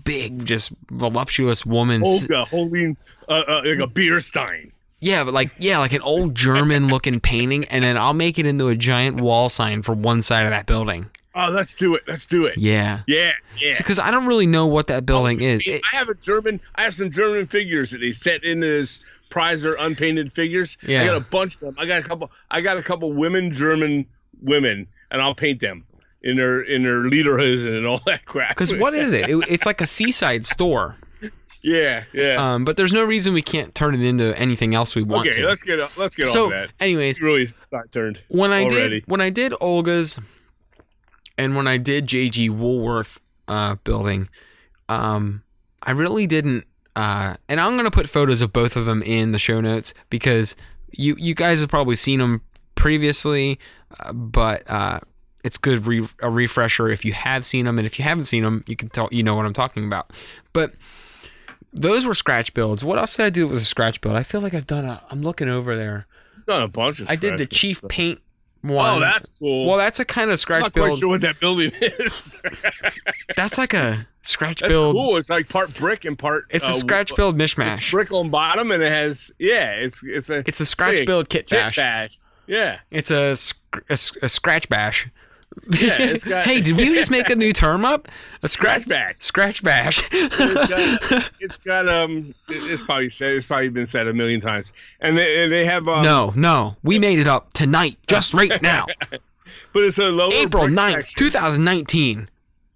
big, 0.04 0.46
just 0.46 0.72
voluptuous 0.90 1.66
woman. 1.66 2.04
Olga 2.04 2.46
holding 2.46 2.96
uh, 3.28 3.44
uh, 3.48 3.62
like 3.66 3.80
a 3.80 3.88
beer 3.88 4.20
stein. 4.20 4.72
Yeah, 5.02 5.24
but 5.24 5.34
like 5.34 5.52
yeah, 5.60 5.80
like 5.80 5.94
an 5.94 6.02
old 6.02 6.36
German 6.36 6.88
looking 6.88 7.20
painting, 7.20 7.66
and 7.66 7.84
then 7.84 7.98
I'll 7.98 8.14
make 8.14 8.40
it 8.40 8.46
into 8.46 8.68
a 8.70 8.76
giant 8.76 9.20
wall 9.20 9.50
sign 9.50 9.82
for 9.82 9.94
one 9.94 10.22
side 10.22 10.46
of 10.46 10.52
that 10.52 10.68
building. 10.68 11.10
Oh, 11.34 11.50
let's 11.50 11.74
do 11.74 11.96
it. 11.96 12.04
Let's 12.08 12.26
do 12.26 12.46
it. 12.46 12.58
Yeah, 12.58 13.02
Yeah, 13.08 13.32
yeah. 13.58 13.74
because 13.78 13.98
I 13.98 14.12
don't 14.12 14.26
really 14.26 14.48
know 14.48 14.68
what 14.68 14.88
that 14.88 15.06
building 15.06 15.42
oh, 15.42 15.46
is. 15.46 15.66
I 15.68 15.72
It- 15.72 15.82
I 15.92 15.96
have 15.96 16.10
a 16.10 16.16
German. 16.16 16.60
I 16.76 16.84
have 16.84 16.94
some 16.94 17.10
German 17.10 17.48
figures 17.48 17.92
that 17.92 18.00
they 18.00 18.12
set 18.12 18.44
in 18.44 18.60
this 18.60 19.00
Preiser 19.30 19.76
unpainted 19.80 20.34
figures. 20.34 20.78
Yeah. 20.84 21.04
I 21.04 21.06
got 21.06 21.16
a 21.18 21.22
bunch 21.22 21.56
of 21.56 21.62
them. 21.62 21.76
I 21.80 21.86
got 21.86 22.00
a 22.00 22.04
couple. 22.04 22.30
I 22.52 22.60
got 22.62 22.78
a 22.78 22.84
couple 22.84 23.12
women 23.14 23.52
German 23.52 24.06
women, 24.42 24.88
and 25.10 25.22
I'll 25.22 25.34
paint 25.36 25.62
them 25.62 25.86
in 26.22 26.36
their 26.38 26.62
in 26.62 26.84
their 26.84 27.00
lederhosen 27.00 27.78
and 27.78 27.86
all 27.88 28.02
that 28.06 28.26
crap. 28.26 28.50
Because 28.56 28.76
what 28.76 28.94
is 28.94 29.14
it? 29.14 29.30
it? 29.30 29.46
It's 29.48 29.66
like 29.66 29.80
a 29.82 29.88
seaside 29.88 30.46
store, 30.46 30.98
Yeah, 31.64 32.04
yeah. 32.14 32.36
um, 32.54 32.66
but 32.66 32.78
there's 32.78 32.94
no 32.94 33.04
reason 33.04 33.34
we 33.34 33.42
can't 33.42 33.74
turn 33.76 33.94
it 33.94 34.02
into 34.02 34.38
anything 34.38 34.74
else 34.76 34.96
we 34.96 35.04
want 35.04 35.28
okay, 35.28 35.42
to. 35.42 35.48
let's 35.48 35.64
get 35.64 35.80
up. 35.80 35.96
Let's 35.98 36.16
get 36.16 36.30
so, 36.30 36.46
off 36.46 36.52
that. 36.52 36.72
anyways, 36.80 37.18
It's 37.18 37.22
really 37.22 37.48
side 37.48 37.92
turned. 37.92 38.22
when 38.30 38.52
I 38.52 38.64
already. 38.64 39.02
did 39.02 39.08
when 39.08 39.22
I 39.22 39.30
did 39.30 39.54
Olga's 39.62 40.20
and 41.38 41.56
when 41.56 41.68
I 41.68 41.78
did 41.78 42.08
JG 42.08 42.50
Woolworth 42.50 43.20
uh, 43.48 43.76
building, 43.84 44.30
um, 44.90 45.44
I 45.84 45.92
really 45.92 46.28
didn't. 46.28 46.66
Uh, 46.96 47.36
and 47.48 47.62
I'm 47.62 47.78
gonna 47.78 47.92
put 47.92 48.10
photos 48.10 48.42
of 48.42 48.52
both 48.52 48.76
of 48.76 48.86
them 48.86 49.02
in 49.04 49.32
the 49.32 49.40
show 49.40 49.62
notes 49.62 49.94
because 50.10 50.56
you 50.92 51.16
you 51.18 51.34
guys 51.34 51.62
have 51.62 51.70
probably 51.70 51.96
seen 51.96 52.20
them 52.20 52.42
previously, 52.76 53.60
uh, 54.00 54.12
but 54.12 54.70
uh, 54.70 55.00
it's 55.44 55.58
good 55.58 55.86
re- 55.88 56.08
a 56.22 56.30
refresher 56.30 56.90
if 56.90 57.06
you 57.06 57.14
have 57.14 57.46
seen 57.46 57.66
them, 57.66 57.78
and 57.80 57.86
if 57.86 57.98
you 57.98 58.04
haven't 58.04 58.26
seen 58.26 58.44
them, 58.44 58.64
you 58.68 58.76
can 58.76 58.90
tell 58.90 59.08
you 59.12 59.24
know 59.24 59.36
what 59.36 59.46
I'm 59.46 59.54
talking 59.54 59.86
about. 59.86 60.12
But 60.52 60.74
those 61.74 62.06
were 62.06 62.14
scratch 62.16 62.54
builds. 62.54 62.84
What 62.84 62.98
else 62.98 63.16
did 63.16 63.26
I 63.26 63.30
do 63.30 63.42
that 63.42 63.48
was 63.54 63.62
a 63.62 63.66
scratch 63.66 64.02
build? 64.02 64.16
I 64.16 64.24
feel 64.24 64.42
like 64.42 64.54
I've 64.54 64.68
done 64.68 64.86
a. 64.86 65.02
I'm 65.10 65.22
looking 65.22 65.50
over 65.50 65.76
there. 65.76 66.08
I've 66.38 66.46
done 66.46 66.62
a 66.64 66.68
bunch 66.68 67.00
of. 67.00 67.10
I 67.10 67.16
did 67.16 67.38
the 67.38 67.46
chief 67.46 67.78
stuff. 67.80 67.90
paint 67.90 68.20
one. 68.62 68.98
Oh, 68.98 69.00
that's 69.00 69.40
cool. 69.40 69.68
Well, 69.68 69.78
that's 69.78 70.00
a 70.00 70.06
kind 70.06 70.30
of 70.32 70.40
scratch 70.40 70.66
I'm 70.66 70.72
scratch 70.72 70.76
not 70.76 70.82
quite 70.82 70.90
build. 70.90 71.00
sure 71.00 71.10
what 71.10 71.22
that 71.22 71.40
building 71.40 71.72
is. 71.82 72.36
That's 73.36 73.58
like 73.58 73.74
a 73.74 74.08
scratch 74.22 74.60
That's 74.62 74.72
build. 74.72 74.94
cool. 74.96 75.18
It's 75.18 75.30
like 75.32 75.50
part 75.50 75.74
brick 75.76 76.06
and 76.06 76.18
part. 76.20 76.46
It's 76.52 76.68
a 76.68 76.72
uh, 76.72 76.74
scratch 76.74 77.10
w- 77.10 77.18
build 77.34 77.42
It's 77.42 77.54
mishmash. 77.56 77.92
brick 77.92 78.12
on 78.12 78.30
bottom, 78.30 78.70
and 78.72 78.84
it 78.84 78.92
has 78.92 79.32
yeah. 79.40 79.72
It's 79.72 80.04
it's 80.04 80.30
a 80.30 80.40
It's 80.48 80.60
a 80.60 80.66
scratch 80.66 81.06
build 81.06 81.30
kit 81.30 81.48
kit 81.48 81.58
bash. 81.58 81.76
bash. 81.78 82.18
Yeah. 82.48 82.80
It's 82.92 83.10
a, 83.12 83.36
a, 83.90 83.94
a 84.22 84.30
scratch 84.30 84.68
bash. 84.70 85.08
Yeah, 85.80 86.18
got- 86.18 86.46
hey, 86.46 86.62
did 86.62 86.78
we 86.78 86.86
just 86.94 87.12
make 87.12 87.30
a 87.30 87.36
new 87.36 87.52
term 87.54 87.84
up? 87.86 88.08
A 88.42 88.48
scratch 88.48 88.88
bash. 88.88 89.18
scratch 89.18 89.62
bash. 89.64 90.02
It's 90.12 90.70
got, 90.70 91.32
it's 91.40 91.58
got 91.60 91.88
um. 91.90 92.34
it- 92.50 92.72
It's 92.72 92.82
probably 92.84 93.10
said. 93.10 93.36
It's 93.36 93.46
probably 93.46 93.70
been 93.70 93.86
said 93.88 94.08
a 94.08 94.14
million 94.14 94.40
times. 94.40 94.72
And 95.02 95.18
they, 95.18 95.44
and 95.44 95.52
they 95.52 95.66
have 95.66 95.88
um. 95.88 96.04
no, 96.04 96.32
no, 96.36 96.78
we 96.84 97.00
made 97.00 97.20
it 97.20 97.28
up 97.28 97.52
tonight, 97.54 97.98
just 98.08 98.34
right 98.34 98.62
now, 98.62 98.86
But 99.74 99.84
it's 99.84 99.98
a 100.00 100.06
lower 100.10 100.32
April 100.34 100.66
brick 100.66 100.78
9th, 100.78 100.92
section. 101.08 101.18
2019. 101.20 102.30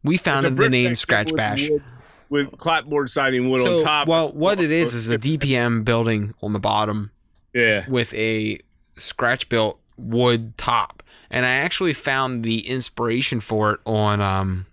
We 0.03 0.15
It's 0.15 0.21
a 0.21 0.23
founded 0.25 0.55
the 0.57 0.69
name 0.69 0.95
Scratch 0.95 1.27
with 1.31 1.37
Bash. 1.37 1.69
wood- 1.69 1.83
with 2.29 2.57
clapboard 2.57 3.09
siding 3.09 3.49
wood 3.49 3.61
So, 3.61 3.77
on 3.77 3.83
top. 3.83 4.07
well, 4.07 4.31
what 4.31 4.59
it 4.59 4.71
is 4.71 4.93
is 4.93 5.09
a 5.09 5.17
DPM 5.19 5.85
building 5.85 6.33
on 6.41 6.53
the 6.53 6.59
bottom 6.59 7.11
yeah. 7.53 7.85
with 7.87 8.13
a 8.15 8.59
scratch 8.97 9.47
built 9.47 9.79
wood 9.97 10.57
top. 10.57 11.03
And 11.29 11.45
I 11.45 11.51
actually 11.51 11.93
found 11.93 12.43
the 12.43 12.67
inspiration 12.67 13.39
for 13.39 13.73
it 13.73 13.79
on 13.85 14.21
um, 14.21 14.65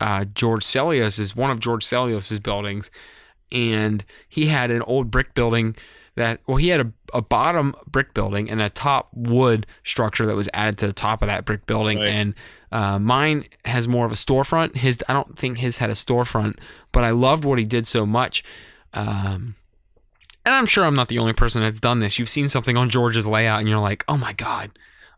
uh, 0.00 0.24
George 0.24 0.64
Sellios's 0.64 1.36
one 1.36 1.50
of 1.50 1.60
George 1.60 1.84
Sellios's 1.84 2.38
buildings, 2.38 2.90
and 3.52 4.04
he 4.28 4.46
had 4.46 4.70
an 4.70 4.82
old 4.82 5.10
brick 5.10 5.34
building 5.34 5.76
that 6.16 6.40
well 6.46 6.56
he 6.56 6.68
had 6.68 6.80
a, 6.80 6.92
a 7.14 7.22
bottom 7.22 7.74
brick 7.86 8.14
building 8.14 8.50
and 8.50 8.60
a 8.60 8.68
top 8.68 9.08
wood 9.12 9.66
structure 9.84 10.26
that 10.26 10.34
was 10.34 10.48
added 10.52 10.78
to 10.78 10.86
the 10.86 10.92
top 10.92 11.22
of 11.22 11.26
that 11.26 11.44
brick 11.44 11.66
building. 11.66 11.98
Right. 11.98 12.08
and 12.08 12.34
uh, 12.72 13.00
mine 13.00 13.46
has 13.64 13.88
more 13.88 14.06
of 14.06 14.12
a 14.12 14.16
storefront. 14.16 14.76
His 14.76 14.98
i 15.08 15.12
don't 15.12 15.38
think 15.38 15.58
his 15.58 15.78
had 15.78 15.90
a 15.90 15.94
storefront 15.94 16.58
but 16.92 17.04
i 17.04 17.10
loved 17.10 17.44
what 17.44 17.58
he 17.58 17.64
did 17.64 17.86
so 17.86 18.04
much. 18.06 18.44
Um, 18.92 19.54
and 20.44 20.54
i'm 20.54 20.66
sure 20.66 20.84
i'm 20.84 20.94
not 20.94 21.08
the 21.08 21.18
only 21.18 21.32
person 21.32 21.62
that's 21.62 21.80
done 21.80 22.00
this. 22.00 22.18
You've 22.18 22.28
seen 22.28 22.48
something 22.48 22.76
on 22.76 22.90
george's 22.90 23.26
layout 23.26 23.60
and 23.60 23.68
you're 23.68 23.78
like 23.78 24.04
oh 24.08 24.16
my 24.16 24.32
god 24.32 24.70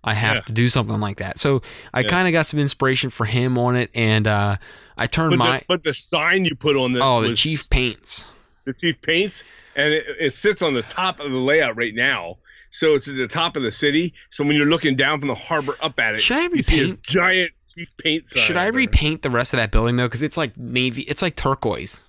i 0.05 0.15
have 0.15 0.35
Yeah. 0.37 0.41
to 0.43 0.53
do 0.53 0.69
something 0.69 0.99
like 1.01 1.19
that 1.19 1.39
so 1.39 1.63
i 1.95 2.01
Yeah. 2.01 2.09
kind 2.11 2.29
of 2.29 2.33
got 2.33 2.47
some 2.47 2.59
inspiration 2.61 3.11
for 3.11 3.25
him 3.25 3.57
on 3.59 3.77
it 3.77 3.91
and 3.95 4.27
uh, 4.27 4.57
i 4.97 5.07
turned 5.07 5.31
But 5.31 5.39
my 5.39 5.59
the, 5.59 5.65
but 5.69 5.83
the 5.83 5.95
sign 5.95 6.45
you 6.45 6.55
put 6.55 6.77
on 6.77 6.93
the 6.93 7.01
oh 7.03 7.23
the 7.23 7.31
was- 7.31 7.41
chief 7.41 7.69
paints 7.71 8.25
the 8.65 8.73
chief 8.73 9.01
paints, 9.03 9.43
and 9.75 9.93
it, 9.93 10.05
it 10.21 10.35
sits 10.35 10.63
on 10.63 10.75
the 10.75 10.83
top 10.83 11.19
of 11.19 11.33
the 11.33 11.37
layout 11.37 11.77
right 11.77 11.97
now. 11.97 12.37
So 12.71 12.95
it's 12.95 13.09
at 13.09 13.17
the 13.17 13.27
top 13.27 13.57
of 13.57 13.65
the 13.65 13.73
city. 13.73 14.15
So 14.31 14.45
when 14.45 14.55
you're 14.55 14.69
looking 14.69 14.95
down 14.95 15.19
from 15.19 15.27
the 15.31 15.35
harbor 15.35 15.77
up 15.83 15.99
at 15.99 16.15
it, 16.15 16.21
Should 16.21 16.37
I 16.37 16.43
you 16.43 16.63
see 16.63 16.79
this 16.79 16.93
repaint- 16.93 17.03
giant 17.03 17.51
chief 17.67 17.97
paint 17.97 18.29
sign. 18.29 18.43
Should 18.45 18.57
I 18.57 18.65
there. 18.67 18.73
repaint 18.75 19.23
the 19.23 19.31
rest 19.31 19.53
of 19.53 19.57
that 19.57 19.73
building 19.73 19.97
though? 19.97 20.07
Because 20.07 20.23
it's 20.23 20.37
like 20.37 20.57
navy, 20.57 21.03
it's 21.03 21.23
like 21.23 21.35
turquoise. 21.35 22.03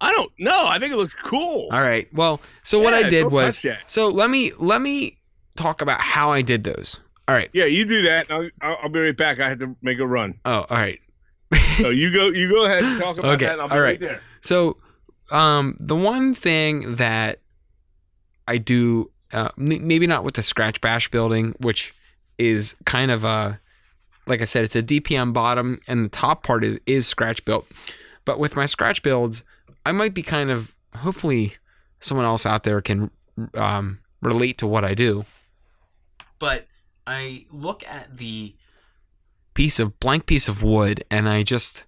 I 0.00 0.10
don't 0.12 0.32
know. 0.38 0.64
I 0.66 0.78
think 0.78 0.94
it 0.94 0.96
looks 0.96 1.14
cool. 1.14 1.68
All 1.70 1.82
right. 1.82 2.08
Well, 2.14 2.40
so 2.62 2.78
what 2.80 2.94
I 2.94 3.08
did 3.10 3.30
was, 3.30 3.62
so 3.86 4.08
let 4.08 4.30
me 4.30 4.52
let 4.58 4.80
me 4.80 5.18
talk 5.56 5.82
about 5.82 6.00
how 6.00 6.30
I 6.30 6.42
did 6.42 6.64
those. 6.64 6.98
All 7.28 7.34
right. 7.34 7.50
Yeah, 7.52 7.64
you 7.66 7.84
do 7.84 8.02
that. 8.02 8.26
I'll, 8.30 8.48
I'll, 8.60 8.88
be 8.88 9.00
right 9.00 9.16
back. 9.16 9.40
I 9.40 9.48
had 9.48 9.60
to 9.60 9.76
make 9.82 9.98
a 9.98 10.06
run. 10.06 10.38
Oh, 10.44 10.66
all 10.68 10.76
right. 10.76 10.98
So 11.78 11.90
you 11.90 12.12
go. 12.12 12.28
You 12.28 12.50
go 12.50 12.64
ahead 12.64 12.82
and 12.84 13.00
talk 13.00 13.18
about 13.18 13.32
Okay, 13.34 13.44
that. 13.46 13.52
And 13.52 13.62
I'll 13.62 13.68
be 13.68 13.74
all 13.74 13.80
right 13.80 13.90
right. 13.90 14.00
there. 14.00 14.20
So, 14.40 14.78
um, 15.30 15.76
the 15.78 15.94
one 15.96 16.34
thing 16.34 16.96
that 16.96 17.40
I 18.48 18.58
do, 18.58 19.10
uh, 19.32 19.50
m- 19.58 19.86
maybe 19.86 20.06
not 20.06 20.24
with 20.24 20.34
the 20.34 20.42
Scratch 20.42 20.80
Bash 20.80 21.10
building, 21.10 21.54
which 21.60 21.94
is 22.38 22.74
kind 22.86 23.10
of 23.10 23.24
a, 23.24 23.60
like 24.26 24.40
I 24.40 24.44
said, 24.44 24.64
it's 24.64 24.76
a 24.76 24.82
DPM 24.82 25.32
bottom, 25.32 25.78
and 25.86 26.04
the 26.06 26.08
top 26.08 26.42
part 26.42 26.64
is 26.64 26.78
is 26.86 27.06
scratch 27.06 27.44
built. 27.44 27.66
But 28.24 28.38
with 28.38 28.56
my 28.56 28.66
scratch 28.66 29.02
builds, 29.02 29.42
I 29.86 29.92
might 29.92 30.14
be 30.14 30.22
kind 30.22 30.50
of 30.50 30.74
hopefully 30.96 31.54
someone 32.00 32.26
else 32.26 32.44
out 32.46 32.64
there 32.64 32.80
can 32.80 33.10
um, 33.54 34.00
relate 34.20 34.58
to 34.58 34.66
what 34.66 34.84
I 34.84 34.94
do. 34.94 35.24
But 36.42 36.66
I 37.06 37.46
look 37.52 37.86
at 37.86 38.16
the 38.18 38.56
piece 39.54 39.78
of 39.78 40.00
blank 40.00 40.26
piece 40.26 40.48
of 40.48 40.60
wood, 40.60 41.04
and 41.08 41.28
I 41.28 41.44
just 41.44 41.84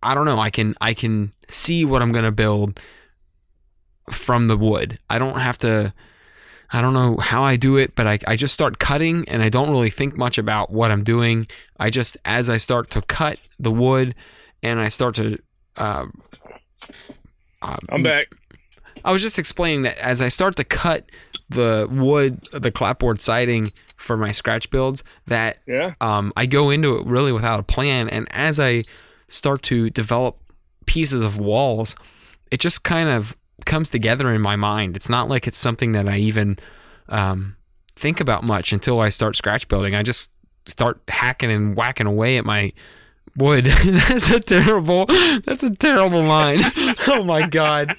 I 0.00 0.14
don't 0.14 0.26
know. 0.26 0.38
I 0.38 0.50
can 0.50 0.76
I 0.80 0.94
can 0.94 1.32
see 1.48 1.84
what 1.84 2.02
I'm 2.02 2.12
gonna 2.12 2.30
build 2.30 2.78
from 4.12 4.46
the 4.46 4.56
wood. 4.56 5.00
I 5.10 5.18
don't 5.18 5.40
have 5.40 5.58
to. 5.58 5.92
I 6.70 6.80
don't 6.80 6.94
know 6.94 7.16
how 7.16 7.42
I 7.42 7.56
do 7.56 7.76
it, 7.76 7.96
but 7.96 8.06
I, 8.06 8.20
I 8.28 8.36
just 8.36 8.54
start 8.54 8.78
cutting 8.78 9.28
and 9.28 9.42
I 9.42 9.48
don't 9.48 9.70
really 9.70 9.90
think 9.90 10.16
much 10.16 10.38
about 10.38 10.70
what 10.70 10.92
I'm 10.92 11.02
doing. 11.02 11.48
I 11.80 11.90
just, 11.90 12.16
as 12.24 12.48
I 12.48 12.58
start 12.58 12.90
to 12.90 13.02
cut 13.02 13.40
the 13.58 13.72
wood 13.72 14.14
and 14.62 14.78
I 14.78 14.86
start 14.86 15.16
to. 15.16 15.38
Uh, 15.76 16.06
uh, 17.60 17.76
I'm 17.88 18.04
back. 18.04 18.28
I 19.04 19.12
was 19.12 19.22
just 19.22 19.38
explaining 19.38 19.82
that 19.82 19.98
as 19.98 20.20
I 20.20 20.28
start 20.28 20.56
to 20.56 20.64
cut 20.64 21.08
the 21.48 21.86
wood, 21.90 22.42
the 22.52 22.70
clapboard 22.72 23.20
siding 23.20 23.72
for 23.96 24.16
my 24.16 24.30
scratch 24.32 24.68
builds, 24.70 25.04
that 25.26 25.58
Yeah. 25.66 25.94
um, 26.00 26.32
I 26.36 26.46
go 26.46 26.70
into 26.70 26.96
it 26.96 27.06
really 27.06 27.32
without 27.32 27.60
a 27.60 27.62
plan. 27.62 28.08
And 28.08 28.26
as 28.30 28.58
I 28.58 28.82
start 29.28 29.62
to 29.64 29.90
develop 29.90 30.38
pieces 30.86 31.22
of 31.22 31.38
walls, 31.38 31.94
it 32.50 32.60
just 32.60 32.82
kind 32.84 33.08
of 33.08 33.36
comes 33.64 33.90
together 33.90 34.32
in 34.32 34.40
my 34.40 34.56
mind. 34.56 34.96
It's 34.96 35.08
not 35.08 35.28
like 35.28 35.46
it's 35.46 35.58
something 35.58 35.92
that 35.92 36.08
I 36.08 36.18
even 36.18 36.58
um, 37.08 37.56
think 37.94 38.20
about 38.20 38.44
much 38.44 38.72
until 38.72 39.00
I 39.00 39.08
start 39.08 39.36
scratch 39.36 39.68
building. 39.68 39.94
I 39.94 40.02
just 40.02 40.30
start 40.66 41.00
hacking 41.08 41.50
and 41.50 41.76
whacking 41.76 42.06
away 42.06 42.38
at 42.38 42.44
my 42.44 42.72
wood. 43.36 43.64
that's 43.84 44.30
a 44.30 44.40
terrible. 44.40 45.06
That's 45.44 45.62
a 45.62 45.70
terrible 45.74 46.22
line. 46.22 46.60
oh 47.08 47.22
my 47.24 47.46
god. 47.46 47.96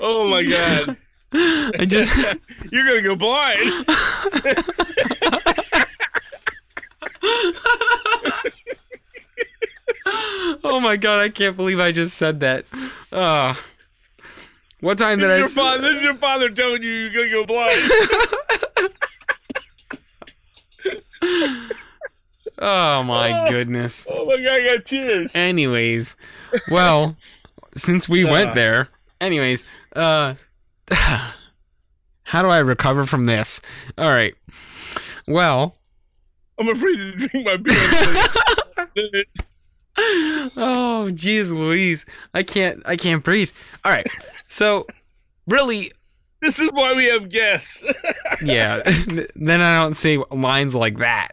oh 0.00 0.28
my 0.28 0.42
god. 0.44 0.96
I 1.32 1.84
just. 1.86 2.16
You're 2.72 2.86
gonna 2.86 3.02
go 3.02 3.16
blind. 3.16 3.84
oh 10.64 10.80
my 10.82 10.96
god! 10.96 11.20
I 11.20 11.28
can't 11.28 11.56
believe 11.56 11.80
I 11.80 11.92
just 11.92 12.16
said 12.16 12.40
that. 12.40 12.64
Uh, 13.12 13.54
what 14.80 14.98
time 14.98 15.18
did 15.18 15.28
This 15.28 15.30
I? 15.30 15.34
is, 15.34 15.38
your 15.40 15.46
s- 15.46 15.54
father, 15.54 15.82
this 15.82 15.96
is 15.98 16.04
your 16.04 16.14
father 16.14 16.50
telling 16.50 16.82
you 16.82 16.90
you're 16.90 17.12
gonna 17.12 17.30
go 17.30 17.44
blind. 17.46 17.90
Oh 22.58 23.02
my 23.04 23.46
goodness. 23.50 24.06
oh 24.10 24.24
my 24.26 24.36
god, 24.36 24.46
I 24.60 24.76
got 24.76 24.84
tears. 24.84 25.32
Anyways, 25.34 26.16
well, 26.70 27.16
since 27.76 28.08
we 28.08 28.24
Uh. 28.24 28.30
went 28.32 28.54
there, 28.54 28.88
anyways, 29.20 29.64
uh, 29.94 30.34
how 30.92 32.42
do 32.42 32.48
I 32.48 32.58
recover 32.58 33.04
from 33.06 33.26
this? 33.26 33.60
All 33.96 34.10
right. 34.10 34.34
Well, 35.26 35.76
I'm 36.58 36.68
afraid 36.68 36.96
to 36.96 37.12
drink 37.12 37.46
my 37.46 37.56
beer. 37.56 37.76
oh, 40.56 41.08
jeez, 41.10 41.50
Louise, 41.50 42.06
I 42.34 42.42
can't, 42.42 42.82
I 42.86 42.96
can't 42.96 43.22
breathe. 43.24 43.50
All 43.84 43.92
right, 43.92 44.06
so 44.48 44.86
really, 45.46 45.92
This 46.40 46.60
is 46.60 46.70
why 46.72 46.94
we 46.94 47.06
have 47.06 47.28
guests. 47.28 47.82
yeah. 48.42 48.82
then 49.34 49.60
I 49.60 49.82
don't 49.82 49.94
see 49.94 50.22
lines 50.30 50.74
like 50.74 50.98
that. 50.98 51.30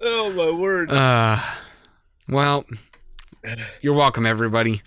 oh 0.00 0.32
my 0.32 0.50
word. 0.50 0.90
Uh, 0.90 1.40
well, 2.28 2.64
you're 3.80 3.94
welcome, 3.94 4.26
everybody. 4.26 4.82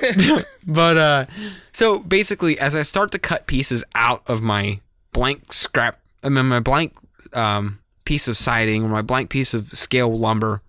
but 0.66 0.98
uh, 0.98 1.26
so 1.72 2.00
basically, 2.00 2.58
as 2.58 2.74
I 2.74 2.82
start 2.82 3.12
to 3.12 3.18
cut 3.18 3.46
pieces 3.46 3.82
out 3.94 4.22
of 4.26 4.42
my 4.42 4.80
blank 5.12 5.52
scrap, 5.52 5.98
I 6.22 6.28
mean 6.28 6.46
my 6.46 6.60
blank 6.60 6.94
um, 7.32 7.78
piece 8.04 8.28
of 8.28 8.36
siding 8.36 8.84
or 8.84 8.88
my 8.88 9.02
blank 9.02 9.30
piece 9.30 9.54
of 9.54 9.72
scale 9.72 10.18
lumber, 10.18 10.60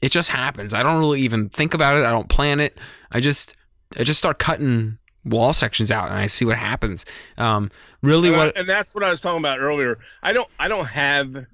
it 0.00 0.12
just 0.12 0.28
happens. 0.28 0.72
I 0.72 0.82
don't 0.84 1.00
really 1.00 1.20
even 1.22 1.48
think 1.48 1.74
about 1.74 1.96
it. 1.96 2.04
I 2.04 2.10
don't 2.10 2.28
plan 2.28 2.60
it. 2.60 2.78
I 3.10 3.18
just 3.18 3.54
I 3.98 4.04
just 4.04 4.18
start 4.18 4.38
cutting 4.38 4.98
wall 5.24 5.52
sections 5.52 5.90
out 5.90 6.06
and 6.10 6.14
I 6.14 6.26
see 6.26 6.44
what 6.44 6.56
happens. 6.56 7.04
Um, 7.38 7.70
really, 8.02 8.28
and, 8.28 8.36
I- 8.36 8.44
what 8.46 8.56
and 8.56 8.68
that's 8.68 8.94
what 8.94 9.04
I 9.04 9.10
was 9.10 9.20
talking 9.20 9.38
about 9.40 9.60
earlier. 9.60 9.98
I 10.22 10.32
don't. 10.32 10.48
I 10.58 10.68
don't 10.68 10.86
have. 10.86 11.44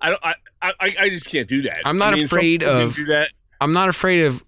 I 0.00 0.10
don't. 0.10 0.20
I. 0.24 0.34
I, 0.62 0.72
I 0.98 1.08
just 1.10 1.28
can't 1.30 1.46
do 1.48 1.62
that. 1.62 1.78
I'm 1.84 1.98
not 1.98 2.14
I 2.14 2.16
mean, 2.16 2.24
afraid 2.24 2.62
of- 2.62 2.94
do 2.96 3.04
that. 3.06 3.30
I'm 3.60 3.72
not 3.72 3.88
afraid 3.88 4.24
of 4.24 4.42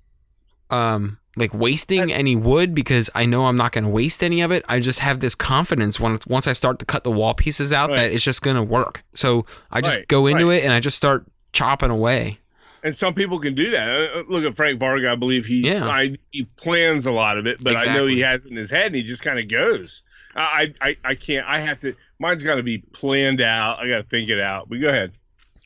um 0.70 1.18
like 1.36 1.54
wasting 1.54 2.12
any 2.12 2.34
wood 2.34 2.74
because 2.74 3.08
I 3.14 3.24
know 3.24 3.46
I'm 3.46 3.56
not 3.56 3.70
going 3.72 3.84
to 3.84 3.90
waste 3.90 4.24
any 4.24 4.40
of 4.40 4.50
it. 4.50 4.64
I 4.68 4.80
just 4.80 4.98
have 4.98 5.20
this 5.20 5.34
confidence 5.36 6.00
when 6.00 6.18
once 6.26 6.48
I 6.48 6.52
start 6.52 6.80
to 6.80 6.84
cut 6.84 7.04
the 7.04 7.12
wall 7.12 7.32
pieces 7.32 7.72
out 7.72 7.90
Right. 7.90 7.96
that 7.96 8.12
it's 8.12 8.24
just 8.24 8.42
going 8.42 8.56
to 8.56 8.62
work. 8.62 9.04
So 9.14 9.46
I 9.70 9.80
just 9.80 9.98
Right, 9.98 10.08
go 10.08 10.26
into 10.26 10.48
right. 10.48 10.60
it 10.60 10.64
and 10.64 10.72
I 10.74 10.80
just 10.80 10.96
start 10.96 11.26
chopping 11.52 11.90
away. 11.90 12.40
And 12.82 12.96
some 12.96 13.14
people 13.14 13.40
can 13.40 13.54
do 13.54 13.70
that. 13.70 13.88
Uh, 13.88 14.20
uh, 14.20 14.22
Look 14.28 14.44
at 14.44 14.54
Frank 14.54 14.78
Varga. 14.78 15.10
I 15.10 15.16
believe 15.16 15.46
he. 15.46 15.60
Yeah. 15.60 15.88
I, 15.88 16.14
he 16.30 16.44
plans 16.56 17.06
a 17.06 17.12
lot 17.12 17.38
of 17.38 17.46
it, 17.46 17.62
but 17.62 17.76
I 17.76 17.92
know 17.92 18.06
he 18.06 18.20
has 18.20 18.46
it 18.46 18.50
in 18.50 18.56
his 18.56 18.70
head, 18.70 18.86
and 18.86 18.94
he 18.94 19.02
just 19.02 19.22
kind 19.22 19.38
of 19.38 19.48
goes. 19.48 20.02
I, 20.36 20.72
I. 20.80 20.96
I 21.04 21.14
can't. 21.14 21.46
I 21.46 21.58
have 21.58 21.80
to. 21.80 21.94
Mine's 22.20 22.42
got 22.42 22.56
to 22.56 22.62
be 22.62 22.78
planned 22.78 23.40
out. 23.40 23.78
I 23.80 23.88
got 23.88 23.96
to 23.96 24.02
think 24.04 24.30
it 24.30 24.40
out. 24.40 24.68
But 24.68 24.80
go 24.80 24.88
ahead. 24.88 25.12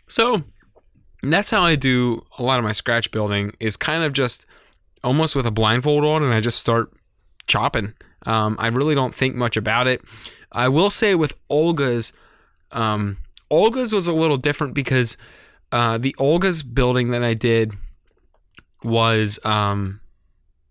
So 0.09 0.43
that's 1.23 1.51
how 1.51 1.63
I 1.63 1.77
do 1.77 2.25
a 2.39 2.43
lot 2.43 2.59
of 2.59 2.65
my 2.65 2.73
scratch 2.73 3.11
building 3.11 3.55
is 3.61 3.77
kind 3.77 4.03
of 4.03 4.13
just 4.13 4.45
almost 5.05 5.35
with 5.35 5.47
a 5.47 5.51
blindfold 5.51 6.05
on 6.05 6.23
and 6.23 6.33
I 6.33 6.41
just 6.41 6.59
start 6.59 6.93
chopping. 7.47 7.95
Um, 8.27 8.57
I 8.59 8.69
really 8.69 8.95
don't 8.95 9.15
think 9.15 9.35
much 9.35 9.57
about 9.57 9.87
it. 9.87 10.03
I 10.53 10.69
will 10.69 10.91
say 10.91 11.15
with 11.15 11.35
Olga's, 11.49 12.13
um, 12.73 13.19
Olga's 13.51 13.93
was 13.93 14.07
a 14.07 14.13
little 14.13 14.37
different 14.37 14.75
because 14.75 15.17
uh, 15.73 15.99
the 15.99 16.15
Olga's 16.19 16.63
building 16.63 17.11
that 17.11 17.23
I 17.25 17.35
did 17.35 17.75
was 18.85 19.39
um, 19.45 20.01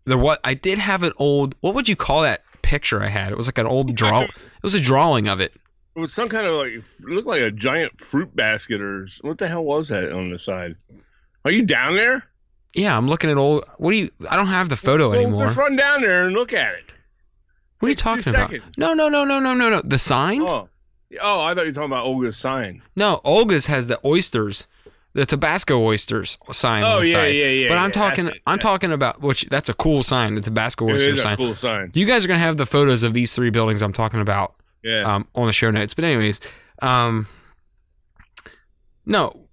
there. 0.06 0.18
What 0.18 0.40
I 0.44 0.54
did 0.54 0.80
have 0.80 1.04
an 1.04 1.14
old. 1.18 1.56
What 1.62 1.76
would 1.76 1.90
you 1.90 1.96
call 1.96 2.22
that 2.22 2.44
picture 2.62 3.04
I 3.04 3.10
had? 3.10 3.32
It 3.32 3.38
was 3.38 3.48
like 3.48 3.58
an 3.58 3.68
old 3.68 3.96
draw. 3.96 4.22
It 4.22 4.32
was 4.64 4.76
a 4.76 4.80
drawing 4.80 5.28
of 5.28 5.40
it. 5.40 5.54
It 5.96 6.00
was 6.00 6.14
some 6.14 6.30
kind 6.30 6.48
of 6.48 6.54
like 6.54 6.72
it 6.72 6.86
looked 7.02 7.28
like 7.28 7.42
a 7.42 7.52
giant 7.52 8.00
fruit 8.00 8.34
basket 8.36 8.80
or 8.80 9.08
what 9.22 9.38
the 9.38 9.48
hell 9.48 9.66
was 9.66 9.90
that 9.90 10.12
on 10.12 10.30
the 10.32 10.40
side? 10.40 10.76
Are 11.44 11.52
you 11.52 11.64
down 11.64 11.96
there? 11.96 12.24
Yeah, 12.74 12.96
I'm 12.96 13.08
looking 13.08 13.30
at 13.30 13.38
old. 13.38 13.66
What 13.78 13.92
do 13.92 13.98
you? 13.98 14.12
I 14.30 14.38
don't 14.38 14.48
have 14.48 14.70
the 14.70 14.78
photo 14.78 15.10
Well, 15.10 15.20
anymore. 15.20 15.46
Just 15.46 15.58
run 15.58 15.76
down 15.76 16.02
there 16.02 16.28
and 16.28 16.36
look 16.36 16.54
at 16.54 16.74
it. 16.76 16.94
What 17.80 17.88
are 17.88 17.90
you 17.90 17.96
talking 17.96 18.30
about? 18.30 18.52
seconds. 18.52 18.78
No, 18.78 18.94
no, 18.94 19.10
no, 19.10 19.26
no, 19.26 19.40
no, 19.40 19.54
no, 19.54 19.70
no. 19.70 19.82
The 19.84 19.98
sign? 19.98 20.42
Oh, 20.44 20.70
oh, 21.20 21.42
I 21.42 21.54
thought 21.54 21.62
you 21.62 21.72
were 21.72 21.74
talking 21.74 21.92
about 21.92 22.06
Olga's 22.06 22.38
sign. 22.38 22.82
No, 22.96 23.20
Olga's 23.26 23.66
has 23.66 23.88
the 23.88 24.00
oysters, 24.06 24.68
the 25.14 25.26
Tabasco 25.26 25.82
oysters 25.84 26.38
sign 26.52 26.84
Oh 26.84 27.02
yeah, 27.02 27.14
side. 27.14 27.28
yeah, 27.36 27.46
yeah. 27.48 27.68
but 27.68 27.78
I'm 27.78 27.90
yeah, 27.90 27.94
talking, 27.94 28.28
it, 28.28 28.42
I'm 28.48 28.54
yeah. 28.56 28.62
talking 28.62 28.92
about 28.92 29.22
which 29.22 29.46
that's 29.50 29.68
a 29.70 29.74
cool 29.74 30.04
sign, 30.04 30.36
the 30.36 30.42
Tabasco 30.42 30.88
It 30.88 30.94
oyster 30.94 31.18
sign. 31.18 31.38
cool 31.38 31.56
sign. 31.56 31.92
You 31.94 32.06
guys 32.06 32.24
are 32.24 32.28
gonna 32.28 32.40
have 32.40 32.58
the 32.58 32.66
photos 32.66 33.04
of 33.04 33.14
these 33.14 33.34
three 33.36 33.50
buildings 33.50 33.82
I'm 33.82 33.94
talking 33.94 34.22
about 34.22 34.56
Yeah. 34.84 35.02
um, 35.16 35.28
on 35.36 35.48
the 35.48 35.54
show 35.54 35.70
notes. 35.72 35.94
But 35.94 36.06
anyways, 36.06 36.40
um, 36.82 37.28
no, 39.06 39.48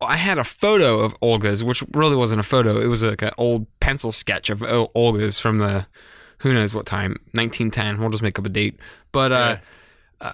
I 0.00 0.16
had 0.16 0.38
a 0.38 0.44
photo 0.44 1.00
of 1.00 1.14
Olga's, 1.20 1.62
which 1.64 1.82
really 1.92 2.16
wasn't 2.16 2.40
a 2.40 2.44
photo. 2.44 2.78
It 2.80 2.86
was 2.86 3.02
like 3.02 3.22
an 3.22 3.32
old 3.38 3.66
pencil 3.80 4.12
sketch 4.12 4.50
of 4.50 4.62
Olga's 4.94 5.38
from 5.38 5.58
the 5.58 5.86
who 6.38 6.54
knows 6.54 6.72
what 6.72 6.86
time, 6.86 7.16
1910. 7.32 7.98
We'll 8.00 8.10
just 8.10 8.22
make 8.22 8.38
up 8.38 8.46
a 8.46 8.48
date. 8.48 8.78
But 9.12 9.32
uh, 9.32 9.56
uh 10.20 10.32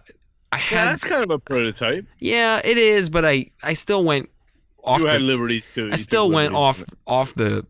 I 0.52 0.56
yeah, 0.58 0.58
had 0.58 0.86
that's 0.92 1.04
kind 1.04 1.24
of 1.24 1.30
a 1.30 1.38
prototype. 1.38 2.06
yeah, 2.20 2.60
it 2.64 2.78
is. 2.78 3.10
But 3.10 3.24
I 3.24 3.50
I 3.62 3.72
still 3.74 4.04
went 4.04 4.30
off. 4.86 4.98
You 4.98 5.04
the, 5.06 5.12
had 5.12 5.22
liberties 5.22 5.72
too. 5.74 5.90
I 5.92 5.96
still 5.96 6.30
went 6.30 6.54
off 6.54 6.82
off 7.06 7.34
the 7.34 7.66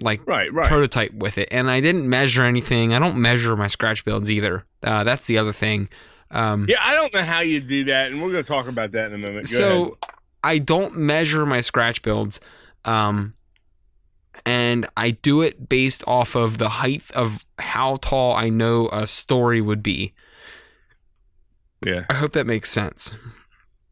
like 0.00 0.26
Right, 0.26 0.52
right. 0.52 0.66
prototype 0.66 1.12
with 1.14 1.38
it, 1.38 1.48
and 1.50 1.70
I 1.70 1.80
didn't 1.80 2.08
measure 2.08 2.42
anything. 2.42 2.94
I 2.94 2.98
don't 2.98 3.16
measure 3.16 3.56
my 3.56 3.68
scratch 3.68 4.04
builds 4.04 4.30
either. 4.30 4.64
Uh, 4.82 5.04
that's 5.04 5.26
the 5.26 5.38
other 5.38 5.52
thing. 5.52 5.88
Um, 6.30 6.66
yeah, 6.68 6.78
I 6.80 6.94
don't 6.94 7.12
know 7.14 7.22
how 7.22 7.40
you 7.40 7.60
do 7.60 7.84
that, 7.84 8.10
and 8.10 8.20
we're 8.20 8.32
going 8.32 8.42
to 8.42 8.48
talk 8.48 8.66
about 8.68 8.90
that 8.92 9.06
in 9.06 9.14
a 9.14 9.18
minute. 9.18 9.44
Go 9.44 9.48
so 9.48 9.82
ahead. 9.82 9.94
I 10.42 10.58
don't 10.58 10.96
measure 10.96 11.46
my 11.46 11.60
scratch 11.60 12.02
builds, 12.02 12.40
um, 12.84 13.34
and 14.44 14.88
I 14.96 15.12
do 15.12 15.42
it 15.42 15.68
based 15.68 16.02
off 16.08 16.34
of 16.34 16.58
the 16.58 16.68
height 16.68 17.02
of 17.14 17.44
how 17.60 17.96
tall 18.02 18.34
I 18.34 18.48
know 18.48 18.88
a 18.88 19.06
story 19.06 19.60
would 19.60 19.82
be. 19.82 20.12
yeah, 21.86 22.04
I 22.10 22.14
hope 22.14 22.32
that 22.32 22.46
makes 22.46 22.70
sense. 22.70 23.12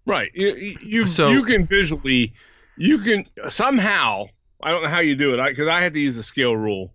Right. 0.06 0.30
You 0.34 0.76
you 0.82 1.06
So- 1.06 1.30
you 1.30 1.42
can 1.42 1.66
visually, 1.66 2.32
you 2.76 2.98
can 2.98 3.26
somehow. 3.48 4.26
I 4.62 4.70
don't 4.70 4.84
know 4.84 4.88
how 4.88 5.00
you 5.00 5.16
do 5.16 5.34
it 5.34 5.44
because 5.48 5.66
I, 5.66 5.80
had 5.80 5.92
to 5.94 5.98
use 6.00 6.14
the 6.14 6.22
scale 6.22 6.56
rule, 6.56 6.94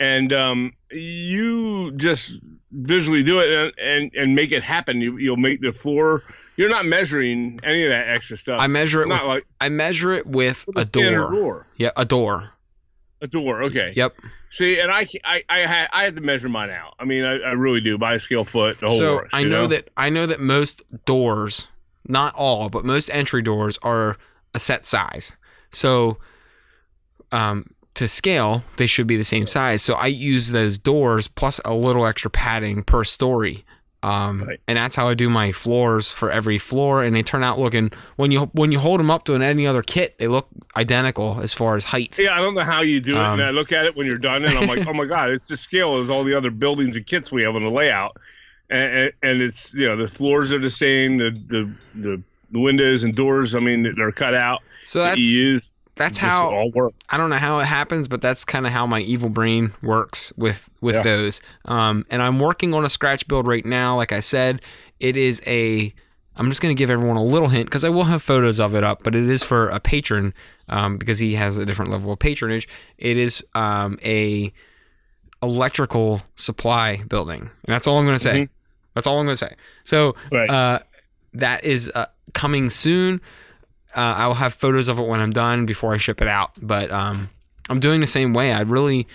and 0.00 0.32
um, 0.32 0.72
you 0.90 1.92
just 1.92 2.38
visually 2.72 3.22
do 3.22 3.38
it 3.38 3.48
and, 3.48 3.72
and, 3.78 4.14
and 4.14 4.34
make 4.34 4.50
it 4.50 4.62
happen. 4.62 5.00
You, 5.00 5.16
you'll 5.16 5.36
make 5.36 5.60
the 5.60 5.72
floor. 5.72 6.24
You're 6.56 6.68
not 6.68 6.84
measuring 6.84 7.60
any 7.62 7.84
of 7.84 7.90
that 7.90 8.08
extra 8.08 8.36
stuff. 8.36 8.60
I 8.60 8.66
measure 8.66 9.02
it 9.02 9.08
not 9.08 9.22
with 9.22 9.28
like 9.28 9.46
I 9.60 9.68
measure 9.68 10.12
it 10.14 10.26
with 10.26 10.64
with 10.66 10.78
a, 10.78 10.80
a 10.80 10.84
door. 10.84 11.30
door. 11.30 11.66
Yeah, 11.76 11.90
a 11.96 12.04
door. 12.04 12.50
A 13.20 13.26
door. 13.26 13.62
Okay. 13.64 13.92
Yep. 13.94 14.16
See, 14.50 14.78
and 14.80 14.90
I, 14.90 15.06
I, 15.24 15.44
I 15.48 15.58
had, 15.60 15.88
I 15.92 16.04
had 16.04 16.16
to 16.16 16.22
measure 16.22 16.48
mine 16.48 16.70
out. 16.70 16.94
I 16.98 17.04
mean, 17.04 17.24
I, 17.24 17.36
I 17.36 17.52
really 17.52 17.80
do 17.80 17.98
by 17.98 18.14
a 18.14 18.18
scale 18.18 18.44
foot. 18.44 18.80
The 18.80 18.86
whole 18.86 18.98
so 18.98 19.14
works, 19.16 19.30
I 19.32 19.40
you 19.40 19.48
know, 19.48 19.66
that 19.68 19.90
I 19.96 20.10
know 20.10 20.26
that 20.26 20.40
most 20.40 20.82
doors, 21.04 21.66
not 22.08 22.34
all, 22.34 22.68
but 22.68 22.84
most 22.84 23.08
entry 23.10 23.42
doors 23.42 23.78
are 23.82 24.16
a 24.54 24.58
set 24.58 24.84
size. 24.84 25.32
So, 25.70 26.18
um, 27.32 27.66
to 27.94 28.06
scale, 28.08 28.62
they 28.76 28.86
should 28.86 29.06
be 29.06 29.16
the 29.16 29.24
same 29.24 29.46
size. 29.46 29.82
So 29.82 29.94
I 29.94 30.06
use 30.06 30.50
those 30.50 30.78
doors 30.78 31.28
plus 31.28 31.60
a 31.64 31.72
little 31.74 32.04
extra 32.06 32.30
padding 32.30 32.82
per 32.82 33.04
story. 33.04 33.64
Um, 34.02 34.44
Right. 34.44 34.60
and 34.68 34.78
that's 34.78 34.94
how 34.94 35.08
I 35.08 35.14
do 35.14 35.28
my 35.28 35.50
floors 35.50 36.10
for 36.10 36.30
every 36.30 36.58
floor, 36.58 37.02
and 37.02 37.16
they 37.16 37.22
turn 37.22 37.42
out 37.42 37.58
looking 37.58 37.90
when 38.16 38.30
you 38.30 38.42
when 38.52 38.70
you 38.70 38.78
hold 38.78 39.00
them 39.00 39.10
up 39.10 39.24
to 39.24 39.34
an, 39.34 39.42
any 39.42 39.66
other 39.66 39.82
kit, 39.82 40.18
they 40.18 40.28
look 40.28 40.46
identical 40.76 41.40
as 41.42 41.52
far 41.52 41.74
as 41.74 41.84
height. 41.84 42.16
Yeah, 42.16 42.34
I 42.34 42.38
don't 42.38 42.54
know 42.54 42.60
how 42.62 42.82
you 42.82 43.00
do 43.00 43.16
it, 43.16 43.18
Um, 43.18 43.40
and 43.40 43.48
I 43.48 43.50
look 43.50 43.72
at 43.72 43.84
it 43.86 43.96
when 43.96 44.06
you're 44.06 44.18
done, 44.18 44.44
and 44.44 44.56
I'm 44.56 44.68
like, 44.68 44.86
oh 44.86 44.92
my 44.92 45.06
god, 45.06 45.30
it's 45.30 45.48
the 45.48 45.56
scale 45.56 45.96
as 45.96 46.08
all 46.10 46.22
the 46.22 46.34
other 46.34 46.50
buildings 46.52 46.94
and 46.96 47.04
kits 47.06 47.32
we 47.32 47.42
have 47.42 47.56
on 47.56 47.64
the 47.64 47.70
layout, 47.70 48.16
and, 48.70 49.12
and, 49.22 49.40
it's 49.40 49.72
you 49.74 49.86
know 49.88 49.96
the 49.96 50.08
floors 50.08 50.52
are 50.52 50.58
the 50.58 50.70
same, 50.70 51.18
the 51.18 51.30
the 51.48 51.70
the, 51.94 52.22
the 52.50 52.58
windows 52.60 53.04
and 53.04 53.14
doors, 53.14 53.54
I 53.54 53.60
mean 53.60 53.94
they're 53.96 54.12
cut 54.12 54.34
out. 54.34 54.62
So 54.84 55.00
that's 55.00 55.20
use 55.20 55.74
that's 55.96 56.18
how 56.18 56.50
all 56.50 56.70
work. 56.72 56.92
I 57.08 57.16
don't 57.16 57.30
know 57.30 57.38
how 57.38 57.58
it 57.58 57.64
happens, 57.64 58.06
but 58.06 58.20
that's 58.20 58.44
kind 58.44 58.66
of 58.66 58.72
how 58.72 58.86
my 58.86 59.00
evil 59.00 59.28
brain 59.30 59.72
works 59.82 60.32
with 60.36 60.68
with 60.80 60.94
Yeah. 60.94 61.02
those. 61.02 61.40
Um, 61.64 62.04
and 62.10 62.20
I'm 62.22 62.38
working 62.38 62.74
on 62.74 62.84
a 62.84 62.88
scratch 62.90 63.26
build 63.26 63.46
right 63.46 63.64
now. 63.64 63.96
Like 63.96 64.12
I 64.12 64.20
said, 64.20 64.60
it 65.00 65.16
is 65.16 65.42
a. 65.46 65.92
I'm 66.38 66.50
just 66.50 66.60
going 66.60 66.76
to 66.76 66.78
give 66.78 66.90
everyone 66.90 67.16
a 67.16 67.24
little 67.24 67.48
hint 67.48 67.64
because 67.64 67.82
I 67.82 67.88
will 67.88 68.04
have 68.04 68.22
photos 68.22 68.60
of 68.60 68.74
it 68.74 68.84
up, 68.84 69.02
but 69.02 69.14
it 69.14 69.26
is 69.26 69.42
for 69.42 69.70
a 69.70 69.80
patron 69.80 70.34
um, 70.68 70.98
because 70.98 71.18
he 71.18 71.34
has 71.36 71.56
a 71.56 71.64
different 71.64 71.90
level 71.90 72.12
of 72.12 72.18
patronage. 72.18 72.68
It 72.98 73.16
is 73.16 73.42
um, 73.54 73.98
a 74.04 74.52
electrical 75.42 76.22
supply 76.34 76.96
building, 77.08 77.40
and 77.40 77.50
that's 77.74 77.86
all 77.86 77.98
I'm 77.98 78.04
going 78.04 78.18
to 78.18 78.22
say. 78.22 78.42
Mhm. 78.42 78.48
That's 78.96 79.06
all 79.06 79.20
I'm 79.20 79.26
going 79.26 79.36
to 79.36 79.46
say. 79.46 79.54
So 79.84 80.16
Right. 80.32 80.50
uh, 80.50 80.80
that 81.34 81.62
is 81.64 81.88
uh, 81.94 82.06
coming 82.34 82.68
soon. 82.70 83.20
Uh, 83.96 84.00
I 84.00 84.26
will 84.26 84.34
have 84.34 84.52
photos 84.54 84.88
of 84.88 84.98
it 84.98 85.06
when 85.06 85.20
I'm 85.20 85.32
done 85.32 85.64
before 85.66 85.94
I 85.94 85.98
ship 85.98 86.20
it 86.20 86.26
out. 86.28 86.50
But 86.60 86.90
um, 86.90 87.30
I'm 87.70 87.78
doing 87.78 88.00
the 88.00 88.06
same 88.08 88.34
way. 88.34 88.52
I 88.52 88.60
really, 88.62 89.06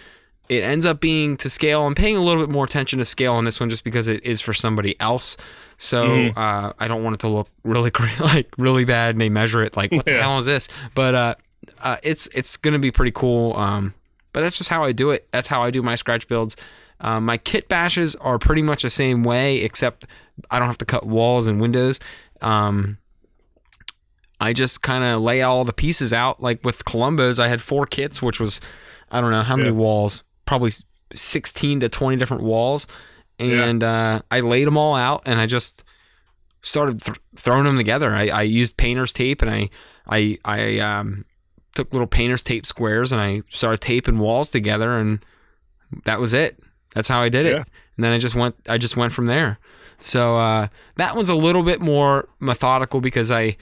it 0.50 0.64
ends 0.64 0.86
up 0.86 1.02
being 1.02 1.36
to 1.38 1.50
scale. 1.50 1.86
I'm 1.86 1.96
paying 1.96 2.16
a 2.16 2.22
little 2.22 2.42
bit 2.42 2.50
more 2.52 2.64
attention 2.64 3.00
to 3.00 3.06
scale 3.06 3.34
on 3.34 3.44
this 3.44 3.60
one 3.60 3.70
just 3.70 3.84
because 3.84 4.08
it 4.08 4.24
is 4.26 4.40
for 4.40 4.54
somebody 4.54 4.98
else. 5.02 5.36
So 5.78 6.06
Mhm. 6.06 6.38
uh, 6.38 6.74
I 6.80 6.88
don't 6.88 7.04
want 7.04 7.16
it 7.16 7.20
to 7.22 7.28
look 7.28 7.50
really 7.64 7.92
like 8.20 8.48
really 8.58 8.86
bad, 8.86 9.16
and 9.16 9.22
they 9.22 9.30
measure 9.30 9.62
it 9.64 9.76
like, 9.76 9.92
what 9.92 10.06
the 10.06 10.22
hell 10.22 10.38
is 10.40 10.46
this? 10.46 10.68
But 10.96 11.16
uh, 11.16 11.36
uh, 11.82 11.98
it's 12.04 12.28
it's 12.36 12.56
gonna 12.58 12.78
be 12.80 12.92
pretty 12.92 13.12
cool. 13.12 13.56
Um, 13.58 13.94
but 14.34 14.42
that's 14.42 14.58
just 14.58 14.70
how 14.70 14.84
I 14.84 14.92
do 14.92 15.10
it. 15.12 15.28
That's 15.32 15.48
how 15.48 15.64
I 15.64 15.72
do 15.72 15.82
my 15.82 15.96
scratch 15.96 16.28
builds. 16.28 16.56
Um, 17.02 17.26
my 17.26 17.38
kit 17.38 17.68
bashes 17.68 18.16
are 18.18 18.38
pretty 18.40 18.62
much 18.62 18.84
the 18.84 18.90
same 18.90 19.24
way, 19.24 19.58
except 19.58 20.06
I 20.50 20.60
don't 20.60 20.68
have 20.68 20.78
to 20.80 20.86
cut 20.86 21.06
walls 21.06 21.48
and 21.48 21.60
windows. 21.60 22.00
Um, 22.42 22.98
I 24.40 24.54
just 24.54 24.82
kind 24.82 25.04
of 25.04 25.22
lay 25.22 25.42
all 25.42 25.64
the 25.66 25.74
pieces 25.74 26.14
out. 26.14 26.42
Like 26.42 26.64
with 26.64 26.86
Columbos, 26.86 27.40
I 27.40 27.48
had 27.48 27.62
four 27.62 27.86
kits, 27.86 28.22
which 28.22 28.40
was 28.40 28.60
I 29.12 29.22
don't 29.22 29.32
know 29.32 29.42
how 29.42 29.56
many 29.56 29.70
Yeah. 29.70 29.76
walls, 29.76 30.24
probably 30.46 30.72
16 31.14 31.82
to 31.82 31.90
20 31.90 32.18
different 32.18 32.44
walls, 32.44 32.88
and 33.40 33.84
uh, 33.84 34.22
I 34.32 34.40
laid 34.40 34.66
them 34.68 34.78
all 34.78 34.96
out, 34.96 35.24
and 35.26 35.40
I 35.42 35.46
just 35.46 35.84
started 36.62 37.02
th- 37.02 37.18
throwing 37.36 37.66
them 37.66 37.78
together. 37.78 38.14
I, 38.14 38.28
I 38.30 38.42
used 38.44 38.78
painter's 38.78 39.12
tape, 39.12 39.42
and 39.42 39.52
I 39.52 39.70
I 40.08 40.38
I 40.46 40.80
um, 40.80 41.26
took 41.76 41.92
little 41.92 42.08
painter's 42.08 42.44
tape 42.44 42.66
squares, 42.66 43.12
and 43.12 43.20
I 43.22 43.42
started 43.50 43.82
taping 43.82 44.20
walls 44.20 44.50
together, 44.50 44.98
and 44.98 45.24
that 46.06 46.20
was 46.20 46.34
it. 46.34 46.60
That's 46.94 47.08
how 47.08 47.22
I 47.22 47.30
did 47.30 47.46
it. 47.46 47.52
Yeah. 47.54 47.64
And 47.96 48.04
then 48.04 48.14
I 48.14 48.18
just 48.18 48.36
went 48.36 48.56
I 48.68 48.78
just 48.78 48.98
went 48.98 49.14
from 49.14 49.28
there. 49.28 49.60
So 50.02 50.38
uh, 50.38 50.68
that 50.96 51.16
one's 51.16 51.30
a 51.30 51.36
little 51.36 51.64
bit 51.64 51.80
more 51.80 52.28
methodical 52.40 53.02
because 53.02 53.32
I 53.32 53.58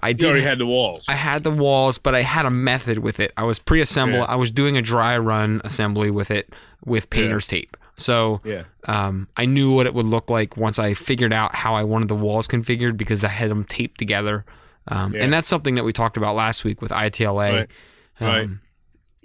I 0.00 0.10
You 0.10 0.26
already 0.26 0.42
had 0.42 0.58
the 0.58 0.66
walls. 0.66 1.06
I 1.08 1.14
had 1.14 1.42
the 1.44 1.50
walls, 1.50 1.98
but 1.98 2.14
I 2.14 2.22
had 2.22 2.44
a 2.44 2.50
method 2.50 2.98
with 2.98 3.18
it. 3.20 3.32
I 3.36 3.44
was 3.44 3.58
pre-assemble. 3.58 4.18
Yeah. 4.18 4.24
I 4.24 4.36
was 4.36 4.50
doing 4.50 4.76
a 4.76 4.82
dry 4.82 5.16
run 5.16 5.60
assembly 5.64 6.10
with 6.10 6.30
it 6.30 6.52
with 6.84 7.08
painter's 7.08 7.46
tape. 7.46 7.76
So 7.96 8.42
yeah. 8.44 8.64
um, 8.84 9.26
I 9.38 9.46
knew 9.46 9.72
what 9.72 9.86
it 9.86 9.94
would 9.94 10.04
look 10.04 10.28
like 10.28 10.56
once 10.58 10.78
I 10.78 10.92
figured 10.92 11.32
out 11.32 11.54
how 11.54 11.74
I 11.74 11.82
wanted 11.82 12.08
the 12.08 12.14
walls 12.14 12.46
configured 12.46 12.98
because 12.98 13.24
I 13.24 13.28
had 13.28 13.50
them 13.50 13.64
taped 13.64 13.98
together. 13.98 14.44
Um, 14.88 15.14
Yeah. 15.14 15.22
And 15.22 15.32
that's 15.32 15.48
something 15.48 15.76
that 15.76 15.84
we 15.84 15.92
talked 15.94 16.18
about 16.18 16.36
last 16.36 16.62
week 16.62 16.82
with 16.82 16.90
ITLA. 16.90 17.52
Right. 17.52 17.70
Right. 18.20 18.48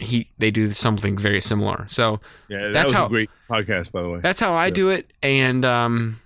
He 0.01 0.29
they 0.39 0.51
do 0.51 0.67
something 0.73 1.17
very 1.17 1.39
similar. 1.41 1.85
So 1.89 2.19
Yeah. 2.49 2.63
That 2.63 2.73
That's 2.73 2.83
was 2.91 2.93
how- 2.93 3.05
a 3.05 3.09
great 3.09 3.29
podcast, 3.49 3.91
by 3.91 4.01
the 4.01 4.09
way. 4.09 4.19
that's 4.21 4.39
how 4.39 4.53
I 4.53 4.67
Yeah. 4.67 4.73
do 4.73 4.89
it, 4.89 5.13
and 5.23 5.63
um, 5.63 6.19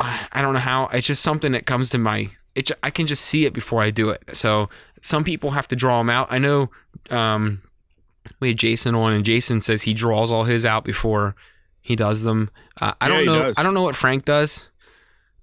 I 0.00 0.26
I 0.32 0.42
don't 0.42 0.54
know 0.54 0.60
how. 0.60 0.86
It's 0.92 1.06
just 1.06 1.22
something 1.22 1.52
that 1.52 1.66
comes 1.66 1.90
to 1.90 1.98
my. 1.98 2.30
It 2.54 2.70
I 2.82 2.90
can 2.90 3.06
just 3.06 3.24
see 3.24 3.44
it 3.46 3.52
before 3.52 3.82
I 3.82 3.90
do 3.90 4.10
it. 4.10 4.22
So 4.32 4.68
some 5.02 5.24
people 5.24 5.50
have 5.52 5.68
to 5.68 5.76
draw 5.76 5.98
them 5.98 6.10
out. 6.10 6.28
I 6.32 6.38
know. 6.38 6.70
Um, 7.10 7.62
we 8.40 8.48
had 8.48 8.58
Jason 8.58 8.94
on, 8.94 9.12
and 9.12 9.24
Jason 9.24 9.60
says 9.60 9.82
he 9.82 9.92
draws 9.94 10.32
all 10.32 10.44
his 10.44 10.64
out 10.64 10.84
before 10.84 11.34
he 11.82 11.94
does 11.96 12.22
them. 12.22 12.50
Uh, 12.80 12.92
I 13.00 13.08
Yeah, 13.08 13.14
don't 13.14 13.26
know. 13.26 13.52
I 13.56 13.62
don't 13.62 13.74
know 13.74 13.82
what 13.82 13.94
Frank 13.96 14.24
does. 14.24 14.66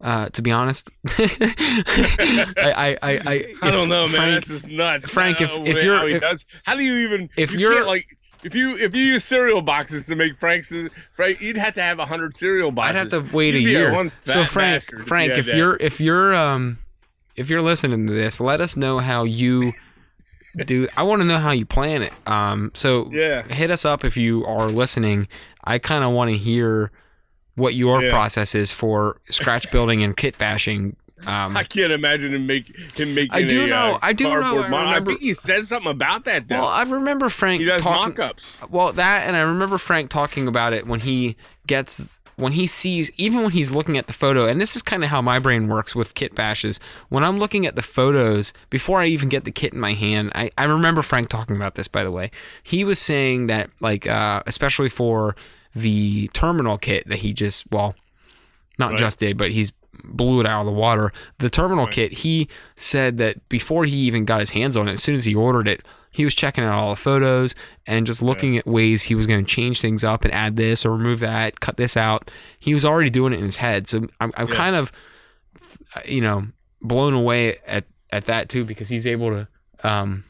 Uh, 0.02 0.30
to 0.30 0.42
be 0.42 0.52
honest, 0.52 0.90
I, 1.08 2.54
I, 2.58 2.98
I, 3.02 3.22
I, 3.26 3.54
I 3.62 3.72
don't 3.72 3.90
know, 3.90 4.08
man. 4.08 4.16
Frank- 4.16 4.34
That's 4.36 4.48
just 4.48 4.68
nuts. 4.68 5.10
Frank, 5.12 5.42
if- 5.42 5.52
if 5.52 5.84
you're- 5.84 5.98
how 5.98 6.06
if- 6.08 6.22
does, 6.22 6.46
how 6.64 6.76
do 6.76 6.84
you 6.84 7.08
even 7.08 7.30
if 7.38 7.52
you 7.54 7.60
you're- 7.60 7.84
like 7.84 8.18
if 8.44 8.56
you 8.56 8.76
if 8.78 8.96
you 8.96 9.04
use 9.04 9.24
cereal 9.24 9.62
boxes 9.62 10.08
to 10.08 10.16
make 10.16 10.40
Frank's 10.40 10.74
Frank, 11.14 11.42
you'd 11.42 11.58
have 11.58 11.76
to 11.76 11.82
have 11.82 12.00
a 12.00 12.06
hundred 12.08 12.36
cereal 12.36 12.72
boxes. 12.72 12.90
I'd 13.14 13.14
have 13.14 13.30
to 13.30 13.36
wait 13.36 13.54
a 13.54 13.60
You'd 13.60 13.66
be 13.66 13.72
year. 13.74 14.10
so 14.26 14.44
fat 14.46 14.48
Frank, 14.50 14.84
if 14.84 14.92
you 14.92 15.00
Frank, 15.06 15.38
if 15.38 15.48
you're 15.48 15.78
if 15.78 16.02
you're 16.02 16.34
um 16.36 16.80
if 17.36 17.50
you're 17.50 17.62
listening 17.62 18.08
to 18.08 18.14
this, 18.14 18.40
let 18.40 18.60
us 18.60 18.76
know 18.76 18.98
how 18.98 19.24
you 19.26 19.74
do. 20.66 20.88
I 20.98 21.04
want 21.04 21.22
to 21.22 21.28
know 21.28 21.38
how 21.38 21.52
you 21.52 21.68
plan 21.68 22.02
it. 22.02 22.14
Um, 22.26 22.72
so 22.74 23.08
yeah, 23.12 23.44
hit 23.44 23.70
us 23.70 23.86
up 23.86 24.04
if 24.04 24.18
you 24.18 24.44
are 24.48 24.68
listening. 24.70 25.28
I 25.64 25.78
kind 25.78 26.04
of 26.04 26.12
want 26.12 26.32
to 26.32 26.38
hear 26.38 26.92
what 27.56 27.76
your 27.76 28.02
Yeah. 28.04 28.12
process 28.12 28.56
is 28.56 28.72
for 28.72 29.18
scratch 29.30 29.70
building 29.72 30.04
and 30.04 30.16
kit 30.16 30.38
bashing. 30.38 30.96
Um, 31.28 31.56
I 31.56 31.64
can't 31.64 31.92
imagine 31.92 32.34
him 32.34 32.48
make 32.48 32.76
him 32.98 33.14
making. 33.14 33.32
I 33.32 33.44
do 33.44 33.66
a, 33.66 33.68
know- 33.68 33.94
uh, 33.96 34.00
I 34.02 34.12
do 34.14 34.24
know, 34.24 34.62
I 34.64 34.64
remember- 34.66 35.12
think 35.12 35.22
he 35.22 35.36
said 35.36 35.66
something 35.66 35.92
about 35.92 36.26
that. 36.26 36.48
Though 36.48 36.56
well, 36.56 36.68
I 36.68 36.82
remember 36.82 37.30
Frank 37.30 37.62
he 37.62 37.68
does 37.68 37.82
talking. 37.84 38.16
mock-ups. 38.16 38.58
Well, 38.72 38.92
that 38.94 39.22
and 39.28 39.36
I 39.36 39.42
remember 39.42 39.78
Frank 39.78 40.10
talking 40.10 40.48
about 40.48 40.74
it 40.74 40.88
when 40.88 41.02
he 41.02 41.36
gets 41.68 42.18
when 42.38 42.54
he 42.54 42.66
sees 42.66 43.12
even 43.18 43.44
when 43.44 43.52
he's 43.52 43.72
looking 43.72 44.00
at 44.00 44.08
the 44.08 44.14
photo 44.14 44.48
and 44.48 44.60
this 44.60 44.76
is 44.76 44.82
kind 44.82 45.04
of 45.04 45.12
how 45.12 45.22
my 45.22 45.38
brain 45.38 45.68
works 45.68 45.94
with 45.94 46.16
kit 46.16 46.34
bashes 46.34 46.80
when 47.10 47.24
i'm 47.24 47.38
looking 47.38 47.68
at 47.68 47.76
the 47.76 47.84
photos 47.84 48.52
before 48.72 49.00
i 49.00 49.06
even 49.06 49.30
get 49.30 49.44
the 49.44 49.52
kit 49.52 49.74
in 49.74 49.80
my 49.80 49.94
hand 49.94 50.32
i, 50.34 50.50
I 50.58 50.66
remember 50.66 51.04
frank 51.04 51.30
talking 51.30 51.56
about 51.56 51.76
this 51.76 51.88
by 51.88 52.04
the 52.04 52.10
way 52.10 52.32
he 52.64 52.84
was 52.84 52.98
saying 52.98 53.46
that 53.48 53.70
like 53.80 54.08
uh, 54.08 54.42
especially 54.48 54.90
for 54.90 55.36
the 55.76 56.28
terminal 56.34 56.78
kit 56.78 57.08
that 57.08 57.20
he 57.20 57.34
just 57.34 57.66
well 57.72 57.96
not 58.80 58.92
Right. 58.92 59.00
just 59.00 59.20
did 59.20 59.38
but 59.38 59.52
he's 59.52 59.72
blew 60.04 60.40
it 60.40 60.48
out 60.48 60.62
of 60.62 60.66
the 60.66 60.72
water 60.72 61.12
the 61.40 61.50
terminal 61.50 61.86
Right. 61.86 61.94
kit 61.94 62.14
he 62.14 62.48
said 62.76 63.18
that 63.20 63.48
before 63.50 63.86
he 63.86 63.96
even 63.98 64.26
got 64.26 64.40
his 64.40 64.52
hands 64.52 64.76
on 64.76 64.88
it 64.88 64.94
as 64.94 65.04
soon 65.04 65.16
as 65.16 65.26
he 65.26 65.36
ordered 65.36 65.68
it 65.68 65.86
he 66.10 66.26
was 66.26 66.34
checking 66.36 66.64
out 66.64 66.74
all 66.78 66.90
the 66.90 66.96
photos 66.98 67.56
and 67.88 68.06
just 68.06 68.22
looking 68.22 68.58
at 68.58 68.66
ways 68.68 69.04
he 69.04 69.16
was 69.16 69.28
going 69.28 69.44
to 69.46 69.50
change 69.50 69.80
things 69.80 70.04
up 70.04 70.26
and 70.26 70.34
add 70.34 70.58
this 70.58 70.86
or 70.86 70.92
remove 70.92 71.22
that, 71.22 71.62
cut 71.62 71.78
this 71.78 71.96
out. 71.96 72.30
He 72.60 72.74
was 72.74 72.84
already 72.84 73.10
doing 73.10 73.32
it 73.32 73.38
in 73.40 73.46
his 73.46 73.56
head. 73.56 73.88
So 73.88 74.08
I'm, 74.20 74.34
I'm 74.36 74.50
Yeah. 74.50 74.56
kind 74.56 74.76
of, 74.76 74.92
you 76.06 76.20
know, 76.20 76.48
blown 76.82 77.14
away 77.14 77.60
at, 77.66 77.86
at 78.12 78.26
that 78.26 78.50
too 78.50 78.66
because 78.66 78.90
he's 78.90 79.08
able 79.08 79.30
to. 79.30 79.48
Um, 79.90 80.26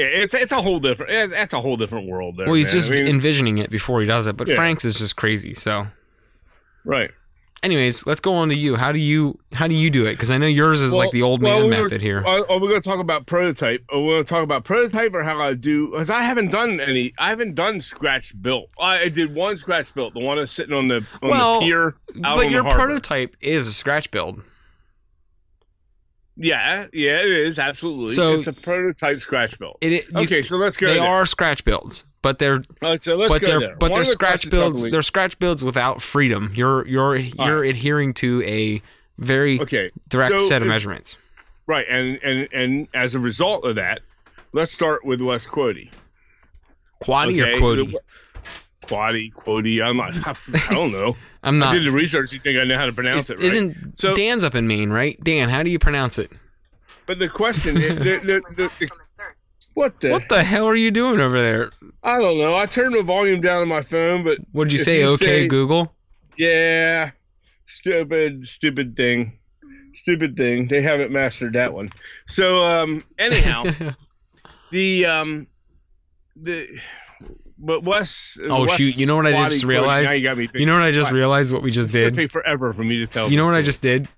Yeah, 0.00 0.06
it's 0.22 0.34
it's 0.34 0.52
a 0.52 0.62
whole 0.62 0.78
different. 0.78 1.30
That's 1.30 1.52
a 1.52 1.60
whole 1.60 1.76
different 1.76 2.08
world 2.08 2.36
there. 2.36 2.46
well, 2.46 2.54
he's 2.54 2.66
man. 2.68 2.74
just 2.74 2.88
I 2.90 2.92
mean, 2.94 3.06
envisioning 3.06 3.58
it 3.58 3.70
before 3.70 4.00
he 4.00 4.06
does 4.06 4.26
it, 4.26 4.36
but 4.36 4.48
Yeah. 4.48 4.56
Frank's 4.56 4.84
is 4.84 4.98
just 4.98 5.16
crazy. 5.16 5.54
So, 5.54 5.86
right. 6.84 7.10
anyways, 7.62 8.06
let's 8.06 8.20
go 8.20 8.32
on 8.34 8.48
to 8.48 8.54
you. 8.54 8.76
How 8.76 8.92
do 8.92 8.98
you 8.98 9.38
how 9.52 9.66
do 9.66 9.74
you 9.74 9.90
do 9.90 10.06
it? 10.06 10.12
Because 10.12 10.30
I 10.30 10.38
know 10.38 10.46
yours 10.46 10.80
is 10.80 10.90
Well- 10.92 11.00
like 11.00 11.10
the 11.10 11.22
old 11.22 11.42
well, 11.42 11.60
man 11.60 11.64
we 11.70 11.76
were- 11.76 11.82
method 11.84 12.00
here. 12.02 12.18
Are, 12.26 12.50
are 12.50 12.58
we 12.58 12.68
going 12.68 12.80
to 12.80 12.88
talk 12.88 13.00
about 13.00 13.26
prototype? 13.26 13.84
Are 13.92 14.00
we 14.00 14.08
going 14.12 14.24
to 14.24 14.28
talk 14.28 14.42
about 14.42 14.64
prototype 14.64 15.12
or 15.14 15.22
how 15.22 15.40
I 15.40 15.54
do? 15.54 15.88
Because 15.90 16.10
I 16.10 16.22
haven't 16.22 16.50
done 16.50 16.80
any. 16.80 17.12
I 17.18 17.28
haven't 17.28 17.54
done 17.54 17.80
scratch 17.80 18.32
built. 18.40 18.70
I, 18.80 19.08
did 19.10 19.34
one 19.34 19.56
scratch 19.58 19.92
built, 19.94 20.14
the 20.14 20.20
one 20.20 20.38
that's 20.38 20.52
sitting 20.52 20.74
on 20.74 20.88
the 20.88 21.04
on 21.22 21.30
Well, 21.30 21.60
the 21.60 21.66
pier 21.66 21.96
out 22.24 22.36
but 22.38 22.50
your 22.50 22.64
prototype 22.64 23.36
is 23.40 23.66
a 23.68 23.72
scratch 23.72 24.10
build. 24.10 24.42
Yeah, 26.36 26.86
yeah, 26.92 27.18
it 27.20 27.28
is 27.30 27.58
absolutely. 27.58 28.14
So- 28.14 28.32
it's 28.34 28.46
a 28.46 28.52
prototype 28.52 29.18
scratch 29.20 29.58
built. 29.58 29.78
It, 29.80 29.92
it- 29.92 30.04
you- 30.10 30.18
okay, 30.20 30.42
so 30.42 30.56
let's 30.56 30.76
go. 30.76 30.86
they 30.86 30.94
there. 30.94 31.02
are 31.08 31.26
scratch 31.26 31.64
builds, 31.64 32.04
but 32.22 32.38
they're 32.38 32.62
All 32.82 32.90
right, 32.90 33.02
so 33.02 33.16
let's 33.16 33.30
but 33.32 33.40
go 33.42 33.46
they're 33.46 33.60
there. 33.60 33.76
but 33.76 33.90
One 33.90 33.98
they're 33.98 34.04
the 34.06 34.10
scratch 34.12 34.48
builds. 34.50 34.82
They're 34.82 35.02
scratch 35.02 35.38
builds 35.38 35.62
without 35.62 36.00
freedom. 36.00 36.52
You're 36.54 36.86
you're 36.86 37.16
you're 37.16 37.64
adhering 37.64 38.14
to 38.14 38.42
a 38.44 38.80
very 39.18 39.60
okay, 39.60 39.90
direct 40.08 40.38
so 40.38 40.46
set 40.48 40.62
of 40.62 40.68
measurements. 40.68 41.16
Right, 41.66 41.84
and 41.90 42.18
and 42.22 42.48
and 42.52 42.88
as 42.94 43.14
a 43.14 43.18
result 43.18 43.64
of 43.64 43.74
that, 43.76 44.00
let's 44.52 44.72
start 44.72 45.04
with 45.04 45.20
Wes 45.20 45.46
Quody. 45.46 45.90
Quaddy 47.02 47.40
Okay, 47.42 47.54
or 47.54 47.60
quotey? 47.60 47.94
The- 48.80 48.86
Quaddy, 48.86 49.32
Quody. 49.32 49.82
I'm 49.86 49.96
not. 49.96 50.16
I 50.70 50.74
don't 50.74 50.92
know. 50.92 51.16
I'm 51.42 51.62
I 51.62 51.66
not. 51.66 51.72
did 51.74 51.84
the 51.84 51.90
research. 51.92 52.32
You 52.32 52.38
think 52.38 52.58
I 52.58 52.64
know 52.64 52.76
how 52.78 52.86
to 52.86 52.92
pronounce 52.92 53.24
is, 53.24 53.30
it? 53.30 53.36
Right? 53.38 53.44
Isn't 53.46 53.98
So- 54.00 54.14
Dan's 54.14 54.44
up 54.44 54.54
in 54.54 54.66
Maine, 54.66 54.90
right? 54.90 55.18
Dan, 55.22 55.48
how 55.48 55.62
do 55.62 55.70
you 55.70 55.78
pronounce 55.78 56.18
it? 56.18 56.30
But 57.06 57.18
the 57.18 57.28
question, 57.28 57.74
the, 57.74 57.88
the, 57.88 57.94
the, 57.94 58.42
the, 58.56 58.70
the, 58.78 58.88
what 59.74 60.00
the? 60.00 60.10
What 60.10 60.28
the 60.28 60.42
hell 60.44 60.66
are 60.66 60.76
you 60.76 60.90
doing 60.90 61.18
over 61.20 61.40
there? 61.40 61.70
I 62.02 62.18
don't 62.18 62.38
know. 62.38 62.56
I 62.56 62.66
turned 62.66 62.94
the 62.94 63.02
volume 63.02 63.40
down 63.40 63.62
on 63.62 63.68
my 63.68 63.80
phone, 63.82 64.22
but 64.24 64.38
What 64.52 64.64
did 64.64 64.72
you 64.74 64.78
say? 64.78 65.00
you 65.00 65.08
okay, 65.14 65.26
say- 65.42 65.48
Google. 65.48 65.92
yeah, 66.36 67.10
stupid, 67.66 68.46
stupid 68.46 68.96
thing, 68.96 69.38
stupid 69.94 70.36
thing. 70.36 70.68
They 70.68 70.82
haven't 70.82 71.10
mastered 71.12 71.52
that 71.54 71.72
one. 71.72 71.90
So, 72.28 72.64
um, 72.64 73.02
anyhow, 73.18 73.64
the 74.70 75.06
um, 75.06 75.46
the 76.36 76.68
but 77.60 77.84
Wes. 77.84 78.38
Oh, 78.48 78.62
Wes 78.62 78.76
shoot, 78.76 78.96
you 78.96 79.06
know 79.06 79.16
what 79.16 79.26
I 79.26 79.44
just 79.48 79.64
realized? 79.64 80.06
Now 80.08 80.12
you 80.14 80.22
got 80.22 80.36
me 80.38 80.44
thinking. 80.44 80.60
you 80.62 80.66
know 80.66 80.72
what 80.74 80.82
I 80.82 80.90
just 80.90 81.12
realized? 81.12 81.52
What 81.52 81.62
we 81.62 81.70
just 81.70 81.88
It's 81.90 81.94
gonna 81.94 82.06
did. 82.10 82.14
take 82.14 82.30
forever 82.30 82.72
for 82.72 82.82
me 82.82 82.96
to 82.98 83.06
tell. 83.06 83.30
You 83.30 83.36
know 83.36 83.44
what 83.44 83.54
I 83.54 83.62
just 83.62 83.82
did? 83.82 84.08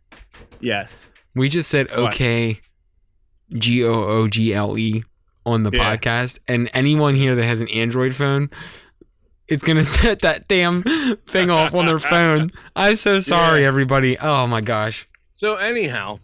Yes. 0.61 1.11
We 1.35 1.49
just 1.49 1.69
said 1.71 1.91
okay, 1.91 2.61
G 3.53 3.85
O 3.85 3.93
O 3.93 4.29
G 4.29 4.55
L 4.55 4.79
E 4.79 5.03
on 5.45 5.65
the 5.65 5.71
Yeah. 5.73 5.97
podcast, 5.97 6.39
and 6.47 6.71
anyone 6.73 7.15
here 7.15 7.35
that 7.35 7.45
has 7.45 7.61
an 7.61 7.69
Android 7.71 8.15
phone, 8.15 8.49
it's 9.49 9.65
gonna 9.65 9.85
set 9.99 10.21
that 10.23 10.47
damn 10.49 10.83
thing 11.31 11.51
off 11.51 11.75
on 11.75 11.87
their 11.87 11.99
phone. 11.99 12.53
I'm 12.77 12.97
so 12.97 13.19
sorry, 13.21 13.63
Yeah. 13.63 13.69
everybody. 13.69 14.17
Oh 14.19 14.47
my 14.47 14.61
gosh. 14.61 15.09
So 15.31 15.57
anyhow, 15.57 16.19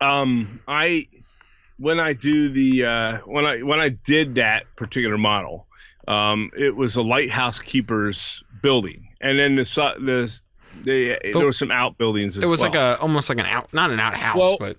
um, 0.00 0.60
I 0.66 1.08
when 1.78 2.00
I 2.00 2.12
do 2.14 2.48
the 2.48 2.84
uh, 2.86 3.16
when 3.26 3.44
I 3.44 3.58
when 3.62 3.80
I 3.80 3.90
did 3.90 4.36
that 4.36 4.64
particular 4.76 5.18
model, 5.18 5.65
um, 6.08 6.50
it 6.56 6.74
was 6.76 6.96
a 6.96 7.02
lighthouse 7.02 7.58
keeper's 7.58 8.42
building, 8.62 9.08
and 9.20 9.38
then 9.38 9.56
the 9.56 9.64
su- 9.64 9.82
the 10.00 10.40
the 10.82 11.18
there 11.32 11.44
were 11.44 11.52
some 11.52 11.70
outbuildings 11.70 12.36
as 12.36 12.44
It 12.44 12.48
was 12.48 12.60
well. 12.62 12.70
like 12.70 12.78
a 12.78 13.00
almost 13.00 13.28
like 13.28 13.38
an 13.38 13.46
out, 13.46 13.72
not 13.72 13.90
an 13.90 13.98
outhouse, 14.00 14.36
Well, 14.36 14.56
but 14.58 14.76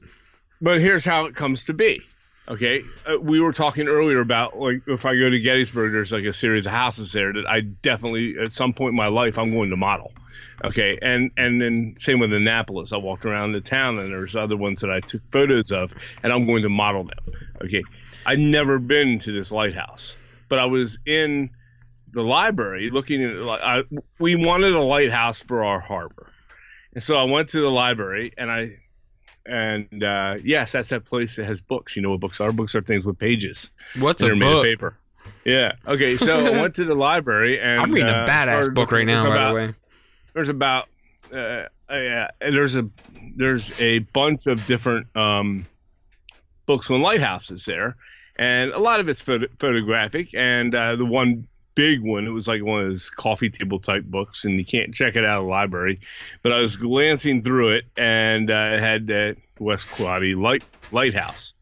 But 0.61 0.79
here's 0.81 1.03
how 1.05 1.25
it 1.25 1.35
comes 1.35 1.63
to 1.65 1.73
be. 1.73 2.01
Okay, 2.49 2.81
uh, 3.05 3.19
we 3.19 3.41
were 3.41 3.51
talking 3.51 3.87
earlier 3.89 4.21
about 4.21 4.57
like 4.57 4.81
if 4.87 5.05
I 5.05 5.17
go 5.17 5.29
to 5.29 5.39
Gettysburg, 5.39 5.91
there's 5.91 6.13
like 6.13 6.23
a 6.23 6.31
series 6.33 6.65
of 6.65 6.71
houses 6.71 7.11
there 7.11 7.33
that 7.33 7.45
I 7.45 7.61
definitely 7.61 8.35
at 8.41 8.51
some 8.53 8.71
point 8.73 8.91
in 8.91 8.95
my 8.95 9.07
life 9.07 9.37
I'm 9.37 9.51
going 9.51 9.69
to 9.69 9.75
model. 9.75 10.13
Okay, 10.63 10.97
and 11.01 11.29
and 11.35 11.61
then 11.61 11.95
same 11.97 12.19
with 12.19 12.31
Annapolis. 12.31 12.93
I 12.93 12.97
walked 12.97 13.25
around 13.25 13.51
the 13.51 13.59
town 13.61 13.99
and 13.99 14.11
there's 14.13 14.35
other 14.35 14.55
ones 14.55 14.79
that 14.81 14.89
I 14.91 15.01
took 15.01 15.21
photos 15.31 15.71
of, 15.73 15.93
and 16.23 16.31
I'm 16.31 16.47
going 16.47 16.61
to 16.63 16.69
model 16.69 17.03
them. 17.03 17.33
Okay, 17.65 17.83
I've 18.25 18.39
never 18.39 18.79
been 18.79 19.19
to 19.19 19.31
this 19.33 19.51
lighthouse, 19.51 20.15
but 20.49 20.59
I 20.59 20.65
was 20.65 20.99
in 21.05 21.49
the 22.11 22.23
library 22.23 22.89
looking 22.91 23.23
at 23.23 23.35
like 23.37 23.61
I, 23.61 23.83
we 24.19 24.35
wanted 24.35 24.73
a 24.73 24.81
lighthouse 24.81 25.41
for 25.41 25.63
our 25.63 25.79
harbor, 25.79 26.31
and 26.93 27.03
so 27.03 27.17
I 27.17 27.23
went 27.23 27.49
to 27.49 27.61
the 27.61 27.69
library 27.69 28.33
and 28.37 28.51
I 28.51 28.77
and 29.45 30.03
uh, 30.03 30.35
yes, 30.43 30.73
that's 30.73 30.89
that 30.89 31.05
place 31.05 31.37
that 31.37 31.45
has 31.45 31.61
books. 31.61 31.95
You 31.95 32.01
know 32.01 32.11
what 32.11 32.19
books 32.19 32.41
are? 32.41 32.51
Books 32.51 32.75
are 32.75 32.81
things 32.81 33.05
with 33.05 33.17
pages. 33.17 33.71
What's 33.97 34.19
that 34.19 34.29
a 34.29 34.33
are 34.33 34.35
made 34.35 34.47
of 34.47 34.53
book? 34.53 34.63
paper. 34.65 34.97
Yeah. 35.45 35.73
Okay. 35.85 36.17
So 36.17 36.45
I 36.45 36.61
went 36.61 36.75
to 36.75 36.85
the 36.85 36.95
library 36.95 37.59
and 37.59 37.81
I'm 37.81 37.91
reading 37.91 38.09
a 38.09 38.13
uh, 38.13 38.27
badass 38.27 38.73
book 38.73 38.91
right 38.91 39.05
now, 39.05 39.23
by 39.23 39.35
about- 39.35 39.49
the 39.49 39.55
way. 39.55 39.73
There's 40.33 40.49
about 40.49 40.87
uh, 41.33 41.37
uh, 41.37 41.67
yeah, 41.89 42.27
there's 42.39 42.75
a 42.75 42.89
there's 43.35 43.79
a 43.79 43.99
bunch 43.99 44.47
of 44.47 44.65
different 44.67 45.15
um, 45.15 45.65
books 46.65 46.91
on 46.91 47.01
lighthouses 47.01 47.65
there, 47.65 47.95
and 48.37 48.71
a 48.71 48.79
lot 48.79 48.99
of 48.99 49.09
it's 49.09 49.21
photo- 49.21 49.47
photographic. 49.59 50.33
And 50.35 50.73
uh, 50.73 50.95
the 50.95 51.05
one 51.05 51.47
big 51.75 52.01
one, 52.01 52.25
it 52.25 52.31
was 52.31 52.47
like 52.47 52.63
one 52.63 52.81
of 52.81 52.87
those 52.87 53.09
coffee 53.09 53.49
table 53.49 53.79
type 53.79 54.03
books, 54.03 54.45
and 54.45 54.57
you 54.57 54.65
can't 54.65 54.93
check 54.93 55.15
it 55.15 55.23
out 55.23 55.39
of 55.39 55.43
the 55.45 55.49
library. 55.49 55.99
But 56.41 56.51
I 56.51 56.59
was 56.59 56.75
glancing 56.75 57.43
through 57.43 57.69
it, 57.69 57.85
and 57.95 58.49
uh, 58.49 58.71
it 58.73 58.79
had 58.79 59.11
uh, 59.11 59.39
West 59.59 59.87
Quoddy 59.87 60.39
light 60.39 60.63
lighthouse, 60.91 61.53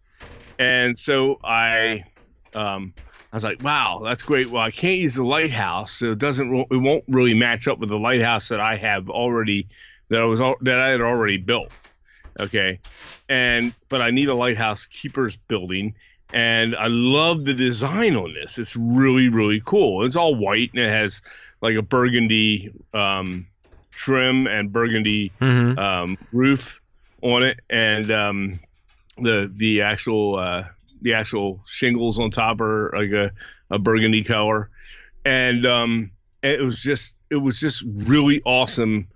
and 0.57 0.97
so 0.97 1.39
I. 1.43 2.05
Um, 2.53 2.93
I 3.33 3.35
was 3.35 3.43
like, 3.43 3.61
"Wow, 3.61 3.99
that's 4.01 4.23
great." 4.23 4.49
Well, 4.49 4.61
I 4.61 4.71
can't 4.71 4.97
use 4.97 5.15
the 5.15 5.25
lighthouse, 5.25 5.91
so 5.91 6.11
it 6.11 6.19
doesn't. 6.19 6.55
It 6.71 6.77
won't 6.77 7.03
really 7.09 7.33
match 7.33 7.67
up 7.67 7.79
with 7.79 7.89
the 7.89 7.99
lighthouse 7.99 8.47
that 8.47 8.61
I 8.61 8.77
have 8.77 9.09
already, 9.09 9.67
that 10.07 10.21
I 10.21 10.23
was 10.23 10.39
that 10.39 10.79
I 10.79 10.87
had 10.87 11.01
already 11.01 11.35
built. 11.35 11.69
Okay, 12.39 12.79
and 13.27 13.73
but 13.89 14.01
I 14.01 14.11
need 14.11 14.29
a 14.29 14.33
lighthouse 14.33 14.85
keepers 14.85 15.35
building, 15.35 15.95
and 16.35 16.75
I 16.75 16.87
love 16.87 17.45
the 17.45 17.53
design 17.53 18.17
on 18.17 18.33
this. 18.33 18.59
It's 18.59 18.75
really 18.75 19.29
really 19.29 19.61
cool. 19.65 20.05
It's 20.05 20.17
all 20.17 20.35
white 20.35 20.69
and 20.73 20.83
it 20.83 20.89
has 20.89 21.21
like 21.61 21.75
a 21.75 21.81
burgundy 21.81 22.71
um, 22.93 23.47
trim 23.91 24.45
and 24.45 24.71
burgundy 24.71 25.31
hmm 25.39 25.79
um, 25.79 26.17
roof 26.31 26.81
on 27.21 27.43
it, 27.43 27.59
and 27.69 28.11
um, 28.11 28.59
the 29.17 29.51
the 29.55 29.81
actual 29.81 30.37
uh, 30.37 30.65
the 31.01 31.13
actual 31.13 31.61
shingles 31.65 32.19
on 32.19 32.29
top 32.29 32.61
are 32.61 32.91
like 32.95 33.11
a, 33.11 33.31
a 33.73 33.79
burgundy 33.79 34.23
color, 34.23 34.69
and 35.23 35.65
um, 35.65 36.11
it 36.43 36.61
was 36.61 36.81
just 36.81 37.15
it 37.29 37.37
was 37.37 37.59
just 37.59 37.83
really 38.07 38.41
awesome 38.45 39.07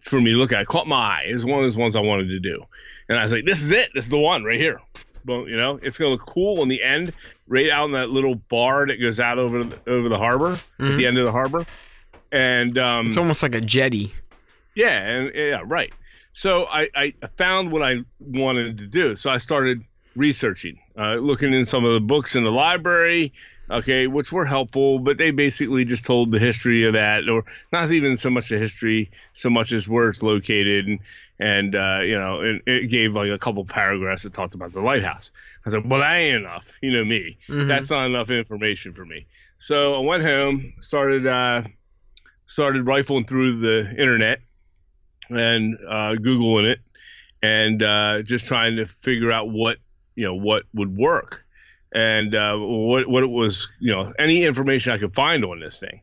for 0.00 0.20
me 0.20 0.32
to 0.32 0.38
look 0.38 0.52
at. 0.52 0.62
It 0.62 0.68
caught 0.68 0.88
my 0.88 0.96
eye. 0.96 1.26
It 1.28 1.34
was 1.34 1.44
one 1.44 1.58
of 1.58 1.64
those 1.64 1.76
ones 1.76 1.96
I 1.96 2.00
wanted 2.00 2.28
to 2.28 2.40
do, 2.40 2.64
and 3.08 3.18
I 3.18 3.22
was 3.22 3.32
like, 3.32 3.44
"This 3.44 3.62
is 3.62 3.72
it. 3.72 3.90
This 3.94 4.06
is 4.06 4.10
the 4.10 4.18
one 4.18 4.42
right 4.42 4.58
here." 4.58 4.80
Well, 5.24 5.48
you 5.48 5.56
know, 5.56 5.78
it's 5.82 5.98
gonna 5.98 6.10
look 6.12 6.26
cool 6.26 6.62
in 6.62 6.68
the 6.68 6.82
end, 6.82 7.12
right 7.48 7.70
out 7.70 7.86
in 7.86 7.92
that 7.92 8.10
little 8.10 8.34
bar 8.34 8.86
that 8.86 8.96
goes 9.00 9.20
out 9.20 9.38
over 9.38 9.64
the, 9.64 9.78
over 9.86 10.08
the 10.08 10.18
harbor 10.18 10.58
at 10.80 10.96
the 10.96 11.06
end 11.06 11.18
of 11.18 11.26
the 11.26 11.32
harbor, 11.32 11.64
and 12.30 12.76
um, 12.78 13.06
It's 13.06 13.16
almost 13.16 13.42
like 13.42 13.54
a 13.54 13.60
jetty. 13.60 14.12
yeah, 14.74 14.98
and 14.98 15.34
yeah, 15.34 15.62
right. 15.64 15.92
So 16.34 16.64
I, 16.66 16.88
I 16.96 17.12
found 17.36 17.70
what 17.72 17.82
I 17.82 17.98
wanted 18.20 18.78
to 18.78 18.86
do. 18.86 19.14
So 19.16 19.30
I 19.30 19.36
started 19.38 19.82
researching, 20.16 20.78
uh, 20.98 21.16
looking 21.16 21.52
in 21.52 21.64
some 21.66 21.84
of 21.84 21.92
the 21.92 22.00
books 22.00 22.36
in 22.36 22.44
the 22.44 22.50
library, 22.50 23.32
okay, 23.72 24.06
which 24.06 24.32
were 24.32 24.44
helpful, 24.44 24.98
but 24.98 25.18
they 25.18 25.30
basically 25.30 25.84
just 25.84 26.04
told 26.04 26.30
the 26.30 26.38
history 26.38 26.84
of 26.84 26.92
that, 26.94 27.28
or 27.28 27.44
not 27.72 27.90
even 27.90 28.16
so 28.16 28.30
much 28.30 28.48
the 28.48 28.58
history, 28.58 29.10
so 29.32 29.50
much 29.50 29.72
as 29.72 29.88
where 29.88 30.08
it's 30.08 30.22
located, 30.22 30.86
and 30.86 30.98
and 31.38 31.74
uh, 31.74 32.00
you 32.02 32.18
know, 32.18 32.40
it, 32.40 32.62
it 32.66 32.90
gave 32.90 33.14
like 33.14 33.30
a 33.30 33.38
couple 33.38 33.64
paragraphs 33.64 34.22
that 34.22 34.32
talked 34.32 34.54
about 34.54 34.72
the 34.72 34.80
lighthouse. 34.80 35.30
I 35.66 35.70
said, 35.70 35.82
like, 35.82 35.90
well, 35.90 36.00
that 36.00 36.14
ain't 36.16 36.36
enough, 36.36 36.78
you 36.82 36.92
know 36.92 37.04
me. 37.04 37.38
Mhm. 37.48 37.68
That's 37.68 37.90
not 37.90 38.06
enough 38.06 38.30
information 38.30 38.94
for 38.94 39.04
me. 39.04 39.26
So 39.58 39.94
I 39.94 39.98
went 40.00 40.22
home, 40.22 40.72
started 40.80 41.26
uh, 41.26 41.62
started 42.46 42.86
rifling 42.86 43.24
through 43.24 43.60
the 43.60 43.90
internet 43.90 44.40
and 45.30 45.76
uh, 45.88 46.14
googling 46.16 46.64
it, 46.70 46.80
and 47.42 47.82
uh, 47.82 48.22
just 48.22 48.46
trying 48.46 48.76
to 48.76 48.86
figure 48.86 49.32
out 49.32 49.50
what 49.50 49.78
you 50.14 50.24
know 50.24 50.34
what 50.34 50.64
would 50.74 50.96
work, 50.96 51.44
and 51.94 52.34
uh, 52.34 52.56
what 52.56 53.08
what 53.08 53.22
it 53.22 53.30
was 53.30 53.68
you 53.80 53.92
know 53.92 54.12
any 54.18 54.44
information 54.44 54.92
I 54.92 54.98
could 54.98 55.14
find 55.14 55.44
on 55.44 55.60
this 55.60 55.80
thing, 55.80 56.00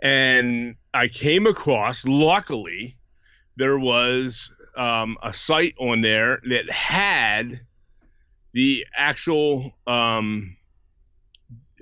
and 0.00 0.76
I 0.94 1.08
came 1.08 1.46
across 1.46 2.04
luckily 2.06 2.96
there 3.56 3.78
was 3.78 4.52
um, 4.76 5.16
a 5.22 5.32
site 5.34 5.74
on 5.78 6.00
there 6.00 6.40
that 6.48 6.70
had 6.70 7.60
the 8.52 8.86
actual 8.96 9.72
um, 9.86 10.56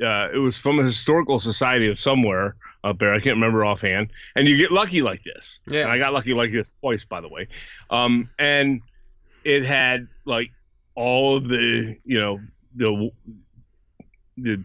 uh, 0.02 0.28
it 0.32 0.38
was 0.38 0.56
from 0.56 0.78
a 0.78 0.82
historical 0.82 1.40
society 1.40 1.88
of 1.88 1.98
somewhere 1.98 2.56
up 2.84 2.98
there. 2.98 3.12
I 3.12 3.18
can't 3.18 3.36
remember 3.36 3.64
offhand. 3.64 4.10
And 4.34 4.46
you 4.46 4.56
get 4.56 4.70
lucky 4.70 5.02
like 5.02 5.22
this. 5.24 5.58
Yeah. 5.68 5.82
And 5.82 5.90
I 5.90 5.98
got 5.98 6.12
lucky 6.12 6.34
like 6.34 6.52
this 6.52 6.70
twice, 6.70 7.04
by 7.04 7.20
the 7.20 7.28
way. 7.28 7.48
Um, 7.90 8.30
and 8.38 8.80
it 9.44 9.64
had 9.64 10.08
like 10.24 10.50
all 10.94 11.36
of 11.36 11.48
the, 11.48 11.96
you 12.04 12.18
know, 12.18 12.40
the 12.76 13.10
the 14.36 14.64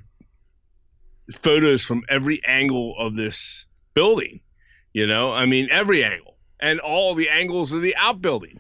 photos 1.34 1.84
from 1.84 2.04
every 2.10 2.42
angle 2.46 2.96
of 3.00 3.16
this 3.16 3.66
building. 3.94 4.42
You 4.94 5.08
know, 5.08 5.32
I 5.32 5.46
mean, 5.46 5.70
every 5.72 6.04
angle 6.04 6.36
and 6.60 6.80
all 6.80 7.16
the 7.16 7.30
angles 7.30 7.74
of 7.74 7.82
the 7.82 7.96
outbuilding. 7.96 8.60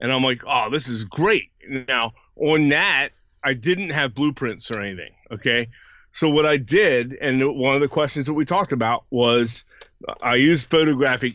And 0.00 0.12
I'm 0.12 0.22
like, 0.22 0.42
oh, 0.46 0.70
this 0.70 0.88
is 0.88 1.04
great. 1.04 1.50
Now, 1.68 2.12
on 2.36 2.68
that, 2.68 3.10
I 3.42 3.54
didn't 3.54 3.90
have 3.90 4.14
blueprints 4.14 4.70
or 4.70 4.80
anything. 4.80 5.12
Okay. 5.32 5.68
So 6.12 6.30
what 6.30 6.46
I 6.46 6.56
did, 6.56 7.14
and 7.20 7.40
one 7.56 7.74
of 7.74 7.80
the 7.80 7.88
questions 7.88 8.26
that 8.26 8.34
we 8.34 8.44
talked 8.44 8.72
about 8.72 9.04
was, 9.10 9.64
I 10.22 10.36
used 10.36 10.70
photographic 10.70 11.34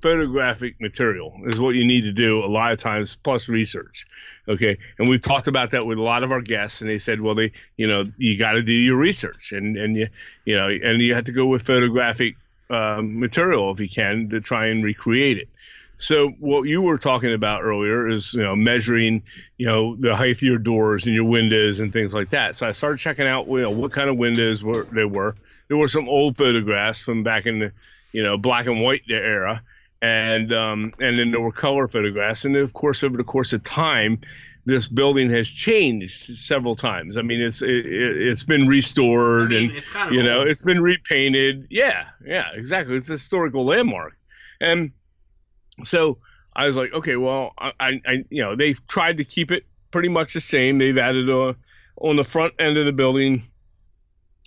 photographic 0.00 0.80
material 0.80 1.34
is 1.46 1.60
what 1.60 1.74
you 1.74 1.86
need 1.86 2.02
to 2.02 2.12
do 2.12 2.44
a 2.44 2.46
lot 2.46 2.72
of 2.72 2.78
times 2.78 3.16
plus 3.22 3.48
research 3.48 4.06
okay 4.48 4.78
and 4.98 5.08
we've 5.08 5.22
talked 5.22 5.48
about 5.48 5.70
that 5.70 5.86
with 5.86 5.98
a 5.98 6.02
lot 6.02 6.22
of 6.22 6.32
our 6.32 6.40
guests 6.40 6.80
and 6.80 6.90
they 6.90 6.98
said 6.98 7.20
well 7.20 7.34
they 7.34 7.52
you 7.76 7.86
know 7.86 8.02
you 8.16 8.38
got 8.38 8.52
to 8.52 8.62
do 8.62 8.72
your 8.72 8.96
research 8.96 9.52
and 9.52 9.76
and 9.76 9.96
you 9.96 10.08
you 10.44 10.56
know 10.56 10.68
and 10.68 11.00
you 11.00 11.14
have 11.14 11.24
to 11.24 11.32
go 11.32 11.46
with 11.46 11.62
photographic 11.62 12.36
um, 12.70 13.20
material 13.20 13.70
if 13.70 13.80
you 13.80 13.88
can 13.88 14.28
to 14.30 14.40
try 14.40 14.66
and 14.66 14.84
recreate 14.84 15.38
it 15.38 15.48
so 15.98 16.28
what 16.38 16.62
you 16.62 16.82
were 16.82 16.98
talking 16.98 17.32
about 17.32 17.62
earlier 17.62 18.08
is 18.08 18.34
you 18.34 18.42
know 18.42 18.56
measuring 18.56 19.22
you 19.56 19.66
know 19.66 19.96
the 19.96 20.14
height 20.14 20.36
of 20.36 20.42
your 20.42 20.58
doors 20.58 21.06
and 21.06 21.14
your 21.14 21.24
windows 21.24 21.80
and 21.80 21.92
things 21.92 22.12
like 22.12 22.30
that. 22.30 22.56
So 22.56 22.68
I 22.68 22.72
started 22.72 22.98
checking 22.98 23.26
out 23.26 23.46
you 23.46 23.62
know, 23.62 23.70
what 23.70 23.92
kind 23.92 24.10
of 24.10 24.16
windows 24.16 24.62
were 24.62 24.86
there 24.92 25.08
were. 25.08 25.36
There 25.68 25.76
were 25.76 25.88
some 25.88 26.08
old 26.08 26.36
photographs 26.36 27.00
from 27.00 27.22
back 27.22 27.46
in 27.46 27.58
the 27.58 27.72
you 28.12 28.22
know 28.22 28.36
black 28.36 28.66
and 28.66 28.82
white 28.82 29.02
era, 29.08 29.62
and 30.04 30.52
um, 30.52 30.92
and 31.00 31.18
then 31.18 31.30
there 31.30 31.40
were 31.40 31.52
color 31.52 31.88
photographs. 31.88 32.44
And 32.44 32.56
of 32.56 32.74
course 32.74 33.02
over 33.02 33.16
the 33.16 33.24
course 33.24 33.54
of 33.54 33.64
time, 33.64 34.20
this 34.66 34.86
building 34.86 35.30
has 35.30 35.48
changed 35.48 36.38
several 36.38 36.76
times. 36.76 37.16
I 37.16 37.22
mean 37.22 37.40
it's 37.40 37.62
it, 37.62 37.70
it, 37.70 38.28
it's 38.28 38.44
been 38.44 38.66
restored 38.66 39.52
and 39.54 39.70
it's 39.72 39.88
kind 39.88 40.14
you 40.14 40.22
know 40.22 40.42
it's 40.42 40.62
been 40.62 40.82
repainted. 40.82 41.66
Yeah 41.70 42.04
yeah 42.24 42.48
exactly. 42.52 42.96
It's 42.96 43.08
a 43.08 43.12
historical 43.12 43.64
landmark. 43.64 44.12
And 44.60 44.92
so 45.82 46.18
i 46.56 46.68
was 46.68 46.76
like 46.76 46.94
okay 46.94 47.16
well 47.16 47.52
i 47.58 47.72
i, 47.80 48.00
I 48.06 48.24
you 48.30 48.40
know 48.40 48.54
they've 48.54 48.80
tried 48.86 49.16
to 49.16 49.24
keep 49.24 49.50
it 49.50 49.64
pretty 49.90 50.08
much 50.08 50.34
the 50.34 50.40
same. 50.40 50.78
They've 50.78 50.98
added 50.98 51.28
a 51.28 51.56
on 51.96 52.16
the 52.16 52.24
front 52.24 52.54
end 52.60 52.76
of 52.76 52.84
the 52.84 52.92
building 52.92 53.48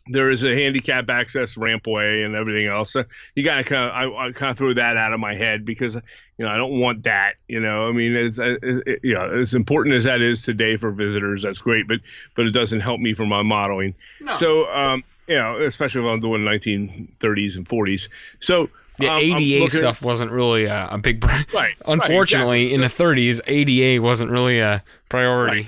there 0.10 0.30
is 0.30 0.44
a 0.44 0.54
handicap 0.56 1.10
access 1.10 1.56
rampway 1.56 2.26
and 2.26 2.36
everything 2.36 2.68
else 2.68 2.92
so 2.92 3.04
you 3.36 3.44
gotta 3.44 3.64
kind 3.64 3.90
of 3.90 3.94
I, 3.94 4.28
I 4.28 4.32
kind 4.32 4.52
of 4.52 4.58
throw 4.58 4.74
that 4.74 4.98
out 4.98 5.14
of 5.14 5.20
my 5.20 5.36
head 5.36 5.66
because 5.66 5.96
you 5.96 6.46
know 6.46 6.48
i 6.48 6.58
don't 6.58 6.80
want 6.80 7.04
that 7.04 7.36
you 7.48 7.60
know 7.60 7.88
i 7.88 7.92
mean 7.92 8.16
it's 8.16 8.38
it, 8.40 8.60
it, 8.64 9.00
you 9.04 9.14
know 9.14 9.32
as 9.32 9.54
important 9.54 9.96
as 9.96 10.04
that 10.06 10.22
is 10.22 10.44
today 10.44 10.78
for 10.78 10.92
visitors 10.92 11.42
that's 11.44 11.60
great 11.62 11.88
but 11.88 12.00
but 12.36 12.46
it 12.46 12.52
doesn't 12.52 12.82
help 12.82 13.00
me 13.00 13.14
for 13.14 13.26
my 13.26 13.42
modeling 13.42 13.94
so, 14.34 14.68
um, 14.72 15.04
you 15.28 15.36
know, 15.36 15.62
especially 15.64 16.02
if 16.02 16.08
I'm 16.08 16.20
doing 16.20 16.42
1930s 16.42 17.58
and 17.58 17.68
40s. 17.68 18.10
So, 18.40 18.70
the 18.98 19.10
um, 19.10 19.20
ADA 19.22 19.64
looking- 19.64 19.70
stuff 19.70 20.02
wasn't 20.02 20.32
really 20.32 20.66
a, 20.66 20.88
a 20.92 20.98
big. 20.98 21.22
Pri- 21.22 21.46
right? 21.54 21.76
Unfortunately, 21.86 22.66
right, 22.66 22.74
in 22.74 22.82
the 22.82 22.88
30s, 22.88 23.42
ADA 23.46 24.02
wasn't 24.02 24.32
really 24.32 24.60
a 24.60 24.84
priority. 25.10 25.64
Right. 25.64 25.68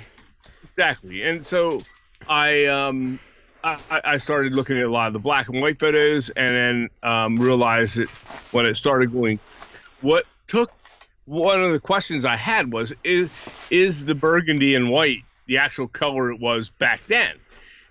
exactly. 0.64 1.22
And 1.22 1.44
so, 1.44 1.82
I 2.28 2.66
um, 2.66 3.20
I, 3.62 4.00
I 4.04 4.18
started 4.18 4.52
looking 4.54 4.78
at 4.78 4.84
a 4.84 4.90
lot 4.90 5.08
of 5.08 5.12
the 5.12 5.18
black 5.18 5.48
and 5.48 5.60
white 5.60 5.78
photos, 5.78 6.30
and 6.30 6.56
then 6.56 6.88
um, 7.02 7.38
realized 7.38 7.96
that 7.98 8.08
when 8.52 8.66
it 8.66 8.76
started 8.76 9.12
going, 9.12 9.38
what 10.00 10.24
took 10.46 10.70
one 11.26 11.62
of 11.62 11.72
the 11.72 11.80
questions 11.80 12.24
I 12.24 12.36
had 12.36 12.72
was 12.72 12.92
is 13.04 13.30
is 13.70 14.04
the 14.04 14.14
burgundy 14.14 14.74
and 14.74 14.90
white 14.90 15.18
the 15.46 15.58
actual 15.58 15.86
color 15.88 16.30
it 16.32 16.40
was 16.40 16.70
back 16.70 17.00
then? 17.06 17.36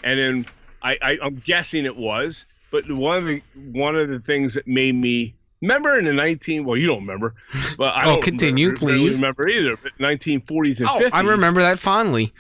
And 0.04 0.20
then 0.20 0.46
I, 0.82 0.98
I 1.02 1.18
I'm 1.22 1.36
guessing 1.36 1.86
it 1.86 1.96
was, 1.96 2.46
but 2.72 2.90
one 2.92 3.18
of 3.18 3.26
the 3.26 3.42
one 3.72 3.96
of 3.96 4.10
the 4.10 4.20
things 4.20 4.56
that 4.56 4.68
made 4.68 4.96
me 4.96 5.36
remember 5.62 6.00
in 6.00 6.06
the 6.06 6.14
19 6.14 6.66
well 6.66 6.78
you 6.78 6.88
don't 6.88 7.02
remember, 7.02 7.36
but 7.78 7.94
I 7.96 8.04
Oh, 8.06 8.14
don't 8.14 8.24
continue, 8.24 8.68
remember, 8.70 8.86
really 8.88 9.00
please. 9.00 9.16
remember 9.16 9.48
either. 9.48 9.78
But 9.78 9.92
1940s 10.00 10.80
and 10.80 10.90
Oh, 10.90 11.00
50s, 11.00 11.10
I 11.14 11.22
remember 11.22 11.62
that 11.62 11.80
fondly. 11.80 12.34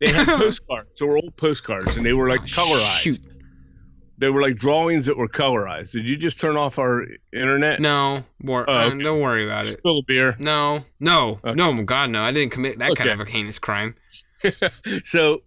They 0.00 0.10
had 0.12 0.26
postcards. 0.38 0.98
They 1.00 1.06
were 1.06 1.16
old 1.16 1.36
postcards, 1.36 1.96
and 1.96 2.04
they 2.04 2.12
were 2.12 2.28
like 2.28 2.42
colorized. 2.42 2.98
Shoot. 2.98 3.18
they 4.18 4.28
were 4.30 4.40
like 4.42 4.56
drawings 4.56 5.06
that 5.06 5.16
were 5.16 5.28
colorized. 5.28 5.92
Did 5.92 6.08
you 6.08 6.16
just 6.16 6.40
turn 6.40 6.56
off 6.56 6.78
our 6.78 7.04
internet? 7.32 7.80
No, 7.80 8.24
wor- 8.42 8.68
Oh, 8.68 8.72
uh, 8.72 8.90
don't 8.90 9.20
worry 9.20 9.44
about 9.46 9.64
it. 9.64 9.68
Spill 9.70 9.98
a 9.98 10.02
beer. 10.02 10.36
No, 10.38 10.84
no, 11.00 11.40
Okay. 11.44 11.54
no, 11.54 11.82
God, 11.84 12.10
no! 12.10 12.22
I 12.22 12.30
didn't 12.32 12.52
commit 12.52 12.78
that 12.78 12.94
kind 12.96 13.10
of 13.10 13.20
a 13.20 13.30
heinous 13.30 13.58
crime. 13.58 13.94
so 15.04 15.42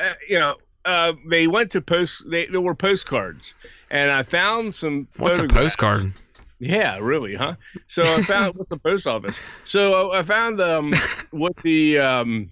uh, 0.00 0.12
you 0.28 0.38
know 0.38 0.56
uh, 0.84 1.12
they 1.28 1.46
went 1.46 1.70
to 1.70 1.80
post 1.80 2.22
they, 2.30 2.46
there 2.46 2.60
were 2.60 2.74
postcards 2.74 3.54
and 3.90 4.10
i 4.10 4.22
found 4.22 4.74
some 4.74 5.08
What's 5.16 5.38
a 5.38 5.46
postcard? 5.46 6.12
yeah 6.58 6.98
really 6.98 7.34
huh 7.34 7.54
so 7.86 8.02
i 8.02 8.22
found 8.22 8.54
what's 8.56 8.68
the 8.68 8.76
post 8.76 9.06
office 9.06 9.40
so 9.64 10.12
i 10.12 10.22
found 10.22 10.60
um 10.60 10.92
what 11.30 11.56
the 11.62 11.98
um 11.98 12.50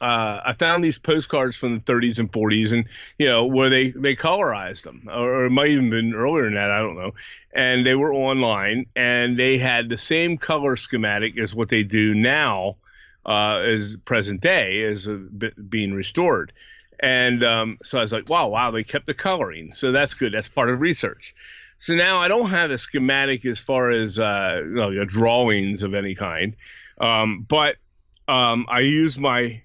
uh, 0.00 0.40
I 0.44 0.54
found 0.54 0.82
these 0.82 0.98
postcards 0.98 1.56
from 1.56 1.74
the 1.74 1.80
30s 1.80 2.18
and 2.18 2.30
40s, 2.30 2.72
and 2.72 2.86
you 3.18 3.26
know 3.26 3.44
where 3.44 3.68
they 3.68 3.90
they 3.90 4.16
colorized 4.16 4.84
them, 4.84 5.08
or, 5.12 5.46
it 5.46 5.50
might 5.50 5.70
even 5.70 5.90
been 5.90 6.14
earlier 6.14 6.44
than 6.44 6.54
that. 6.54 6.70
I 6.70 6.78
don't 6.78 6.96
know. 6.96 7.12
And 7.52 7.84
they 7.84 7.94
were 7.94 8.12
online, 8.12 8.86
and 8.96 9.38
they 9.38 9.58
had 9.58 9.88
the 9.88 9.98
same 9.98 10.38
color 10.38 10.76
schematic 10.76 11.38
as 11.38 11.54
what 11.54 11.68
they 11.68 11.82
do 11.82 12.14
now, 12.14 12.76
uh, 13.26 13.58
as 13.58 13.96
present 14.04 14.40
day, 14.40 14.82
as 14.84 15.08
uh, 15.08 15.18
being 15.68 15.92
restored. 15.92 16.52
And 17.00 17.44
um, 17.44 17.78
so 17.82 17.98
I 17.98 18.00
was 18.00 18.12
like, 18.12 18.28
wow, 18.28 18.48
wow, 18.48 18.70
they 18.70 18.84
kept 18.84 19.06
the 19.06 19.14
coloring, 19.14 19.72
so 19.72 19.92
that's 19.92 20.14
good. 20.14 20.32
That's 20.32 20.48
part 20.48 20.70
of 20.70 20.80
research. 20.80 21.34
So 21.78 21.94
now 21.94 22.18
I 22.18 22.28
don't 22.28 22.48
have 22.50 22.70
a 22.70 22.78
schematic 22.78 23.44
as 23.44 23.58
far 23.58 23.90
as 23.90 24.18
uh, 24.18 24.60
you 24.62 24.74
know, 24.74 25.04
drawings 25.04 25.82
of 25.82 25.94
any 25.94 26.14
kind, 26.14 26.56
um, 26.98 27.44
but 27.48 27.76
um, 28.28 28.66
I 28.68 28.80
use 28.80 29.18
my 29.18 29.62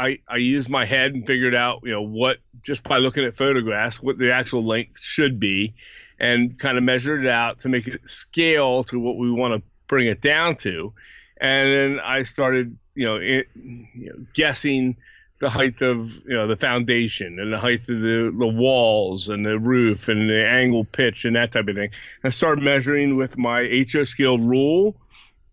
I, 0.00 0.18
I 0.26 0.36
used 0.36 0.70
my 0.70 0.86
head 0.86 1.12
and 1.12 1.26
figured 1.26 1.54
out, 1.54 1.80
you 1.84 1.92
know, 1.92 2.00
what 2.00 2.38
just 2.62 2.84
by 2.84 2.96
looking 2.96 3.24
at 3.24 3.36
photographs, 3.36 4.02
what 4.02 4.16
the 4.16 4.32
actual 4.32 4.64
length 4.64 4.98
should 4.98 5.38
be, 5.38 5.74
and 6.18 6.58
kind 6.58 6.78
of 6.78 6.84
measured 6.84 7.26
it 7.26 7.30
out 7.30 7.60
to 7.60 7.68
make 7.68 7.86
it 7.86 8.08
scale 8.08 8.82
to 8.84 8.98
what 8.98 9.18
we 9.18 9.30
want 9.30 9.54
to 9.54 9.62
bring 9.88 10.06
it 10.06 10.22
down 10.22 10.56
to. 10.56 10.94
And 11.38 11.72
then 11.72 12.00
I 12.02 12.22
started, 12.22 12.78
you 12.94 13.04
know, 13.04 13.16
it, 13.16 13.48
you 13.54 14.10
know 14.10 14.26
guessing 14.32 14.96
the 15.38 15.50
height 15.50 15.82
of, 15.82 16.14
you 16.24 16.34
know, 16.34 16.46
the 16.46 16.56
foundation 16.56 17.38
and 17.38 17.52
the 17.52 17.58
height 17.58 17.80
of 17.80 18.00
the, 18.00 18.34
the 18.38 18.46
walls 18.46 19.28
and 19.28 19.44
the 19.44 19.58
roof 19.58 20.08
and 20.08 20.30
the 20.30 20.46
angle 20.46 20.84
pitch 20.84 21.26
and 21.26 21.36
that 21.36 21.52
type 21.52 21.68
of 21.68 21.76
thing. 21.76 21.90
I 22.24 22.30
started 22.30 22.64
measuring 22.64 23.16
with 23.16 23.36
my 23.36 23.84
HO 23.92 24.04
scale 24.04 24.38
rule. 24.38 24.96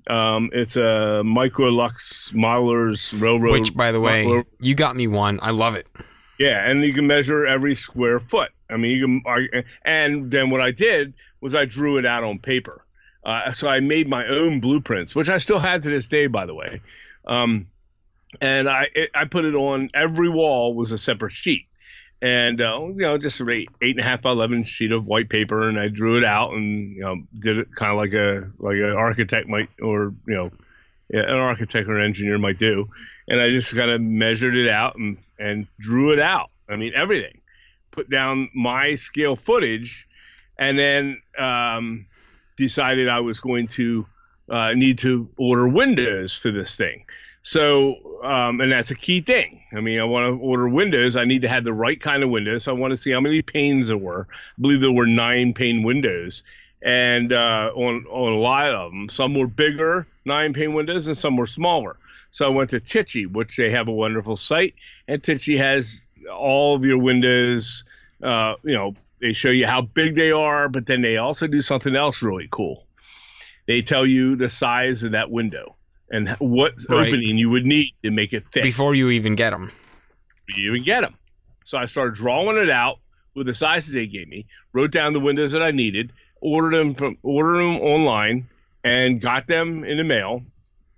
Um, 0.09 0.49
it's 0.53 0.75
a 0.75 1.21
Microlux 1.25 2.33
Modelers 2.33 3.19
Railroad. 3.19 3.59
Which, 3.59 3.75
by 3.75 3.91
the 3.91 3.99
way, 3.99 4.25
Modeler- 4.25 4.45
you 4.61 4.75
got 4.75 4.95
me 4.95 5.07
one. 5.07 5.39
I 5.41 5.51
love 5.51 5.75
it. 5.75 5.87
yeah, 6.39 6.69
and 6.69 6.83
you 6.83 6.93
can 6.93 7.07
measure 7.07 7.45
every 7.45 7.75
square 7.75 8.19
foot. 8.19 8.51
I 8.69 8.77
mean, 8.77 8.97
you 8.97 9.21
can. 9.23 9.63
And 9.83 10.31
then 10.31 10.49
what 10.49 10.61
I 10.61 10.71
did 10.71 11.13
was 11.41 11.55
I 11.55 11.65
drew 11.65 11.97
it 11.97 12.05
out 12.05 12.23
on 12.23 12.39
paper. 12.39 12.83
Uh, 13.23 13.51
so 13.51 13.69
I 13.69 13.81
made 13.81 14.07
my 14.07 14.25
own 14.27 14.61
blueprints, 14.61 15.13
which 15.13 15.27
I 15.29 15.37
still 15.37 15.59
had 15.59 15.83
to 15.83 15.89
this 15.89 16.07
day, 16.07 16.27
by 16.27 16.45
the 16.45 16.53
way. 16.53 16.81
Um, 17.25 17.65
and 18.39 18.69
I 18.69 18.87
it, 18.95 19.09
I 19.13 19.25
put 19.25 19.45
it 19.45 19.55
on 19.55 19.89
every 19.93 20.29
wall 20.29 20.73
was 20.73 20.91
a 20.91 20.97
separate 20.97 21.33
sheet, 21.33 21.66
and 22.21 22.61
uh, 22.61 22.79
you 22.81 23.01
know 23.01 23.17
just 23.17 23.39
an 23.39 23.49
eight 23.49 23.69
eight 23.81 23.95
and 23.95 23.99
a 23.99 24.07
half 24.07 24.21
by 24.21 24.31
eleven 24.31 24.63
sheet 24.63 24.91
of 24.91 25.05
white 25.05 25.29
paper, 25.29 25.67
and 25.67 25.79
I 25.79 25.87
drew 25.87 26.17
it 26.17 26.23
out 26.23 26.53
and 26.53 26.95
you 26.95 27.01
know 27.01 27.17
did 27.37 27.57
it 27.59 27.67
kind 27.75 27.91
of 27.91 27.97
like 27.97 28.13
a 28.13 28.49
like 28.59 28.77
an 28.77 28.95
architect 28.97 29.47
might 29.47 29.69
or 29.81 30.13
you 30.27 30.35
know 30.35 30.51
an 31.09 31.37
architect 31.37 31.87
or 31.87 31.99
engineer 31.99 32.37
might 32.37 32.57
do, 32.57 32.89
and 33.27 33.39
I 33.39 33.49
just 33.49 33.75
kind 33.75 33.91
of 33.91 34.01
measured 34.01 34.55
it 34.55 34.67
out 34.67 34.95
and 34.95 35.17
and 35.39 35.67
drew 35.79 36.11
it 36.11 36.19
out. 36.19 36.49
I 36.69 36.75
mean 36.75 36.93
everything, 36.95 37.41
put 37.91 38.09
down 38.09 38.49
my 38.53 38.95
scale 38.95 39.35
footage, 39.35 40.07
and 40.57 40.77
then 40.77 41.21
um, 41.37 42.07
decided 42.57 43.09
I 43.09 43.19
was 43.19 43.39
going 43.39 43.67
to 43.69 44.07
uh, 44.49 44.73
need 44.73 44.99
to 44.99 45.29
order 45.37 45.67
windows 45.67 46.33
for 46.33 46.51
this 46.51 46.75
thing. 46.75 47.05
So, 47.47 48.19
um, 48.23 48.59
and 48.59 48.73
that's 48.73 48.91
a 48.91 48.95
key 48.95 49.21
thing. 49.21 49.61
I 49.71 49.79
mean, 49.79 50.01
I 50.01 50.03
want 50.03 50.25
to 50.25 50.43
order 50.43 50.67
windows. 50.67 51.15
I 51.15 51.23
need 51.23 51.43
to 51.43 51.47
have 51.47 51.63
the 51.63 51.71
right 51.71 51.97
kind 51.97 52.21
of 52.21 52.29
windows. 52.29 52.65
So 52.65 52.75
I 52.75 52.77
want 52.77 52.91
to 52.91 52.97
see 52.97 53.11
how 53.11 53.21
many 53.21 53.41
panes 53.41 53.87
there 53.87 53.95
were. 53.95 54.27
I 54.29 54.61
believe 54.61 54.81
there 54.81 54.91
were 54.91 55.07
nine 55.07 55.53
pane 55.53 55.81
windows, 55.81 56.43
and 56.81 57.31
uh, 57.31 57.71
on 57.73 58.05
on 58.11 58.33
a 58.33 58.37
lot 58.37 58.69
of 58.71 58.91
them, 58.91 59.07
some 59.07 59.33
were 59.33 59.47
bigger 59.47 60.05
nine 60.25 60.51
pane 60.51 60.73
windows, 60.73 61.07
and 61.07 61.17
some 61.17 61.37
were 61.37 61.47
smaller. 61.47 61.95
So 62.31 62.45
I 62.47 62.49
went 62.49 62.69
to 62.71 62.81
Tichy, 62.81 63.31
which 63.31 63.55
they 63.55 63.69
have 63.69 63.87
a 63.87 63.93
wonderful 63.93 64.35
site, 64.35 64.75
and 65.07 65.21
Tichy 65.21 65.57
has 65.57 66.05
all 66.29 66.75
of 66.75 66.83
your 66.83 66.97
windows. 66.97 67.85
Uh, 68.21 68.55
you 68.63 68.73
know, 68.73 68.93
they 69.21 69.31
show 69.31 69.51
you 69.51 69.67
how 69.67 69.83
big 69.83 70.15
they 70.15 70.33
are, 70.33 70.67
but 70.67 70.85
then 70.85 71.01
they 71.01 71.15
also 71.15 71.47
do 71.47 71.61
something 71.61 71.95
else 71.95 72.21
really 72.21 72.49
cool. 72.51 72.83
They 73.67 73.81
tell 73.81 74.05
you 74.05 74.35
the 74.35 74.49
size 74.49 75.01
of 75.03 75.11
that 75.11 75.31
window 75.31 75.76
and 76.09 76.29
what 76.39 76.73
Right. 76.89 77.07
opening 77.07 77.37
you 77.37 77.49
would 77.49 77.65
need 77.65 77.91
to 78.03 78.11
make 78.11 78.33
it 78.33 78.45
fit 78.51 78.63
Before 78.63 78.95
you 78.95 79.09
even 79.09 79.35
get 79.35 79.49
them. 79.51 79.71
you 80.49 80.71
even 80.71 80.83
get 80.83 81.01
them. 81.01 81.15
So 81.65 81.77
I 81.77 81.85
started 81.85 82.15
drawing 82.15 82.57
it 82.57 82.69
out 82.69 82.99
with 83.35 83.47
the 83.47 83.53
sizes 83.53 83.93
they 83.93 84.07
gave 84.07 84.27
me, 84.27 84.45
wrote 84.73 84.91
down 84.91 85.13
the 85.13 85.19
windows 85.19 85.51
that 85.51 85.61
I 85.61 85.71
needed, 85.71 86.13
ordered 86.41 86.77
them 86.79 86.95
from 86.95 87.17
ordered 87.23 87.57
them 87.59 87.81
online, 87.81 88.47
and 88.83 89.19
got 89.19 89.47
them 89.47 89.83
in 89.83 89.97
the 89.97 90.03
mail, 90.03 90.43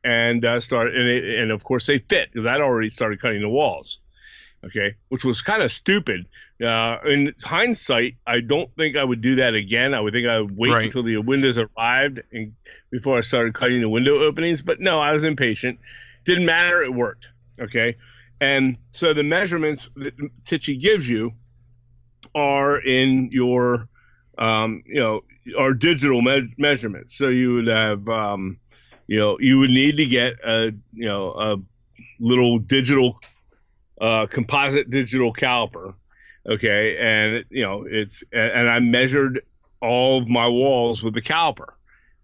and 0.03 0.45
uh, 0.45 0.59
started 0.59 0.95
and, 0.95 1.07
it, 1.07 1.39
and 1.39 1.51
of 1.51 1.63
course 1.63 1.87
they 1.87 1.97
fit 1.97 2.29
because 2.31 2.45
I'd 2.45 2.61
already 2.61 2.89
started 2.89 3.19
cutting 3.19 3.41
the 3.41 3.49
walls. 3.49 3.99
Okay, 4.65 4.93
which 5.07 5.23
was 5.23 5.41
kind 5.41 5.63
of 5.63 5.71
stupid. 5.71 6.27
Uh, 6.61 6.97
in 7.05 7.33
hindsight, 7.41 8.15
I 8.27 8.41
don't 8.41 8.69
think 8.75 8.97
I 8.97 9.03
would 9.05 9.21
do 9.21 9.35
that 9.35 9.53
again. 9.53 9.93
I 9.93 10.01
would 10.01 10.11
think 10.13 10.27
I 10.27 10.41
would 10.41 10.55
wait 10.57 10.71
Right. 10.71 10.83
until 10.83 11.03
the 11.03 11.15
windows 11.17 11.57
arrived 11.57 12.21
and 12.33 12.53
before 12.91 13.17
I 13.17 13.21
started 13.21 13.53
cutting 13.53 13.81
the 13.81 13.89
window 13.89 14.23
openings. 14.23 14.61
But 14.61 14.79
no, 14.79 14.99
I 14.99 15.11
was 15.11 15.23
impatient. 15.23 15.79
Didn't 16.25 16.45
matter. 16.45 16.83
It 16.83 16.93
worked. 16.93 17.29
Okay. 17.59 17.97
And 18.41 18.77
so 18.91 19.13
the 19.13 19.23
measurements 19.23 19.89
that 19.95 20.17
Tichy 20.43 20.79
gives 20.79 21.09
you 21.09 21.33
are 22.33 22.79
in 22.79 23.29
your, 23.31 23.87
um, 24.37 24.83
you 24.85 24.99
know, 24.99 25.21
are 25.57 25.73
digital 25.73 26.21
me- 26.21 26.53
measurements. 26.57 27.17
So 27.17 27.27
you 27.27 27.55
would 27.55 27.67
have, 27.67 28.07
um, 28.07 28.59
you 29.07 29.17
know, 29.19 29.37
you 29.39 29.59
would 29.59 29.71
need 29.71 29.97
to 29.97 30.05
get 30.05 30.35
a, 30.45 30.71
you 30.93 31.05
know, 31.05 31.31
a 31.31 31.57
little 32.19 32.59
digital, 32.59 33.19
uh, 33.99 34.27
composite 34.27 34.89
digital 34.89 35.33
caliper. 35.33 35.95
Okay. 36.47 36.97
And, 36.97 37.45
you 37.49 37.63
know, 37.63 37.85
it's, 37.89 38.23
and 38.31 38.69
I 38.69 38.79
measured 38.79 39.41
all 39.81 40.19
of 40.19 40.29
my 40.29 40.47
walls 40.47 41.03
with 41.03 41.13
the 41.13 41.21
caliper. 41.21 41.73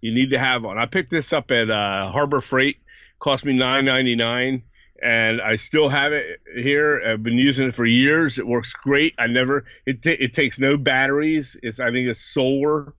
You 0.05 0.13
need 0.13 0.29
to 0.31 0.39
have 0.39 0.63
one. 0.63 0.77
I 0.77 0.85
picked 0.85 1.09
this 1.09 1.33
up 1.33 1.51
at 1.51 1.69
uh, 1.69 2.11
Harbor 2.11 2.41
Freight. 2.41 2.77
Cost 3.19 3.45
me 3.45 3.53
nine 3.53 3.85
ninety 3.85 4.15
nine 4.15 4.63
and 5.01 5.41
I 5.41 5.57
still 5.57 5.89
have 5.89 6.13
it 6.13 6.41
here. 6.55 7.01
I've 7.05 7.23
been 7.23 7.37
using 7.37 7.67
it 7.67 7.75
for 7.75 7.85
years. 7.85 8.39
It 8.39 8.47
works 8.47 8.73
great. 8.73 9.13
I 9.17 9.27
never 9.27 9.65
it 9.85 10.01
ta- 10.01 10.15
it 10.19 10.33
takes 10.33 10.59
no 10.59 10.77
batteries. 10.77 11.57
It's 11.61 11.79
I 11.79 11.91
think 11.91 12.07
it's 12.07 12.21
solar, 12.21 12.93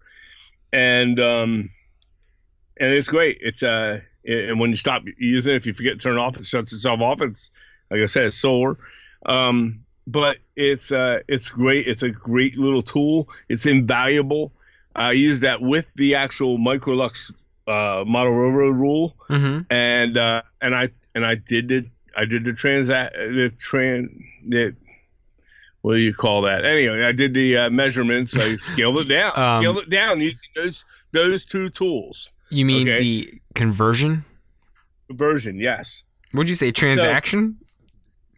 and 0.72 1.18
um, 1.18 1.70
and 2.78 2.92
it's 2.92 3.08
great. 3.08 3.38
It's 3.40 3.62
uh, 3.62 4.00
and 4.24 4.60
when 4.60 4.70
you 4.70 4.76
stop 4.76 5.02
using 5.18 5.54
it, 5.54 5.56
if 5.56 5.66
you 5.66 5.74
forget 5.74 5.94
to 5.94 5.98
turn 5.98 6.16
it 6.16 6.20
off, 6.20 6.38
it 6.38 6.46
shuts 6.46 6.72
itself 6.72 7.00
off. 7.00 7.22
It's 7.22 7.50
like 7.90 8.00
I 8.00 8.06
said, 8.06 8.26
it's 8.26 8.36
solar. 8.36 8.76
Um, 9.24 9.84
but 10.06 10.38
it's 10.54 10.92
uh, 10.92 11.20
it's 11.28 11.48
great. 11.48 11.88
It's 11.88 12.02
a 12.02 12.10
great 12.10 12.58
little 12.58 12.82
tool. 12.82 13.28
It's 13.48 13.66
invaluable. 13.66 14.52
I 14.97 15.12
used 15.12 15.43
that 15.43 15.60
with 15.60 15.86
the 15.97 16.14
actual 16.16 16.59
Microlux 16.59 17.32
uh, 17.68 18.05
model 18.06 18.32
railroad 18.32 18.77
rule 18.77 19.16
Mm-hmm. 19.28 19.60
and 19.70 20.16
uh, 20.16 20.43
and 20.60 20.74
I 20.74 20.89
and 21.14 21.24
I 21.27 21.35
did 21.36 21.68
the 21.68 21.86
I 22.16 22.24
did 22.24 22.44
the 22.44 22.52
transact 22.52 23.14
the 23.14 23.52
tran 23.59 24.09
the 24.44 24.74
what 25.82 25.93
do 25.94 25.98
you 26.01 26.12
call 26.14 26.43
that? 26.43 26.64
Anyway, 26.64 27.05
I 27.05 27.12
did 27.12 27.32
the 27.35 27.56
uh, 27.56 27.70
measurements. 27.70 28.36
I 28.36 28.56
scaled 28.70 28.98
it 28.98 29.05
down, 29.05 29.32
Um, 29.36 29.60
scaled 29.62 29.78
it 29.78 29.90
down 29.90 30.20
using 30.20 30.48
those 30.56 30.85
those 31.12 31.44
two 31.47 31.68
tools. 31.70 32.31
You 32.51 32.64
mean 32.64 32.89
Okay. 32.89 33.01
the 33.01 33.40
conversion? 33.55 34.24
Version, 35.10 35.59
yes. 35.59 36.02
Would 36.35 36.48
you 36.48 36.55
say 36.56 36.73
transaction? 36.73 37.56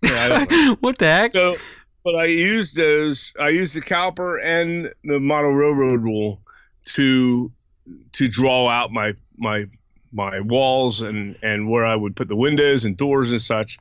Yeah, 0.03 0.29
don't 0.29 0.51
know. 0.51 0.77
what 0.81 0.99
the 0.99 1.07
heck? 1.07 1.33
so, 1.33 1.57
but 2.05 2.15
I 2.17 2.25
used 2.27 2.77
those. 2.77 3.33
I 3.41 3.49
used 3.49 3.75
the 3.75 3.81
caliper 3.81 4.43
and 4.45 4.93
the 5.05 5.19
model 5.19 5.51
railroad 5.53 6.03
rule 6.03 6.41
to 6.94 7.51
to 8.12 8.28
draw 8.28 8.69
out 8.69 8.93
my 8.93 9.15
my 9.36 9.66
my 10.12 10.40
walls 10.40 11.02
and 11.02 11.36
and 11.43 11.70
where 11.70 11.86
I 11.86 11.97
would 11.97 12.16
put 12.16 12.28
the 12.28 12.36
windows 12.36 12.85
and 12.85 12.97
doors 12.97 13.31
and 13.31 13.43
such. 13.43 13.78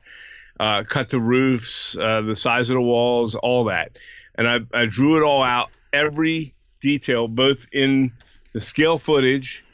Uh, 0.60 0.82
cut 0.82 1.08
the 1.08 1.20
roofs, 1.20 1.96
uh, 1.96 2.20
the 2.20 2.34
size 2.34 2.68
of 2.68 2.74
the 2.74 2.80
walls, 2.80 3.36
all 3.36 3.62
that, 3.62 3.96
and 4.34 4.48
I, 4.48 4.58
I 4.74 4.86
drew 4.86 5.16
it 5.16 5.22
all 5.22 5.44
out, 5.44 5.70
every 5.92 6.52
detail, 6.80 7.28
both 7.28 7.68
in 7.72 8.10
the 8.54 8.60
scale 8.60 8.98
footage, 8.98 9.64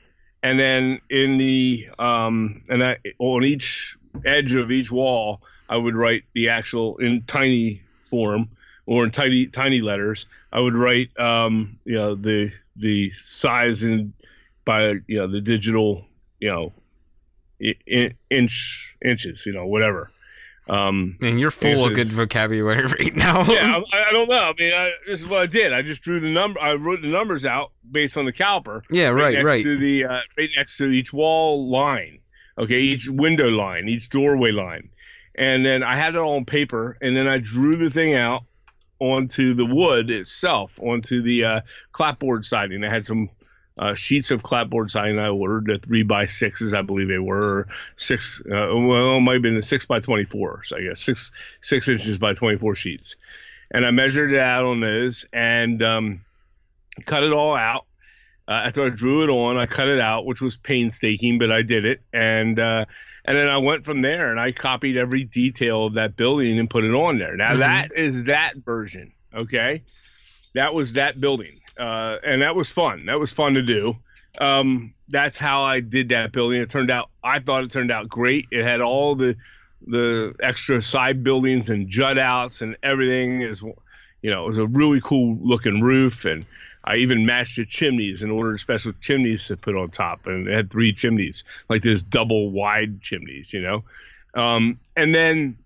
and 0.43 0.59
then 0.59 1.01
in 1.09 1.39
the 1.39 1.89
um, 1.98 2.62
and 2.69 2.85
I 2.85 2.98
on 3.19 3.44
each 3.44 3.97
edge 4.27 4.55
of 4.55 4.70
each 4.70 4.93
wall, 4.93 5.40
I 5.69 5.77
would 5.78 5.97
write 5.97 6.24
the 6.35 6.51
actual 6.51 6.98
in 6.98 7.23
tiny 7.23 7.81
form 8.05 8.51
or 8.85 9.05
in 9.05 9.11
tiny 9.11 9.47
tiny 9.47 9.81
letters. 9.81 10.27
I 10.52 10.61
would 10.61 10.74
write, 10.74 11.19
um, 11.19 11.78
you 11.85 11.97
know, 11.97 12.15
the 12.15 12.52
the 12.77 13.11
size 13.11 13.85
and 13.85 14.13
by 14.65 14.95
you 15.07 15.19
know 15.19 15.31
the 15.31 15.41
digital, 15.41 16.07
you 16.41 16.51
know, 16.51 16.73
in, 17.61 18.15
inch 18.31 18.97
inches, 19.05 19.45
you 19.47 19.53
know, 19.53 19.67
whatever. 19.67 20.11
Um, 20.67 21.19
and 21.21 21.39
you're 21.39 21.51
full 21.51 21.87
of 21.87 21.95
good 21.95 22.09
vocabulary 22.09 22.87
right 23.01 23.15
now. 23.15 23.45
yeah, 23.45 23.81
I, 23.93 24.07
I, 24.09 24.13
don't 24.13 24.31
know. 24.31 24.37
I 24.37 24.55
mean, 24.59 24.73
I, 24.73 24.93
this 25.07 25.21
is 25.21 25.29
what 25.29 25.43
I 25.43 25.47
did. 25.47 25.75
I 25.75 25.83
just 25.83 26.01
drew 26.01 26.21
the 26.21 26.31
number. 26.31 26.59
I 26.59 26.73
wrote 26.75 27.03
the 27.03 27.09
numbers 27.09 27.45
out 27.45 27.73
based 27.91 28.17
on 28.17 28.25
the 28.25 28.33
caliper. 28.33 28.83
Yeah, 28.91 29.09
right, 29.09 29.37
right. 29.37 29.45
right. 29.45 29.63
To 29.63 29.77
the 29.77 30.07
uh, 30.07 30.21
right 30.39 30.49
next 30.57 30.79
to 30.79 30.87
each 30.87 31.13
wall 31.13 31.69
line. 31.69 32.21
Okay, 32.57 32.81
each 32.81 33.09
window 33.09 33.49
line, 33.49 33.89
each 33.89 34.09
doorway 34.11 34.53
line, 34.53 34.89
and 35.35 35.67
then 35.67 35.83
I 35.83 35.97
had 35.97 36.15
it 36.15 36.19
all 36.19 36.37
on 36.37 36.45
paper, 36.45 36.97
and 37.03 37.17
then 37.17 37.27
I 37.27 37.39
drew 37.39 37.73
the 37.73 37.91
thing 37.91 38.15
out 38.15 38.45
onto 39.05 39.55
the 39.55 39.67
wood 39.67 40.11
itself, 40.11 40.81
onto 40.83 41.23
the 41.23 41.45
uh, 41.45 41.61
clapboard 41.93 42.45
siding. 42.45 42.85
I 42.85 42.91
had 42.91 43.07
some 43.07 43.29
uh, 43.79 43.95
sheets 43.95 44.31
of 44.31 44.43
clapboard 44.43 44.91
siding 44.91 45.19
I 45.19 45.29
ordered, 45.29 45.67
the 45.67 45.79
three 45.85 46.03
by 46.03 46.27
sixes, 46.27 46.73
I 46.75 46.83
believe 46.83 47.09
they 47.09 47.19
were, 47.19 47.67
six. 47.97 48.41
Uh, 48.47 48.71
well, 48.73 49.17
it 49.17 49.21
might 49.21 49.35
have 49.35 49.43
been 49.43 49.57
the 49.57 49.63
six 49.63 49.85
by 49.85 50.01
twenty 50.01 50.25
four. 50.25 50.63
So 50.63 50.77
I 50.77 50.83
guess 50.83 51.01
six 51.01 51.33
six 51.61 51.89
inches 51.89 52.19
by 52.19 52.35
twenty 52.35 52.59
four 52.59 52.75
sheets, 52.75 53.17
and 53.71 53.85
I 53.85 53.91
measured 53.91 54.33
it 54.33 54.41
out 54.41 54.65
on 54.65 54.81
those 54.81 55.27
and 55.33 55.83
um, 55.83 56.21
cut 57.05 57.25
it 57.25 57.33
all 57.33 57.57
out. 57.57 57.85
Uh, 58.47 58.63
after 58.67 58.85
I 58.85 58.91
drew 58.91 59.25
it 59.25 59.31
on, 59.31 59.57
I 59.57 59.67
cut 59.67 59.89
it 59.89 60.01
out, 60.01 60.27
which 60.27 60.43
was 60.43 60.57
painstaking, 60.57 61.39
but 61.39 61.51
I 61.51 61.63
did 61.63 61.85
it, 61.85 62.01
and 62.13 62.59
uh, 62.59 62.85
and 63.25 63.37
then 63.37 63.49
I 63.49 63.59
went 63.59 63.85
from 63.85 64.03
there 64.03 64.31
and 64.31 64.39
I 64.39 64.53
copied 64.53 64.97
every 64.97 65.25
detail 65.25 65.87
of 65.87 65.95
that 65.95 66.17
building 66.17 66.59
and 66.59 66.69
put 66.69 66.85
it 66.85 66.93
on 66.93 67.19
there. 67.19 67.37
Now 67.37 67.51
mm-hmm. 67.51 67.61
that 67.61 67.93
is 67.97 68.25
that 68.25 68.57
version, 68.57 69.13
okay? 69.35 69.83
That 70.55 70.75
was 70.75 70.95
that 70.95 71.21
building 71.21 71.61
uh, 71.79 72.17
and 72.25 72.43
that 72.43 72.55
was 72.55 72.71
fun. 72.71 73.07
That 73.07 73.19
was 73.19 73.33
fun 73.33 73.55
to 73.55 73.63
do. 73.63 73.97
Um, 74.39 74.95
that's 75.09 75.39
how 75.39 75.63
I 75.63 75.81
did 75.81 76.09
that 76.11 76.33
building. 76.33 76.61
It 76.61 76.71
turned 76.71 76.91
out 76.91 77.11
I 77.23 77.39
thought 77.41 77.65
it 77.65 77.71
turned 77.71 77.91
out 77.91 78.09
great. 78.09 78.47
It 78.51 78.65
had 78.65 78.81
all 78.81 79.15
the 79.15 79.37
the 79.87 80.35
extra 80.43 80.81
side 80.81 81.23
buildings 81.23 81.69
and 81.69 81.89
jut 81.89 82.19
outs 82.19 82.63
and 82.63 82.77
everything 82.83 83.43
is 83.43 83.63
you 83.63 84.31
know, 84.31 84.45
it 84.45 84.47
was 84.47 84.59
a 84.59 84.67
really 84.67 85.03
cool 85.03 85.37
looking 85.43 85.83
roof 85.83 86.25
and 86.25 86.47
I 86.85 86.97
even 86.97 87.27
matched 87.27 87.56
the 87.56 87.65
chimneys 87.65 88.23
and 88.23 88.31
ordered 88.31 88.61
special 88.61 88.93
chimneys 89.01 89.47
to 89.48 89.56
put 89.56 89.74
on 89.74 89.90
top 89.90 90.27
and 90.27 90.47
it 90.47 90.55
had 90.55 90.70
three 90.70 90.93
chimneys, 90.93 91.44
like 91.69 91.82
this 91.82 92.02
double 92.02 92.51
wide 92.51 93.01
chimneys, 93.01 93.52
you 93.52 93.62
know. 93.62 93.85
Um, 94.35 94.78
and 94.97 95.15
then 95.15 95.56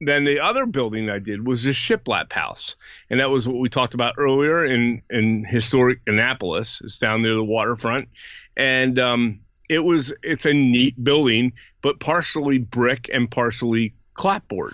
then 0.00 0.24
the 0.24 0.40
other 0.40 0.64
building 0.64 1.10
I 1.10 1.18
did 1.18 1.46
was 1.46 1.62
the 1.62 1.72
Shiplap 1.72 2.32
House, 2.32 2.76
and 3.10 3.20
that 3.20 3.30
was 3.30 3.46
what 3.46 3.58
we 3.58 3.68
talked 3.68 3.94
about 3.94 4.14
earlier 4.16 4.64
in 4.64 5.02
in 5.10 5.44
historic 5.44 6.00
Annapolis. 6.06 6.80
It's 6.82 6.98
down 6.98 7.22
near 7.22 7.34
the 7.34 7.44
waterfront, 7.44 8.08
and 8.56 8.98
um, 8.98 9.40
it 9.68 9.80
was 9.80 10.12
it's 10.22 10.46
a 10.46 10.54
neat 10.54 11.02
building, 11.02 11.52
but 11.82 12.00
partially 12.00 12.58
brick 12.58 13.10
and 13.12 13.30
partially 13.30 13.94
clapboard, 14.14 14.72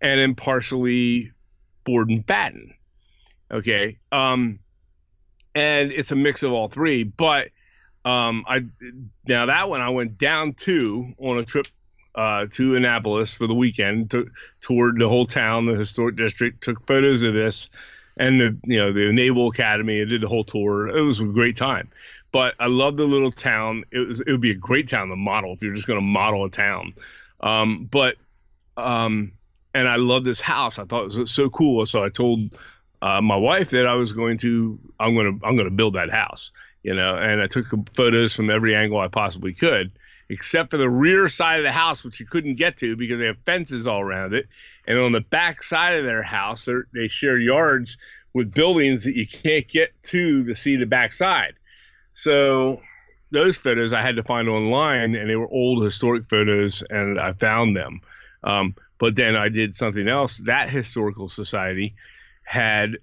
and 0.00 0.20
then 0.20 0.34
partially 0.34 1.32
board 1.84 2.10
and 2.10 2.26
batten. 2.26 2.74
Okay, 3.52 3.98
um, 4.10 4.58
and 5.56 5.90
it's 5.90 6.12
a 6.12 6.16
mix 6.16 6.42
of 6.42 6.52
all 6.52 6.68
three, 6.68 7.02
but. 7.04 7.48
Um, 8.04 8.44
I 8.46 8.64
now 9.26 9.46
that 9.46 9.68
one 9.68 9.80
I 9.80 9.88
went 9.88 10.16
down 10.16 10.52
to 10.52 11.12
on 11.18 11.38
a 11.38 11.44
trip 11.44 11.66
uh, 12.16 12.46
to 12.52 12.76
Annapolis 12.76 13.34
for 13.34 13.46
the 13.46 13.54
weekend, 13.54 14.10
to, 14.12 14.30
toured 14.60 14.98
the 14.98 15.08
whole 15.08 15.26
town, 15.26 15.66
the 15.66 15.74
historic 15.74 16.16
district, 16.16 16.62
took 16.62 16.86
photos 16.86 17.22
of 17.22 17.34
this, 17.34 17.68
and 18.16 18.40
the 18.40 18.56
you 18.64 18.78
know 18.78 18.92
the 18.92 19.12
Naval 19.12 19.48
Academy. 19.48 20.00
I 20.00 20.04
did 20.04 20.22
the 20.22 20.28
whole 20.28 20.44
tour. 20.44 20.88
It 20.88 21.00
was 21.00 21.20
a 21.20 21.24
great 21.24 21.56
time. 21.56 21.90
But 22.32 22.54
I 22.58 22.66
love 22.66 22.96
the 22.96 23.04
little 23.04 23.30
town. 23.30 23.84
It 23.90 23.98
was 23.98 24.20
it 24.20 24.30
would 24.30 24.40
be 24.40 24.50
a 24.50 24.54
great 24.54 24.88
town 24.88 25.08
to 25.08 25.16
model 25.16 25.52
if 25.52 25.62
you're 25.62 25.74
just 25.74 25.86
going 25.86 26.00
to 26.00 26.04
model 26.04 26.44
a 26.44 26.50
town. 26.50 26.94
Um, 27.40 27.88
but 27.90 28.16
um, 28.76 29.32
and 29.74 29.86
I 29.86 29.96
love 29.96 30.24
this 30.24 30.40
house. 30.40 30.78
I 30.78 30.84
thought 30.84 31.04
it 31.04 31.18
was 31.18 31.30
so 31.30 31.50
cool. 31.50 31.84
So 31.86 32.02
I 32.02 32.08
told 32.08 32.40
uh, 33.06 33.20
my 33.20 33.36
wife 33.36 33.70
that 33.70 33.86
I 33.86 33.94
was 33.94 34.12
going 34.12 34.38
to 34.38 34.78
I'm 34.98 35.14
going 35.14 35.38
to 35.38 35.46
I'm 35.46 35.56
going 35.56 35.68
to 35.68 35.74
build 35.74 35.94
that 35.94 36.10
house. 36.10 36.50
You 36.82 36.94
know, 36.94 37.16
and 37.16 37.42
I 37.42 37.48
took 37.48 37.66
photos 37.96 38.34
from 38.34 38.48
every 38.48 38.76
angle 38.76 39.00
I 39.00 39.08
possibly 39.08 39.52
could 39.52 39.90
except 40.28 40.70
for 40.70 40.76
the 40.76 40.90
rear 40.90 41.28
side 41.28 41.58
of 41.58 41.64
the 41.64 41.72
house, 41.72 42.04
which 42.04 42.20
you 42.20 42.26
couldn't 42.26 42.54
get 42.54 42.76
to 42.78 42.96
because 42.96 43.18
they 43.20 43.26
have 43.26 43.38
fences 43.44 43.86
all 43.86 44.00
around 44.00 44.34
it. 44.34 44.48
And 44.86 44.98
on 44.98 45.12
the 45.12 45.20
back 45.20 45.62
side 45.62 45.94
of 45.94 46.04
their 46.04 46.22
house, 46.22 46.68
they 46.92 47.08
share 47.08 47.38
yards 47.38 47.98
with 48.32 48.52
buildings 48.52 49.04
that 49.04 49.16
you 49.16 49.26
can't 49.26 49.66
get 49.66 49.90
to 50.04 50.44
to 50.44 50.54
see 50.54 50.76
the 50.76 50.86
back 50.86 51.12
side. 51.12 51.54
So 52.12 52.80
those 53.30 53.56
photos 53.56 53.92
I 53.92 54.02
had 54.02 54.16
to 54.16 54.22
find 54.22 54.48
online, 54.48 55.14
and 55.14 55.28
they 55.28 55.36
were 55.36 55.48
old 55.48 55.82
historic 55.82 56.28
photos, 56.28 56.82
and 56.88 57.20
I 57.20 57.32
found 57.32 57.76
them. 57.76 58.00
Um, 58.42 58.74
but 58.98 59.16
then 59.16 59.36
I 59.36 59.48
did 59.48 59.74
something 59.74 60.08
else. 60.08 60.38
That 60.38 60.70
historical 60.70 61.28
society 61.28 61.94
had 62.46 62.96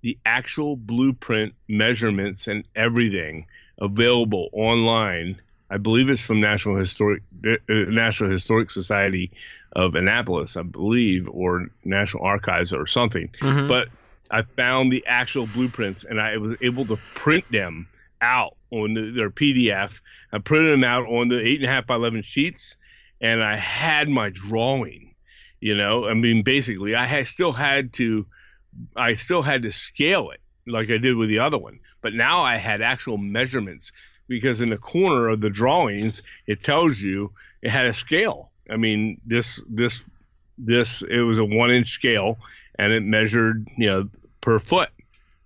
the 0.00 0.18
actual 0.26 0.76
blueprint 0.76 1.54
measurements 1.68 2.48
and 2.48 2.64
everything 2.74 3.46
available 3.78 4.48
online 4.52 5.40
I 5.70 5.78
believe 5.78 6.10
it's 6.10 6.24
from 6.24 6.40
National 6.40 6.76
Historic 6.76 7.22
uh, 7.44 7.56
National 7.68 8.30
Historic 8.30 8.70
Society 8.70 9.32
of 9.72 9.94
Annapolis, 9.94 10.56
I 10.56 10.62
believe, 10.62 11.28
or 11.28 11.68
National 11.84 12.24
Archives 12.24 12.72
or 12.72 12.86
something. 12.86 13.30
Mm-hmm. 13.40 13.66
But 13.66 13.88
I 14.30 14.42
found 14.42 14.92
the 14.92 15.04
actual 15.06 15.46
blueprints 15.46 16.04
and 16.04 16.20
I 16.20 16.36
was 16.36 16.54
able 16.60 16.86
to 16.86 16.98
print 17.14 17.44
them 17.50 17.88
out 18.20 18.56
on 18.70 18.94
the, 18.94 19.10
their 19.10 19.30
PDF. 19.30 20.00
I 20.32 20.38
printed 20.38 20.72
them 20.72 20.84
out 20.84 21.06
on 21.06 21.28
the 21.28 21.40
eight 21.40 21.60
and 21.60 21.68
a 21.68 21.72
half 21.72 21.86
by 21.86 21.96
eleven 21.96 22.22
sheets, 22.22 22.76
and 23.20 23.42
I 23.42 23.56
had 23.56 24.08
my 24.08 24.30
drawing. 24.30 25.14
You 25.60 25.76
know, 25.76 26.06
I 26.06 26.14
mean, 26.14 26.42
basically, 26.42 26.94
I 26.94 27.06
had, 27.06 27.26
still 27.26 27.52
had 27.52 27.94
to, 27.94 28.26
I 28.96 29.14
still 29.14 29.42
had 29.42 29.62
to 29.62 29.70
scale 29.70 30.30
it 30.30 30.40
like 30.66 30.90
I 30.90 30.98
did 30.98 31.16
with 31.16 31.28
the 31.28 31.40
other 31.40 31.58
one, 31.58 31.80
but 32.00 32.14
now 32.14 32.42
I 32.42 32.56
had 32.56 32.82
actual 32.82 33.18
measurements 33.18 33.92
because 34.28 34.60
in 34.60 34.70
the 34.70 34.78
corner 34.78 35.28
of 35.28 35.40
the 35.40 35.50
drawings 35.50 36.22
it 36.46 36.60
tells 36.60 37.00
you 37.00 37.32
it 37.62 37.70
had 37.70 37.86
a 37.86 37.94
scale. 37.94 38.50
I 38.70 38.76
mean, 38.76 39.20
this 39.26 39.62
this 39.68 40.04
this 40.56 41.02
it 41.02 41.20
was 41.20 41.38
a 41.38 41.44
one 41.44 41.70
inch 41.70 41.88
scale 41.88 42.38
and 42.78 42.92
it 42.92 43.02
measured 43.02 43.68
you 43.76 43.86
know 43.86 44.08
per 44.40 44.58
foot 44.58 44.90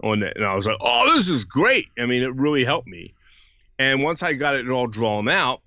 on 0.02 0.22
it, 0.22 0.36
and 0.36 0.44
I 0.44 0.55
was 0.55 0.66
like, 0.66 0.78
oh, 0.80 1.14
this 1.14 1.28
is 1.28 1.44
great. 1.44 1.88
I 1.98 2.06
mean, 2.06 2.22
it 2.22 2.34
really 2.34 2.64
helped 2.64 2.86
me. 2.86 3.14
And 3.78 4.02
once 4.02 4.22
I 4.22 4.32
got 4.32 4.55
it 4.55 4.68
all 4.68 4.86
drawn 4.86 5.28
out, 5.28 5.60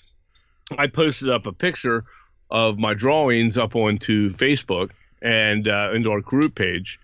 I 0.78 0.88
posted 0.88 1.30
up 1.30 1.48
a 1.48 1.52
picture 1.52 2.06
of 2.50 2.78
my 2.78 2.94
drawings 2.94 3.58
up 3.58 3.76
onto 3.76 4.30
Facebook 4.30 4.92
and 5.22 5.68
uh, 5.68 5.92
into 5.94 6.12
our 6.12 6.22
group 6.22 6.56
page, 6.56 7.00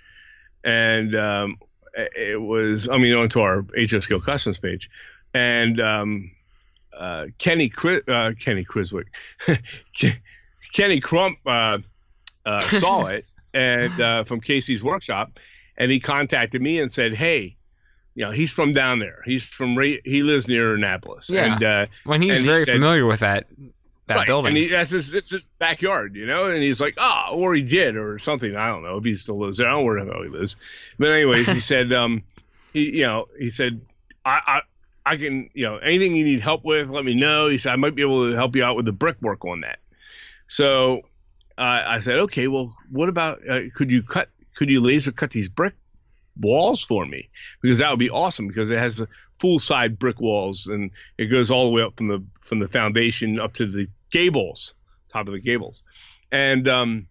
and 0.67 1.15
um, 1.15 1.57
it 1.95 2.39
was 2.39 2.89
I 2.89 2.97
mean 2.97 3.13
onto 3.13 3.39
our 3.39 3.65
HO 3.75 3.99
Scale 4.01 4.21
Customs 4.21 4.59
page, 4.59 4.89
and 5.33 5.79
um, 5.79 6.31
uh, 6.95 7.27
Kenny 7.39 7.71
uh, 8.07 8.33
Kenny 8.37 8.65
Criswick, 8.65 9.07
Kenny 10.73 10.99
Crump 10.99 11.39
uh, 11.45 11.79
uh 12.45 12.61
saw 12.79 13.05
it 13.07 13.25
and 13.53 13.99
uh, 13.99 14.23
from 14.25 14.41
Casey's 14.41 14.83
workshop, 14.83 15.39
and 15.77 15.89
he 15.89 15.99
contacted 15.99 16.61
me 16.61 16.79
and 16.79 16.93
said, 16.93 17.13
"Hey." 17.13 17.55
You 18.13 18.25
know, 18.25 18.31
he's 18.31 18.51
from 18.51 18.73
down 18.73 18.97
there. 18.97 19.21
He's 19.25 19.45
from 19.45 19.77
he 19.79 20.23
lives 20.23 20.47
near 20.47 20.73
Annapolis. 20.73 21.29
Yeah. 21.29 21.53
And, 21.53 21.63
uh, 21.63 21.85
when 22.03 22.23
he's 22.23 22.41
very 22.41 22.61
he 22.61 22.65
said, 22.65 22.71
familiar 22.73 23.05
with 23.05 23.19
that 23.19 23.45
that 24.07 24.15
right. 24.15 24.27
building. 24.27 24.49
And 24.49 24.57
he, 24.57 24.67
that's 24.69 24.91
his, 24.91 25.13
it's 25.13 25.29
his 25.29 25.45
backyard, 25.59 26.15
you 26.15 26.25
know. 26.25 26.45
And 26.45 26.63
he's 26.63 26.81
like, 26.81 26.95
oh, 26.97 27.31
or 27.33 27.53
he 27.53 27.61
did, 27.61 27.95
or 27.95 28.17
something. 28.19 28.55
I 28.55 28.67
don't 28.67 28.83
know 28.83 28.97
if 28.97 29.03
he 29.03 29.13
still 29.15 29.39
lives 29.39 29.57
there. 29.57 29.67
I 29.67 29.71
don't 29.71 29.85
know 29.85 30.13
where 30.13 30.23
he 30.23 30.29
lives. 30.29 30.55
But 30.97 31.11
anyways, 31.11 31.49
he 31.49 31.59
said, 31.61 31.91
um, 31.93 32.23
he, 32.73 32.89
you 32.89 33.01
know, 33.01 33.27
he 33.37 33.49
said, 33.49 33.81
I, 34.25 34.61
I 35.05 35.15
can, 35.15 35.49
you 35.53 35.65
know, 35.65 35.77
anything 35.77 36.15
you 36.15 36.25
need 36.25 36.41
help 36.41 36.65
with, 36.65 36.89
let 36.89 37.05
me 37.05 37.13
know. 37.13 37.47
He 37.47 37.57
said, 37.57 37.71
I 37.71 37.75
might 37.77 37.95
be 37.95 38.01
able 38.01 38.29
to 38.29 38.35
help 38.35 38.57
you 38.57 38.63
out 38.63 38.75
with 38.75 38.85
the 38.85 38.91
brickwork 38.91 39.45
on 39.45 39.61
that. 39.61 39.79
So 40.47 41.03
uh, 41.57 41.83
I 41.87 41.99
said, 42.01 42.19
okay, 42.19 42.49
well, 42.49 42.75
what 42.91 43.07
about, 43.07 43.47
uh, 43.49 43.61
could 43.73 43.89
you 43.89 44.03
cut, 44.03 44.29
could 44.55 44.69
you 44.69 44.81
laser 44.81 45.13
cut 45.13 45.29
these 45.29 45.47
brick 45.47 45.75
walls 46.37 46.83
for 46.83 47.05
me? 47.05 47.29
Because 47.61 47.79
that 47.79 47.89
would 47.89 47.99
be 47.99 48.09
awesome 48.09 48.49
because 48.49 48.69
it 48.69 48.79
has 48.79 49.01
full 49.39 49.59
side 49.59 49.97
brick 49.97 50.19
walls 50.19 50.67
and 50.67 50.91
it 51.17 51.27
goes 51.27 51.51
all 51.51 51.67
the 51.67 51.71
way 51.71 51.83
up 51.83 51.95
from 51.95 52.07
the, 52.07 52.21
from 52.41 52.59
the 52.59 52.67
foundation 52.67 53.39
up 53.39 53.53
to 53.53 53.65
the 53.65 53.87
gables, 54.11 54.73
top 55.09 55.27
of 55.27 55.33
the 55.33 55.39
gables. 55.39 55.83
And, 56.31 56.67
um, 56.67 57.07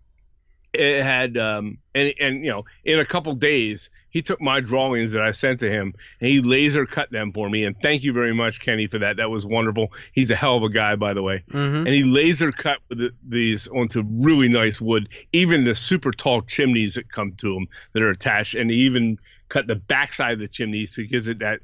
it 0.79 1.03
had, 1.03 1.37
um, 1.37 1.79
and 1.95 2.13
and 2.21 2.45
you 2.45 2.51
know 2.51 2.65
in 2.85 2.99
a 2.99 3.05
couple 3.05 3.33
days 3.35 3.91
he 4.11 4.23
took 4.23 4.41
my 4.41 4.61
drawings 4.61 5.13
that 5.13 5.23
I 5.23 5.33
sent 5.33 5.61
to 5.61 5.71
him 5.71 5.95
and 6.21 6.31
he 6.31 6.41
laser 6.41 6.87
cut 6.87 7.11
them 7.11 7.33
for 7.33 7.49
me. 7.51 7.65
And 7.65 7.77
thank 7.83 8.03
you 8.03 8.13
very 8.13 8.35
much, 8.35 8.61
Kenny, 8.61 8.87
for 8.87 8.99
that. 9.01 9.19
That 9.19 9.31
was 9.31 9.45
wonderful. 9.45 9.93
He's 10.13 10.31
a 10.31 10.37
hell 10.37 10.57
of 10.57 10.63
a 10.63 10.71
guy, 10.71 10.97
by 10.97 11.13
the 11.13 11.23
way. 11.23 11.45
Mm-hmm. 11.51 11.77
And 11.77 11.89
he 11.89 12.03
laser 12.03 12.53
cut 12.53 12.79
the, 12.89 13.11
these 13.27 13.69
onto 13.69 14.03
really 14.03 14.49
nice 14.49 14.81
wood, 14.81 15.09
even 15.33 15.65
the 15.65 15.75
super 15.75 16.13
tall 16.13 16.41
chimneys 16.41 16.95
that 16.95 17.13
come 17.13 17.33
to 17.33 17.53
them 17.55 17.69
that 17.93 18.03
are 18.03 18.11
attached, 18.11 18.55
and 18.55 18.71
he 18.71 18.79
even 18.79 19.19
cut 19.49 19.67
the 19.67 19.77
backside 19.77 20.35
of 20.35 20.39
the 20.39 20.49
chimneys 20.49 20.95
to 20.95 21.07
gives 21.07 21.29
it 21.29 21.41
that 21.41 21.61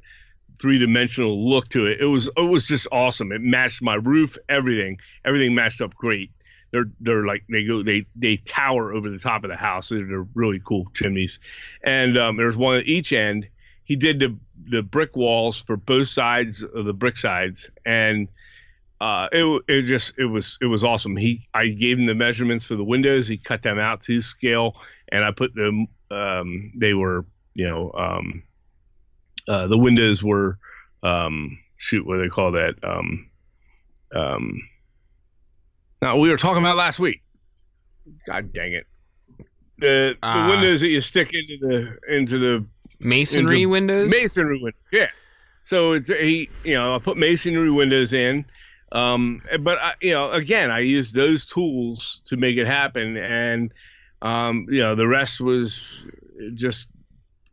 three 0.59 0.77
dimensional 0.77 1.49
look 1.49 1.69
to 1.69 1.87
it. 1.87 1.99
It 1.99 2.05
was 2.05 2.29
it 2.35 2.41
was 2.41 2.67
just 2.67 2.87
awesome. 2.91 3.31
It 3.31 3.41
matched 3.41 3.81
my 3.81 3.95
roof, 3.95 4.37
everything. 4.49 4.99
Everything 5.25 5.55
matched 5.55 5.81
up 5.81 5.93
great 5.95 6.31
they're 6.73 6.91
they're 6.99 7.25
like 7.25 7.43
they 7.49 7.63
go 7.63 7.83
they 7.83 8.05
they 8.15 8.37
tower 8.37 8.91
over 8.91 9.09
the 9.09 9.19
top 9.19 9.43
of 9.45 9.49
the 9.49 9.55
house. 9.55 9.89
They're, 9.89 10.05
they're 10.05 10.27
really 10.33 10.59
cool 10.59 10.87
chimneys, 10.93 11.39
and 11.83 12.17
um, 12.17 12.35
there's 12.35 12.57
one 12.57 12.77
at 12.77 12.87
each 12.87 13.13
end. 13.13 13.47
He 13.83 13.95
did 13.95 14.19
the 14.19 14.35
the 14.65 14.81
brick 14.81 15.15
walls 15.15 15.61
for 15.61 15.77
both 15.77 16.09
sides 16.09 16.63
of 16.63 16.85
the 16.85 16.93
brick 16.93 17.15
sides, 17.15 17.69
and 17.85 18.27
uh, 18.99 19.27
it 19.31 19.61
it 19.67 19.81
just 19.83 20.13
it 20.17 20.25
was 20.25 20.57
it 20.61 20.65
was 20.65 20.83
awesome. 20.83 21.15
He 21.15 21.47
I 21.53 21.67
gave 21.67 21.99
him 21.99 22.05
the 22.05 22.15
measurements 22.15 22.65
for 22.65 22.75
the 22.75 22.83
windows. 22.83 23.27
He 23.27 23.37
cut 23.37 23.61
them 23.61 23.77
out 23.77 24.01
to 24.01 24.19
scale, 24.19 24.75
and 25.09 25.23
I 25.23 25.31
put 25.31 25.53
them. 25.53 25.85
Um, 26.09 26.71
they 26.79 26.95
were 26.95 27.23
you 27.53 27.67
know 27.67 27.91
um, 27.93 28.41
uh, 29.47 29.67
the 29.67 29.77
windows 29.77 30.23
were 30.23 30.57
um, 31.03 31.57
shoot 31.77 32.05
what 32.05 32.15
do 32.15 32.21
they 32.23 32.29
call 32.29 32.51
that 32.53 32.75
um, 32.83 33.29
um, 34.15 34.61
now 36.01 36.17
we 36.17 36.29
were 36.29 36.37
talking 36.37 36.61
about 36.61 36.75
last 36.77 36.99
week. 36.99 37.21
God 38.27 38.51
dang 38.53 38.73
it! 38.73 38.85
The, 39.79 40.15
the 40.21 40.27
Uh, 40.27 40.49
windows 40.49 40.81
that 40.81 40.89
you 40.89 41.01
stick 41.01 41.31
into 41.33 41.57
the 41.57 42.15
into 42.15 42.37
the 42.39 42.65
Masonry 43.05 43.63
into 43.63 43.69
windows. 43.69 44.11
masonry 44.11 44.59
window. 44.61 44.77
Yeah. 44.91 45.07
So 45.63 45.93
it's 45.93 46.09
he, 46.09 46.49
you 46.65 46.73
know, 46.73 46.95
I 46.95 46.99
put 46.99 47.15
masonry 47.17 47.69
windows 47.71 48.11
in, 48.11 48.45
um, 48.91 49.39
but 49.61 49.77
I, 49.79 49.93
you 50.01 50.11
know, 50.11 50.29
again, 50.31 50.69
I 50.71 50.79
used 50.79 51.15
those 51.15 51.45
tools 51.45 52.21
to 52.25 52.35
make 52.35 52.57
it 52.57 52.67
happen, 52.67 53.15
and 53.17 53.73
um, 54.21 54.65
you 54.69 54.81
know, 54.81 54.95
the 54.95 55.07
rest 55.07 55.39
was 55.39 56.05
just 56.53 56.89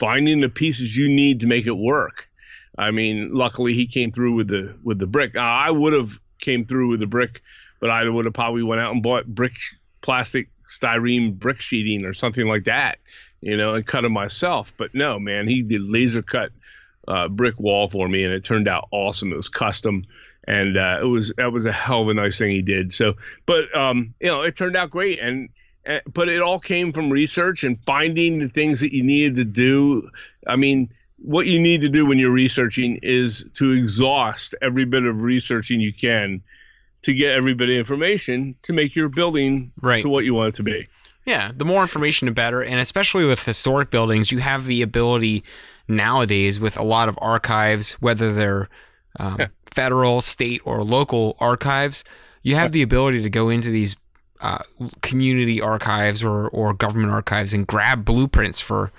finding 0.01 0.41
the 0.41 0.49
pieces 0.49 0.97
you 0.97 1.09
need 1.09 1.41
to 1.41 1.47
make 1.47 1.67
it 1.67 1.77
work. 1.77 2.29
I 2.77 2.91
mean, 2.91 3.33
luckily 3.33 3.75
he 3.75 3.87
came 3.87 4.11
through 4.11 4.35
with 4.35 4.49
the 4.49 4.75
with 4.83 4.99
the 4.99 5.07
brick. 5.07 5.37
Uh, 5.37 5.41
I 5.41 5.71
would 5.71 5.93
have 5.93 6.19
came 6.41 6.65
through 6.65 6.89
with 6.89 7.01
the 7.01 7.07
brick, 7.07 7.43
but 7.79 7.91
I 7.91 8.09
would 8.09 8.25
have 8.25 8.35
probably 8.35 8.63
went 8.63 8.81
out 8.81 8.93
and 8.93 9.03
bought 9.03 9.27
brick 9.27 9.53
plastic 10.01 10.49
styrene 10.67 11.39
brick 11.39 11.61
sheeting 11.61 12.05
or 12.05 12.15
something 12.15 12.47
like 12.47 12.65
that, 12.65 12.99
you 13.41 13.57
know, 13.57 13.75
and 13.75 13.87
cut 13.87 14.05
it 14.05 14.09
myself. 14.09 14.73
But 14.77 14.95
no, 14.95 15.19
man, 15.19 15.47
he 15.47 15.63
did 15.63 15.85
laser 15.85 16.23
cut 16.23 16.53
uh, 17.07 17.29
brick 17.29 17.59
wall 17.59 17.91
for 17.91 18.09
me, 18.09 18.25
and 18.25 18.33
it 18.33 18.45
turned 18.45 18.69
out 18.69 18.89
awesome. 18.93 19.33
It 19.33 19.37
was 19.37 19.49
custom, 19.49 20.07
and 20.47 20.79
uh, 20.79 21.01
it 21.03 21.07
was 21.07 21.35
that 21.37 21.53
was 21.53 21.67
a 21.67 21.73
hell 21.73 22.03
of 22.03 22.09
a 22.09 22.15
nice 22.15 22.39
thing 22.39 22.51
he 22.51 22.63
did. 22.63 22.95
So, 22.95 23.15
but 23.45 23.77
um, 23.77 24.15
you 24.21 24.29
know, 24.29 24.43
it 24.43 24.57
turned 24.57 24.77
out 24.77 24.91
great, 24.91 25.21
and 25.21 25.51
but 26.13 26.29
it 26.29 26.41
all 26.41 26.59
came 26.59 26.93
from 26.93 27.11
research 27.11 27.65
and 27.65 27.79
finding 27.85 28.39
the 28.39 28.49
things 28.49 28.81
that 28.81 28.95
you 28.95 29.03
needed 29.03 29.37
to 29.37 29.45
do. 29.45 30.09
I 30.47 30.57
mean. 30.57 30.93
What 31.23 31.47
you 31.47 31.61
need 31.61 31.83
to 31.83 31.91
do 31.91 32.07
when 32.07 32.19
you're 32.19 32.31
researching 32.33 32.99
is 33.03 33.45
to 33.57 33.73
exhaust 33.73 34.55
every 34.63 34.87
bit 34.87 35.05
of 35.05 35.21
researching 35.21 35.79
you 35.79 35.93
can 35.93 36.41
to 37.03 37.13
get 37.13 37.33
every 37.33 37.53
bit 37.53 37.69
of 37.69 37.77
information 37.77 38.55
to 38.63 38.73
make 38.73 38.97
your 38.97 39.11
building 39.11 39.71
Right. 39.83 40.01
to 40.01 40.09
what 40.09 40.25
you 40.25 40.33
want 40.33 40.55
it 40.55 40.55
to 40.55 40.63
be. 40.63 40.89
Yeah, 41.27 41.53
the 41.55 41.67
more 41.67 41.83
information, 41.83 42.25
the 42.25 42.33
better. 42.33 42.63
And 42.63 42.81
especially 42.81 43.27
with 43.27 43.45
historic 43.45 43.91
buildings, 43.91 44.33
you 44.33 44.39
have 44.39 44.65
the 44.65 44.81
ability 44.81 45.45
nowadays 45.89 46.59
with 46.59 46.79
a 46.79 46.83
lot 46.83 47.11
of 47.11 47.19
archives, 47.21 47.93
whether 48.01 48.33
they're 48.33 48.71
um, 49.19 49.41
federal, 49.67 50.23
state, 50.23 50.63
or 50.65 50.83
local 50.83 51.37
archives, 51.39 52.03
you 52.43 52.55
have 52.55 52.73
the 52.73 52.81
ability 52.81 53.21
to 53.21 53.29
go 53.29 53.51
into 53.51 53.69
these 53.69 53.95
uh, 54.41 54.59
community 55.03 55.61
archives 55.61 56.23
or, 56.25 56.49
or 56.49 56.73
government 56.75 57.13
archives 57.13 57.53
and 57.53 57.67
grab 57.67 58.05
blueprints 58.05 58.61
for 58.61 58.91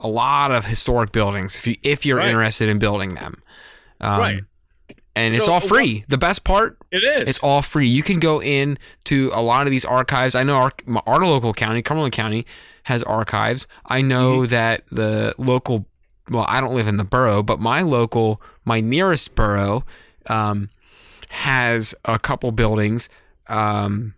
a 0.00 0.08
lot 0.08 0.50
of 0.52 0.64
historic 0.66 1.12
buildings 1.12 1.56
if, 1.56 1.66
you, 1.66 1.76
if 1.82 2.06
you're 2.06 2.18
Right. 2.18 2.28
interested 2.28 2.68
in 2.68 2.78
building 2.78 3.14
them. 3.14 3.42
Um, 4.00 4.20
Right. 4.20 4.40
And 5.16 5.32
it's 5.34 5.46
all 5.46 5.60
what- 5.60 5.68
free. 5.68 6.04
The 6.08 6.18
best 6.18 6.42
part 6.42 6.76
It 6.90 7.04
is. 7.04 7.28
it's 7.28 7.38
all 7.38 7.62
free. 7.62 7.86
You 7.88 8.02
can 8.02 8.18
go 8.18 8.42
in 8.42 8.78
to 9.04 9.30
a 9.32 9.40
lot 9.40 9.64
of 9.66 9.70
these 9.70 9.84
archives. 9.84 10.34
I 10.34 10.42
know 10.42 10.56
our, 10.56 10.72
our 11.06 11.24
local 11.24 11.52
county, 11.54 11.82
Cumberland 11.82 12.12
County, 12.12 12.44
has 12.84 13.02
archives. 13.04 13.66
I 13.86 14.00
know 14.02 14.38
Mm-hmm. 14.40 14.50
that 14.50 14.82
the 14.90 15.34
local, 15.38 15.86
well, 16.28 16.44
I 16.48 16.60
don't 16.60 16.74
live 16.74 16.88
in 16.88 16.96
the 16.96 17.04
borough, 17.04 17.44
but 17.44 17.60
my 17.60 17.82
local, 17.82 18.40
my 18.64 18.80
nearest 18.80 19.36
borough, 19.36 19.84
um, 20.26 20.68
has 21.28 21.94
a 22.04 22.18
couple 22.18 22.50
buildings 22.52 23.08
um, 23.48 24.14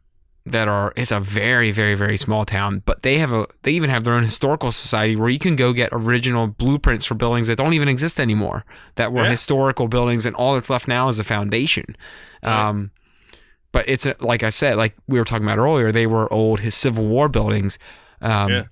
that 0.46 0.68
are. 0.68 0.92
It's 0.96 1.10
a 1.12 1.20
very, 1.20 1.72
very, 1.72 1.94
very 1.94 2.16
small 2.16 2.44
town, 2.44 2.82
but 2.86 3.02
they 3.02 3.18
have 3.18 3.32
a. 3.32 3.46
They 3.62 3.72
even 3.72 3.90
have 3.90 4.04
their 4.04 4.14
own 4.14 4.22
historical 4.22 4.70
society 4.72 5.16
where 5.16 5.28
you 5.28 5.38
can 5.38 5.56
go 5.56 5.72
get 5.72 5.90
original 5.92 6.46
blueprints 6.46 7.04
for 7.04 7.14
buildings 7.14 7.48
that 7.48 7.56
don't 7.56 7.74
even 7.74 7.88
exist 7.88 8.18
anymore. 8.20 8.64
That 8.94 9.12
were 9.12 9.24
Yeah. 9.24 9.30
historical 9.30 9.88
buildings, 9.88 10.24
and 10.26 10.34
all 10.36 10.54
that's 10.54 10.70
left 10.70 10.86
now 10.88 11.08
is 11.08 11.18
a 11.18 11.24
foundation. 11.24 11.96
Right. 12.42 12.68
Um, 12.68 12.90
but 13.72 13.84
it's 13.88 14.06
a, 14.06 14.14
like 14.20 14.42
I 14.42 14.50
said, 14.50 14.76
like 14.76 14.94
we 15.08 15.18
were 15.18 15.24
talking 15.24 15.44
about 15.44 15.58
earlier, 15.58 15.92
they 15.92 16.06
were 16.06 16.32
old 16.32 16.60
his 16.60 16.74
Civil 16.74 17.06
War 17.06 17.28
buildings, 17.28 17.78
um, 18.22 18.50
Yeah. 18.50 18.62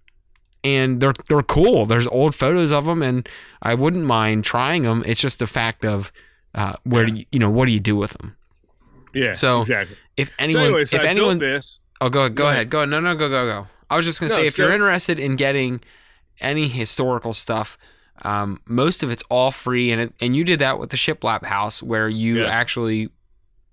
and 0.63 1.01
they're 1.01 1.13
they're 1.29 1.43
cool. 1.43 1.85
There's 1.87 2.07
old 2.07 2.35
photos 2.35 2.73
of 2.73 2.87
them, 2.87 3.03
and 3.03 3.29
I 3.61 3.75
wouldn't 3.75 4.05
mind 4.05 4.45
trying 4.45 4.85
them. 4.85 5.03
It's 5.07 5.21
just 5.21 5.41
the 5.41 5.47
fact 5.47 5.85
of 5.85 6.11
uh, 6.55 6.75
where 6.85 7.05
do 7.07 7.15
you, 7.17 7.25
you 7.33 7.39
know 7.41 7.51
what 7.51 7.67
do 7.67 7.73
you 7.73 7.81
do 7.81 7.97
with 7.97 8.13
them? 8.13 8.37
Yeah. 9.15 9.33
so, 9.33 9.61
exactly. 9.61 9.97
If 10.17 10.31
anyone, 10.39 10.87
so 10.87 10.97
if 10.97 11.03
I 11.03 11.07
anyone, 11.07 11.39
this. 11.39 11.81
oh 12.01 12.09
go 12.09 12.29
go 12.29 12.35
Go 12.35 12.49
ahead, 12.49 12.71
Go 12.71 12.79
ahead. 12.81 12.91
go 12.91 13.01
no 13.01 13.01
no 13.01 13.15
go 13.17 13.29
go 13.29 13.47
go. 13.47 13.67
I 13.91 13.97
was 13.97 14.05
just 14.05 14.21
gonna 14.21 14.31
No, 14.31 14.37
say 14.37 14.47
if 14.47 14.55
so- 14.55 14.63
you're 14.65 14.73
interested 14.73 15.19
in 15.19 15.37
getting 15.37 15.81
any 16.41 16.69
historical 16.69 17.35
stuff. 17.35 17.79
Um, 18.23 18.61
most 18.67 19.03
of 19.03 19.11
it's 19.11 19.23
all 19.29 19.51
free, 19.51 19.91
and 19.91 20.01
it, 20.01 20.15
and 20.21 20.37
you 20.37 20.45
did 20.45 20.61
that 20.61 20.79
with 20.79 20.91
the 20.91 20.97
Shiplap 20.97 21.45
House, 21.45 21.83
where 21.83 22.09
you 22.09 22.43
Yeah. 22.43 22.47
actually 22.47 23.09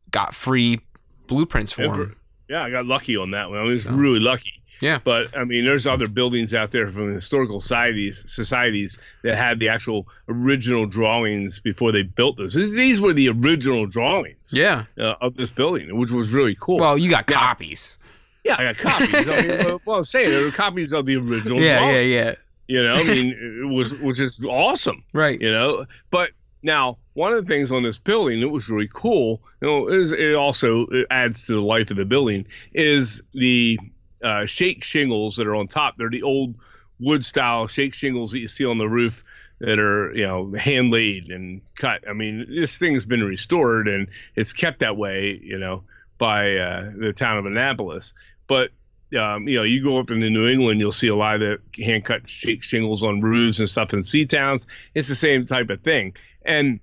got 0.09 0.33
free 0.33 0.81
blueprints 1.27 1.71
for 1.71 1.83
them. 1.83 2.15
Yeah, 2.49 2.63
I 2.63 2.71
got 2.71 2.85
lucky 2.85 3.15
on 3.15 3.31
that 3.31 3.49
one. 3.49 3.59
I 3.59 3.63
was 3.63 3.83
So- 3.83 3.93
really 3.93 4.19
lucky. 4.19 4.51
Yeah. 4.81 4.99
But 5.03 5.37
I 5.37 5.43
mean, 5.45 5.63
there's 5.65 5.85
other 5.87 6.07
buildings 6.07 6.53
out 6.53 6.71
there 6.71 6.87
from 6.87 7.11
historical 7.13 7.61
societies 7.61 8.23
societies 8.27 8.97
that 9.23 9.37
had 9.37 9.59
the 9.59 9.69
actual 9.69 10.07
original 10.27 10.85
drawings 10.87 11.59
before 11.59 11.91
they 11.91 12.01
built 12.03 12.37
this. 12.37 12.53
These, 12.55 12.73
these 12.73 12.99
were 12.99 13.13
the 13.13 13.29
original 13.29 13.85
drawings 13.85 14.51
Yeah. 14.53 14.85
uh, 14.97 15.13
of 15.21 15.35
this 15.35 15.51
building, 15.51 15.95
which 15.97 16.11
was 16.11 16.33
really 16.33 16.57
cool. 16.59 16.77
Well, 16.79 16.97
you 16.97 17.09
got 17.09 17.29
Yeah. 17.29 17.37
copies. 17.45 17.97
yeah, 18.43 18.55
I 18.57 18.63
got 18.73 18.77
copies. 18.77 19.29
I 19.29 19.41
mean, 19.41 19.79
well, 19.85 19.97
I'm 19.99 20.03
saying 20.03 20.31
there 20.31 20.43
were 20.43 20.51
copies 20.51 20.91
of 20.93 21.05
the 21.05 21.15
original. 21.17 21.59
Yeah, 21.61 21.77
drawings, 21.77 21.95
yeah, 21.95 22.23
yeah. 22.23 22.35
You 22.67 22.83
know, 22.83 22.95
I 22.95 23.03
mean, 23.03 23.27
it 23.63 23.67
was 23.73 23.93
which 23.95 24.19
is 24.19 24.43
awesome. 24.43 25.03
Right. 25.13 25.39
you 25.39 25.51
know 25.51 25.85
but 26.09 26.31
now 26.63 26.97
one 27.13 27.33
of 27.33 27.43
the 27.45 27.47
things 27.53 27.71
on 27.71 27.83
this 27.83 27.97
building 27.97 28.39
that 28.41 28.49
was 28.49 28.69
really 28.69 28.87
cool 28.93 29.41
you 29.61 29.67
know 29.67 29.87
is 29.87 30.11
it 30.11 30.35
also 30.35 30.85
it 30.91 31.07
adds 31.09 31.45
to 31.47 31.53
the 31.53 31.61
life 31.61 31.89
of 31.91 31.97
the 31.97 32.05
building 32.05 32.45
is 32.73 33.21
the 33.33 33.79
uh, 34.23 34.45
shake 34.45 34.83
shingles 34.83 35.35
that 35.35 35.47
are 35.47 35.55
on 35.55 35.67
top 35.67 35.95
they're 35.97 36.09
the 36.09 36.23
old 36.23 36.55
wood 36.99 37.25
style 37.25 37.67
shake 37.67 37.93
shingles 37.93 38.31
that 38.31 38.39
you 38.39 38.47
see 38.47 38.65
on 38.65 38.77
the 38.77 38.87
roof 38.87 39.23
that 39.59 39.79
are 39.79 40.13
you 40.13 40.25
know 40.25 40.51
hand 40.53 40.91
laid 40.91 41.29
and 41.29 41.61
cut 41.75 42.07
i 42.09 42.13
mean 42.13 42.45
this 42.49 42.77
thing's 42.77 43.05
been 43.05 43.23
restored 43.23 43.87
and 43.87 44.07
it's 44.35 44.53
kept 44.53 44.79
that 44.79 44.97
way 44.97 45.39
you 45.43 45.57
know 45.57 45.83
by 46.17 46.55
uh, 46.55 46.91
the 46.97 47.13
town 47.13 47.37
of 47.37 47.45
annapolis 47.45 48.13
but 48.47 48.71
um, 49.17 49.47
you 49.47 49.57
know, 49.57 49.63
you 49.63 49.83
go 49.83 49.99
up 49.99 50.09
into 50.09 50.29
New 50.29 50.47
England, 50.47 50.79
you'll 50.79 50.91
see 50.91 51.09
a 51.09 51.15
lot 51.15 51.41
of 51.41 51.59
the 51.75 51.83
hand 51.83 52.05
cut 52.05 52.29
shake 52.29 52.63
shingles 52.63 53.03
on 53.03 53.21
roofs 53.21 53.59
and 53.59 53.67
stuff 53.67 53.93
in 53.93 54.03
sea 54.03 54.25
towns. 54.25 54.67
It's 54.95 55.09
the 55.09 55.15
same 55.15 55.45
type 55.45 55.69
of 55.69 55.81
thing. 55.81 56.15
And 56.43 56.79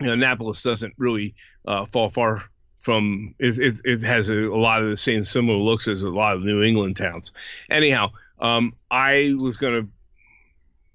you 0.00 0.06
know, 0.06 0.12
Annapolis 0.12 0.62
doesn't 0.62 0.94
really 0.96 1.34
uh, 1.66 1.86
fall 1.86 2.10
far 2.10 2.44
from 2.80 3.34
it, 3.38 3.58
it, 3.58 3.80
it 3.84 4.02
has 4.02 4.30
a, 4.30 4.34
a 4.34 4.56
lot 4.56 4.82
of 4.82 4.90
the 4.90 4.96
same 4.96 5.24
similar 5.24 5.58
looks 5.58 5.88
as 5.88 6.02
a 6.02 6.10
lot 6.10 6.36
of 6.36 6.44
New 6.44 6.62
England 6.62 6.96
towns. 6.96 7.32
Anyhow, 7.70 8.12
um, 8.38 8.74
I 8.90 9.34
was 9.38 9.56
gonna, 9.56 9.86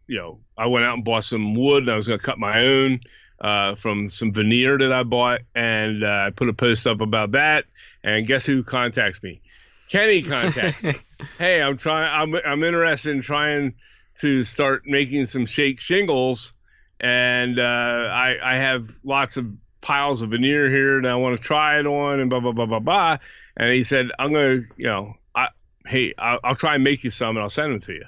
you 0.07 0.17
know, 0.17 0.39
I 0.57 0.67
went 0.67 0.85
out 0.85 0.95
and 0.95 1.03
bought 1.03 1.25
some 1.25 1.55
wood, 1.55 1.83
and 1.83 1.91
I 1.91 1.95
was 1.95 2.07
gonna 2.07 2.19
cut 2.19 2.39
my 2.39 2.59
own 2.59 3.01
uh, 3.41 3.75
from 3.75 4.09
some 4.09 4.33
veneer 4.33 4.77
that 4.77 4.91
I 4.91 5.03
bought, 5.03 5.41
and 5.53 6.03
uh, 6.03 6.25
I 6.27 6.29
put 6.35 6.49
a 6.49 6.53
post 6.53 6.87
up 6.87 7.01
about 7.01 7.31
that. 7.31 7.65
And 8.03 8.25
guess 8.25 8.45
who 8.45 8.63
contacts 8.63 9.21
me? 9.21 9.41
Kenny 9.89 10.21
contacts 10.21 10.83
me. 10.83 10.95
Hey, 11.37 11.61
I'm 11.61 11.77
trying. 11.77 12.11
I'm 12.11 12.41
I'm 12.45 12.63
interested 12.65 13.15
in 13.15 13.21
trying 13.21 13.75
to 14.19 14.43
start 14.43 14.83
making 14.85 15.25
some 15.25 15.45
shake 15.45 15.79
shingles, 15.79 16.53
and 16.99 17.57
uh, 17.57 17.63
I 17.63 18.35
I 18.43 18.57
have 18.57 18.89
lots 19.05 19.37
of 19.37 19.47
piles 19.83 20.23
of 20.23 20.31
veneer 20.31 20.69
here 20.69 20.97
and 20.97 21.07
I 21.07 21.15
want 21.15 21.37
to 21.37 21.43
try 21.43 21.79
it 21.79 21.85
on, 21.85 22.19
and 22.19 22.29
blah 22.29 22.39
blah 22.39 22.53
blah 22.53 22.65
blah 22.65 22.79
blah. 22.79 23.17
And 23.55 23.71
he 23.71 23.83
said, 23.83 24.09
I'm 24.17 24.33
gonna, 24.33 24.61
you 24.77 24.85
know, 24.87 25.13
I 25.35 25.49
hey, 25.85 26.15
I'll, 26.17 26.39
I'll 26.43 26.55
try 26.55 26.75
and 26.75 26.83
make 26.83 27.03
you 27.03 27.11
some 27.11 27.35
and 27.35 27.39
I'll 27.39 27.49
send 27.49 27.73
them 27.73 27.81
to 27.81 27.93
you. 27.93 28.05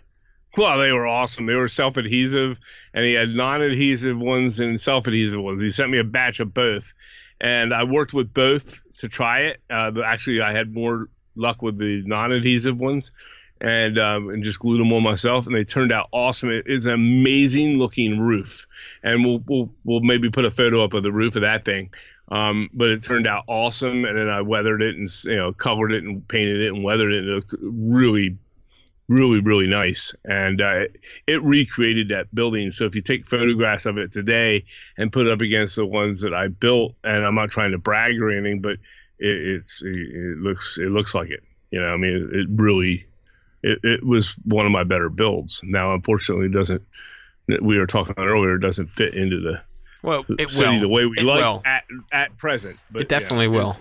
Well, 0.58 0.80
they 0.80 0.92
were 0.92 1.06
awesome. 1.06 1.46
They 1.46 1.54
were 1.54 1.68
self 1.68 1.98
adhesive, 1.98 2.60
and 2.94 3.06
he 3.06 3.14
had 3.14 3.30
non 3.30 3.62
adhesive 3.62 4.18
ones 4.18 4.60
and 4.60 4.80
self 4.80 5.06
adhesive 5.08 5.42
ones. 5.42 5.62
He 5.62 5.70
sent 5.70 5.92
me 5.92 6.00
a 6.00 6.04
batch 6.04 6.40
of 6.40 6.54
both, 6.54 6.94
and 7.40 7.74
I 7.74 7.84
worked 7.84 8.14
with 8.14 8.34
both 8.34 8.80
to 9.00 9.10
try 9.10 9.42
it. 9.42 9.62
Uh, 9.70 9.92
actually, 10.04 10.42
I 10.42 10.54
had 10.54 10.74
more 10.74 11.10
luck 11.36 11.62
with 11.62 11.78
the 11.78 12.04
non 12.06 12.32
adhesive 12.32 12.80
ones, 12.80 13.12
and 13.66 13.98
um, 13.98 14.30
and 14.30 14.44
just 14.44 14.60
glued 14.60 14.80
them 14.80 14.94
on 14.94 15.02
myself, 15.02 15.48
and 15.48 15.56
they 15.56 15.64
turned 15.64 15.92
out 15.92 16.08
awesome. 16.12 16.52
It, 16.52 16.66
it's 16.68 16.86
an 16.86 16.94
amazing 16.94 17.80
looking 17.80 18.20
roof, 18.20 18.68
and 19.02 19.26
we'll 19.26 19.44
we'll 19.48 19.72
we'll 19.84 20.02
maybe 20.02 20.30
put 20.30 20.46
a 20.46 20.52
photo 20.52 20.84
up 20.84 20.94
of 20.94 21.02
the 21.02 21.12
roof 21.12 21.36
of 21.36 21.42
that 21.42 21.66
thing. 21.66 21.92
Um, 22.30 22.70
but 22.74 22.92
it 22.92 23.04
turned 23.04 23.26
out 23.26 23.44
awesome, 23.48 24.06
and 24.06 24.20
then 24.20 24.30
I 24.30 24.42
weathered 24.42 24.84
it 24.84 24.96
and 24.96 25.10
you 25.24 25.36
know 25.36 25.52
covered 25.52 25.94
it 25.94 26.04
and 26.04 26.26
painted 26.28 26.62
it 26.62 26.74
and 26.74 26.84
weathered 26.84 27.12
it. 27.12 27.24
And 27.24 27.30
it 27.30 27.32
looked 27.32 27.56
really 27.60 28.38
really 29.08 29.40
really 29.40 29.68
nice 29.68 30.16
and 30.26 30.62
uh, 30.62 30.82
it 31.28 31.44
recreated 31.44 32.10
that 32.10 32.34
building 32.34 32.72
so 32.72 32.86
if 32.86 32.96
you 32.96 33.02
take 33.02 33.24
photographs 33.24 33.86
of 33.86 34.00
it 34.00 34.12
today 34.12 34.66
and 34.98 35.14
put 35.14 35.28
it 35.28 35.32
up 35.32 35.42
against 35.42 35.76
the 35.76 35.86
ones 35.86 36.22
that 36.22 36.34
i 36.34 36.48
built 36.48 36.96
and 37.04 37.24
i'm 37.24 37.36
not 37.36 37.52
trying 37.52 37.70
to 37.70 37.78
brag 37.78 38.20
or 38.20 38.32
anything 38.32 38.62
but 38.62 38.72
it, 39.20 39.60
it's 39.60 39.84
it 39.84 40.40
looks 40.40 40.80
it 40.80 40.90
looks 40.90 41.14
like 41.14 41.30
it 41.30 41.44
you 41.70 41.80
know 41.80 41.86
i 41.86 41.98
mean 41.98 42.16
it, 42.16 42.36
it 42.36 42.48
really 42.50 43.06
it, 43.66 43.80
it 43.84 44.06
was 44.06 44.36
one 44.46 44.66
of 44.66 44.72
my 44.72 44.84
better 44.84 45.10
builds 45.10 45.62
now 45.64 45.94
unfortunately 45.94 46.46
it 46.46 46.52
doesn't 46.52 46.82
we 47.62 47.78
were 47.78 47.88
talking 47.88 48.12
about 48.12 48.28
earlier 48.28 48.56
it 48.56 48.60
doesn't 48.60 48.88
fit 48.88 49.14
into 49.14 49.40
the 49.40 49.60
well 50.04 50.24
it 50.40 50.50
city 50.50 50.72
will 50.72 50.80
the 50.82 50.88
way 50.90 51.06
we 51.06 51.18
like 51.20 51.66
at 51.66 51.84
at 52.12 52.38
present 52.38 52.78
but 52.92 53.02
it 53.04 53.10
definitely 53.10 53.46
yeah, 53.46 53.52
will 53.64 53.78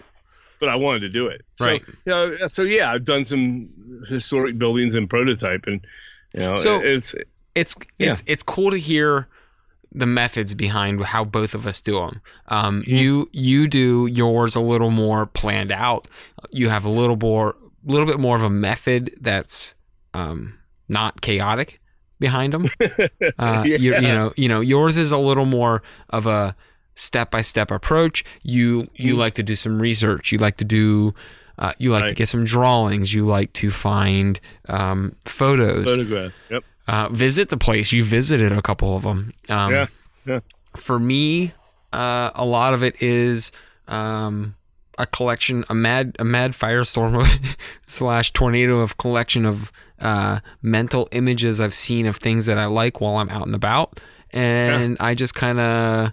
but 0.60 0.68
I 0.68 0.76
wanted 0.76 1.00
to 1.00 1.08
do 1.10 1.26
it. 1.26 1.42
Right. 1.60 1.82
So, 1.84 1.92
you 2.06 2.38
know, 2.38 2.46
so 2.46 2.62
yeah, 2.62 2.90
I've 2.90 3.04
done 3.04 3.24
some 3.26 3.68
historic 4.08 4.56
buildings 4.56 4.94
and 4.94 5.10
prototype, 5.10 5.64
and 5.66 5.84
you 6.32 6.40
know, 6.40 6.56
So- 6.56 6.80
it's 6.80 7.14
it's 7.54 7.76
Yeah. 7.98 8.12
it's 8.12 8.22
it's 8.26 8.42
cool 8.42 8.70
to 8.70 8.78
hear 8.78 9.28
the 9.92 10.06
methods 10.06 10.54
behind 10.54 11.04
how 11.04 11.22
both 11.24 11.54
of 11.54 11.66
us 11.66 11.80
do 11.82 11.98
them. 11.98 12.22
Um, 12.48 12.82
Yeah. 12.86 12.98
You 12.98 13.30
you 13.32 13.68
do 13.68 14.06
yours 14.06 14.56
a 14.56 14.60
little 14.60 14.90
more 14.90 15.26
planned 15.26 15.70
out. 15.72 16.08
You 16.52 16.70
have 16.70 16.84
a 16.86 16.90
little 16.90 17.16
more, 17.16 17.56
little 17.84 18.06
bit 18.06 18.18
more 18.18 18.36
of 18.36 18.42
a 18.42 18.48
method 18.48 19.14
that's 19.20 19.73
um, 20.14 20.58
not 20.88 21.20
chaotic 21.20 21.80
behind 22.18 22.52
them. 22.54 22.66
Uh, 23.38 23.62
you, 23.66 23.76
you 23.94 24.00
know, 24.00 24.32
you 24.36 24.48
know, 24.48 24.60
yours 24.60 24.96
is 24.98 25.10
a 25.12 25.18
little 25.18 25.44
more 25.46 25.82
of 26.10 26.26
a 26.26 26.54
step-by-step 26.94 27.70
approach. 27.70 28.24
You 28.42 28.88
you 28.94 29.14
Mhm. 29.14 29.18
like 29.18 29.34
to 29.34 29.42
do 29.42 29.56
some 29.56 29.80
research. 29.80 30.30
You 30.32 30.38
like 30.38 30.56
to 30.58 30.64
do. 30.64 31.14
Uh, 31.58 31.72
you 31.78 31.90
like 31.90 32.08
to 32.08 32.14
get 32.14 32.28
some 32.28 32.44
drawings. 32.44 33.12
You 33.14 33.24
like 33.26 33.52
to 33.54 33.70
find 33.70 34.40
um, 34.68 35.14
photos 35.24 35.84
photograph. 35.86 36.32
Yep. 36.50 36.64
uh, 36.88 37.08
visit 37.10 37.48
the 37.48 37.56
place. 37.56 37.92
You 37.92 38.04
visited 38.04 38.52
a 38.52 38.62
couple 38.62 38.96
of 38.96 39.02
them. 39.04 39.32
Um, 39.48 39.72
Yeah, 39.72 39.86
yeah. 40.26 40.40
For 40.76 40.98
me, 40.98 41.52
uh, 41.92 42.30
a 42.34 42.44
lot 42.44 42.74
of 42.74 42.82
it 42.82 43.00
is 43.02 43.52
um, 43.88 44.54
a 44.98 45.06
collection, 45.06 45.64
a 45.68 45.74
mad, 45.74 46.16
a 46.18 46.24
mad 46.24 46.52
firestorm 46.52 47.24
slash 47.86 48.32
tornado 48.32 48.80
of 48.80 48.96
collection 48.96 49.44
of 49.46 49.70
uh, 50.04 50.38
mental 50.62 51.08
images 51.10 51.58
I've 51.60 51.74
seen 51.74 52.06
of 52.06 52.16
things 52.16 52.46
that 52.46 52.58
I 52.58 52.66
like 52.66 53.00
while 53.00 53.16
I'm 53.16 53.28
out 53.30 53.46
and 53.46 53.54
about, 53.56 53.98
and 54.30 54.96
I 55.00 55.14
just 55.14 55.34
kind 55.34 55.58
of 55.58 56.12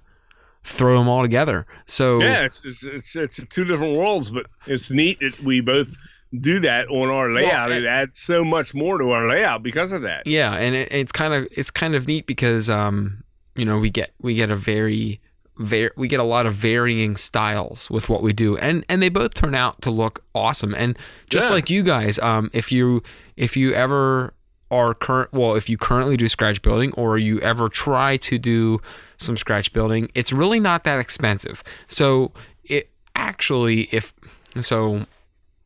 throw 0.64 0.98
them 0.98 1.08
all 1.10 1.22
together. 1.22 1.66
So 1.88 2.22
Yeah, 2.22 2.44
it's, 2.46 2.64
it's 2.66 2.84
it's 2.84 3.16
it's 3.16 3.40
two 3.50 3.66
different 3.66 3.98
worlds, 3.98 4.30
but 4.30 4.46
it's 4.68 4.90
neat 4.92 5.20
that 5.20 5.40
we 5.44 5.62
both 5.62 5.96
do 6.40 6.60
that 6.62 6.88
on 6.88 7.10
our 7.10 7.30
layout. 7.30 7.72
it- 7.72 7.84
it 7.84 7.88
adds 7.88 8.18
so 8.18 8.44
much 8.46 8.74
more 8.74 8.98
to 8.98 9.10
our 9.10 9.28
layout 9.28 9.62
because 9.64 9.92
of 9.92 10.02
that. 10.04 10.26
Yeah, 10.26 10.54
and 10.56 10.76
it, 10.76 10.88
it's 10.92 11.12
kind 11.12 11.34
of 11.34 11.48
it's 11.52 11.72
kind 11.72 11.94
of 11.96 12.08
neat 12.08 12.26
because 12.28 12.70
um 12.70 13.24
you 13.56 13.66
know 13.66 13.80
we 13.80 13.90
get 13.90 14.14
we 14.22 14.36
get 14.36 14.50
a 14.50 14.56
very 14.56 15.20
very 15.62 15.92
we 15.96 16.08
get 16.08 16.20
a 16.20 16.24
lot 16.24 16.46
of 16.46 16.54
varying 16.54 17.16
styles 17.16 17.90
with 17.90 18.10
what 18.10 18.22
we 18.24 18.34
do 18.34 18.58
and 18.58 18.84
and 18.90 19.02
they 19.02 19.10
both 19.10 19.34
turn 19.34 19.56
out 19.56 19.82
to 19.82 19.92
look 19.92 20.24
awesome 20.36 20.74
and 20.76 20.98
just 21.30 21.50
Yeah. 21.50 21.56
like 21.56 21.70
you 21.70 21.84
guys 21.84 22.20
um 22.20 22.50
if 22.54 22.72
you 22.72 23.04
if 23.38 23.56
you 23.56 23.74
ever 23.74 24.34
are 24.70 24.94
current 24.94 25.32
well 25.34 25.56
if 25.56 25.70
you 25.70 25.78
currently 25.78 26.18
do 26.18 26.28
scratch 26.28 26.62
building 26.62 26.94
or 26.94 27.18
you 27.18 27.40
ever 27.42 27.70
try 27.70 28.18
to 28.18 28.38
do 28.38 28.80
some 29.18 29.38
scratch 29.38 29.72
building 29.74 30.10
it's 30.16 30.32
really 30.34 30.60
not 30.60 30.84
that 30.84 31.00
expensive 31.00 31.64
so 31.88 32.32
it 32.64 32.90
actually 33.16 33.84
if 33.92 34.14
so 34.62 35.06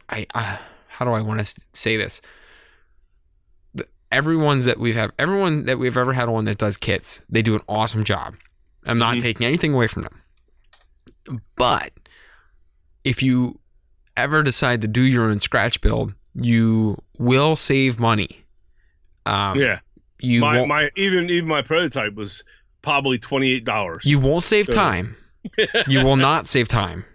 i 0.10 0.26
uh, 0.36 0.58
how 0.88 1.06
do 1.06 1.12
i 1.12 1.22
want 1.22 1.40
to 1.46 1.62
say 1.74 1.98
this 1.98 2.20
everyone's 4.12 4.66
that 4.66 4.80
we've 4.80 4.96
have 4.96 5.12
everyone 5.20 5.66
that 5.66 5.78
we've 5.78 5.98
ever 5.98 6.14
had 6.14 6.30
on 6.30 6.46
that 6.46 6.58
does 6.58 6.78
kits, 6.78 7.22
they 7.30 7.42
do 7.42 7.54
an 7.56 7.62
awesome 7.68 8.04
job. 8.04 8.36
I'm 8.86 8.98
not 8.99 9.16
Mhm. 9.18 9.22
taking 9.22 9.48
anything 9.48 9.74
away 9.74 9.88
from 9.88 10.03
them. 10.03 10.22
But 11.56 11.91
if 13.03 13.22
you 13.24 13.60
ever 14.18 14.44
decide 14.44 14.82
to 14.82 14.88
do 14.88 15.02
your 15.02 15.24
own 15.30 15.40
scratch 15.40 15.82
build, 15.82 16.14
you 16.34 16.98
will 17.18 17.56
save 17.56 17.99
money. 17.99 18.45
Um, 19.26 19.57
Yeah, 19.60 19.80
you 20.20 20.41
my 20.41 20.57
won't 20.57 20.70
my 20.70 20.90
even 20.95 21.30
even 21.30 21.48
my 21.48 21.62
prototype 21.62 22.14
was 22.14 22.44
probably 22.82 23.18
twenty 23.18 23.52
eight 23.52 23.66
dollars. 23.66 24.06
you 24.06 24.20
won't 24.20 24.44
save 24.44 24.68
So- 24.68 24.74
time. 24.74 25.16
you 25.88 26.03
will 26.03 26.16
not 26.16 26.48
save 26.48 26.68
time. 26.68 27.06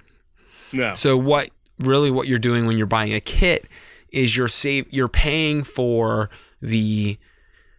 no, 0.73 0.95
So 0.95 1.17
what 1.17 1.51
really 1.79 2.11
what 2.11 2.29
you're 2.29 2.39
doing 2.39 2.67
when 2.67 2.77
you're 2.77 2.87
buying 2.87 3.13
a 3.15 3.21
kit 3.21 3.67
is 4.13 4.37
you're 4.37 4.49
save 4.49 4.87
you're 4.91 5.09
paying 5.09 5.63
for 5.65 6.31
the 6.61 7.19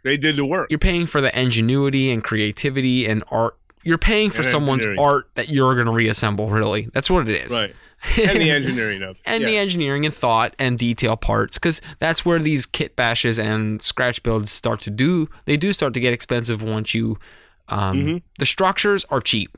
they 0.04 0.18
did 0.18 0.36
the 0.38 0.46
work. 0.46 0.68
you're 0.70 0.80
paying 0.80 1.06
for 1.06 1.22
the 1.22 1.38
ingenuity 1.40 2.10
and 2.12 2.24
creativity 2.24 3.06
and 3.06 3.24
art. 3.30 3.58
You're 3.84 3.98
paying 3.98 4.30
for 4.30 4.38
And 4.42 4.46
someone's 4.48 4.86
art 5.00 5.30
that 5.36 5.50
you're 5.50 5.74
going 5.76 5.88
to 5.88 5.92
reassemble. 5.94 6.50
Really, 6.50 6.90
that's 6.94 7.10
what 7.10 7.28
it 7.28 7.36
is. 7.46 7.52
Right, 7.52 7.74
and 8.20 8.42
the 8.42 8.50
engineering 8.52 9.02
of 9.04 9.18
and 9.26 9.44
the 9.44 9.58
engineering 9.58 10.06
and 10.06 10.14
thought 10.14 10.56
and 10.60 10.78
detail 10.78 11.18
parts, 11.18 11.58
because 11.58 11.82
that's 12.00 12.26
where 12.26 12.40
these 12.40 12.66
kit 12.66 12.96
bashes 12.96 13.38
and 13.40 13.82
scratch 13.82 14.22
builds 14.24 14.52
start 14.52 14.82
to 14.82 14.90
do. 14.92 15.30
They 15.46 15.58
do 15.58 15.74
start 15.74 15.94
to 15.96 16.00
get 16.00 16.14
expensive 16.14 16.62
once 16.62 16.94
you. 16.94 17.18
Um, 17.70 17.98
Mhm. 18.06 18.22
The 18.40 18.46
structures 18.46 19.06
are 19.10 19.22
cheap, 19.22 19.56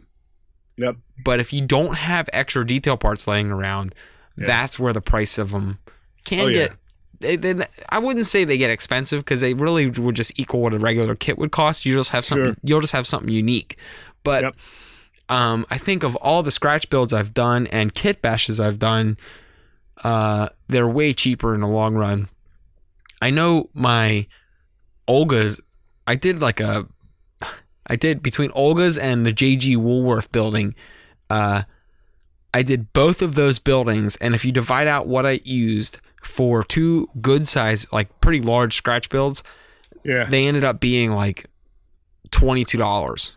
Yep. 0.78 0.98
but 1.24 1.40
if 1.40 1.52
you 1.54 1.62
don't 1.66 1.96
have 1.96 2.30
extra 2.34 2.66
detail 2.66 2.96
parts 2.98 3.28
laying 3.28 3.52
around, 3.52 3.96
Yeah. 4.38 4.46
that's 4.48 4.78
where 4.78 4.94
the 4.94 5.02
price 5.02 5.38
of 5.38 5.52
them 5.52 5.80
can 6.26 6.40
Oh, 6.42 6.48
yeah. 6.48 6.54
get. 6.54 6.74
They, 7.20 7.36
they, 7.38 7.66
I 7.90 8.00
wouldn't 8.00 8.26
say 8.28 8.44
they 8.44 8.58
get 8.58 8.70
expensive 8.70 9.22
because 9.24 9.40
they 9.40 9.54
really 9.54 9.88
would 9.90 10.16
just 10.16 10.34
equal 10.38 10.60
what 10.62 10.74
a 10.74 10.78
regular 10.80 11.16
kit 11.16 11.38
would 11.38 11.52
cost. 11.52 11.86
You 11.86 11.96
just 11.96 12.10
have 12.10 12.26
something. 12.26 12.48
Sure. 12.48 12.56
You'll 12.64 12.82
just 12.82 12.92
have 12.94 13.08
something 13.08 13.30
unique. 13.32 13.78
But 14.24 14.44
Yep. 14.44 14.56
um, 15.30 15.66
I 15.70 15.78
think 15.78 16.04
of 16.04 16.16
all 16.18 16.44
the 16.44 16.52
scratch 16.52 16.90
builds 16.90 17.14
I've 17.14 17.34
done 17.34 17.68
and 17.68 17.94
kit 17.94 18.22
bashes 18.22 18.60
I've 18.60 18.80
done, 18.80 19.18
uh, 20.04 20.50
they're 20.68 20.88
way 20.88 21.14
cheaper 21.14 21.54
in 21.54 21.62
the 21.62 21.68
long 21.68 21.96
run. 21.96 22.30
I 23.22 23.30
know 23.30 23.70
my 23.74 24.28
Olga's. 25.08 25.62
I 26.08 26.16
did 26.16 26.42
like 26.42 26.60
a. 26.60 26.88
I 27.88 27.96
did 27.98 28.24
between 28.24 28.50
Olga's 28.52 28.98
and 28.98 29.26
the 29.26 29.34
JG 29.34 29.76
Woolworth 29.78 30.32
building. 30.32 30.74
Uh, 31.30 31.64
I 32.54 32.62
did 32.64 32.94
both 32.94 33.22
of 33.22 33.36
those 33.36 33.60
buildings, 33.60 34.16
and 34.18 34.34
if 34.36 34.46
you 34.46 34.52
divide 34.52 34.88
out 34.88 35.08
what 35.08 35.26
I 35.26 35.42
used 35.44 36.00
for 36.24 36.64
two 36.64 37.10
good 37.22 37.48
size, 37.48 37.86
like 37.92 38.22
pretty 38.22 38.42
large 38.42 38.76
scratch 38.76 39.10
builds, 39.10 39.44
Yeah, 40.04 40.26
they 40.30 40.48
ended 40.48 40.64
up 40.64 40.80
being 40.80 41.12
like 41.12 41.46
twenty 42.32 42.64
two 42.64 42.78
dollars 42.78 43.36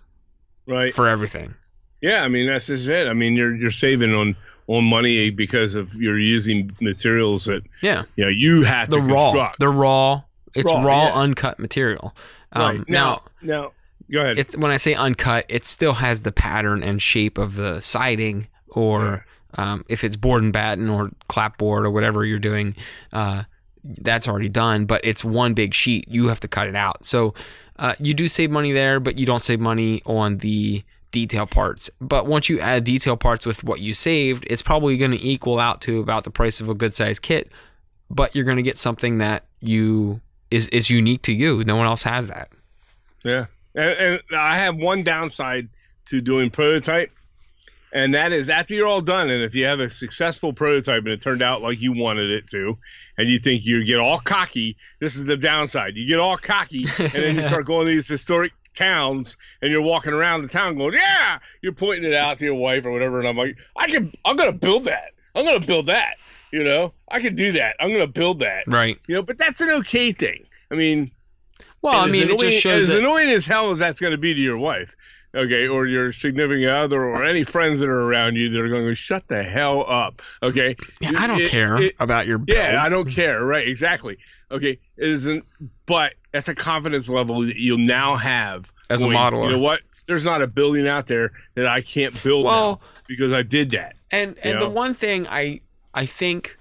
right. 0.67 0.93
for 0.95 1.07
everything. 1.09 1.55
Yeah, 2.01 2.23
I 2.23 2.29
mean 2.29 2.47
that's 2.47 2.67
just 2.67 2.89
it. 2.89 3.07
I 3.09 3.13
mean 3.15 3.35
you're 3.35 3.55
you're 3.55 3.71
saving 3.71 4.15
on 4.15 4.37
on 4.69 4.85
money 4.85 5.31
because 5.31 5.75
of 5.75 5.95
you're 5.95 6.19
using 6.19 6.75
materials 6.81 7.47
that 7.47 7.63
Yeah, 7.83 8.03
you 8.17 8.25
know 8.25 8.31
you 8.31 8.63
have 8.65 8.91
the 8.91 8.97
to 8.97 9.03
raw, 9.03 9.31
construct. 9.31 9.59
the 9.61 9.69
raw. 9.69 10.23
It's 10.55 10.71
raw, 10.71 10.83
Raw, 10.83 11.05
yeah. 11.07 11.15
uncut 11.15 11.59
material. 11.59 12.15
Um, 12.53 12.79
right. 12.79 12.89
Now, 12.89 13.23
now, 13.43 13.63
now, 13.63 13.73
go 14.11 14.21
ahead. 14.23 14.39
it, 14.39 14.57
when 14.59 14.71
I 14.71 14.79
say 14.79 14.95
uncut, 14.95 15.45
it 15.49 15.67
still 15.67 15.93
has 15.95 16.23
the 16.23 16.33
pattern 16.33 16.83
and 16.83 17.01
shape 17.03 17.37
of 17.37 17.57
the 17.57 17.81
siding, 17.81 18.49
or 18.69 19.27
um, 19.59 19.85
if 19.89 20.03
it's 20.03 20.17
board 20.17 20.43
and 20.43 20.53
batten 20.55 20.89
or 20.89 21.11
clapboard 21.29 21.85
or 21.85 21.91
whatever 21.91 22.25
you're 22.25 22.39
doing, 22.39 22.75
uh, 23.13 23.43
that's 23.85 24.27
already 24.27 24.49
done. 24.49 24.87
But 24.87 25.05
it's 25.05 25.23
one 25.23 25.53
big 25.55 25.75
sheet. 25.75 26.07
You 26.09 26.29
have 26.29 26.41
to 26.41 26.49
cut 26.49 26.69
it 26.69 26.77
out. 26.77 27.05
So 27.05 27.35
uh, 27.79 27.95
you 27.99 28.15
do 28.15 28.29
save 28.29 28.51
money 28.51 28.73
there, 28.73 29.01
but 29.01 29.19
you 29.19 29.27
don't 29.27 29.45
save 29.45 29.61
money 29.61 30.03
on 30.07 30.39
the 30.39 30.83
detail 31.11 31.47
parts. 31.47 31.89
But 32.01 32.27
once 32.27 32.49
you 32.49 32.61
add 32.61 32.85
detail 32.85 33.17
parts 33.17 33.47
with 33.47 33.65
what 33.65 33.81
you 33.81 33.95
saved, 33.95 34.47
it's 34.51 34.63
probably 34.63 34.97
going 34.97 35.13
to 35.13 35.27
equal 35.27 35.59
out 35.59 35.81
to 35.83 36.01
about 36.01 36.25
the 36.25 36.31
price 36.31 36.61
of 36.61 36.69
a 36.69 36.75
good 36.75 36.95
size 36.95 37.19
kit. 37.19 37.51
But 38.11 38.35
you're 38.35 38.45
going 38.45 38.59
to 38.59 38.63
get 38.63 38.79
something 38.79 39.19
that 39.19 39.45
you 39.61 40.21
is 40.51 40.69
is 40.69 40.91
unique 40.91 41.23
to 41.23 41.33
you. 41.33 41.65
No 41.65 41.77
one 41.77 41.87
else 41.87 42.03
has 42.03 42.29
that. 42.29 42.51
Yeah, 43.25 43.47
and, 43.75 43.93
and 43.93 44.21
I 44.37 44.57
have 44.59 44.77
one 44.77 45.03
downside 45.03 45.69
to 46.07 46.21
doing 46.21 46.51
prototype. 46.51 47.11
And 47.93 48.15
that 48.15 48.33
is 48.33 48.51
after 48.51 48.75
you're 48.75 48.87
all 48.89 49.01
done, 49.01 49.31
and 49.31 49.43
if 49.43 49.55
you 49.55 49.65
have 49.67 49.81
a 49.81 49.91
successful 49.91 50.53
prototype 50.53 50.99
and 51.05 51.09
it 51.09 51.21
turned 51.21 51.43
out 51.43 51.63
like 51.63 51.81
you 51.81 51.93
wanted 51.93 52.31
it 52.31 52.47
to, 52.49 52.79
and 53.19 53.29
you 53.29 53.39
think 53.39 53.65
you 53.65 53.85
get 53.85 53.99
all 53.99 54.19
cocky, 54.21 54.77
this 55.01 55.17
is 55.17 55.25
the 55.25 55.37
downside. 55.37 55.97
You 55.97 56.07
get 56.07 56.19
all 56.19 56.37
cocky, 56.37 56.87
and 56.99 57.13
then 57.13 57.37
you 57.37 57.43
start 57.49 57.65
going 57.67 57.87
to 57.87 57.93
these 57.93 58.09
historic 58.09 58.53
towns, 58.75 59.37
and 59.63 59.71
you're 59.71 59.83
walking 59.83 60.13
around 60.13 60.43
the 60.43 60.49
town 60.49 60.77
going, 60.77 60.95
"Yeah," 60.95 61.39
you're 61.63 61.73
pointing 61.73 62.05
it 62.11 62.15
out 62.15 62.39
to 62.39 62.45
your 62.45 62.55
wife 62.55 62.85
or 62.85 62.91
whatever, 62.93 63.19
and 63.19 63.29
I'm 63.29 63.37
like, 63.37 63.57
"I 63.77 63.87
can, 63.89 64.13
I'm 64.25 64.37
gonna 64.37 64.53
build 64.53 64.85
that. 64.85 65.13
I'm 65.35 65.45
gonna 65.45 65.65
build 65.65 65.87
that. 65.87 66.17
You 66.53 66.63
know, 66.63 66.93
I 67.11 67.21
can 67.21 67.35
do 67.35 67.53
that. 67.53 67.77
I'm 67.81 67.91
gonna 67.91 68.07
build 68.07 68.41
that. 68.41 68.65
Right. 68.67 68.99
You 69.09 69.15
know, 69.15 69.23
but 69.23 69.39
that's 69.39 69.61
an 69.61 69.71
okay 69.71 70.13
thing. 70.13 70.45
I 70.71 70.75
mean, 70.75 71.11
Well, 71.83 72.01
I 72.01 72.11
mean, 72.11 72.29
it 72.31 72.39
just 72.39 72.59
shows 72.59 72.85
as 72.85 72.89
that. 72.89 72.99
annoying 72.99 73.31
as 73.31 73.47
hell 73.47 73.71
as 73.71 73.79
that's 73.79 74.01
going 74.01 74.11
to 74.13 74.19
be 74.19 74.35
to 74.35 74.41
your 74.41 74.59
wife, 74.59 74.97
okay, 75.37 75.69
or 75.69 75.87
your 75.87 76.13
significant 76.13 76.71
other, 76.71 77.05
or 77.05 77.25
any 77.25 77.45
friends 77.45 77.81
that 77.81 77.89
are 77.89 78.03
around 78.03 78.37
you 78.37 78.51
that 78.51 78.59
are 78.61 78.69
going 78.69 78.83
to 78.83 78.91
go, 78.91 78.95
shut 78.95 79.29
the 79.29 79.43
hell 79.45 79.85
up, 79.89 80.23
okay? 80.43 80.75
Yeah, 81.01 81.13
I 81.17 81.27
don't 81.27 81.43
it- 81.43 81.51
care 81.51 81.81
it- 81.83 81.95
about 82.01 82.27
your 82.27 82.41
yeah, 82.49 82.83
I 82.83 82.89
don't 82.89 83.09
care. 83.09 83.45
Right, 83.45 83.67
exactly. 83.69 84.19
Okay, 84.51 84.71
it 84.71 84.81
isn't, 85.09 85.45
but 85.87 86.15
that's 86.33 86.49
a 86.49 86.55
confidence 86.55 87.09
level 87.09 87.41
that 87.43 87.57
you'll 87.57 87.79
now 87.79 88.17
have 88.17 88.73
As 88.91 89.03
a 89.03 89.07
going, 89.07 89.17
modeler. 89.17 89.45
You 89.47 89.57
know 89.57 89.59
what? 89.63 89.81
There's 90.07 90.25
not 90.25 90.41
a 90.41 90.47
building 90.47 90.87
out 90.87 91.09
there 91.09 91.33
that 91.57 91.67
I 91.67 91.81
can't 91.81 92.21
build 92.23 92.45
Well, 92.45 92.71
now 92.73 92.81
because 93.09 93.33
I 93.33 93.43
did 93.43 93.73
that. 93.73 93.97
And 94.13 94.37
and 94.45 94.55
You 94.55 94.61
the 94.61 94.69
one 94.71 94.95
thing 94.95 95.27
I 95.29 95.61
I 95.93 96.07
think 96.07 96.57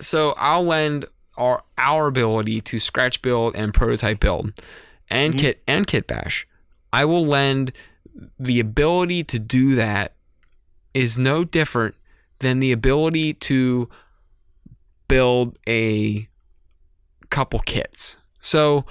so 0.00 0.32
I'll 0.38 0.62
lend 0.64 1.04
our 1.36 1.62
our 1.76 2.06
ability 2.06 2.60
to 2.62 2.80
scratch 2.80 3.20
build 3.22 3.54
and 3.54 3.74
prototype 3.74 4.20
build 4.20 4.52
and 5.10 5.34
Mhm. 5.34 5.38
kit 5.38 5.62
and 5.66 5.86
kit 5.86 6.06
bash. 6.06 6.46
I 6.92 7.04
will 7.04 7.24
lend 7.24 7.72
the 8.38 8.60
ability 8.60 9.24
to 9.24 9.38
do 9.38 9.74
that 9.76 10.14
is 10.94 11.16
no 11.16 11.44
different 11.44 11.94
than 12.40 12.60
the 12.60 12.72
ability 12.72 13.34
to 13.34 13.88
build 15.08 15.56
a 15.68 16.28
couple 17.30 17.60
kits. 17.60 18.16
So 18.40 18.84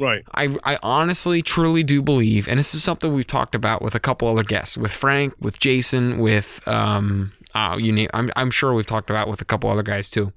Right. 0.00 0.22
I, 0.32 0.56
I 0.62 0.78
honestly 0.82 1.42
truly 1.42 1.82
do 1.82 2.02
believe, 2.02 2.46
and 2.46 2.58
this 2.58 2.72
is 2.72 2.84
something 2.84 3.12
we've 3.12 3.26
talked 3.26 3.54
about 3.54 3.82
with 3.82 3.96
a 3.96 4.00
couple 4.00 4.28
other 4.28 4.44
guests, 4.44 4.76
with 4.76 4.92
Frank, 4.92 5.34
with 5.40 5.58
Jason, 5.58 6.18
with 6.18 6.60
um, 6.68 7.32
uh, 7.54 7.76
you 7.78 7.90
name. 7.90 8.08
I'm 8.14 8.30
I'm 8.36 8.50
sure 8.50 8.72
we've 8.74 8.86
talked 8.86 9.10
about 9.10 9.28
with 9.28 9.40
a 9.40 9.44
couple 9.44 9.70
other 9.70 9.82
guys 9.82 10.08
too. 10.08 10.32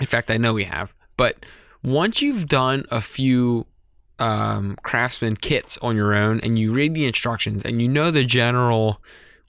In 0.00 0.06
fact, 0.06 0.30
I 0.30 0.38
know 0.38 0.54
we 0.54 0.64
have. 0.64 0.92
But 1.18 1.44
once 1.82 2.22
you've 2.22 2.48
done 2.48 2.86
a 2.90 3.02
few 3.02 3.66
um, 4.18 4.76
craftsman 4.82 5.36
kits 5.36 5.76
on 5.78 5.96
your 5.96 6.14
own, 6.14 6.40
and 6.40 6.58
you 6.58 6.72
read 6.72 6.94
the 6.94 7.04
instructions, 7.06 7.62
and 7.64 7.80
you 7.82 7.88
know 7.88 8.10
the 8.10 8.24
general 8.24 9.02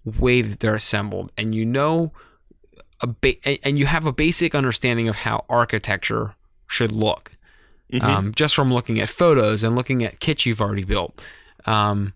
way 0.06 0.41
that 0.41 0.60
they're 0.60 0.76
assembled, 0.76 1.31
and 1.38 1.53
you 1.56 1.65
know 1.65 2.11
a 3.02 3.07
ba- 3.07 3.65
and- 3.65 3.77
you 3.77 3.85
have 3.85 4.06
a 4.06 4.11
basic 4.14 4.56
understanding 4.56 5.07
of 5.07 5.18
how 5.18 5.45
architecture 5.49 6.34
should 6.68 6.91
look 6.91 7.31
Mhm. 7.94 8.03
um, 8.03 8.34
just 8.35 8.53
from 8.56 8.73
looking 8.73 8.99
at 8.99 9.07
photos 9.10 9.64
and 9.64 9.76
looking 9.76 10.03
at 10.03 10.19
kits 10.19 10.45
you've 10.45 10.60
already 10.60 10.84
built. 10.84 11.22
Um, 11.65 12.14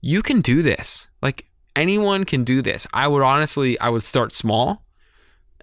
you 0.00 0.22
can 0.22 0.40
do 0.40 0.62
this. 0.62 1.08
Like 1.22 1.46
anyone 1.74 2.24
can 2.24 2.44
do 2.44 2.62
this. 2.62 2.86
I 2.92 3.08
would 3.08 3.22
honestly, 3.22 3.78
I 3.80 3.88
would 3.88 4.04
start 4.04 4.32
small. 4.32 4.84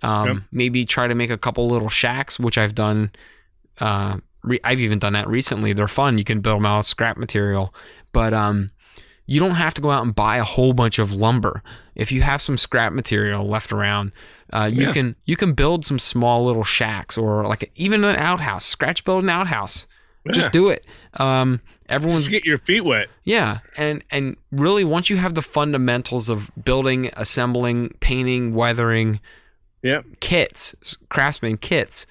Um, 0.02 0.28
Yep. 0.28 0.38
Maybe 0.52 0.86
try 0.86 1.08
to 1.08 1.16
make 1.16 1.30
a 1.30 1.38
couple 1.38 1.68
little 1.70 1.90
shacks, 1.90 2.40
which 2.40 2.58
I've 2.58 2.76
done. 2.76 3.12
Uh, 3.80 4.18
re- 4.48 4.60
I've 4.64 4.80
even 4.80 5.00
done 5.00 5.14
that 5.14 5.28
recently. 5.28 5.74
They're 5.74 5.88
fun. 5.88 6.18
You 6.18 6.24
can 6.24 6.42
build 6.42 6.60
them 6.60 6.66
out 6.66 6.80
of 6.80 6.86
scrap 6.86 7.18
material, 7.18 7.74
but 8.12 8.34
um, 8.34 8.72
you 9.26 9.40
don't 9.40 9.52
have 9.56 9.74
to 9.76 9.82
go 9.82 9.92
out 9.92 10.04
and 10.06 10.16
buy 10.16 10.38
a 10.38 10.44
whole 10.44 10.74
bunch 10.74 11.00
of 11.00 11.12
lumber. 11.12 11.62
If 11.96 12.12
you 12.12 12.22
have 12.22 12.42
some 12.42 12.58
scrap 12.58 12.94
material 12.94 13.48
left 13.48 13.72
around, 13.72 14.12
uh, 14.54 14.70
you 14.72 14.88
Yeah. 14.88 14.94
can 14.94 15.16
you 15.26 15.36
can 15.36 15.54
build 15.54 15.86
some 15.86 16.00
small 16.00 16.46
little 16.46 16.64
shacks 16.64 17.18
or 17.18 17.46
like 17.48 17.72
even 17.76 18.04
an 18.04 18.16
outhouse. 18.16 18.66
Scratch 18.66 19.04
build 19.04 19.24
an 19.24 19.30
outhouse. 19.30 19.88
Yeah. 20.26 20.32
Just 20.34 20.52
do 20.52 20.70
it. 20.70 20.86
Um, 21.16 21.62
everyone's 21.90 22.22
Just 22.22 22.32
get 22.32 22.46
your 22.46 22.58
feet 22.58 22.82
wet. 22.86 23.08
yeah, 23.24 23.60
and 23.78 24.04
and 24.12 24.36
really 24.52 24.84
once 24.84 25.10
you 25.10 25.18
have 25.18 25.36
the 25.36 25.42
fundamentals 25.42 26.30
of 26.30 26.52
building, 26.64 27.10
assembling, 27.18 27.90
painting, 28.00 28.54
weathering 28.54 29.20
Yep. 29.84 30.06
kits, 30.22 30.76
craftsman 31.10 31.58
kits, 31.58 32.06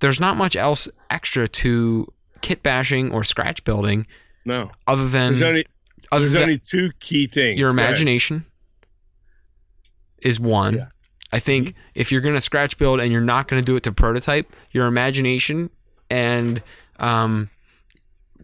there's 0.00 0.20
not 0.20 0.36
much 0.36 0.56
else 0.56 0.88
extra 1.10 1.46
to 1.48 2.06
kit 2.40 2.62
bashing 2.62 3.12
or 3.12 3.22
scratch 3.24 3.62
building 3.64 4.06
No. 4.44 4.70
other 4.86 5.08
than 5.08 5.32
There's 5.32 5.42
only 5.42 5.66
other 6.12 6.20
there's 6.22 6.32
than 6.32 6.42
only 6.42 6.58
two 6.58 6.90
key 7.00 7.26
things. 7.26 7.58
your 7.58 7.70
imagination 7.70 8.44
is 10.22 10.38
one. 10.40 10.76
Yeah. 10.76 10.86
I 11.32 11.38
think 11.38 11.68
Mm-hmm. 11.68 11.78
if 11.94 12.10
you're 12.12 12.20
going 12.20 12.34
to 12.34 12.40
scratch 12.40 12.76
build 12.78 13.00
and 13.00 13.12
you're 13.12 13.20
not 13.20 13.46
going 13.48 13.62
to 13.62 13.64
do 13.66 13.76
it 13.76 13.84
to 13.84 13.92
prototype, 13.92 14.52
your 14.72 14.86
imagination 14.86 15.70
and 16.10 16.62
um, 16.98 17.48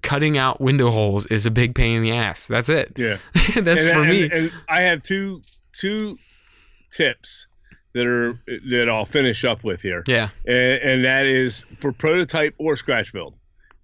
cutting 0.03 0.39
out 0.39 0.61
window 0.61 0.91
holes 0.91 1.27
is 1.27 1.47
a 1.47 1.51
big 1.51 1.74
pain 1.74 1.97
in 1.97 2.03
the 2.03 2.12
ass. 2.12 2.47
That's 2.47 2.69
it. 2.69 2.93
Yeah. 2.97 3.19
That's 3.57 3.83
and, 3.83 3.91
for 3.91 4.01
and- 4.03 4.09
me. 4.09 4.31
And 4.33 4.53
I 4.69 4.83
have 4.83 5.03
two 5.03 5.43
two 5.73 6.19
tips 6.93 7.49
that 7.97 8.06
are 8.06 8.40
that 8.70 8.89
I'll 8.89 9.06
finish 9.06 9.44
up 9.44 9.64
with 9.64 9.81
here, 9.82 10.05
yeah. 10.06 10.28
and, 10.47 10.56
and 10.90 11.05
that 11.05 11.27
is 11.27 11.66
for 11.81 11.93
prototype 11.93 12.55
or 12.59 12.77
scratch 12.77 13.12
build. 13.12 13.35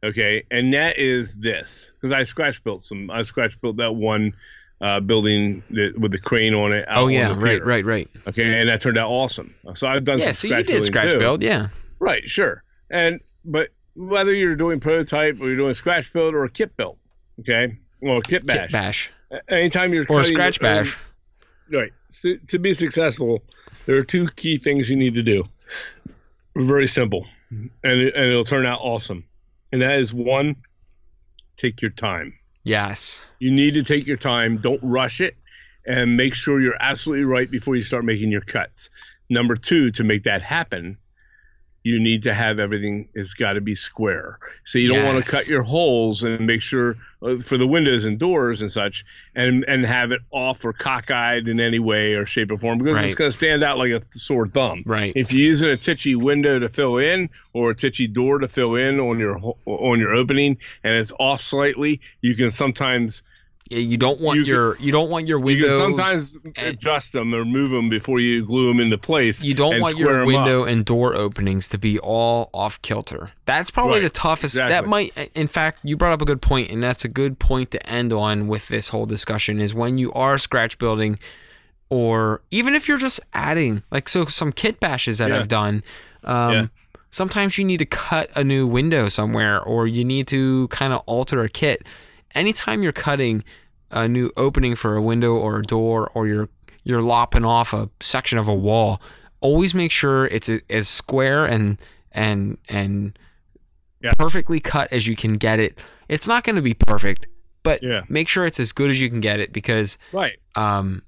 Okay, 0.05 0.44
and 0.51 0.74
that 0.74 0.98
is 0.98 1.36
this 1.36 1.90
because 1.94 2.12
I 2.12 2.24
scratch 2.24 2.62
built 2.62 2.82
some. 2.82 3.10
I 3.10 3.22
scratch 3.22 3.60
built 3.60 3.76
that 3.78 3.93
one 3.93 4.34
uh, 4.80 5.01
building 5.01 5.62
that, 5.70 5.98
with 5.98 6.12
the 6.12 6.18
crane 6.18 6.55
on 6.55 6.72
it. 6.72 6.86
Oh 6.90 7.06
yeah. 7.06 7.28
the 7.28 7.34
Right. 7.36 7.64
Right. 7.64 7.84
Right. 7.84 8.10
Okay, 8.26 8.60
and 8.60 8.68
that 8.68 8.80
turned 8.80 8.98
out 8.98 9.09
awesome. 9.10 9.55
So 9.74 9.86
I've 9.89 10.05
done 10.05 10.18
Yeah. 10.18 10.32
So 10.32 10.48
you 10.48 10.62
did 10.62 10.84
scratch 10.84 11.12
too. 11.12 11.18
build. 11.18 11.43
Yeah. 11.43 11.68
Right, 12.01 12.28
sure. 12.28 12.64
And 12.90 13.20
but 13.44 13.68
whether 13.94 14.34
you're 14.34 14.56
doing 14.56 14.80
prototype 14.80 15.40
or 15.40 15.47
you're 15.47 15.56
doing 15.56 15.74
scratch 15.74 16.12
build 16.12 16.34
or 16.34 16.44
a 16.44 16.51
kit 16.51 16.76
build, 16.76 16.98
okay, 17.40 17.78
or 18.02 18.18
a 18.18 18.22
kit 18.22 18.44
bash, 18.44 18.59
Kit 18.59 18.72
bash 18.72 19.10
anytime 19.48 19.94
you're 19.94 20.02
or 20.09 20.18
a 20.18 20.22
cutting 20.22 20.34
scratch 20.34 20.59
own- 20.62 20.82
bash. 20.82 20.98
right 21.70 21.93
to, 22.22 22.36
to 22.48 22.59
be 22.59 22.74
successful, 22.74 23.43
there 23.86 23.96
are 23.96 24.04
two 24.04 24.28
key 24.36 24.59
things 24.59 24.88
you 24.88 24.96
need 24.96 25.14
to 25.14 25.22
do. 25.22 25.44
Very 26.56 26.86
simple, 26.86 27.26
and 27.50 27.70
it, 27.84 28.14
and 28.14 28.26
it'll 28.26 28.44
turn 28.44 28.66
out 28.66 28.80
awesome. 28.82 29.24
And 29.72 29.80
that 29.82 29.98
is 29.98 30.12
one, 30.12 30.56
take 31.56 31.80
your 31.80 31.90
time. 31.90 32.34
Yes. 32.62 33.24
You 33.38 33.50
need 33.50 33.74
to 33.74 33.82
take 33.82 34.06
your 34.06 34.16
time. 34.16 34.59
Don't 34.59 34.82
rush 34.82 35.20
it, 35.20 35.36
and 35.86 36.16
make 36.16 36.34
sure 36.34 36.60
you're 36.60 36.80
absolutely 36.80 37.24
right 37.24 37.50
before 37.50 37.74
you 37.74 37.82
start 37.82 38.04
making 38.04 38.30
your 38.30 38.42
cuts. 38.42 38.90
Number 39.30 39.56
two, 39.56 39.90
to 39.92 40.04
make 40.04 40.24
that 40.24 40.42
happen, 40.42 40.98
you 41.84 42.00
need 42.00 42.22
to 42.22 42.32
have 42.32 42.60
everything 42.60 43.09
has 43.16 43.34
got 43.34 43.54
to 43.54 43.60
be 43.60 43.74
square. 43.74 44.38
So 44.64 44.78
you 44.78 44.88
don't 44.92 45.04
want 45.04 45.24
to 45.24 45.30
cut 45.30 45.48
your 45.48 45.62
holes 45.62 46.22
and 46.22 46.46
make 46.46 46.62
sure 46.62 46.96
uh, 47.22 47.38
for 47.38 47.59
the 47.59 47.66
windows 47.66 48.04
and 48.04 48.18
doors 48.18 48.62
and 48.62 48.70
such, 48.70 49.04
and 49.34 49.64
and 49.66 49.84
have 49.84 50.12
it 50.12 50.20
off 50.30 50.64
or 50.64 50.72
cockeyed 50.72 51.48
in 51.48 51.59
any 51.60 51.78
way 51.80 52.14
or 52.14 52.24
shape 52.26 52.50
or 52.50 52.59
form 52.59 52.78
because 52.78 52.96
Right. 52.96 53.06
it's 53.06 53.14
going 53.14 53.30
to 53.30 53.36
stand 53.36 53.62
out 53.64 53.78
like 53.78 53.90
a 53.90 54.02
sore 54.12 54.46
thumb. 54.46 54.82
Right. 54.86 55.12
If 55.16 55.32
you're 55.32 55.46
using 55.48 55.70
a 55.70 55.76
Tichy 55.76 56.14
window 56.14 56.59
to 56.59 56.68
fill 56.68 56.98
in 56.98 57.30
or 57.52 57.70
a 57.70 57.74
Tichy 57.74 58.12
door 58.12 58.38
to 58.38 58.48
fill 58.48 58.76
in 58.76 59.00
on 59.00 59.18
your 59.18 59.38
on 59.66 59.98
your 59.98 60.14
opening 60.14 60.59
and 60.84 60.94
it's 60.94 61.12
off 61.18 61.40
slightly, 61.40 62.00
you 62.20 62.34
can 62.36 62.50
sometimes 62.50 63.22
you 63.81 63.97
don't 63.97 64.20
want 64.20 64.39
You 64.39 64.44
can- 64.44 64.49
your 64.53 64.77
you 64.78 64.93
don't 64.93 65.09
want 65.11 65.27
your 65.28 65.39
you 65.39 65.44
windows. 65.44 65.69
can 65.69 65.77
sometimes 65.78 66.36
and- 66.44 66.59
adjust 66.69 67.12
them 67.12 67.35
or 67.35 67.44
move 67.44 67.70
them 67.70 67.89
before 67.89 68.20
you 68.20 68.44
glue 68.44 68.69
them 68.69 68.81
into 68.81 68.99
place. 68.99 69.43
you 69.43 69.55
don't 69.55 69.81
want 69.81 69.97
your 69.99 70.24
window 70.27 70.62
up. 70.62 70.69
and 70.69 70.85
door 70.85 71.15
openings 71.15 71.69
to 71.69 71.78
be 71.78 71.99
all 71.99 72.51
off 72.53 72.81
kilter. 72.82 73.32
That's 73.47 73.70
probably 73.70 73.94
Right, 74.01 74.03
the 74.05 74.11
toughest. 74.11 74.55
That 74.55 74.86
might, 74.86 75.12
in 75.35 75.49
fact, 75.49 75.81
you 75.82 75.97
brought 75.97 76.12
up 76.12 76.23
a 76.23 76.24
good 76.24 76.43
point, 76.43 76.70
and 76.70 76.82
that's 76.82 77.05
a 77.05 77.09
good 77.09 77.39
point 77.39 77.70
to 77.73 77.86
end 77.89 78.12
on 78.12 78.47
with 78.49 78.69
this 78.69 78.89
whole 78.89 79.07
discussion. 79.07 79.61
Is 79.61 79.73
when 79.74 79.99
you 79.99 80.12
are 80.12 80.39
scratch 80.39 80.78
building, 80.78 81.19
or 81.89 82.40
even 82.51 82.74
if 82.74 82.89
you're 82.89 82.99
just 82.99 83.20
adding, 83.35 83.82
like 83.90 84.09
so, 84.09 84.27
some 84.27 84.53
kit 84.53 84.81
bashes 84.81 85.19
that 85.19 85.28
Yeah. 85.31 85.40
I've 85.40 85.49
done. 85.49 85.82
Um, 86.24 86.53
Yeah. 86.53 86.66
Sometimes 87.15 87.59
you 87.59 87.65
need 87.65 87.77
to 87.77 87.85
cut 87.85 88.31
a 88.35 88.43
new 88.43 88.66
window 88.66 89.11
somewhere, 89.11 89.61
or 89.61 89.86
you 89.86 90.03
need 90.03 90.27
to 90.28 90.66
kind 90.69 90.94
of 90.94 91.03
alter 91.05 91.43
a 91.43 91.49
kit. 91.51 91.85
Anytime 92.35 92.82
you're 92.82 92.90
cutting 92.93 93.44
a 93.93 94.09
new 94.09 94.32
opening 94.36 94.74
for 94.74 94.97
a 94.97 95.02
window 95.02 95.35
or 95.35 95.59
a 95.59 95.62
door, 95.62 96.10
or 96.14 96.27
you're 96.27 96.48
you're 96.85 97.02
lopping 97.02 97.44
off 97.44 97.73
a 97.73 97.89
section 98.01 98.39
of 98.39 98.48
a 98.48 98.55
wall, 98.55 99.01
always 99.40 99.73
make 99.74 99.93
sure 99.93 100.27
it's 100.27 100.48
as 100.70 100.89
square 100.89 101.44
and 101.44 101.78
and 102.12 102.59
and 102.69 103.19
Yes. 104.02 104.14
perfectly 104.19 104.59
cut 104.59 104.93
as 104.93 105.06
you 105.06 105.14
can 105.14 105.35
get 105.35 105.60
it. 105.60 105.78
It's 106.09 106.27
not 106.27 106.43
going 106.43 106.56
to 106.56 106.62
be 106.62 106.74
perfect, 106.74 107.28
but 107.62 107.81
Yeah. 107.85 108.02
make 108.09 108.27
sure 108.28 108.44
it's 108.47 108.59
as 108.59 108.73
good 108.73 108.90
as 108.90 109.01
you 109.01 109.09
can 109.09 109.20
get 109.20 109.39
it 109.39 109.52
because 109.52 109.97
right. 110.10 110.32
um, 110.56 111.02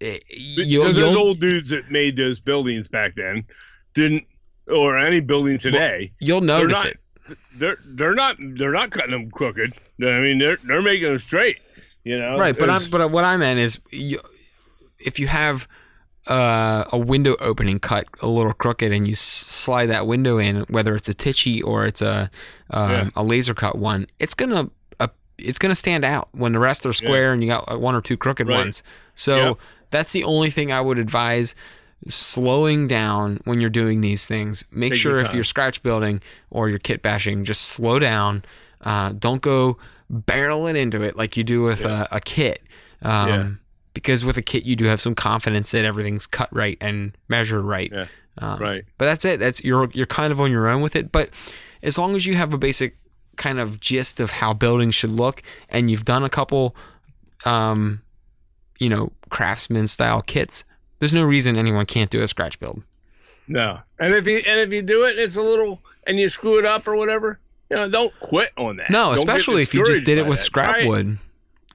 it, 0.00 0.24
you'll, 0.30 0.84
Because 0.84 0.96
those 0.96 1.14
old 1.14 1.40
dudes 1.40 1.68
that 1.70 1.90
made 1.90 2.16
those 2.16 2.40
buildings 2.40 2.88
back 2.88 3.16
then 3.16 3.44
didn't, 3.92 4.24
or 4.66 4.96
any 4.96 5.20
building 5.20 5.58
today, 5.58 6.10
you'll 6.18 6.40
notice 6.40 6.84
not- 6.84 6.86
it. 6.86 6.98
they're 7.56 7.76
they're 7.84 8.14
not 8.14 8.36
they're 8.40 8.72
not 8.72 8.90
cutting 8.90 9.10
them 9.10 9.30
crooked. 9.30 9.74
I 10.00 10.18
mean, 10.20 10.38
they're 10.38 10.56
they're 10.64 10.80
making 10.82 11.08
them 11.08 11.18
straight. 11.18 11.58
You 12.06 12.20
know, 12.20 12.38
right, 12.38 12.56
but 12.56 12.70
I'm 12.70 12.88
but 12.88 13.10
what 13.10 13.24
I 13.24 13.36
meant 13.36 13.58
is, 13.58 13.80
you, 13.90 14.20
if 15.00 15.18
you 15.18 15.26
have 15.26 15.66
uh, 16.28 16.84
a 16.92 16.96
window 16.98 17.34
opening 17.40 17.80
cut 17.80 18.06
a 18.22 18.28
little 18.28 18.52
crooked 18.52 18.92
and 18.92 19.08
you 19.08 19.16
slide 19.16 19.86
that 19.86 20.06
window 20.06 20.38
in, 20.38 20.60
whether 20.68 20.94
it's 20.94 21.08
a 21.08 21.14
Tichy 21.14 21.64
or 21.64 21.84
it's 21.84 22.02
a 22.02 22.30
um, 22.70 22.90
Yeah. 22.92 23.10
a 23.16 23.24
laser 23.24 23.54
cut 23.54 23.76
one, 23.76 24.06
it's 24.20 24.34
gonna 24.34 24.70
uh, 25.00 25.08
it's 25.36 25.58
gonna 25.58 25.74
stand 25.74 26.04
out 26.04 26.28
when 26.30 26.52
the 26.52 26.60
rest 26.60 26.86
are 26.86 26.92
square 26.92 27.32
and 27.32 27.42
you 27.42 27.48
got 27.48 27.70
uh, 27.72 27.76
one 27.76 27.96
or 27.96 28.00
two 28.00 28.16
crooked 28.16 28.46
Right. 28.46 28.54
ones. 28.56 28.84
So 29.16 29.36
Yeah. 29.36 29.52
that's 29.90 30.12
the 30.12 30.22
only 30.22 30.50
thing 30.50 30.70
I 30.70 30.80
would 30.80 31.00
advise. 31.00 31.56
Slowing 32.08 32.86
down 32.86 33.40
when 33.46 33.60
you're 33.60 33.70
doing 33.70 34.00
these 34.00 34.26
things. 34.28 34.64
Make 34.70 34.92
Take 34.92 35.00
sure 35.00 35.16
your 35.16 35.24
if 35.24 35.34
you're 35.34 35.42
scratch 35.42 35.82
building 35.82 36.22
or 36.50 36.68
you're 36.68 36.78
kit 36.78 37.02
bashing, 37.02 37.44
just 37.44 37.62
slow 37.62 37.98
down. 37.98 38.44
Uh, 38.82 39.12
don't 39.18 39.40
go 39.42 39.76
barreling 40.12 40.76
into 40.76 41.02
it 41.02 41.16
like 41.16 41.36
you 41.36 41.44
do 41.44 41.62
with 41.62 41.80
Yeah. 41.82 42.06
a, 42.10 42.16
a 42.16 42.20
kit. 42.20 42.62
Um, 43.02 43.28
Yeah. 43.28 43.48
Because 43.94 44.24
with 44.26 44.36
a 44.36 44.42
kit, 44.42 44.64
you 44.64 44.76
do 44.76 44.84
have 44.84 45.00
some 45.00 45.14
confidence 45.14 45.70
that 45.70 45.86
everything's 45.86 46.26
cut 46.26 46.50
right 46.54 46.76
and 46.82 47.16
measured 47.28 47.64
right. 47.64 47.90
Yeah. 47.90 48.06
Um, 48.38 48.58
right. 48.60 48.84
But 48.98 49.06
that's 49.06 49.24
it. 49.24 49.40
That's 49.40 49.64
you're 49.64 49.88
you're 49.94 50.04
kind 50.04 50.32
of 50.32 50.40
on 50.40 50.50
your 50.50 50.68
own 50.68 50.82
with 50.82 50.94
it. 50.96 51.10
But 51.10 51.30
as 51.82 51.96
long 51.96 52.14
as 52.14 52.26
you 52.26 52.34
have 52.36 52.52
a 52.52 52.58
basic 52.58 52.98
kind 53.36 53.58
of 53.58 53.80
gist 53.80 54.20
of 54.20 54.30
how 54.30 54.52
buildings 54.52 54.94
should 54.94 55.12
look, 55.12 55.42
and 55.70 55.90
you've 55.90 56.04
done 56.04 56.24
a 56.24 56.28
couple, 56.28 56.76
um, 57.46 58.02
you 58.78 58.90
know, 58.90 59.12
craftsman 59.30 59.86
style 59.88 60.20
kits, 60.20 60.64
there's 60.98 61.14
no 61.14 61.24
reason 61.24 61.56
anyone 61.56 61.86
can't 61.86 62.10
do 62.10 62.20
a 62.22 62.28
scratch 62.28 62.60
build. 62.60 62.82
No, 63.48 63.78
and 63.98 64.12
if 64.14 64.26
you 64.26 64.38
and 64.46 64.60
if 64.60 64.72
you 64.74 64.82
do 64.82 65.04
it, 65.04 65.18
it's 65.18 65.36
a 65.36 65.42
little 65.42 65.80
and 66.06 66.18
you 66.20 66.28
screw 66.28 66.58
it 66.58 66.66
up 66.66 66.86
or 66.86 66.96
whatever. 66.96 67.38
You 67.70 67.76
know, 67.76 67.88
don't 67.88 68.20
quit 68.20 68.50
on 68.56 68.76
that. 68.76 68.90
No, 68.90 69.06
Don't 69.06 69.16
especially 69.18 69.62
if 69.62 69.74
you 69.74 69.84
just 69.84 70.04
did 70.04 70.18
it 70.18 70.26
with 70.26 70.38
that. 70.38 70.44
scrap 70.44 70.70
Try 70.70 70.80
it. 70.82 70.88
wood. 70.88 71.18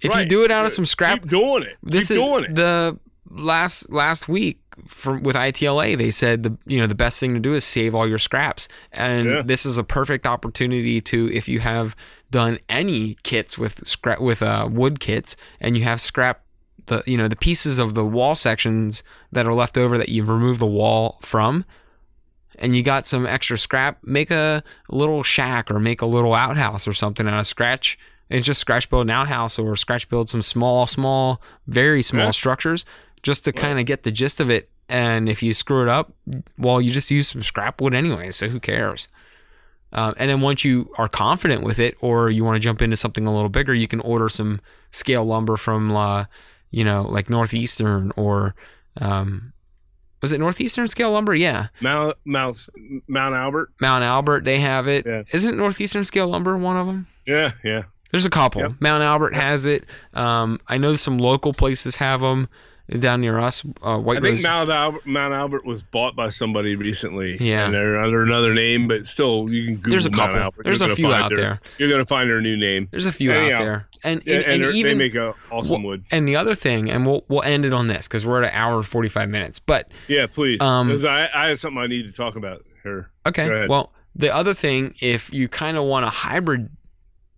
If 0.02 0.16
you 0.16 0.26
do 0.26 0.44
it 0.44 0.52
out 0.52 0.66
of 0.66 0.72
some 0.72 0.86
scrap 0.86 1.22
keep 1.22 1.30
doing 1.30 1.64
it. 1.64 1.78
this 1.84 2.08
keep 2.08 2.18
is 2.18 2.24
doing 2.24 2.44
it. 2.46 2.56
the 2.56 2.98
last 3.30 3.90
last 3.92 4.28
week 4.28 4.60
from 4.88 5.22
with 5.22 5.36
ITLA 5.36 5.98
they 5.98 6.10
said 6.12 6.44
the 6.44 6.58
you 6.66 6.80
know 6.80 6.88
the 6.88 6.96
best 6.96 7.20
thing 7.20 7.34
to 7.34 7.40
do 7.40 7.54
is 7.54 7.64
save 7.64 7.94
all 7.94 8.08
your 8.08 8.18
scraps 8.18 8.68
and 8.92 9.28
Yeah. 9.28 9.42
this 9.46 9.66
is 9.66 9.78
a 9.78 9.84
perfect 9.84 10.26
opportunity 10.26 11.00
to 11.02 11.32
if 11.32 11.48
you 11.48 11.60
have 11.60 11.96
done 12.32 12.58
any 12.68 13.16
kits 13.24 13.58
with 13.58 13.86
scrap 13.88 14.20
with 14.22 14.42
uh, 14.42 14.68
wood 14.72 15.00
kits 15.00 15.36
and 15.60 15.78
you 15.78 15.84
have 15.84 16.02
scrap 16.02 16.44
the 16.88 17.04
you 17.06 17.16
know 17.18 17.28
the 17.28 17.36
pieces 17.36 17.78
of 17.80 17.94
the 17.94 18.04
wall 18.04 18.34
sections 18.34 19.04
that 19.32 19.46
are 19.46 19.54
left 19.54 19.78
over 19.78 19.98
that 19.98 20.10
you've 20.10 20.30
removed 20.30 20.60
the 20.60 20.66
wall 20.66 21.20
from 21.22 21.64
and 22.62 22.76
you 22.76 22.84
got 22.84 23.06
some 23.06 23.26
extra 23.26 23.58
scrap 23.58 23.98
make 24.04 24.32
a 24.32 24.64
little 24.90 25.24
shack 25.24 25.70
or 25.70 25.80
make 25.80 26.02
a 26.02 26.06
little 26.06 26.34
outhouse 26.36 26.88
or 26.88 26.94
something 26.94 27.28
out 27.28 27.40
of 27.40 27.48
scratch. 27.48 27.98
And 28.30 28.42
just 28.46 28.62
scratch 28.62 28.90
build 28.90 29.08
an 29.08 29.10
outhouse 29.10 29.60
or 29.60 29.76
scratch 29.76 30.08
build 30.08 30.30
some 30.30 30.42
small 30.42 30.88
small 30.88 31.42
very 31.68 32.02
small 32.02 32.28
Yeah. 32.28 32.32
structures 32.32 32.86
just 33.24 33.44
to 33.44 33.52
kind 33.52 33.78
of 33.78 33.86
get 33.86 34.04
the 34.04 34.12
gist 34.12 34.40
of 34.40 34.50
it. 34.50 34.70
And 34.88 35.28
if 35.28 35.44
you 35.44 35.54
screw 35.54 35.82
it 35.82 35.90
up 35.90 36.14
well 36.58 36.80
you 36.80 36.92
just 36.92 37.12
use 37.12 37.28
some 37.28 37.44
scrap 37.44 37.82
wood 37.82 37.94
anyway 37.94 38.32
so 38.32 38.48
who 38.48 38.60
cares? 38.62 39.10
Um, 39.94 40.14
and 40.18 40.30
then 40.30 40.40
once 40.40 40.64
you 40.64 40.90
are 40.98 41.10
confident 41.10 41.64
with 41.64 41.78
it 41.78 41.98
or 42.00 42.30
you 42.30 42.46
want 42.46 42.56
to 42.56 42.60
jump 42.62 42.82
into 42.82 42.96
something 42.96 43.28
a 43.28 43.34
little 43.34 43.50
bigger 43.50 43.74
you 43.74 43.90
can 43.90 44.00
order 44.00 44.30
some 44.30 44.62
scale 44.92 45.26
lumber 45.26 45.58
from 45.58 45.94
uh, 45.94 46.24
you 46.70 46.86
know 46.86 47.02
like 47.04 47.30
northeastern 47.30 48.14
or 48.16 48.56
um, 49.02 49.52
was 50.22 50.31
it 50.31 50.39
northeastern 50.39 50.88
scale 50.88 51.11
lumber 51.11 51.35
yeah 51.35 51.68
Mount 51.81 52.18
Mount 52.26 52.57
Mount 53.07 53.35
Albert. 53.35 53.72
Mount 53.81 54.03
Albert, 54.03 54.43
they 54.45 54.60
have 54.60 54.88
it. 54.88 55.06
Yeah. 55.06 55.23
not 55.45 55.56
Northeastern 55.56 56.03
Scale 56.06 56.27
Lumber 56.27 56.57
one 56.57 56.77
of 56.77 56.88
them? 56.88 57.07
Yeah, 57.26 57.52
yeah. 57.64 57.84
There's 58.11 58.26
a 58.26 58.30
couple. 58.30 58.61
Yep. 58.61 58.73
Mount 58.80 59.03
Albert 59.03 59.35
has 59.35 59.65
it. 59.65 59.85
Um, 60.14 60.60
I 60.68 60.77
know 60.77 60.95
some 60.95 61.18
local 61.18 61.53
places 61.53 61.95
have 61.98 62.22
them 62.22 62.49
down 63.00 63.22
near 63.22 63.40
us. 63.40 63.64
Uh, 63.82 63.98
White 63.98 64.18
I 64.18 64.22
think 64.22 64.36
Rose. 64.38 64.44
Mount 64.44 64.70
Albert, 64.70 65.06
Mount 65.08 65.34
Albert 65.34 65.66
was 65.66 65.82
bought 65.84 66.16
by 66.16 66.30
somebody 66.30 66.76
recently. 66.76 67.38
Yeah. 67.40 67.66
and 67.66 67.74
they're 67.74 68.02
under 68.02 68.22
another 68.24 68.54
name, 68.54 68.88
but 68.88 69.08
still, 69.08 69.50
you 69.50 69.66
can 69.66 69.76
Google 69.78 69.92
There's 69.92 70.06
a 70.06 70.10
Mount 70.12 70.22
couple. 70.32 70.42
Albert. 70.44 70.64
There's 70.66 70.82
You're 70.82 70.92
a 70.92 70.96
few 70.96 71.14
out 71.14 71.30
their- 71.30 71.38
there. 71.38 71.62
You're 71.78 71.90
gonna 71.90 72.06
find 72.06 72.30
their 72.30 72.42
new 72.42 72.58
name. 72.58 72.88
There's 72.92 73.06
a 73.06 73.12
few 73.12 73.32
Anyhow. 73.32 73.56
out 73.56 73.60
there, 73.60 73.88
and 74.04 74.22
and, 74.28 74.44
And, 74.44 74.64
and 74.64 74.76
even 74.76 74.98
they 74.98 75.04
make 75.06 75.16
a 75.16 75.34
awesome 75.52 75.84
wood. 75.84 76.04
and 76.12 76.28
the 76.28 76.36
other 76.36 76.56
thing, 76.56 76.90
and 76.92 77.06
we'll 77.06 77.24
we'll 77.28 77.44
end 77.44 77.66
it 77.66 77.74
on 77.74 77.88
this 77.88 78.08
because 78.08 78.26
we're 78.26 78.42
at 78.44 78.50
an 78.52 78.56
hour 78.60 78.76
and 78.78 78.86
forty 78.86 79.10
five 79.10 79.30
minutes. 79.30 79.60
But 79.60 79.90
Yeah, 80.08 80.28
please. 80.28 80.60
Um, 80.62 80.88
Because 80.88 81.06
I, 81.06 81.30
I 81.34 81.48
have 81.48 81.60
something 81.60 81.82
I 81.82 81.88
need 81.88 82.08
to 82.08 82.12
talk 82.14 82.36
about 82.36 82.66
here. 82.84 83.10
Okay. 83.26 83.68
Well, 83.68 83.94
the 84.16 84.34
other 84.34 84.54
thing, 84.54 84.96
if 85.00 85.32
you 85.34 85.48
kind 85.48 85.78
of 85.78 85.86
want 85.86 86.04
a 86.06 86.10
hybrid, 86.10 86.70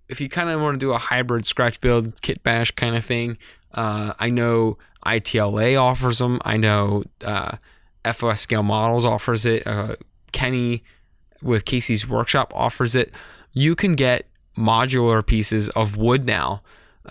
if 0.10 0.20
you 0.20 0.30
kind 0.30 0.50
of 0.50 0.60
want 0.62 0.76
to 0.76 0.80
do 0.80 0.92
a 0.92 0.98
hybrid 0.98 1.46
scratch 1.46 1.80
build 1.82 2.22
kit 2.22 2.42
bash 2.44 2.72
kind 2.72 2.96
of 2.96 3.06
thing, 3.06 3.38
uh, 3.74 4.14
I 4.20 4.30
know 4.30 4.78
ITLA 5.06 5.80
offers 5.82 6.20
them. 6.20 6.40
I 6.46 6.58
know 6.58 7.04
uh, 7.24 7.58
FOS 8.14 8.42
Scale 8.42 8.64
Models 8.64 9.06
offers 9.06 9.46
it. 9.46 9.66
Uh, 9.68 9.96
Kenny 10.32 10.84
with 11.42 11.66
KC's 11.66 12.08
Workshop 12.08 12.52
offers 12.56 12.96
it. 12.96 13.12
You 13.52 13.76
can 13.76 13.96
get 13.96 14.28
modular 14.58 15.26
pieces 15.26 15.70
of 15.70 15.98
wood 15.98 16.26
now. 16.26 16.62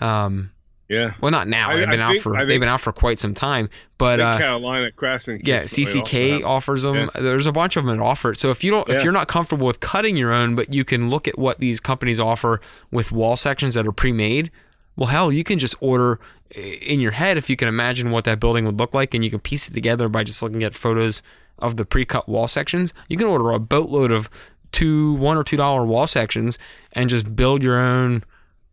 Um, 0.00 0.50
Yeah. 0.88 1.14
well, 1.20 1.30
not 1.30 1.48
now. 1.48 1.70
I- 1.70 1.76
they've 1.76 1.88
been 1.90 2.00
I 2.00 2.04
out 2.04 2.10
think- 2.12 2.22
for 2.22 2.36
I 2.36 2.44
they've 2.44 2.60
been 2.60 2.68
out 2.68 2.80
for 2.80 2.92
quite 2.92 3.18
some 3.18 3.34
time. 3.34 3.68
But 3.98 4.20
uh, 4.20 4.36
Carolina 4.38 4.90
Craftsman. 4.90 5.40
yeah, 5.44 5.60
Kits, 5.60 5.76
they 5.76 5.82
also 5.84 6.00
CCK 6.02 6.44
offers 6.44 6.82
them. 6.82 7.10
There's 7.14 7.46
a 7.46 7.52
bunch 7.52 7.76
of 7.76 7.84
them 7.84 7.96
that 7.96 8.02
offer 8.02 8.32
it. 8.32 8.38
So 8.38 8.50
if 8.50 8.64
you 8.64 8.70
don't, 8.70 8.88
if 8.88 9.04
you're 9.04 9.12
not 9.12 9.28
comfortable 9.28 9.66
with 9.66 9.80
cutting 9.80 10.16
your 10.16 10.32
own, 10.32 10.54
but 10.54 10.72
you 10.74 10.84
can 10.84 11.08
look 11.10 11.28
at 11.28 11.38
what 11.38 11.58
these 11.60 11.78
companies 11.78 12.18
offer 12.18 12.60
with 12.90 13.12
wall 13.12 13.36
sections 13.36 13.74
that 13.74 13.86
are 13.86 13.92
pre-made, 13.92 14.50
well, 14.96 15.08
hell, 15.08 15.32
you 15.32 15.44
can 15.44 15.58
just 15.58 15.74
order 15.80 16.18
in 16.54 17.00
your 17.00 17.12
head 17.12 17.38
if 17.38 17.48
you 17.48 17.56
can 17.56 17.68
imagine 17.68 18.10
what 18.10 18.24
that 18.24 18.38
building 18.40 18.64
would 18.66 18.78
look 18.78 18.92
like, 18.94 19.14
and 19.14 19.24
you 19.24 19.30
can 19.30 19.40
piece 19.40 19.68
it 19.68 19.74
together 19.74 20.08
by 20.08 20.22
just 20.24 20.42
looking 20.42 20.62
at 20.62 20.74
photos 20.74 21.22
of 21.58 21.76
the 21.76 21.84
pre-cut 21.84 22.28
wall 22.28 22.48
sections. 22.48 22.92
You 23.08 23.16
can 23.16 23.26
order 23.26 23.50
a 23.52 23.58
boatload 23.58 24.10
of 24.10 24.28
two, 24.72 25.14
one 25.14 25.36
or 25.36 25.44
two 25.44 25.56
dollar 25.56 25.84
wall 25.84 26.06
sections, 26.06 26.58
and 26.92 27.08
just 27.08 27.34
build 27.36 27.62
your 27.62 27.78
own 27.78 28.24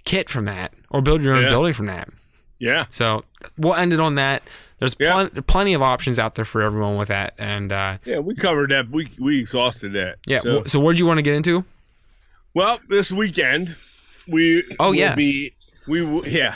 kit 0.05 0.29
from 0.29 0.45
that, 0.45 0.73
or 0.89 1.01
build 1.01 1.23
your 1.23 1.35
own 1.35 1.43
Yeah. 1.43 1.49
building 1.49 1.73
from 1.73 1.85
that. 1.87 2.09
Yeah. 2.59 2.85
So 2.89 3.23
we'll 3.57 3.75
end 3.75 3.93
it 3.93 3.99
on 3.99 4.15
that. 4.15 4.43
There's 4.79 4.95
Yeah. 4.99 5.13
plen- 5.13 5.43
plenty 5.43 5.73
of 5.73 5.81
options 5.81 6.17
out 6.19 6.35
there 6.35 6.45
for 6.45 6.61
everyone 6.61 6.97
with 6.97 7.09
that, 7.09 7.33
and 7.37 7.71
uh, 7.71 7.97
Yeah, 8.05 8.19
we 8.19 8.33
covered 8.35 8.71
that. 8.71 8.89
We 8.89 9.07
we 9.19 9.39
exhausted 9.39 9.93
that. 9.93 10.17
yeah. 10.25 10.39
So, 10.39 10.63
So, 10.65 10.79
what 10.79 10.93
did 10.93 10.99
you 10.99 11.05
want 11.05 11.17
to 11.17 11.21
get 11.21 11.33
into? 11.35 11.63
well, 12.53 12.79
this 12.89 13.11
weekend 13.11 13.75
we 14.27 14.63
Oh, 14.79 14.87
will 14.87 14.95
yes. 14.95 15.15
be 15.15 15.53
we 15.89 16.01
will 16.03 16.27
yeah 16.27 16.55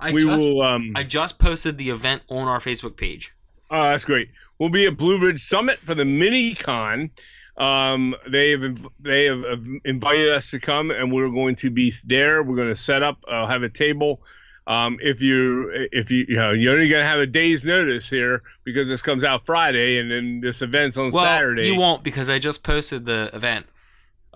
I 0.00 0.12
we 0.12 0.24
will 0.24 0.62
um 0.62 0.92
I 0.96 1.02
just 1.02 1.38
posted 1.38 1.76
the 1.78 1.90
event 1.90 2.22
on 2.28 2.48
our 2.48 2.60
Facebook 2.60 2.96
page. 2.96 3.32
oh 3.70 3.82
that's 3.82 4.04
great 4.04 4.28
we'll 4.58 4.70
be 4.70 4.86
at 4.86 4.96
Blue 4.96 5.18
Ridge 5.20 5.40
Summit 5.42 5.78
for 5.84 5.94
the 5.94 6.04
mini 6.04 6.54
con. 6.54 7.10
Um, 7.56 8.14
they 8.30 8.50
have 8.52 8.86
they 9.00 9.24
have 9.24 9.42
have 9.44 9.64
invited 9.84 10.28
us 10.28 10.50
to 10.52 10.60
come, 10.60 10.92
and 10.92 11.10
we're 11.12 11.28
going 11.30 11.56
to 11.56 11.70
be 11.70 11.92
there. 12.04 12.42
We're 12.44 12.54
going 12.54 12.68
to 12.68 12.76
set 12.76 13.02
up, 13.02 13.18
uh, 13.26 13.46
have 13.48 13.64
a 13.64 13.68
table. 13.68 14.20
Um, 14.68 14.98
if 15.00 15.20
you 15.22 15.88
if 15.90 16.10
you 16.12 16.24
you 16.28 16.36
know 16.36 16.52
you're 16.52 16.74
only 16.74 16.88
going 16.88 17.02
to 17.02 17.08
have 17.08 17.18
a 17.18 17.26
day's 17.26 17.64
notice 17.64 18.08
here 18.08 18.42
because 18.64 18.86
this 18.88 19.02
comes 19.02 19.24
out 19.24 19.44
Friday, 19.44 19.98
and 19.98 20.08
then 20.08 20.40
this 20.40 20.62
event's 20.62 20.96
on 20.96 21.10
Well, 21.10 21.24
Saturday. 21.24 21.66
you 21.66 21.74
won't 21.74 22.04
because 22.04 22.28
I 22.28 22.38
just 22.38 22.62
posted 22.62 23.04
the 23.06 23.28
event 23.34 23.66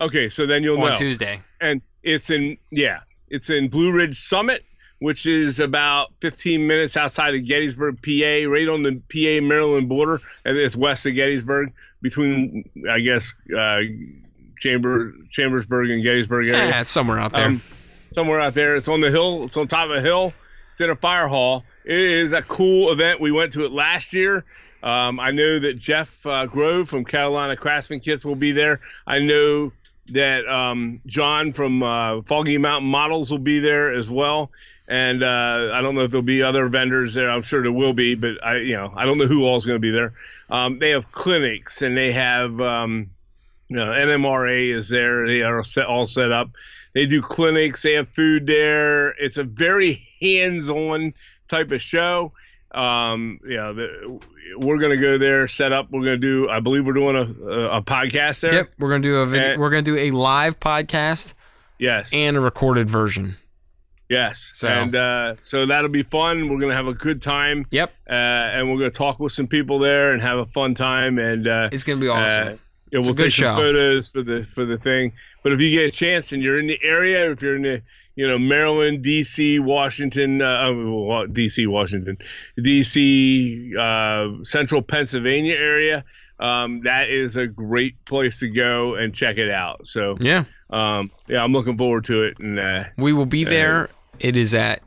Okay, 0.01 0.27
so 0.27 0.45
then 0.45 0.63
you'll 0.63 0.81
on 0.81 0.89
know. 0.89 0.95
Tuesday. 0.95 1.39
and 1.61 1.81
it's 2.01 2.29
in 2.29 2.57
yeah 2.71 2.99
it's 3.33 3.49
in 3.49 3.67
blue 3.67 3.91
ridge 3.91 4.19
summit 4.19 4.63
which 4.99 5.25
is 5.25 5.59
about 5.59 6.13
15 6.21 6.65
minutes 6.65 6.95
outside 6.95 7.35
of 7.35 7.45
gettysburg 7.45 8.01
pa 8.01 8.49
right 8.49 8.69
on 8.69 8.83
the 8.83 9.01
pa 9.09 9.45
maryland 9.45 9.89
border 9.89 10.21
and 10.45 10.57
it's 10.57 10.75
west 10.75 11.05
of 11.05 11.15
gettysburg 11.15 11.73
between 12.01 12.63
i 12.89 12.99
guess 12.99 13.33
uh, 13.57 13.79
chamber 14.63 15.13
chambersburg 15.29 15.89
and 15.89 16.03
gettysburg 16.03 16.47
area. 16.47 16.69
Yeah, 16.69 16.81
it's 16.81 16.89
somewhere 16.89 17.19
out 17.19 17.33
there. 17.33 17.45
um, 17.45 17.61
somewhere 18.07 18.39
out 18.39 18.53
there. 18.53 18.75
It's 18.75 18.87
on 18.87 19.01
the 19.01 19.11
hill. 19.11 19.43
It's 19.43 19.57
on 19.57 19.67
top 19.67 19.89
of 19.89 19.97
a 19.97 20.01
hill. 20.01 20.33
It's 20.71 20.79
in 20.81 20.89
a 20.89 20.95
fire 20.95 21.27
hall. 21.27 21.65
It 21.85 21.99
is 21.99 22.33
a 22.33 22.41
cool 22.41 22.91
event. 22.91 23.19
We 23.19 23.31
went 23.31 23.53
to 23.53 23.65
it 23.65 23.71
last 23.71 24.13
year. 24.13 24.45
Um, 24.81 25.17
i 25.17 25.31
know 25.31 25.59
that 25.59 25.77
jeff 25.77 26.25
uh, 26.25 26.45
grove 26.45 26.89
from 26.89 27.05
carolina 27.05 27.55
craftsman 27.55 28.01
kits 28.01 28.25
will 28.25 28.35
be 28.35 28.51
there. 28.51 28.81
I 29.07 29.19
know 29.19 29.71
that 30.09 30.47
um, 30.47 31.01
John 31.05 31.53
from 31.53 31.81
uh, 31.81 32.21
Foggy 32.23 32.57
Mountain 32.57 32.89
Models 32.89 33.31
will 33.31 33.39
be 33.39 33.59
there 33.59 33.93
as 33.93 34.09
well. 34.09 34.51
And 34.87 35.23
uh, 35.23 35.71
I 35.73 35.81
don't 35.81 35.95
know 35.95 36.01
if 36.01 36.11
there'll 36.11 36.23
be 36.23 36.43
other 36.43 36.67
vendors 36.67 37.13
there. 37.13 37.29
I'm 37.29 37.41
sure 37.41 37.61
there 37.61 37.71
will 37.71 37.93
be, 37.93 38.15
but 38.15 38.43
I, 38.43 38.57
you 38.57 38.75
know, 38.75 38.93
I 38.95 39.05
don't 39.05 39.17
know 39.17 39.27
who 39.27 39.45
all 39.45 39.55
is 39.55 39.65
going 39.65 39.77
to 39.77 39.81
be 39.81 39.91
there. 39.91 40.13
Um, 40.49 40.79
they 40.79 40.89
have 40.89 41.11
clinics 41.11 41.81
and 41.81 41.95
they 41.95 42.11
have, 42.11 42.59
um, 42.59 43.09
you 43.69 43.77
know, 43.77 43.85
NMRA 43.85 44.75
is 44.75 44.89
there. 44.89 45.25
They 45.25 45.41
are 45.41 45.63
set, 45.63 45.85
all 45.85 46.05
set 46.05 46.31
up. 46.31 46.49
They 46.93 47.05
do 47.05 47.21
clinics. 47.21 47.81
They 47.81 47.93
have 47.93 48.09
food 48.09 48.45
there. 48.45 49.11
It's 49.11 49.37
a 49.37 49.43
very 49.43 50.07
hands-on 50.19 51.13
type 51.47 51.71
of 51.71 51.81
show. 51.81 52.33
Um, 52.71 53.39
you 53.43 53.57
know, 53.57 53.73
the, 53.73 54.19
we're 54.57 54.77
going 54.77 54.91
to 54.91 54.97
go 55.01 55.17
there, 55.17 55.47
set 55.47 55.73
up. 55.73 55.89
We're 55.91 56.03
going 56.03 56.19
to 56.21 56.27
do. 56.45 56.49
I 56.49 56.59
believe 56.59 56.85
we're 56.85 56.93
doing 56.93 57.15
a, 57.15 57.45
a, 57.49 57.77
a 57.77 57.81
podcast 57.81 58.41
there. 58.41 58.53
yep, 58.53 58.71
we're 58.79 58.89
gonna 58.89 59.03
do 59.03 59.17
a 59.17 59.25
video, 59.25 59.51
and- 59.53 59.61
we're 59.61 59.69
gonna 59.69 59.81
do 59.81 59.97
a 59.97 60.11
live 60.11 60.59
podcast 60.59 61.33
Yes. 61.79 62.11
and 62.13 62.37
a 62.37 62.39
recorded 62.39 62.89
version. 62.89 63.35
Yes. 64.09 64.51
So- 64.55 64.67
And 64.67 64.95
uh, 64.95 65.35
so 65.41 65.65
that'll 65.65 65.89
be 65.89 66.03
fun. 66.03 66.49
We're 66.49 66.59
gonna 66.59 66.75
have 66.75 66.87
a 66.87 66.93
good 66.93 67.21
time, 67.21 67.65
Yep, 67.71 67.91
uh, 68.09 68.13
and 68.13 68.69
we're 68.71 68.77
gonna 68.77 68.89
talk 68.91 69.19
with 69.19 69.31
some 69.31 69.47
people 69.47 69.79
there 69.79 70.11
and 70.11 70.21
have 70.21 70.37
a 70.37 70.45
fun 70.45 70.73
time. 70.75 71.17
And 71.19 71.47
uh, 71.47 71.69
it's 71.71 71.83
gonna 71.83 71.99
be 72.01 72.09
awesome. 72.09 72.47
Uh, 72.47 72.51
yeah, 72.91 72.99
It's 72.99 73.07
a 73.07 73.09
we'll 73.09 73.13
good 73.15 73.23
take 73.23 73.31
show. 73.33 73.43
some 73.47 73.55
photos 73.55 74.11
for 74.11 74.21
the 74.21 74.43
for 74.43 74.65
the 74.65 74.77
thing. 74.77 75.13
But 75.41 75.53
if 75.53 75.61
you 75.61 75.71
get 75.71 75.85
a 75.85 75.91
chance 75.91 76.31
and 76.31 76.43
you're 76.43 76.59
in 76.59 76.67
the 76.67 76.79
area, 76.83 77.31
if 77.31 77.41
you're 77.41 77.55
in 77.55 77.63
the 77.63 77.81
you 78.15 78.27
know 78.27 78.37
Maryland, 78.37 79.01
D.C., 79.03 79.59
Washington, 79.59 80.41
uh, 80.41 80.71
uh, 80.71 81.25
D.C., 81.27 81.67
Washington, 81.67 82.17
D.C., 82.61 83.73
uh, 83.79 84.27
Central 84.41 84.81
Pennsylvania 84.81 85.55
area, 85.55 86.03
um, 86.39 86.81
that 86.83 87.09
is 87.09 87.37
a 87.37 87.47
great 87.47 88.03
place 88.05 88.39
to 88.39 88.49
go 88.49 88.95
and 88.95 89.13
check 89.13 89.37
it 89.37 89.49
out. 89.51 89.85
So 89.87 90.17
yeah, 90.19 90.43
um, 90.69 91.11
yeah, 91.27 91.43
I'm 91.43 91.53
looking 91.53 91.77
forward 91.77 92.05
to 92.05 92.23
it. 92.23 92.39
And 92.39 92.59
uh, 92.59 92.85
we 92.97 93.13
will 93.13 93.25
be 93.25 93.43
there. 93.43 93.89
It 94.19 94.35
is 94.35 94.53
at. 94.53 94.81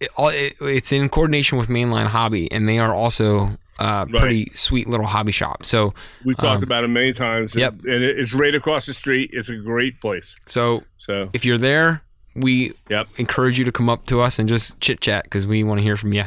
It, 0.00 0.10
all- 0.16 0.28
it, 0.28 0.54
it's 0.60 0.92
in 0.92 1.08
coordination 1.08 1.56
with 1.58 1.68
Mainline 1.68 2.06
Hobby, 2.06 2.50
and 2.52 2.68
they 2.68 2.78
are 2.78 2.94
also 2.94 3.56
uh, 3.78 4.06
Right. 4.10 4.20
pretty 4.20 4.50
sweet 4.54 4.88
little 4.88 5.06
hobby 5.06 5.32
shop. 5.32 5.64
So, 5.64 5.94
we 6.24 6.34
talked 6.34 6.58
Um, 6.58 6.64
about 6.64 6.84
it 6.84 6.88
many 6.88 7.12
times. 7.12 7.54
yep. 7.54 7.72
And 7.84 8.02
it, 8.04 8.18
it's 8.18 8.34
right 8.34 8.54
across 8.54 8.86
the 8.86 8.92
street. 8.94 9.30
It's 9.32 9.50
a 9.50 9.56
great 9.56 10.00
place. 10.00 10.36
so 10.46 10.82
So 10.98 11.30
if 11.32 11.44
you're 11.44 11.58
there, 11.58 12.02
we 12.34 12.72
Yep. 12.90 13.08
encourage 13.18 13.58
you 13.58 13.64
to 13.64 13.72
come 13.72 13.88
up 13.88 14.06
to 14.06 14.20
us 14.20 14.38
and 14.38 14.48
just 14.48 14.78
chit 14.80 15.00
chat 15.00 15.24
because 15.24 15.46
we 15.46 15.62
want 15.64 15.78
to 15.78 15.82
hear 15.82 15.96
from 15.96 16.12
you. 16.12 16.24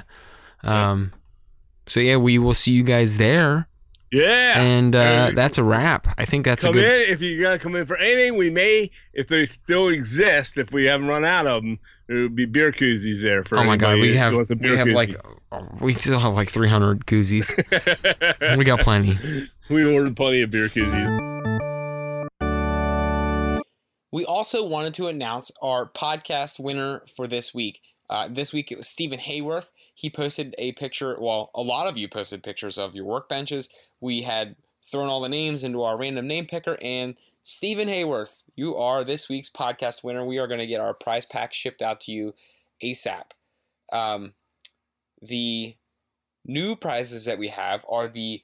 Um, 0.64 1.14
so 1.88 2.00
yeah, 2.00 2.18
we 2.18 2.38
will 2.38 2.54
see 2.54 2.72
you 2.72 2.84
guys 2.84 3.18
there, 3.18 3.68
yeah. 4.12 4.60
and 4.60 4.96
uh, 4.96 5.32
that's 5.36 5.58
a 5.58 5.64
wrap. 5.64 6.08
I 6.18 6.26
think 6.26 6.46
that's 6.46 6.64
a 6.64 6.68
come 6.68 6.74
good. 6.74 7.08
in 7.08 7.14
if 7.14 7.22
you 7.22 7.42
gotta 7.42 7.60
come 7.60 7.76
in 7.76 7.86
for 7.86 7.98
anything. 7.98 8.36
We 8.38 8.50
may, 8.50 8.90
if 9.14 9.28
they 9.28 9.46
still 9.46 9.90
exist, 9.90 10.58
if 10.58 10.72
we 10.72 10.86
haven't 10.86 11.08
run 11.08 11.24
out 11.24 11.48
of 11.48 11.64
them, 11.64 11.80
there 12.08 12.22
would 12.24 12.36
be 12.36 12.46
beer 12.46 12.72
koozies 12.72 13.22
there 13.24 13.44
for. 13.44 13.58
Oh 13.58 13.64
my 13.64 13.78
god, 13.78 14.00
we 14.00 14.16
have 14.16 14.34
a 14.34 14.38
we 14.38 14.44
have 14.78 14.88
koozie. 14.88 14.94
like 14.94 15.16
oh, 15.52 15.68
we 15.80 15.94
still 15.94 16.20
have 16.20 16.34
like 16.34 16.50
300 16.50 17.06
koozies. 17.06 18.58
we 18.58 18.64
got 18.66 18.80
plenty. 18.82 19.18
we 19.70 19.86
ordered 19.96 20.16
plenty 20.18 20.42
of 20.42 20.52
beer 20.52 20.68
koozies. 20.68 21.37
We 24.18 24.26
also 24.26 24.66
wanted 24.66 24.96
to 24.96 25.06
announce 25.06 25.52
our 25.62 25.88
podcast 25.88 26.60
winner 26.60 27.04
for 27.16 27.28
this 27.28 27.54
week. 27.54 27.84
Uh, 28.10 28.28
this 28.28 28.52
week 28.52 28.72
it 28.72 28.78
was 28.78 28.88
Stephen 28.88 29.20
Hayworth. 29.20 29.70
He 29.94 30.10
posted 30.10 30.56
a 30.58 30.72
picture. 30.72 31.16
Well, 31.22 31.52
a 31.54 31.62
lot 31.62 31.86
of 31.86 32.00
you 32.00 32.08
posted 32.08 32.42
pictures 32.42 32.80
of 32.80 32.96
your 32.96 33.06
workbenches. 33.06 33.70
We 34.02 34.24
had 34.24 34.56
thrown 34.90 35.08
all 35.08 35.22
the 35.22 35.30
names 35.30 35.64
into 35.64 35.84
our 35.84 36.00
random 36.00 36.26
name 36.26 36.48
picker, 36.48 36.80
and 36.82 37.14
Stephen 37.44 37.88
Hayworth, 37.88 38.44
you 38.56 38.76
are 38.76 39.04
this 39.04 39.30
week's 39.30 39.52
podcast 39.52 40.04
winner. 40.04 40.26
We 40.26 40.40
are 40.40 40.48
going 40.48 40.62
to 40.62 40.66
get 40.66 40.82
our 40.82 40.96
prize 40.96 41.28
pack 41.28 41.54
shipped 41.54 41.84
out 41.84 42.02
to 42.02 42.12
you 42.12 42.34
ASAP. 42.84 43.34
Um, 43.94 44.34
the 45.22 45.76
new 46.44 46.76
prizes 46.76 47.26
that 47.26 47.38
we 47.38 47.50
have 47.50 47.86
are 47.88 48.08
the 48.08 48.42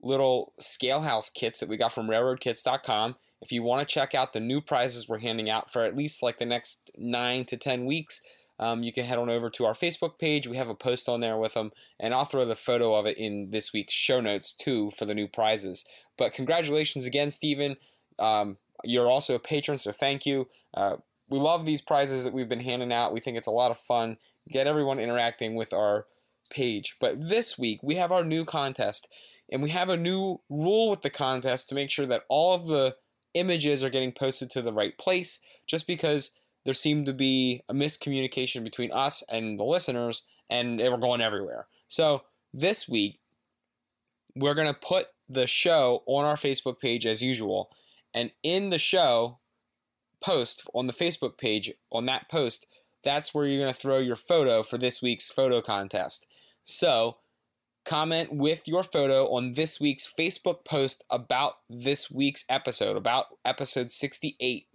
little 0.00 0.54
scale 0.58 1.02
house 1.02 1.28
kits 1.28 1.60
that 1.60 1.68
we 1.68 1.76
got 1.76 1.92
from 1.92 2.08
railroadkits.com. 2.08 3.16
If 3.42 3.52
you 3.52 3.62
want 3.62 3.86
to 3.86 3.92
check 3.92 4.14
out 4.14 4.32
the 4.32 4.40
new 4.40 4.60
prizes 4.60 5.08
we're 5.08 5.18
handing 5.18 5.50
out 5.50 5.70
for 5.70 5.82
at 5.82 5.96
least 5.96 6.22
like 6.22 6.38
the 6.38 6.46
next 6.46 6.90
nine 6.96 7.44
to 7.46 7.56
10 7.56 7.84
weeks, 7.84 8.22
um, 8.58 8.84
you 8.84 8.92
can 8.92 9.04
head 9.04 9.18
on 9.18 9.28
over 9.28 9.50
to 9.50 9.64
our 9.64 9.74
Facebook 9.74 10.18
page. 10.20 10.46
We 10.46 10.56
have 10.56 10.68
a 10.68 10.74
post 10.74 11.08
on 11.08 11.18
there 11.18 11.36
with 11.36 11.54
them, 11.54 11.72
and 11.98 12.14
I'll 12.14 12.24
throw 12.24 12.44
the 12.44 12.54
photo 12.54 12.94
of 12.94 13.06
it 13.06 13.18
in 13.18 13.50
this 13.50 13.72
week's 13.72 13.94
show 13.94 14.20
notes 14.20 14.54
too 14.54 14.92
for 14.92 15.04
the 15.04 15.14
new 15.14 15.26
prizes. 15.26 15.84
But 16.16 16.32
congratulations 16.32 17.04
again, 17.04 17.32
Stephen. 17.32 17.76
Um, 18.20 18.58
you're 18.84 19.10
also 19.10 19.34
a 19.34 19.40
patron, 19.40 19.78
so 19.78 19.90
thank 19.90 20.24
you. 20.24 20.48
Uh, 20.72 20.96
we 21.28 21.38
love 21.38 21.64
these 21.64 21.80
prizes 21.80 22.22
that 22.22 22.32
we've 22.32 22.48
been 22.48 22.60
handing 22.60 22.92
out. 22.92 23.12
We 23.12 23.20
think 23.20 23.36
it's 23.36 23.48
a 23.48 23.52
lot 23.52 23.72
of 23.72 23.78
fun. 23.78 24.18
Get 24.48 24.68
everyone 24.68 25.00
interacting 25.00 25.56
with 25.56 25.72
our 25.72 26.06
page. 26.50 26.96
But 27.00 27.28
this 27.28 27.58
week, 27.58 27.80
we 27.82 27.96
have 27.96 28.12
our 28.12 28.24
new 28.24 28.44
contest, 28.44 29.08
and 29.50 29.62
we 29.62 29.70
have 29.70 29.88
a 29.88 29.96
new 29.96 30.40
rule 30.48 30.90
with 30.90 31.02
the 31.02 31.10
contest 31.10 31.68
to 31.68 31.74
make 31.74 31.90
sure 31.90 32.06
that 32.06 32.24
all 32.28 32.54
of 32.54 32.66
the 32.66 32.96
images 33.34 33.82
are 33.82 33.90
getting 33.90 34.12
posted 34.12 34.50
to 34.50 34.62
the 34.62 34.72
right 34.72 34.96
place 34.98 35.40
just 35.66 35.86
because 35.86 36.32
there 36.64 36.74
seemed 36.74 37.06
to 37.06 37.12
be 37.12 37.62
a 37.68 37.74
miscommunication 37.74 38.62
between 38.62 38.92
us 38.92 39.22
and 39.30 39.58
the 39.58 39.64
listeners 39.64 40.26
and 40.48 40.78
they 40.78 40.88
were 40.88 40.98
going 40.98 41.20
everywhere. 41.20 41.66
So 41.88 42.22
this 42.52 42.88
week 42.88 43.18
we're 44.34 44.54
going 44.54 44.72
to 44.72 44.78
put 44.78 45.08
the 45.28 45.46
show 45.46 46.02
on 46.06 46.24
our 46.24 46.36
Facebook 46.36 46.80
page 46.80 47.06
as 47.06 47.22
usual 47.22 47.70
and 48.14 48.30
in 48.42 48.70
the 48.70 48.78
show 48.78 49.38
post 50.22 50.68
on 50.74 50.86
the 50.86 50.92
Facebook 50.92 51.36
page 51.36 51.72
on 51.90 52.06
that 52.06 52.30
post 52.30 52.66
that's 53.02 53.34
where 53.34 53.46
you're 53.46 53.62
going 53.62 53.72
to 53.72 53.78
throw 53.78 53.98
your 53.98 54.16
photo 54.16 54.62
for 54.62 54.78
this 54.78 55.02
week's 55.02 55.30
photo 55.30 55.60
contest. 55.60 56.26
So 56.64 57.18
comment 57.84 58.32
with 58.32 58.68
your 58.68 58.82
photo 58.82 59.26
on 59.26 59.54
this 59.54 59.80
week's 59.80 60.12
Facebook 60.12 60.64
post 60.64 61.04
about 61.10 61.54
this 61.68 62.10
week's 62.10 62.44
episode, 62.48 62.96
about 62.96 63.26
episode 63.44 63.90
68. 63.90 64.66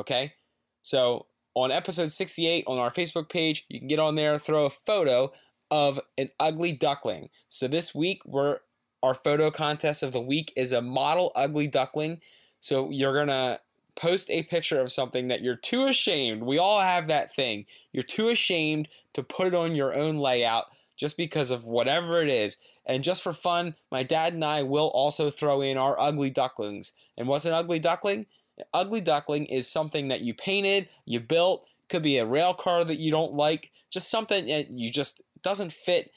Okay? 0.00 0.34
So 0.82 1.26
on 1.54 1.72
episode 1.72 2.10
68 2.10 2.64
on 2.66 2.78
our 2.78 2.90
Facebook 2.90 3.28
page, 3.28 3.64
you 3.68 3.78
can 3.78 3.88
get 3.88 3.98
on 3.98 4.14
there, 4.14 4.38
throw 4.38 4.66
a 4.66 4.70
photo 4.70 5.32
of 5.70 6.00
an 6.18 6.30
ugly 6.38 6.72
duckling. 6.72 7.30
So 7.48 7.66
this 7.68 7.94
week, 7.94 8.22
we're 8.24 8.58
our 9.02 9.14
photo 9.14 9.50
contest 9.50 10.02
of 10.02 10.12
the 10.12 10.20
week 10.20 10.52
is 10.56 10.72
a 10.72 10.82
model 10.82 11.30
ugly 11.36 11.68
duckling. 11.68 12.20
So 12.60 12.90
you're 12.90 13.14
gonna 13.14 13.60
post 13.94 14.30
a 14.30 14.42
picture 14.44 14.80
of 14.80 14.92
something 14.92 15.28
that 15.28 15.42
you're 15.42 15.56
too 15.56 15.86
ashamed. 15.86 16.42
We 16.42 16.58
all 16.58 16.80
have 16.80 17.08
that 17.08 17.34
thing. 17.34 17.66
You're 17.92 18.02
too 18.02 18.28
ashamed 18.28 18.88
to 19.14 19.22
put 19.22 19.46
it 19.46 19.54
on 19.54 19.74
your 19.74 19.94
own 19.94 20.16
layout 20.16 20.66
just 20.96 21.16
because 21.16 21.50
of 21.50 21.66
whatever 21.66 22.22
it 22.22 22.28
is. 22.28 22.58
And 22.86 23.04
just 23.04 23.22
for 23.22 23.32
fun, 23.32 23.74
my 23.90 24.02
dad 24.02 24.32
and 24.32 24.44
I 24.44 24.62
will 24.62 24.90
also 24.94 25.30
throw 25.30 25.60
in 25.60 25.76
our 25.76 26.00
ugly 26.00 26.30
ducklings. 26.30 26.92
And 27.16 27.28
what's 27.28 27.44
an 27.44 27.52
ugly 27.52 27.78
duckling? 27.78 28.26
An 28.58 28.64
ugly 28.72 29.00
duckling 29.00 29.46
is 29.46 29.68
something 29.68 30.08
that 30.08 30.22
you 30.22 30.34
painted, 30.34 30.88
you 31.04 31.20
built, 31.20 31.66
could 31.88 32.02
be 32.02 32.18
a 32.18 32.26
rail 32.26 32.54
car 32.54 32.84
that 32.84 32.98
you 32.98 33.10
don't 33.10 33.34
like, 33.34 33.70
just 33.92 34.10
something 34.10 34.46
that 34.46 34.72
you 34.72 34.90
just 34.90 35.22
doesn't 35.42 35.72
fit. 35.72 36.10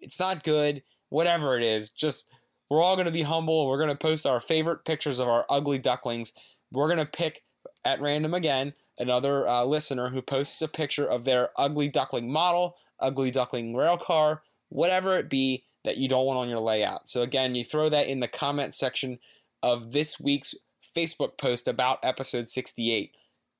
It's 0.00 0.20
not 0.20 0.44
good, 0.44 0.82
whatever 1.08 1.56
it 1.56 1.62
is. 1.62 1.90
Just 1.90 2.28
we're 2.68 2.82
all 2.82 2.96
going 2.96 3.06
to 3.06 3.12
be 3.12 3.22
humble. 3.22 3.66
We're 3.66 3.78
going 3.78 3.90
to 3.90 3.96
post 3.96 4.26
our 4.26 4.40
favorite 4.40 4.84
pictures 4.84 5.18
of 5.18 5.28
our 5.28 5.46
ugly 5.48 5.78
ducklings. 5.78 6.32
We're 6.72 6.88
going 6.88 7.04
to 7.04 7.10
pick 7.10 7.42
at 7.84 8.00
random 8.00 8.34
again 8.34 8.74
another 8.98 9.46
uh, 9.46 9.64
listener 9.64 10.10
who 10.10 10.22
posts 10.22 10.60
a 10.62 10.68
picture 10.68 11.06
of 11.06 11.24
their 11.24 11.50
ugly 11.56 11.88
duckling 11.88 12.30
model, 12.30 12.76
ugly 13.00 13.30
duckling 13.30 13.74
rail 13.74 13.96
car, 13.96 14.42
whatever 14.68 15.16
it 15.16 15.28
be 15.28 15.64
that 15.84 15.98
you 15.98 16.08
don't 16.08 16.26
want 16.26 16.38
on 16.38 16.48
your 16.48 16.60
layout. 16.60 17.08
So 17.08 17.22
again, 17.22 17.54
you 17.54 17.64
throw 17.64 17.88
that 17.88 18.08
in 18.08 18.20
the 18.20 18.28
comment 18.28 18.74
section 18.74 19.18
of 19.62 19.92
this 19.92 20.18
week's 20.20 20.54
Facebook 20.96 21.38
post 21.38 21.68
about 21.68 21.98
episode 22.02 22.48
68. 22.48 23.14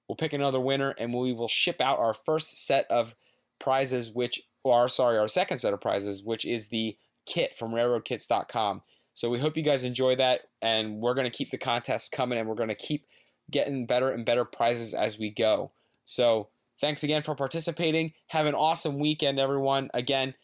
We'll 0.08 0.16
pick 0.16 0.32
another 0.32 0.60
winner 0.60 0.94
and 0.98 1.14
we 1.14 1.32
will 1.32 1.48
ship 1.48 1.80
out 1.80 1.98
our 1.98 2.14
first 2.14 2.66
set 2.66 2.90
of 2.90 3.14
prizes, 3.58 4.10
which, 4.10 4.42
or 4.64 4.88
sorry, 4.88 5.18
our 5.18 5.28
second 5.28 5.58
set 5.58 5.72
of 5.72 5.80
prizes, 5.80 6.22
which 6.22 6.44
is 6.44 6.68
the 6.68 6.96
kit 7.26 7.54
from 7.54 7.72
railroadkits.com. 7.72 8.82
So 9.14 9.30
we 9.30 9.38
hope 9.38 9.56
you 9.56 9.62
guys 9.62 9.82
enjoy 9.82 10.14
that, 10.16 10.42
and 10.60 11.00
we're 11.00 11.14
going 11.14 11.26
to 11.26 11.32
keep 11.32 11.50
the 11.50 11.56
contests 11.56 12.10
coming, 12.10 12.38
and 12.38 12.46
we're 12.46 12.54
going 12.54 12.68
to 12.68 12.74
keep 12.74 13.06
getting 13.50 13.86
better 13.86 14.10
and 14.10 14.26
better 14.26 14.44
prizes 14.44 14.92
as 14.92 15.18
we 15.18 15.30
go. 15.30 15.70
So 16.04 16.48
thanks 16.80 17.02
again 17.02 17.22
for 17.22 17.34
participating. 17.34 18.12
Have 18.28 18.46
an 18.46 18.54
awesome 18.54 18.98
weekend, 18.98 19.38
everyone. 19.38 19.90
Again, 19.94 20.34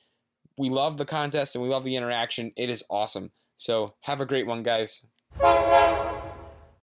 we 0.59 0.69
love 0.69 0.97
the 0.97 1.05
contest 1.05 1.55
and 1.55 1.63
we 1.63 1.71
love 1.71 1.85
the 1.85 1.97
interaction. 1.97 2.53
It 2.57 2.71
is 2.71 2.85
awesome. 2.91 3.33
So 3.57 3.95
have 4.03 4.21
a 4.21 4.27
great 4.27 4.47
one, 4.47 4.63
guys. 4.63 5.07